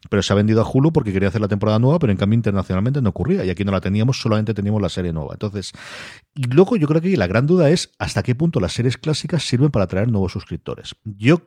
pero 0.08 0.22
se 0.22 0.32
ha 0.32 0.36
vendido 0.36 0.62
a 0.62 0.70
Hulu 0.70 0.92
porque 0.92 1.12
quería 1.12 1.28
hacer 1.28 1.40
la 1.40 1.48
temporada 1.48 1.78
nueva, 1.78 1.98
pero 1.98 2.12
en 2.12 2.18
cambio 2.18 2.36
internacionalmente 2.36 3.02
no 3.02 3.10
ocurría 3.10 3.44
y 3.44 3.50
aquí 3.50 3.64
no 3.64 3.72
la 3.72 3.80
teníamos, 3.80 4.20
solamente 4.20 4.54
teníamos 4.54 4.80
la 4.80 4.88
serie 4.88 5.12
nueva. 5.12 5.34
Entonces, 5.34 5.72
y 6.34 6.44
luego 6.44 6.76
yo 6.76 6.86
creo 6.86 7.00
que 7.00 7.16
la 7.16 7.26
gran 7.26 7.46
duda 7.48 7.70
es 7.70 7.90
hasta 7.98 8.22
qué 8.22 8.36
punto 8.36 8.60
las 8.60 8.72
series 8.72 8.96
clásicas 8.96 9.42
sirven 9.42 9.70
para 9.70 9.86
atraer 9.86 10.08
nuevos 10.08 10.32
suscriptores. 10.32 10.94
Yo 11.04 11.42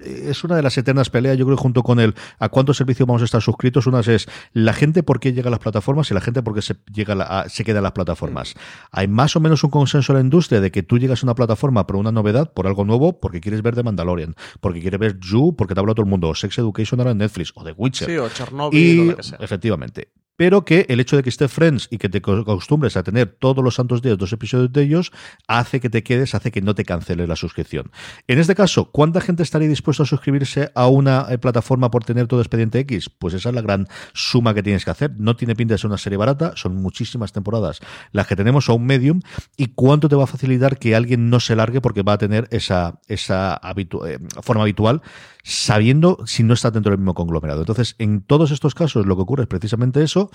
es 0.00 0.44
una 0.44 0.56
de 0.56 0.62
las 0.62 0.76
eternas 0.78 1.10
peleas, 1.10 1.36
yo 1.36 1.44
creo, 1.44 1.56
junto 1.56 1.82
con 1.82 2.00
el 2.00 2.14
a 2.38 2.48
cuántos 2.48 2.76
servicios 2.76 3.06
vamos 3.06 3.22
a 3.22 3.24
estar 3.24 3.42
suscritos. 3.42 3.86
Una 3.86 4.00
es 4.00 4.26
la 4.52 4.72
gente 4.72 5.02
por 5.02 5.20
qué 5.20 5.32
llega 5.32 5.48
a 5.48 5.50
las 5.50 5.60
plataformas 5.60 6.10
y 6.10 6.14
la 6.14 6.20
gente 6.20 6.42
por 6.42 6.54
qué 6.54 6.62
se, 6.62 6.76
llega 6.92 7.12
a 7.12 7.16
la, 7.16 7.24
a, 7.24 7.48
se 7.48 7.64
queda 7.64 7.78
en 7.78 7.84
las 7.84 7.92
plataformas. 7.92 8.54
Hay 8.90 9.08
más 9.08 9.36
o 9.36 9.40
menos 9.40 9.62
un 9.64 9.70
consenso 9.70 10.12
en 10.12 10.18
la 10.18 10.22
industria 10.22 10.60
de 10.60 10.70
que 10.70 10.82
tú 10.82 10.98
llegas 10.98 11.22
a 11.22 11.26
una 11.26 11.34
plataforma 11.34 11.86
por 11.86 11.96
una 11.96 12.12
novedad, 12.12 12.52
por 12.52 12.66
algo 12.66 12.84
nuevo, 12.84 13.20
porque 13.20 13.40
quieres 13.40 13.62
ver 13.62 13.74
The 13.74 13.82
Mandalorian, 13.82 14.34
porque 14.60 14.80
quieres 14.80 15.00
ver 15.00 15.18
You, 15.20 15.54
porque 15.56 15.74
te 15.74 15.80
habla 15.80 15.94
todo 15.94 16.04
el 16.04 16.10
mundo, 16.10 16.28
o 16.28 16.34
Sex 16.34 16.58
Education 16.58 17.00
ahora 17.00 17.12
en 17.12 17.18
Netflix, 17.18 17.52
o 17.54 17.64
The 17.64 17.72
Witcher. 17.72 18.08
Sí, 18.08 18.16
o 18.16 18.28
Chernobyl, 18.28 18.78
y, 18.78 19.00
o 19.00 19.04
lo 19.04 19.16
que 19.16 19.22
sea. 19.22 19.38
Efectivamente. 19.40 20.08
Pero 20.36 20.64
que 20.64 20.86
el 20.88 21.00
hecho 21.00 21.16
de 21.16 21.22
que 21.22 21.28
esté 21.28 21.48
Friends 21.48 21.88
y 21.90 21.98
que 21.98 22.08
te 22.08 22.18
acostumbres 22.18 22.96
a 22.96 23.02
tener 23.02 23.36
todos 23.38 23.62
los 23.62 23.74
santos 23.74 24.02
días 24.02 24.18
dos 24.18 24.32
episodios 24.32 24.72
de 24.72 24.82
ellos 24.82 25.12
hace 25.46 25.80
que 25.80 25.90
te 25.90 26.02
quedes, 26.02 26.34
hace 26.34 26.50
que 26.50 26.62
no 26.62 26.74
te 26.74 26.84
cancele 26.84 27.26
la 27.26 27.36
suscripción. 27.36 27.90
En 28.26 28.38
este 28.38 28.54
caso, 28.54 28.90
¿cuánta 28.90 29.20
gente 29.20 29.42
estaría 29.42 29.68
dispuesta 29.68 30.02
a 30.02 30.06
suscribirse 30.06 30.70
a 30.74 30.88
una 30.88 31.26
eh, 31.30 31.38
plataforma 31.38 31.90
por 31.90 32.04
tener 32.04 32.26
todo 32.26 32.40
expediente 32.40 32.78
X? 32.80 33.10
Pues 33.10 33.34
esa 33.34 33.50
es 33.50 33.54
la 33.54 33.62
gran 33.62 33.88
suma 34.14 34.54
que 34.54 34.62
tienes 34.62 34.84
que 34.84 34.90
hacer. 34.90 35.12
No 35.18 35.36
tiene 35.36 35.54
pinta 35.54 35.74
de 35.74 35.78
ser 35.78 35.88
una 35.88 35.98
serie 35.98 36.16
barata, 36.16 36.52
son 36.56 36.76
muchísimas 36.76 37.32
temporadas 37.32 37.80
las 38.12 38.26
que 38.26 38.36
tenemos 38.36 38.68
a 38.68 38.72
un 38.72 38.86
medium 38.86 39.20
y 39.56 39.68
cuánto 39.68 40.08
te 40.08 40.16
va 40.16 40.24
a 40.24 40.26
facilitar 40.26 40.78
que 40.78 40.94
alguien 40.94 41.30
no 41.30 41.40
se 41.40 41.56
largue 41.56 41.80
porque 41.80 42.02
va 42.02 42.14
a 42.14 42.18
tener 42.18 42.48
esa, 42.50 43.00
esa 43.08 43.60
eh, 43.76 44.18
forma 44.42 44.62
habitual 44.62 45.02
sabiendo 45.42 46.18
si 46.26 46.42
no 46.42 46.54
está 46.54 46.70
dentro 46.70 46.90
del 46.90 46.98
mismo 46.98 47.14
conglomerado. 47.14 47.60
Entonces, 47.60 47.94
en 47.98 48.22
todos 48.22 48.50
estos 48.50 48.74
casos 48.74 49.06
lo 49.06 49.16
que 49.16 49.22
ocurre 49.22 49.42
es 49.44 49.48
precisamente 49.48 50.02
eso. 50.02 50.30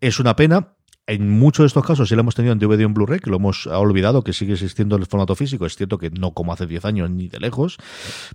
Es 0.00 0.20
una 0.20 0.36
pena. 0.36 0.74
En 1.08 1.28
muchos 1.28 1.64
de 1.64 1.66
estos 1.66 1.84
casos 1.84 2.08
sí 2.08 2.14
lo 2.14 2.20
hemos 2.20 2.36
tenido 2.36 2.52
en 2.52 2.60
DVD 2.60 2.84
o 2.84 2.86
en 2.86 2.94
Blu-ray, 2.94 3.18
que 3.18 3.28
lo 3.28 3.36
hemos 3.36 3.66
olvidado, 3.66 4.22
que 4.22 4.32
sigue 4.32 4.52
existiendo 4.52 4.94
en 4.94 5.02
el 5.02 5.08
formato 5.08 5.34
físico. 5.34 5.66
Es 5.66 5.74
cierto 5.74 5.98
que 5.98 6.10
no 6.10 6.32
como 6.32 6.52
hace 6.52 6.68
10 6.68 6.84
años 6.84 7.10
ni 7.10 7.26
de 7.26 7.40
lejos. 7.40 7.78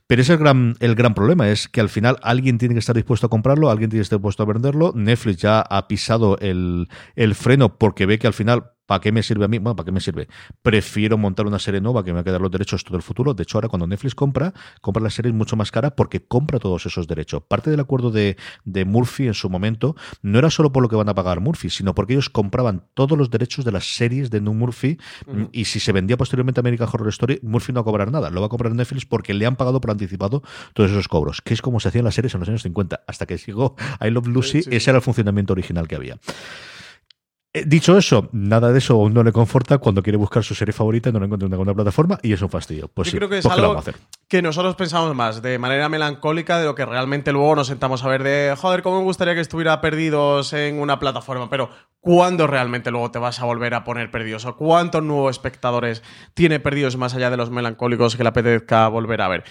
Pero 0.06 0.22
ese 0.22 0.34
es 0.34 0.38
el 0.38 0.44
gran, 0.44 0.76
el 0.82 0.94
gran 0.94 1.14
problema, 1.14 1.50
es 1.50 1.70
que 1.70 1.80
al 1.80 1.88
final 1.88 2.18
alguien 2.24 2.58
tiene 2.58 2.76
que 2.76 2.80
estar 2.80 2.96
dispuesto 2.96 3.28
a 3.28 3.30
comprarlo, 3.30 3.70
alguien 3.70 3.90
tiene 3.90 4.02
que 4.02 4.04
estar 4.04 4.20
dispuesto 4.20 4.44
a 4.44 4.48
venderlo. 4.48 4.92
Netflix 4.94 5.38
ya 5.38 5.62
ha 5.62 5.88
pisado 5.88 6.38
el, 6.40 6.90
el 7.16 7.36
freno 7.36 7.78
porque 7.78 8.06
ve 8.06 8.20
que 8.20 8.28
al 8.28 8.34
final 8.34 8.72
¿Para 8.88 9.02
qué 9.02 9.12
me 9.12 9.22
sirve 9.22 9.46
a 9.46 9.48
mí? 9.48 9.60
Bueno, 9.60 9.76
¿para 9.76 9.86
qué 9.86 9.92
me 9.92 10.00
sirve? 10.00 10.28
Prefiero 10.64 11.18
montar 11.18 11.46
una 11.46 11.60
serie 11.60 11.82
nueva 11.82 12.04
que 12.04 12.12
me 12.12 12.16
va 12.16 12.22
a 12.22 12.24
quedar 12.24 12.42
los 12.42 12.50
derechos 12.50 12.84
todo 12.84 12.98
el 12.98 13.04
futuro. 13.04 13.34
De 13.34 13.44
hecho, 13.44 13.58
ahora 13.58 13.68
cuando 13.68 13.86
Netflix 13.86 14.16
compra, 14.16 14.54
compra 14.82 15.04
la 15.04 15.10
serie 15.10 15.32
mucho 15.34 15.56
más 15.56 15.72
cara 15.72 15.92
porque 15.92 16.26
compra 16.26 16.58
todos 16.58 16.86
esos 16.86 17.06
derechos. 17.06 17.44
Parte 17.44 17.70
del 17.70 17.82
acuerdo 17.82 18.12
de, 18.12 18.38
de 18.64 18.86
Murphy 18.86 19.28
en 19.28 19.34
su 19.34 19.50
momento 19.50 19.96
no 20.22 20.40
era 20.40 20.50
solo 20.50 20.72
por 20.72 20.82
lo 20.82 20.90
que 20.90 20.96
van 20.96 21.10
a 21.10 21.16
pagar 21.16 21.42
Murphy, 21.42 21.70
sino 21.70 21.94
porque 21.94 22.14
ellos 22.14 22.30
compraban 22.30 22.86
todos 22.94 23.18
los 23.18 23.30
derechos 23.30 23.66
de 23.66 23.74
las 23.74 23.96
series 23.96 24.30
de 24.30 24.40
New 24.42 24.54
Murphy 24.54 24.98
y 25.52 25.66
si 25.66 25.80
se 25.80 25.92
vendía 25.92 26.16
posteriormente 26.16 26.62
American 26.62 26.88
Horror 26.92 27.10
Story, 27.10 27.40
Murphy 27.44 27.74
no 27.74 27.80
va 27.80 27.82
a 27.82 27.86
cobrar 27.86 28.12
nada. 28.12 28.30
Lo 28.30 28.40
va 28.40 28.48
a 28.48 28.50
comprar 28.50 28.74
Netflix 28.74 29.06
porque 29.06 29.34
le 29.34 29.46
han 29.46 29.58
pagado 29.58 29.82
por 29.82 29.92
anticipado 29.92 30.44
todos 30.74 30.92
esos 30.92 31.10
cobros, 31.10 31.42
que 31.42 31.54
es 31.54 31.62
como 31.62 31.80
se 31.82 31.90
hacían 31.90 32.06
las 32.06 32.16
series 32.16 32.34
en 32.34 32.40
los 32.40 32.50
años 32.50 32.62
50. 32.64 33.02
Hasta 33.06 33.26
que 33.26 33.38
llegó 33.38 33.76
I 34.02 34.10
Love 34.10 34.28
Lucy, 34.28 34.60
ese 34.70 34.90
era 34.90 34.98
el 34.98 35.04
funcionamiento 35.04 35.52
original 35.52 35.88
que 35.88 35.96
había. 35.96 36.18
Eh, 37.58 37.64
dicho 37.66 37.98
eso, 37.98 38.30
nada 38.34 38.72
de 38.72 38.78
eso 38.78 39.10
no 39.10 39.24
le 39.24 39.32
conforta 39.32 39.80
cuando 39.80 40.04
quiere 40.04 40.18
buscar 40.18 40.44
su 40.44 40.54
serie 40.54 40.74
favorita 40.74 41.10
y 41.10 41.14
no 41.14 41.20
la 41.20 41.26
encuentra 41.26 41.48
en 41.48 41.52
ninguna 41.52 41.74
plataforma 41.74 42.20
y 42.22 42.34
es 42.34 42.42
un 42.42 42.50
fastidio. 42.50 42.88
Pues 42.88 43.12
Yo 43.12 43.18
creo 43.18 43.30
que 43.30 43.40
es 43.40 43.44
pues, 43.44 43.58
algo 43.58 43.82
que 44.28 44.42
nosotros 44.42 44.76
pensamos 44.76 45.16
más 45.16 45.42
de 45.42 45.58
manera 45.58 45.90
melancólica 45.90 46.60
de 46.60 46.66
lo 46.66 46.76
que 46.76 46.86
realmente 46.86 47.32
luego 47.32 47.56
nos 47.56 47.68
sentamos 47.68 48.04
a 48.04 48.10
ver 48.10 48.24
de, 48.24 48.56
joder, 48.56 48.84
cómo 48.84 49.00
me 49.00 49.04
gustaría 49.06 49.34
que 49.34 49.42
estuviera 49.42 49.82
perdidos 49.82 50.54
en 50.54 50.80
una 50.80 51.00
plataforma, 51.00 51.50
pero 51.50 51.70
¿cuándo 52.00 52.46
realmente 52.46 52.92
luego 52.92 53.10
te 53.10 53.20
vas 53.20 53.40
a 53.40 53.46
volver 53.46 53.74
a 53.74 53.84
poner 53.84 54.12
perdidos? 54.12 54.46
¿O 54.46 54.56
cuántos 54.56 55.02
nuevos 55.02 55.32
espectadores 55.32 56.04
tiene 56.34 56.60
perdidos 56.60 56.96
más 56.96 57.16
allá 57.16 57.30
de 57.30 57.38
los 57.38 57.50
melancólicos 57.50 58.16
que 58.16 58.24
le 58.24 58.30
apetezca 58.30 58.88
volver 58.88 59.22
a 59.22 59.30
ver? 59.30 59.44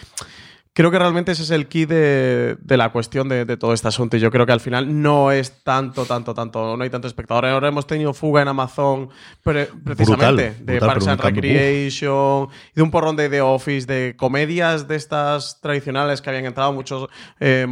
Creo 0.77 0.91
que 0.91 0.99
realmente 0.99 1.33
ese 1.33 1.43
es 1.43 1.51
el 1.51 1.69
key 1.69 1.87
de, 1.87 2.59
la 2.69 2.93
cuestión 2.93 3.31
de, 3.31 3.57
todo 3.57 3.73
este 3.73 3.89
asunto. 3.89 4.19
Y 4.19 4.21
yo 4.21 4.31
creo 4.31 4.45
que 4.45 4.53
al 4.53 4.61
final 4.61 5.01
no 5.01 5.33
es 5.33 5.65
tanto, 5.65 6.05
tanto, 6.05 6.35
tanto, 6.35 6.77
no 6.77 6.85
hay 6.85 6.91
tanto 6.91 7.09
espectador. 7.09 7.47
Ahora 7.47 7.69
hemos 7.69 7.87
tenido 7.87 8.13
fuga 8.13 8.43
en 8.43 8.49
Amazon 8.49 9.09
precisamente 9.43 10.55
de 10.61 10.79
Parks 10.79 11.09
and 11.09 11.21
Recreation 11.23 12.49
y 12.73 12.77
de 12.77 12.83
un 12.83 12.91
porrón 12.91 13.17
de 13.17 13.31
The 13.31 13.41
Office, 13.41 13.87
de 13.87 14.17
comedias 14.19 14.87
de 14.87 14.97
estas 14.97 15.63
tradicionales 15.63 16.21
que 16.21 16.29
habían 16.29 16.45
entrado, 16.45 16.75
muchos 16.75 17.09
eh, 17.41 17.67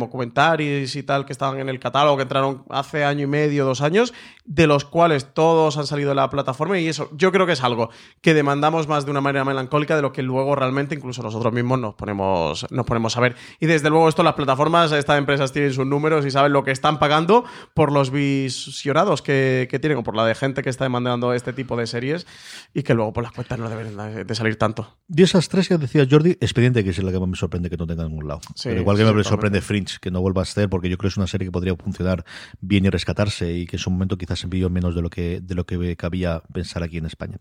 y 0.95 1.03
tal 1.03 1.27
que 1.27 1.33
estaban 1.33 1.61
en 1.61 1.69
el 1.69 1.79
catálogo, 1.79 2.17
que 2.17 2.23
entraron 2.23 2.65
hace 2.71 3.05
año 3.05 3.25
y 3.25 3.27
medio, 3.27 3.67
dos 3.67 3.83
años, 3.83 4.15
de 4.45 4.67
los 4.67 4.85
cuales 4.85 5.33
todos 5.33 5.79
han 5.79 5.87
salido 5.87 6.11
de 6.11 6.15
la 6.15 6.29
plataforma. 6.29 6.79
Y 6.79 6.89
eso 6.89 7.09
yo 7.13 7.33
creo 7.33 7.47
que 7.47 7.53
es 7.53 7.63
algo 7.63 7.91
que 8.21 8.35
demandamos 8.35 8.89
más 8.89 9.05
de 9.05 9.11
una 9.11 9.21
manera 9.21 9.45
melancólica 9.45 9.97
de 9.97 10.03
lo 10.03 10.13
que 10.13 10.23
luego 10.23 10.55
realmente 10.55 10.95
incluso 10.95 11.23
nosotros 11.23 11.53
mismos 11.53 11.79
nos 11.79 11.95
ponemos, 11.95 12.67
nos 12.71 12.87
ponemos 12.87 13.17
a 13.17 13.21
ver. 13.21 13.37
Y 13.61 13.67
desde 13.67 13.91
luego 13.91 14.09
esto 14.09 14.23
las 14.23 14.35
plataformas, 14.35 14.93
estas 14.93 15.19
empresas 15.19 15.53
tienen 15.53 15.73
sus 15.73 15.87
números 15.87 16.27
y 16.27 16.31
saben 16.31 16.53
lo 16.53 16.63
que 16.63 16.71
están 16.71 16.99
pagando 16.99 17.45
por 17.73 17.91
los 17.91 18.11
visionados 18.11 19.23
que, 19.23 19.69
tienen 19.81 19.99
o 19.99 20.03
por 20.03 20.15
la 20.15 20.25
de 20.25 20.35
gente 20.35 20.63
que 20.63 20.71
está 20.71 20.85
demandando 20.85 21.33
este 21.33 21.53
tipo 21.53 21.77
de 21.77 21.87
series 21.87 22.27
y 22.73 22.83
que 22.83 22.95
luego 22.95 23.13
por 23.13 23.25
las 23.25 23.33
cuentas 23.33 23.59
no 23.59 23.69
deben 23.69 24.27
de 24.27 24.35
salir 24.35 24.57
tanto. 24.57 24.97
Y 25.09 25.23
esas 25.23 25.49
tres 25.49 25.69
que 25.69 25.79
decía 25.79 26.07
Jordi, 26.09 26.33
Expediente, 26.41 26.85
que 26.85 26.91
es 26.91 27.03
la 27.03 27.11
que 27.11 27.19
más 27.19 27.29
me 27.29 27.37
sorprende 27.37 27.71
que 27.71 27.77
no 27.77 27.87
tenga 27.87 28.03
en 28.03 28.11
ningún 28.11 28.29
lado. 28.29 28.41
Pero 28.63 28.81
igual 28.81 28.97
que 28.97 29.05
me 29.05 29.25
sorprende 29.25 29.61
Fringe, 29.61 29.99
que 30.01 30.11
no 30.11 30.21
vuelva 30.21 30.43
a 30.43 30.45
ser, 30.45 30.69
porque 30.69 30.89
yo 30.89 30.97
creo 30.97 31.09
que 31.09 31.13
es 31.13 31.17
una 31.17 31.27
serie 31.27 31.47
que 31.47 31.53
podría 31.53 31.75
funcionar 31.77 32.25
bien 32.61 32.85
y 32.85 32.91
rescatarse 32.91 33.53
y 33.53 33.67
que 33.67 33.77
en 33.77 33.81
su 33.81 33.91
momento 33.91 34.17
quizás 34.17 34.34
envió 34.43 34.71
menos 34.71 34.97
de 34.97 35.03
lo 35.03 35.11
que, 35.11 35.41
de 35.41 35.55
lo 35.55 35.65
que 35.65 35.97
cabía 35.97 36.43
pensar 36.53 36.83
aquí 36.83 36.99
en 36.99 37.07
España. 37.07 37.39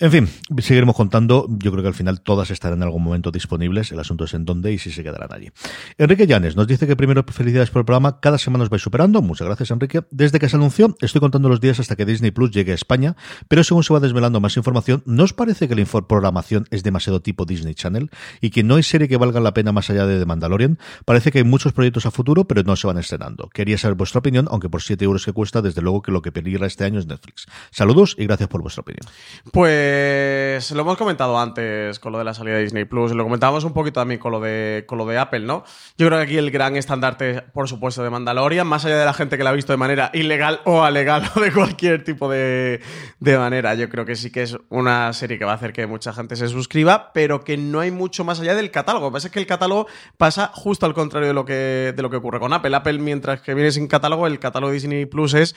En 0.00 0.12
fin, 0.12 0.28
seguiremos 0.58 0.94
contando. 0.94 1.46
Yo 1.58 1.72
creo 1.72 1.82
que 1.82 1.88
al 1.88 1.94
final 1.94 2.20
todas 2.20 2.50
estarán 2.50 2.78
en 2.78 2.82
algún 2.84 3.02
momento 3.02 3.32
disponibles. 3.32 3.90
El 3.90 3.98
asunto 3.98 4.24
es 4.24 4.34
en 4.34 4.44
dónde 4.44 4.72
y 4.72 4.78
si 4.78 4.92
se 4.92 5.02
quedarán 5.02 5.32
allí. 5.32 5.50
Enrique 5.98 6.26
Llanes 6.26 6.54
nos 6.54 6.68
dice 6.68 6.86
que 6.86 6.94
primero 6.94 7.24
felicidades 7.24 7.70
por 7.70 7.80
el 7.80 7.84
programa. 7.84 8.20
Cada 8.20 8.38
semana 8.38 8.62
os 8.64 8.70
vais 8.70 8.82
superando. 8.82 9.22
Muchas 9.22 9.46
gracias, 9.46 9.72
Enrique. 9.72 10.02
Desde 10.10 10.38
que 10.38 10.48
se 10.48 10.56
anunció, 10.56 10.96
estoy 11.00 11.20
contando 11.20 11.48
los 11.48 11.60
días 11.60 11.80
hasta 11.80 11.96
que 11.96 12.04
Disney 12.04 12.30
Plus 12.30 12.52
llegue 12.52 12.72
a 12.72 12.74
España, 12.76 13.16
pero 13.48 13.64
según 13.64 13.82
se 13.82 13.92
va 13.92 13.98
desvelando 13.98 14.40
más 14.40 14.56
información, 14.56 15.02
¿no 15.04 15.24
os 15.24 15.32
parece 15.32 15.68
que 15.68 15.74
la 15.74 15.84
programación 15.84 16.66
es 16.70 16.82
demasiado 16.82 17.20
tipo 17.20 17.44
Disney 17.44 17.74
Channel 17.74 18.10
y 18.40 18.50
que 18.50 18.62
no 18.62 18.76
hay 18.76 18.82
serie 18.82 19.08
que 19.08 19.16
valga 19.16 19.40
la 19.40 19.52
pena 19.52 19.72
más 19.72 19.90
allá 19.90 20.06
de 20.06 20.18
The 20.18 20.26
Mandalorian? 20.26 20.78
Parece 21.04 21.32
que 21.32 21.38
hay 21.38 21.44
muchos 21.44 21.72
proyectos 21.72 22.06
a 22.06 22.10
futuro, 22.10 22.46
pero 22.46 22.62
no 22.62 22.76
se 22.76 22.86
van 22.86 22.98
estrenando. 22.98 23.48
Quería 23.48 23.78
saber 23.78 23.96
vuestra 23.96 24.20
opinión, 24.20 24.46
aunque 24.50 24.68
por 24.68 24.82
7 24.82 25.04
euros 25.04 25.24
que 25.24 25.32
cuesta, 25.32 25.60
desde 25.60 25.82
luego 25.82 26.02
que 26.08 26.12
lo 26.12 26.22
que 26.22 26.32
peligra 26.32 26.66
este 26.66 26.84
año 26.84 26.98
es 26.98 27.06
Netflix. 27.06 27.44
Saludos 27.70 28.14
y 28.16 28.24
gracias 28.24 28.48
por 28.48 28.62
vuestra 28.62 28.80
opinión. 28.80 29.04
Pues 29.52 30.70
lo 30.70 30.80
hemos 30.80 30.96
comentado 30.96 31.38
antes 31.38 31.98
con 31.98 32.12
lo 32.12 32.18
de 32.18 32.24
la 32.24 32.32
salida 32.32 32.54
de 32.54 32.62
Disney 32.62 32.86
Plus, 32.86 33.12
lo 33.12 33.24
comentábamos 33.24 33.64
un 33.64 33.74
poquito 33.74 34.00
también 34.00 34.18
con 34.18 34.32
lo 34.32 34.40
de 34.40 34.86
lo 34.90 35.04
de 35.04 35.18
Apple, 35.18 35.40
¿no? 35.40 35.64
Yo 35.98 36.06
creo 36.06 36.18
que 36.18 36.24
aquí 36.24 36.38
el 36.38 36.50
gran 36.50 36.76
estandarte, 36.76 37.42
por 37.52 37.68
supuesto, 37.68 38.02
de 38.02 38.08
Mandalorian, 38.08 38.66
más 38.66 38.86
allá 38.86 38.98
de 38.98 39.04
la 39.04 39.12
gente 39.12 39.36
que 39.36 39.44
la 39.44 39.50
ha 39.50 39.52
visto 39.52 39.74
de 39.74 39.76
manera 39.76 40.10
ilegal 40.14 40.60
o 40.64 40.82
alegal 40.82 41.30
o 41.36 41.40
de 41.40 41.52
cualquier 41.52 42.02
tipo 42.04 42.30
de, 42.30 42.80
manera, 43.20 43.74
yo 43.74 43.90
creo 43.90 44.06
que 44.06 44.16
sí 44.16 44.30
que 44.32 44.42
es 44.42 44.56
una 44.70 45.12
serie 45.12 45.38
que 45.38 45.44
va 45.44 45.52
a 45.52 45.56
hacer 45.56 45.74
que 45.74 45.86
mucha 45.86 46.14
gente 46.14 46.36
se 46.36 46.48
suscriba, 46.48 47.12
pero 47.12 47.44
que 47.44 47.58
no 47.58 47.80
hay 47.80 47.90
mucho 47.90 48.24
más 48.24 48.40
allá 48.40 48.54
del 48.54 48.70
catálogo. 48.70 49.06
Lo 49.06 49.10
que 49.10 49.16
pasa 49.16 49.26
es 49.26 49.32
que 49.34 49.40
el 49.40 49.46
catálogo 49.46 49.86
pasa 50.16 50.50
justo 50.54 50.86
al 50.86 50.94
contrario 50.94 51.28
de 51.28 51.34
lo 51.34 51.44
que, 51.44 51.92
de 51.94 52.02
lo 52.02 52.08
que 52.08 52.16
ocurre 52.16 52.40
con 52.40 52.54
Apple. 52.54 52.74
Apple, 52.74 52.98
mientras 52.98 53.42
que 53.42 53.52
viene 53.52 53.70
sin 53.70 53.88
catálogo, 53.88 54.26
el 54.26 54.38
catálogo 54.38 54.70
de 54.70 54.74
Disney 54.74 55.04
Plus 55.04 55.34
es 55.34 55.54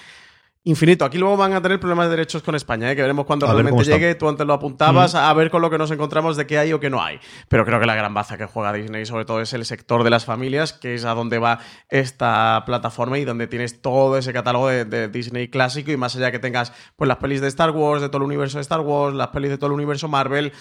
infinito. 0.63 1.05
Aquí 1.05 1.17
luego 1.17 1.37
van 1.37 1.53
a 1.53 1.61
tener 1.61 1.79
problemas 1.79 2.05
de 2.05 2.11
derechos 2.11 2.43
con 2.43 2.53
España, 2.55 2.91
¿eh? 2.91 2.95
que 2.95 3.01
veremos 3.01 3.25
cuando 3.25 3.47
realmente 3.47 3.83
llegue. 3.83 4.15
Tú 4.15 4.29
antes 4.29 4.45
lo 4.45 4.53
apuntabas, 4.53 5.15
a 5.15 5.33
ver 5.33 5.49
con 5.49 5.61
lo 5.61 5.69
que 5.69 5.77
nos 5.77 5.89
encontramos 5.91 6.37
de 6.37 6.45
qué 6.45 6.59
hay 6.59 6.73
o 6.73 6.79
qué 6.79 6.89
no 6.89 7.01
hay. 7.01 7.19
Pero 7.47 7.65
creo 7.65 7.79
que 7.79 7.85
la 7.85 7.95
gran 7.95 8.13
baza 8.13 8.37
que 8.37 8.45
juega 8.45 8.71
Disney, 8.73 9.05
sobre 9.05 9.25
todo, 9.25 9.41
es 9.41 9.53
el 9.53 9.65
sector 9.65 10.03
de 10.03 10.09
las 10.09 10.25
familias, 10.25 10.73
que 10.73 10.93
es 10.95 11.05
a 11.05 11.13
donde 11.13 11.39
va 11.39 11.59
esta 11.89 12.63
plataforma 12.65 13.17
y 13.17 13.25
donde 13.25 13.47
tienes 13.47 13.81
todo 13.81 14.17
ese 14.17 14.33
catálogo 14.33 14.67
de, 14.67 15.07
Disney 15.07 15.47
clásico. 15.47 15.91
Y 15.91 15.97
más 15.97 16.15
allá 16.15 16.31
que 16.31 16.39
tengas 16.39 16.73
pues 16.95 17.07
las 17.07 17.17
pelis 17.17 17.41
de 17.41 17.47
Star 17.47 17.71
Wars, 17.71 18.01
de 18.01 18.09
todo 18.09 18.17
el 18.17 18.23
universo 18.23 18.57
de 18.57 18.61
Star 18.61 18.81
Wars, 18.81 19.15
las 19.15 19.29
pelis 19.29 19.49
de 19.49 19.57
todo 19.57 19.67
el 19.67 19.73
universo 19.73 20.07
Marvel. 20.07 20.51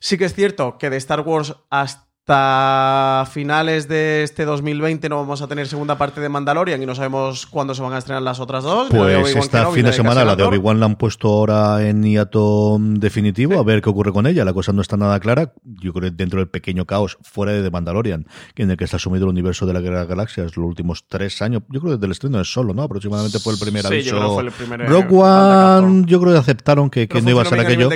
Sí 0.00 0.18
que 0.18 0.26
es 0.26 0.34
cierto 0.34 0.76
que 0.78 0.90
de 0.90 0.96
Star 0.96 1.20
Wars 1.20 1.56
hasta 1.70 2.09
hasta 2.30 3.26
finales 3.26 3.88
de 3.88 4.22
este 4.22 4.44
2020 4.44 5.08
no 5.08 5.16
vamos 5.16 5.42
a 5.42 5.48
tener 5.48 5.66
segunda 5.66 5.98
parte 5.98 6.20
de 6.20 6.28
Mandalorian 6.28 6.80
y 6.80 6.86
no 6.86 6.94
sabemos 6.94 7.46
cuándo 7.46 7.74
se 7.74 7.82
van 7.82 7.92
a 7.92 7.98
estrenar 7.98 8.22
las 8.22 8.38
otras 8.38 8.62
dos. 8.62 8.88
Pues 8.88 9.34
esta 9.34 9.68
fin 9.72 9.84
de, 9.84 9.92
semana 9.92 10.24
la 10.24 10.36
de 10.36 10.44
Obi-Wan 10.44 10.78
la 10.78 10.86
han 10.86 10.94
puesto 10.94 11.28
ahora 11.28 11.84
en 11.88 12.04
hiato 12.04 12.78
definitivo, 12.80 13.58
a 13.58 13.64
ver 13.64 13.82
qué 13.82 13.90
ocurre 13.90 14.12
con 14.12 14.28
ella. 14.28 14.44
La 14.44 14.52
cosa 14.52 14.72
no 14.72 14.80
está 14.80 14.96
nada 14.96 15.18
clara. 15.18 15.52
Yo 15.64 15.92
creo 15.92 16.10
que 16.10 16.16
dentro 16.16 16.38
del 16.38 16.48
pequeño 16.48 16.84
caos 16.84 17.18
fuera 17.22 17.52
de 17.52 17.62
The 17.62 17.70
Mandalorian, 17.70 18.26
en 18.54 18.70
el 18.70 18.76
que 18.76 18.84
está 18.84 19.00
sumido 19.00 19.24
el 19.24 19.30
universo 19.30 19.66
de 19.66 19.72
la 19.72 19.80
Guerra 19.80 20.00
de 20.00 20.06
Galaxias 20.06 20.56
los 20.56 20.66
últimos 20.66 21.08
tres 21.08 21.42
años. 21.42 21.62
Yo 21.68 21.80
creo 21.80 21.92
que 21.92 21.96
desde 21.96 22.06
el 22.06 22.12
estreno 22.12 22.40
es 22.40 22.52
solo, 22.52 22.74
¿no? 22.74 22.82
Aproximadamente 22.82 23.40
fue 23.40 23.54
el 23.54 23.58
primer 23.58 23.82
sí, 23.82 23.88
aviso. 23.88 24.10
Yo 24.10 24.16
creo 24.18 24.34
fue 24.34 24.42
el 24.44 24.52
primer, 24.52 24.88
Rogue 24.88 25.16
One, 25.16 26.04
yo 26.06 26.20
creo 26.20 26.34
que 26.34 26.38
aceptaron 26.38 26.90
que, 26.90 27.08
no 27.22 27.30
iba 27.30 27.42
a 27.42 27.44
ser 27.44 27.58
aquello. 27.58 27.88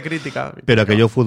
pero 0.64 0.82
aquello 0.82 1.08
fue, 1.08 1.24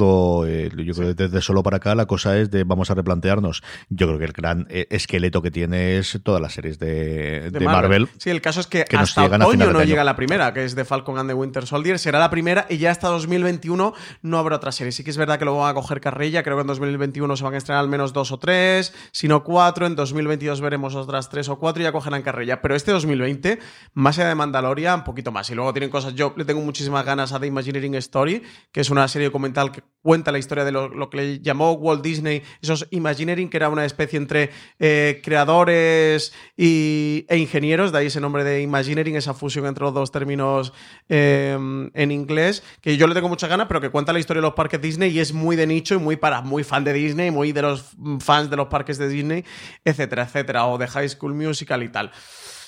eh, 0.49 0.69
yo 0.75 0.93
creo 0.93 1.15
que 1.15 1.23
desde 1.23 1.41
solo 1.41 1.63
para 1.63 1.77
acá 1.77 1.95
la 1.95 2.05
cosa 2.05 2.37
es 2.37 2.51
de 2.51 2.65
vamos 2.65 2.91
a 2.91 2.96
replantearnos. 2.97 3.63
Yo 3.89 4.07
creo 4.07 4.19
que 4.19 4.25
el 4.25 4.33
gran 4.33 4.67
eh, 4.69 4.87
esqueleto 4.89 5.41
que 5.41 5.51
tiene 5.51 5.97
es 5.97 6.19
todas 6.23 6.41
las 6.41 6.53
series 6.53 6.79
de, 6.79 7.49
Marvel. 7.61 8.09
Sí, 8.17 8.29
el 8.29 8.41
caso 8.41 8.59
es 8.59 8.67
que, 8.67 8.85
hasta 8.97 9.25
otoño 9.25 9.71
no 9.71 9.83
llega 9.83 10.03
la 10.03 10.15
primera, 10.15 10.53
que 10.53 10.63
es 10.63 10.75
de 10.75 10.85
Falcon 10.85 11.17
and 11.17 11.29
the 11.29 11.33
Winter 11.33 11.65
Soldier. 11.65 11.99
Será 11.99 12.19
la 12.19 12.29
primera 12.29 12.65
y 12.69 12.77
ya 12.77 12.91
hasta 12.91 13.07
2021 13.07 13.93
no 14.21 14.37
habrá 14.37 14.57
otra 14.57 14.71
serie. 14.71 14.91
Sí 14.91 15.03
que 15.03 15.11
es 15.11 15.17
verdad 15.17 15.39
que 15.39 15.45
luego 15.45 15.59
van 15.59 15.71
a 15.71 15.73
coger 15.73 16.01
carrilla. 16.01 16.43
Creo 16.43 16.57
que 16.57 16.61
en 16.61 16.67
2021 16.67 17.37
se 17.37 17.43
van 17.43 17.53
a 17.53 17.57
estrenar 17.57 17.83
al 17.83 17.89
menos 17.89 18.13
dos 18.13 18.31
o 18.31 18.37
tres, 18.37 18.93
si 19.11 19.27
no 19.27 19.43
cuatro. 19.43 19.85
En 19.85 19.95
2022 19.95 20.61
veremos 20.61 20.95
otras 20.95 21.29
tres 21.29 21.49
o 21.49 21.59
cuatro 21.59 21.81
y 21.81 21.85
ya 21.85 21.91
cogerán 21.91 22.21
carrilla. 22.23 22.61
Pero 22.61 22.75
este 22.75 22.91
2020, 22.91 23.59
más 23.93 24.17
allá 24.17 24.29
de 24.29 24.35
Mandalorian, 24.35 24.99
un 24.99 25.03
poquito 25.03 25.31
más. 25.31 25.49
Y 25.49 25.55
luego 25.55 25.73
tienen 25.73 25.89
cosas. 25.89 26.15
Yo 26.15 26.33
le 26.35 26.45
tengo 26.45 26.61
muchísimas 26.61 27.05
ganas 27.05 27.31
a 27.33 27.39
The 27.39 27.47
Imagineering 27.47 27.95
Story, 27.95 28.43
que 28.71 28.81
es 28.81 28.89
una 28.89 29.07
serie 29.07 29.27
documental 29.27 29.71
que 29.71 29.83
cuenta 30.01 30.31
la 30.31 30.39
historia 30.39 30.63
de 30.63 30.71
lo, 30.71 30.89
lo 30.89 31.09
que 31.09 31.17
le 31.17 31.39
llamó 31.39 31.73
Walt 31.73 32.01
Disney, 32.01 32.43
esos 32.61 32.76
esos 32.77 32.87
Imagineering, 32.91 33.49
que 33.49 33.57
era 33.57 33.69
una 33.69 33.85
especie 33.85 34.17
entre 34.17 34.51
eh, 34.79 35.21
creadores 35.23 36.33
y, 36.55 37.25
e 37.27 37.37
ingenieros, 37.37 37.91
de 37.91 37.99
ahí 37.99 38.07
ese 38.07 38.21
nombre 38.21 38.43
de 38.43 38.61
Imagineering, 38.61 39.15
esa 39.15 39.33
fusión 39.33 39.65
entre 39.65 39.83
los 39.83 39.93
dos 39.93 40.11
términos 40.11 40.73
eh, 41.09 41.57
en 41.93 42.11
inglés, 42.11 42.63
que 42.81 42.97
yo 42.97 43.07
le 43.07 43.13
tengo 43.13 43.29
muchas 43.29 43.49
ganas, 43.49 43.67
pero 43.67 43.81
que 43.81 43.89
cuenta 43.89 44.13
la 44.13 44.19
historia 44.19 44.41
de 44.41 44.47
los 44.47 44.55
parques 44.55 44.81
Disney 44.81 45.11
y 45.11 45.19
es 45.19 45.33
muy 45.33 45.55
de 45.55 45.67
nicho 45.67 45.95
y 45.95 45.99
muy 45.99 46.15
para 46.15 46.41
muy 46.41 46.63
fan 46.63 46.83
de 46.83 46.93
Disney, 46.93 47.31
muy 47.31 47.51
de 47.51 47.61
los 47.61 47.85
fans 48.19 48.49
de 48.49 48.57
los 48.57 48.67
parques 48.67 48.97
de 48.97 49.09
Disney, 49.09 49.43
etcétera, 49.83 50.23
etcétera, 50.23 50.67
o 50.67 50.77
de 50.77 50.87
High 50.87 51.09
School 51.09 51.33
Musical 51.33 51.83
y 51.83 51.89
tal. 51.89 52.11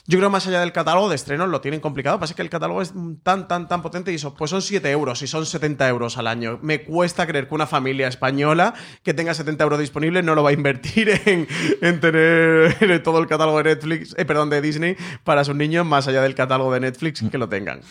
Yo 0.10 0.18
creo 0.18 0.32
que 0.32 0.32
más 0.32 0.48
allá 0.48 0.62
del 0.62 0.72
catálogo 0.72 1.08
de 1.08 1.14
estrenos 1.14 1.50
lo 1.50 1.62
tienen 1.62 1.82
complicado. 1.82 2.20
Pasa 2.20 2.34
que 2.34 2.42
el 2.42 2.50
catálogo 2.50 2.82
es 2.82 2.96
tan, 3.22 3.48
tan, 3.48 3.68
tan 3.68 3.84
potente 3.84 4.12
y 4.12 4.16
eso, 4.16 4.34
pues 4.34 4.50
son 4.50 4.64
7 4.64 4.90
euros 4.90 5.22
y 5.22 5.28
son 5.28 5.46
70 5.46 5.88
euros 5.88 6.18
al 6.18 6.26
año. 6.26 6.58
Me 6.64 6.82
cuesta 6.82 7.28
creer 7.28 7.48
que 7.48 7.54
una 7.54 7.68
familia 7.68 8.08
española 8.08 8.74
que 9.04 9.14
tenga 9.14 9.36
70 9.36 9.64
euros 9.64 9.80
disponibles 9.80 10.26
no 10.26 10.34
lo 10.34 10.42
va 10.42 10.50
a 10.50 10.54
invertir 10.54 11.10
en, 11.28 11.48
en 11.82 12.00
tener 12.00 13.04
todo 13.04 13.20
el 13.20 13.28
catálogo 13.28 13.60
de 13.60 13.66
Netflix, 13.66 14.16
eh, 14.18 14.26
perdón, 14.26 14.50
de 14.50 14.62
Disney 14.62 14.98
para 15.24 15.44
sus 15.44 15.56
niños 15.56 15.86
más 15.86 16.08
allá 16.08 16.24
del 16.24 16.34
catálogo 16.34 16.74
de 16.74 16.80
Netflix 16.80 17.24
que 17.30 17.38
lo 17.38 17.48
tengan. 17.48 17.82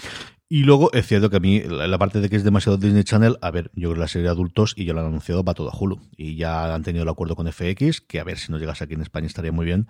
Y 0.51 0.63
luego 0.63 0.91
es 0.95 1.07
cierto 1.07 1.29
que 1.29 1.37
a 1.37 1.41
mí, 1.41 1.61
la 1.61 1.99
parte 1.99 2.23
de 2.23 2.31
que 2.31 2.37
es 2.37 2.43
demasiado 2.43 2.79
Disney 2.79 3.05
Channel, 3.05 3.37
a 3.43 3.51
ver, 3.51 3.71
yo 3.75 3.91
creo 3.91 3.95
que 3.95 4.01
la 4.01 4.09
serie 4.09 4.25
de 4.25 4.31
adultos, 4.31 4.73
y 4.79 4.87
ya 4.87 4.95
lo 4.95 5.01
han 5.01 5.09
anunciado, 5.09 5.45
va 5.45 5.53
todo 5.53 5.69
a 5.69 5.77
Hulu. 5.79 6.01
Y 6.17 6.37
ya 6.37 6.75
han 6.75 6.83
tenido 6.83 7.03
el 7.03 7.09
acuerdo 7.11 7.37
con 7.37 7.53
FX, 7.53 8.01
que 8.01 8.19
a 8.19 8.25
ver 8.25 8.39
si 8.39 8.51
nos 8.51 8.59
llegase 8.59 8.85
aquí 8.85 8.95
en 8.95 9.03
España 9.03 9.27
estaría 9.27 9.53
muy 9.53 9.67
bien, 9.67 9.89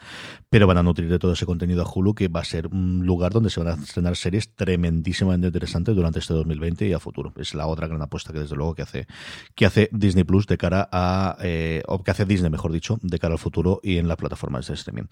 pero 0.50 0.66
van 0.66 0.78
a 0.78 0.82
nutrir 0.82 1.08
de 1.10 1.20
todo 1.20 1.34
ese 1.34 1.46
contenido 1.46 1.82
a 1.82 1.88
Hulu, 1.88 2.16
que 2.16 2.26
va 2.26 2.40
a 2.40 2.44
ser 2.44 2.66
un 2.66 3.06
lugar 3.06 3.30
donde 3.32 3.50
se 3.50 3.60
van 3.60 3.68
a 3.68 3.80
estrenar 3.80 4.16
series 4.16 4.52
tremendísimamente 4.56 5.46
interesantes 5.46 5.94
durante 5.94 6.18
este 6.18 6.34
2020 6.34 6.88
y 6.88 6.92
a 6.92 6.98
futuro. 6.98 7.32
Es 7.36 7.54
la 7.54 7.68
otra 7.68 7.86
gran 7.86 8.02
apuesta 8.02 8.32
que 8.32 8.40
desde 8.40 8.56
luego 8.56 8.74
que 8.74 8.82
hace, 8.82 9.06
que 9.54 9.64
hace 9.64 9.88
Disney 9.92 10.24
Plus 10.24 10.48
de 10.48 10.58
cara 10.58 10.88
a, 10.90 11.36
eh, 11.40 11.84
o 11.86 12.02
que 12.02 12.10
hace 12.10 12.24
Disney, 12.24 12.50
mejor 12.50 12.72
dicho, 12.72 12.98
de 13.00 13.16
cara 13.20 13.34
al 13.34 13.38
futuro 13.38 13.78
y 13.84 13.98
en 13.98 14.08
las 14.08 14.16
plataformas 14.16 14.66
de 14.66 14.74
streaming. 14.74 15.04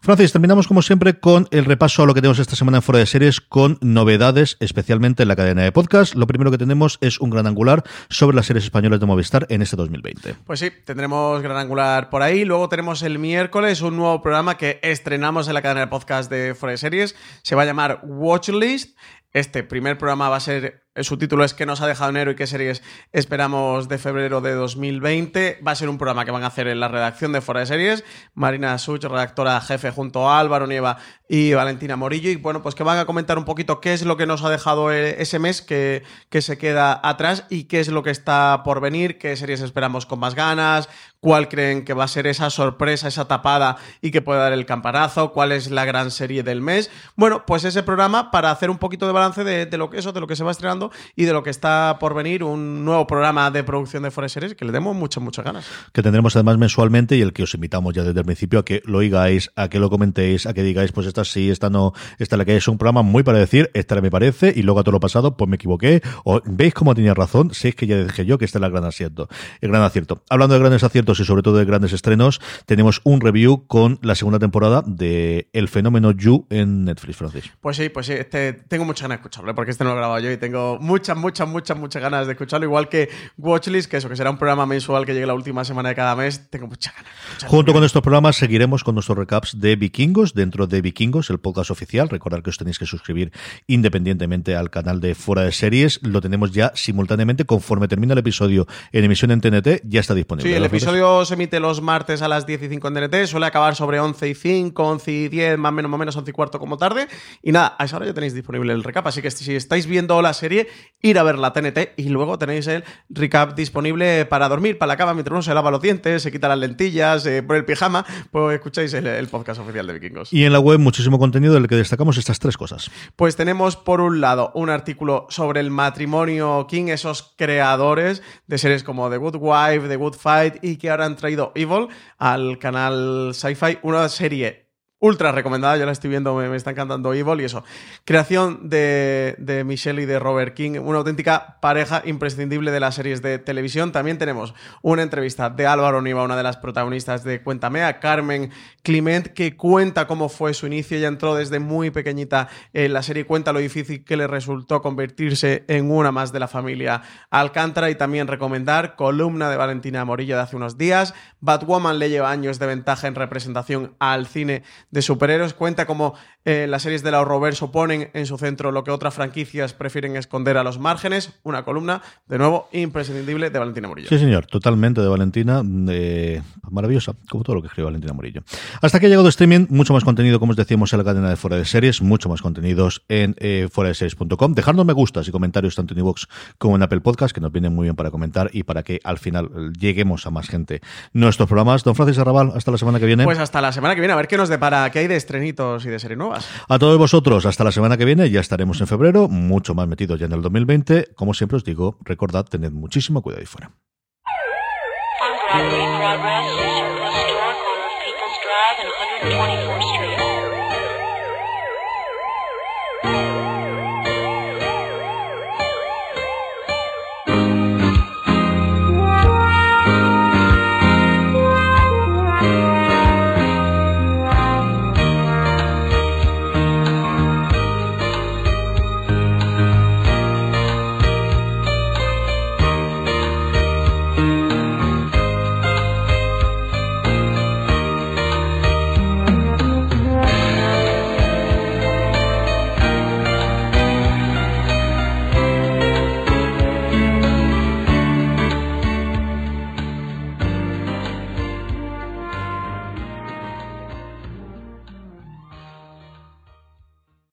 Francis, 0.00 0.32
terminamos 0.32 0.66
como 0.66 0.80
siempre 0.80 1.20
con 1.20 1.48
el 1.50 1.66
repaso 1.66 2.02
a 2.02 2.06
lo 2.06 2.14
que 2.14 2.22
tenemos 2.22 2.38
esta 2.38 2.56
semana 2.56 2.78
en 2.78 2.82
fuera 2.82 3.00
de 3.00 3.06
series 3.06 3.42
con 3.42 3.76
novedades 3.82 4.56
especiales 4.58 4.85
especialmente 4.86 5.24
en 5.24 5.28
la 5.28 5.34
cadena 5.34 5.64
de 5.64 5.72
podcast. 5.72 6.14
Lo 6.14 6.28
primero 6.28 6.52
que 6.52 6.58
tenemos 6.58 6.98
es 7.00 7.18
un 7.18 7.28
gran 7.30 7.48
angular 7.48 7.82
sobre 8.08 8.36
las 8.36 8.46
series 8.46 8.66
españolas 8.66 9.00
de 9.00 9.06
Movistar 9.06 9.44
en 9.50 9.60
este 9.60 9.74
2020. 9.74 10.36
Pues 10.44 10.60
sí, 10.60 10.70
tendremos 10.84 11.42
gran 11.42 11.56
angular 11.56 12.08
por 12.08 12.22
ahí. 12.22 12.44
Luego 12.44 12.68
tenemos 12.68 13.02
el 13.02 13.18
miércoles 13.18 13.80
un 13.80 13.96
nuevo 13.96 14.22
programa 14.22 14.56
que 14.56 14.78
estrenamos 14.84 15.48
en 15.48 15.54
la 15.54 15.62
cadena 15.62 15.80
de 15.80 15.86
podcast 15.88 16.30
de 16.30 16.54
Fuera 16.54 16.76
Series. 16.76 17.16
Se 17.42 17.56
va 17.56 17.62
a 17.62 17.64
llamar 17.64 17.98
Watchlist. 18.04 18.96
Este 19.32 19.64
primer 19.64 19.98
programa 19.98 20.28
va 20.28 20.36
a 20.36 20.40
ser 20.40 20.85
su 21.02 21.18
título 21.18 21.44
es 21.44 21.52
¿Qué 21.54 21.66
nos 21.66 21.80
ha 21.80 21.86
dejado 21.86 22.10
enero 22.10 22.30
y 22.30 22.36
qué 22.36 22.46
series 22.46 22.82
esperamos 23.12 23.88
de 23.88 23.98
febrero 23.98 24.40
de 24.40 24.52
2020? 24.54 25.60
Va 25.66 25.72
a 25.72 25.74
ser 25.74 25.88
un 25.88 25.98
programa 25.98 26.24
que 26.24 26.30
van 26.30 26.44
a 26.44 26.46
hacer 26.46 26.68
en 26.68 26.80
la 26.80 26.88
redacción 26.88 27.32
de 27.32 27.40
Fuera 27.40 27.60
de 27.60 27.66
Series. 27.66 28.04
Marina 28.34 28.78
Such, 28.78 29.04
redactora 29.04 29.60
jefe, 29.60 29.90
junto 29.90 30.28
a 30.28 30.40
Álvaro 30.40 30.66
Nieva 30.66 30.96
y 31.28 31.52
Valentina 31.52 31.96
Morillo. 31.96 32.30
Y 32.30 32.36
bueno, 32.36 32.62
pues 32.62 32.74
que 32.74 32.82
van 32.82 32.98
a 32.98 33.04
comentar 33.04 33.36
un 33.36 33.44
poquito 33.44 33.80
qué 33.80 33.92
es 33.92 34.04
lo 34.04 34.16
que 34.16 34.26
nos 34.26 34.42
ha 34.44 34.50
dejado 34.50 34.92
e-, 34.92 35.20
ese 35.20 35.38
mes 35.38 35.60
que, 35.60 36.02
que 36.30 36.40
se 36.40 36.56
queda 36.56 36.98
atrás 37.02 37.44
y 37.50 37.64
qué 37.64 37.80
es 37.80 37.88
lo 37.88 38.02
que 38.02 38.10
está 38.10 38.62
por 38.64 38.80
venir, 38.80 39.18
qué 39.18 39.36
series 39.36 39.60
esperamos 39.60 40.06
con 40.06 40.18
más 40.18 40.34
ganas, 40.34 40.88
cuál 41.20 41.48
creen 41.48 41.84
que 41.84 41.92
va 41.92 42.04
a 42.04 42.08
ser 42.08 42.26
esa 42.26 42.50
sorpresa, 42.50 43.08
esa 43.08 43.26
tapada 43.26 43.76
y 44.00 44.10
que 44.12 44.22
puede 44.22 44.40
dar 44.40 44.52
el 44.52 44.64
campanazo, 44.64 45.32
cuál 45.32 45.52
es 45.52 45.70
la 45.70 45.84
gran 45.84 46.10
serie 46.10 46.42
del 46.42 46.62
mes. 46.62 46.90
Bueno, 47.16 47.44
pues 47.46 47.64
ese 47.64 47.82
programa 47.82 48.30
para 48.30 48.50
hacer 48.50 48.70
un 48.70 48.78
poquito 48.78 49.06
de 49.06 49.12
balance 49.12 49.44
de, 49.44 49.66
de 49.66 49.78
lo 49.78 49.90
que 49.90 49.98
eso, 49.98 50.12
de 50.12 50.20
lo 50.20 50.26
que 50.26 50.36
se 50.36 50.44
va 50.44 50.52
estrenando 50.52 50.85
y 51.14 51.24
de 51.24 51.32
lo 51.32 51.42
que 51.42 51.50
está 51.50 51.98
por 51.98 52.14
venir, 52.14 52.44
un 52.44 52.84
nuevo 52.84 53.06
programa 53.06 53.50
de 53.50 53.64
producción 53.64 54.02
de 54.02 54.10
Forest 54.10 54.34
Series 54.34 54.54
que 54.54 54.64
le 54.64 54.72
demos 54.72 54.94
muchas, 54.94 55.22
muchas 55.22 55.44
ganas. 55.44 55.66
Que 55.92 56.02
tendremos 56.02 56.36
además 56.36 56.58
mensualmente 56.58 57.16
y 57.16 57.22
el 57.22 57.32
que 57.32 57.42
os 57.42 57.54
invitamos 57.54 57.94
ya 57.94 58.02
desde 58.02 58.20
el 58.20 58.26
principio 58.26 58.60
a 58.60 58.64
que 58.64 58.82
lo 58.84 58.98
oigáis, 58.98 59.50
a 59.56 59.68
que 59.68 59.78
lo 59.78 59.90
comentéis, 59.90 60.46
a 60.46 60.54
que 60.54 60.62
digáis, 60.62 60.92
pues 60.92 61.06
esta 61.06 61.24
sí, 61.24 61.50
esta 61.50 61.70
no, 61.70 61.92
esta 62.18 62.36
la 62.36 62.44
que 62.44 62.56
es 62.56 62.68
un 62.68 62.78
programa 62.78 63.02
muy 63.02 63.22
para 63.22 63.38
decir, 63.38 63.70
esta 63.74 64.00
me 64.00 64.10
parece, 64.10 64.52
y 64.54 64.62
luego 64.62 64.80
a 64.80 64.82
todo 64.82 64.92
lo 64.92 65.00
pasado, 65.00 65.36
pues 65.36 65.48
me 65.48 65.56
equivoqué, 65.56 66.02
o 66.24 66.40
veis 66.44 66.74
cómo 66.74 66.94
tenía 66.94 67.14
razón, 67.14 67.52
si 67.54 67.68
es 67.68 67.74
que 67.74 67.86
ya 67.86 68.02
dije 68.02 68.26
yo 68.26 68.38
que 68.38 68.44
este 68.44 68.58
es 68.58 68.64
el 68.64 68.70
gran 68.70 68.84
acierto. 68.84 69.28
El 69.60 69.70
gran 69.70 69.82
acierto. 69.82 70.22
Hablando 70.28 70.54
de 70.54 70.60
grandes 70.60 70.84
aciertos 70.84 71.20
y 71.20 71.24
sobre 71.24 71.42
todo 71.42 71.56
de 71.56 71.64
grandes 71.64 71.92
estrenos, 71.92 72.40
tenemos 72.66 73.00
un 73.04 73.20
review 73.20 73.66
con 73.66 73.98
la 74.02 74.14
segunda 74.14 74.38
temporada 74.38 74.82
de 74.86 75.48
El 75.52 75.68
fenómeno 75.68 76.10
You 76.12 76.46
en 76.50 76.84
Netflix, 76.84 77.16
Francis. 77.16 77.52
Pues 77.60 77.76
sí, 77.76 77.88
pues 77.88 78.06
sí, 78.06 78.12
este, 78.12 78.52
tengo 78.52 78.84
muchas 78.84 79.02
ganas 79.02 79.18
de 79.18 79.20
escucharlo, 79.20 79.54
porque 79.54 79.70
este 79.70 79.84
no 79.84 79.90
lo 79.90 79.96
he 79.96 79.98
grabado 79.98 80.20
yo 80.20 80.30
y 80.30 80.36
tengo 80.36 80.75
muchas, 80.80 81.16
muchas, 81.16 81.48
muchas, 81.48 81.76
muchas 81.76 82.02
ganas 82.02 82.26
de 82.26 82.32
escucharlo. 82.32 82.66
Igual 82.66 82.88
que 82.88 83.08
Watchlist, 83.36 83.90
que 83.90 83.98
eso, 83.98 84.08
que 84.08 84.16
será 84.16 84.30
un 84.30 84.38
programa 84.38 84.66
mensual 84.66 85.04
que 85.04 85.14
llegue 85.14 85.26
la 85.26 85.34
última 85.34 85.64
semana 85.64 85.90
de 85.90 85.94
cada 85.94 86.16
mes. 86.16 86.50
Tengo 86.50 86.66
muchas 86.66 86.94
ganas. 86.94 87.12
Junto 87.46 87.72
con 87.72 87.84
estos 87.84 88.02
programas 88.02 88.36
seguiremos 88.36 88.84
con 88.84 88.94
nuestros 88.94 89.18
recaps 89.18 89.60
de 89.60 89.76
Vikingos 89.76 90.34
dentro 90.34 90.66
de 90.66 90.80
Vikingos, 90.80 91.30
el 91.30 91.38
podcast 91.38 91.70
oficial. 91.70 92.08
Recordad 92.08 92.42
que 92.42 92.50
os 92.50 92.58
tenéis 92.58 92.78
que 92.78 92.86
suscribir 92.86 93.32
independientemente 93.66 94.56
al 94.56 94.70
canal 94.70 95.00
de 95.00 95.14
Fuera 95.14 95.42
de 95.42 95.52
Series. 95.52 96.00
Lo 96.02 96.20
tenemos 96.20 96.52
ya 96.52 96.72
simultáneamente 96.74 97.44
conforme 97.44 97.88
termina 97.88 98.12
el 98.12 98.18
episodio 98.18 98.66
en 98.92 99.04
emisión 99.04 99.30
en 99.30 99.40
TNT, 99.40 99.82
ya 99.84 100.00
está 100.00 100.14
disponible. 100.14 100.50
Sí, 100.50 100.56
el 100.56 100.64
episodio 100.64 101.24
se 101.24 101.34
emite 101.34 101.60
los 101.60 101.80
martes 101.80 102.22
a 102.22 102.28
las 102.28 102.46
10 102.46 102.62
y 102.62 102.68
5 102.68 102.88
en 102.88 102.94
TNT, 102.94 103.26
suele 103.26 103.46
acabar 103.46 103.74
sobre 103.74 104.00
11 104.00 104.28
y 104.28 104.34
5, 104.34 104.82
11 104.82 105.12
y 105.12 105.28
10, 105.28 105.58
más 105.58 105.70
o 105.70 105.72
menos, 105.72 105.90
más 105.90 105.96
o 105.96 105.98
menos 105.98 106.16
11 106.16 106.30
y 106.30 106.32
cuarto 106.32 106.58
como 106.58 106.76
tarde. 106.76 107.08
Y 107.42 107.52
nada, 107.52 107.76
a 107.78 107.84
esa 107.84 107.96
hora 107.96 108.06
ya 108.06 108.14
tenéis 108.14 108.34
disponible 108.34 108.72
el 108.72 108.82
recap, 108.82 109.06
así 109.06 109.22
que 109.22 109.30
si 109.30 109.54
estáis 109.54 109.86
viendo 109.86 110.20
la 110.22 110.32
serie, 110.32 110.65
ir 111.02 111.18
a 111.18 111.22
ver 111.22 111.38
la 111.38 111.52
TNT 111.52 111.94
y 111.96 112.08
luego 112.08 112.38
tenéis 112.38 112.66
el 112.66 112.84
recap 113.08 113.54
disponible 113.54 114.26
para 114.26 114.48
dormir, 114.48 114.78
para 114.78 114.88
la 114.88 114.96
cama, 114.96 115.14
mientras 115.14 115.32
uno 115.32 115.42
se 115.42 115.54
lava 115.54 115.70
los 115.70 115.80
dientes, 115.80 116.22
se 116.22 116.32
quita 116.32 116.48
las 116.48 116.58
lentillas, 116.58 117.22
se 117.22 117.42
pone 117.42 117.60
el 117.60 117.64
pijama, 117.64 118.04
pues 118.30 118.56
escucháis 118.56 118.92
el, 118.94 119.06
el 119.06 119.28
podcast 119.28 119.60
oficial 119.60 119.86
de 119.86 119.92
Vikingos. 119.92 120.32
Y 120.32 120.44
en 120.44 120.52
la 120.52 120.58
web 120.58 120.78
muchísimo 120.78 121.18
contenido 121.18 121.54
del 121.54 121.68
que 121.68 121.76
destacamos 121.76 122.18
estas 122.18 122.38
tres 122.38 122.56
cosas. 122.56 122.90
Pues 123.14 123.36
tenemos 123.36 123.76
por 123.76 124.00
un 124.00 124.20
lado 124.20 124.52
un 124.54 124.70
artículo 124.70 125.26
sobre 125.30 125.60
el 125.60 125.70
matrimonio 125.70 126.66
King, 126.68 126.88
esos 126.88 127.34
creadores 127.36 128.22
de 128.46 128.58
series 128.58 128.82
como 128.82 129.10
The 129.10 129.18
Good 129.18 129.36
Wife, 129.38 129.88
The 129.88 129.96
Good 129.96 130.14
Fight 130.14 130.56
y 130.62 130.76
que 130.76 130.90
ahora 130.90 131.06
han 131.06 131.16
traído 131.16 131.52
Evil 131.54 131.88
al 132.18 132.58
canal 132.58 133.32
Sci-Fi, 133.32 133.78
una 133.82 134.08
serie 134.08 134.65
ultra 134.98 135.30
recomendada, 135.30 135.76
yo 135.76 135.84
la 135.84 135.92
estoy 135.92 136.08
viendo, 136.08 136.34
me, 136.34 136.48
me 136.48 136.56
está 136.56 136.70
encantando 136.70 137.12
Evil 137.12 137.40
y 137.40 137.44
eso. 137.44 137.64
Creación 138.04 138.70
de, 138.70 139.34
de, 139.38 139.62
Michelle 139.64 140.00
y 140.02 140.06
de 140.06 140.18
Robert 140.18 140.54
King, 140.54 140.78
una 140.82 140.98
auténtica 140.98 141.58
pareja 141.60 142.02
imprescindible 142.06 142.70
de 142.70 142.80
las 142.80 142.94
series 142.94 143.20
de 143.20 143.38
televisión. 143.38 143.92
También 143.92 144.16
tenemos 144.16 144.54
una 144.82 145.02
entrevista 145.02 145.50
de 145.50 145.66
Álvaro 145.66 146.00
Niva, 146.00 146.22
una 146.22 146.36
de 146.36 146.42
las 146.42 146.56
protagonistas 146.56 147.24
de 147.24 147.42
Cuéntame, 147.42 147.84
a 147.84 148.00
Carmen 148.00 148.50
Clement, 148.82 149.28
que 149.28 149.54
cuenta 149.56 150.06
cómo 150.06 150.30
fue 150.30 150.54
su 150.54 150.66
inicio. 150.66 150.96
Ella 150.96 151.08
entró 151.08 151.34
desde 151.34 151.58
muy 151.58 151.90
pequeñita 151.90 152.48
en 152.72 152.92
la 152.94 153.02
serie, 153.02 153.26
cuenta 153.26 153.52
lo 153.52 153.58
difícil 153.58 154.02
que 154.02 154.16
le 154.16 154.26
resultó 154.26 154.80
convertirse 154.80 155.64
en 155.68 155.90
una 155.90 156.10
más 156.10 156.32
de 156.32 156.40
la 156.40 156.48
familia 156.48 157.02
Alcántara 157.30 157.90
y 157.90 157.96
también 157.96 158.28
recomendar 158.28 158.96
columna 158.96 159.50
de 159.50 159.56
Valentina 159.56 160.04
Morillo 160.06 160.36
de 160.36 160.42
hace 160.42 160.56
unos 160.56 160.78
días. 160.78 161.12
Batwoman 161.40 161.98
le 161.98 162.08
lleva 162.08 162.30
años 162.30 162.58
de 162.58 162.66
ventaja 162.66 163.06
en 163.08 163.14
representación 163.14 163.94
al 163.98 164.26
cine 164.26 164.62
superhéroes. 165.02 165.54
Cuenta 165.54 165.86
cómo 165.86 166.14
eh, 166.44 166.66
las 166.68 166.82
series 166.82 167.02
del 167.02 167.14
ahorroverso 167.14 167.72
ponen 167.72 168.10
en 168.14 168.26
su 168.26 168.38
centro 168.38 168.72
lo 168.72 168.84
que 168.84 168.90
otras 168.90 169.14
franquicias 169.14 169.72
prefieren 169.72 170.16
esconder 170.16 170.56
a 170.56 170.64
los 170.64 170.78
márgenes. 170.78 171.32
Una 171.42 171.64
columna, 171.64 172.02
de 172.26 172.38
nuevo, 172.38 172.68
imprescindible 172.72 173.50
de 173.50 173.58
Valentina 173.58 173.88
Murillo. 173.88 174.08
Sí, 174.08 174.18
señor, 174.18 174.46
totalmente 174.46 175.00
de 175.00 175.08
Valentina. 175.08 175.62
Eh, 175.88 176.42
maravillosa, 176.70 177.14
como 177.28 177.44
todo 177.44 177.56
lo 177.56 177.62
que 177.62 177.68
escribe 177.68 177.86
Valentina 177.86 178.12
Murillo. 178.12 178.42
Hasta 178.80 179.00
que 179.00 179.06
ha 179.06 179.08
llegado 179.08 179.28
streaming, 179.28 179.66
mucho 179.70 179.92
más 179.92 180.04
contenido, 180.04 180.40
como 180.40 180.50
os 180.50 180.56
decíamos, 180.56 180.92
en 180.92 180.98
la 180.98 181.04
cadena 181.04 181.30
de 181.30 181.36
Fuera 181.36 181.56
de 181.56 181.64
Series, 181.64 182.02
mucho 182.02 182.28
más 182.28 182.42
contenidos 182.42 183.02
en 183.08 183.34
eh, 183.38 183.68
fuera 183.70 183.88
de 183.88 183.94
series.com. 183.94 184.54
Dejadnos 184.54 184.86
me 184.86 184.92
gustas 184.92 185.28
y 185.28 185.30
comentarios 185.30 185.74
tanto 185.74 185.94
en 185.94 186.00
iVoox 186.00 186.26
como 186.58 186.76
en 186.76 186.82
Apple 186.82 187.00
Podcast, 187.00 187.34
que 187.34 187.40
nos 187.40 187.52
vienen 187.52 187.74
muy 187.74 187.84
bien 187.84 187.96
para 187.96 188.10
comentar 188.10 188.50
y 188.52 188.62
para 188.62 188.82
que 188.82 189.00
al 189.04 189.18
final 189.18 189.72
lleguemos 189.78 190.26
a 190.26 190.30
más 190.30 190.48
gente 190.48 190.80
nuestros 191.12 191.48
programas. 191.48 191.84
Don 191.84 191.94
Francis 191.94 192.18
Arrabal, 192.18 192.52
hasta 192.54 192.70
la 192.70 192.78
semana 192.78 192.98
que 192.98 193.06
viene. 193.06 193.24
Pues 193.24 193.38
hasta 193.38 193.60
la 193.60 193.72
semana 193.72 193.94
que 193.94 194.00
viene, 194.00 194.12
a 194.12 194.16
ver 194.16 194.28
qué 194.28 194.36
nos 194.36 194.48
depara, 194.48 194.85
qué 194.90 195.00
hay 195.00 195.06
de 195.06 195.16
estrenitos 195.16 195.84
y 195.84 195.88
de 195.88 195.98
series 195.98 196.18
nuevas. 196.18 196.48
A 196.68 196.78
todos 196.78 196.98
vosotros, 196.98 197.46
hasta 197.46 197.64
la 197.64 197.72
semana 197.72 197.96
que 197.96 198.04
viene, 198.04 198.30
ya 198.30 198.40
estaremos 198.40 198.80
en 198.80 198.86
febrero, 198.86 199.28
mucho 199.28 199.74
más 199.74 199.88
metidos 199.88 200.18
ya 200.18 200.26
en 200.26 200.32
el 200.32 200.42
2020. 200.42 201.14
Como 201.14 201.34
siempre 201.34 201.56
os 201.56 201.64
digo, 201.64 201.98
recordad, 202.02 202.44
tened 202.44 202.72
muchísimo 202.72 203.22
cuidado 203.22 203.40
ahí 203.40 203.46
fuera. 203.46 203.70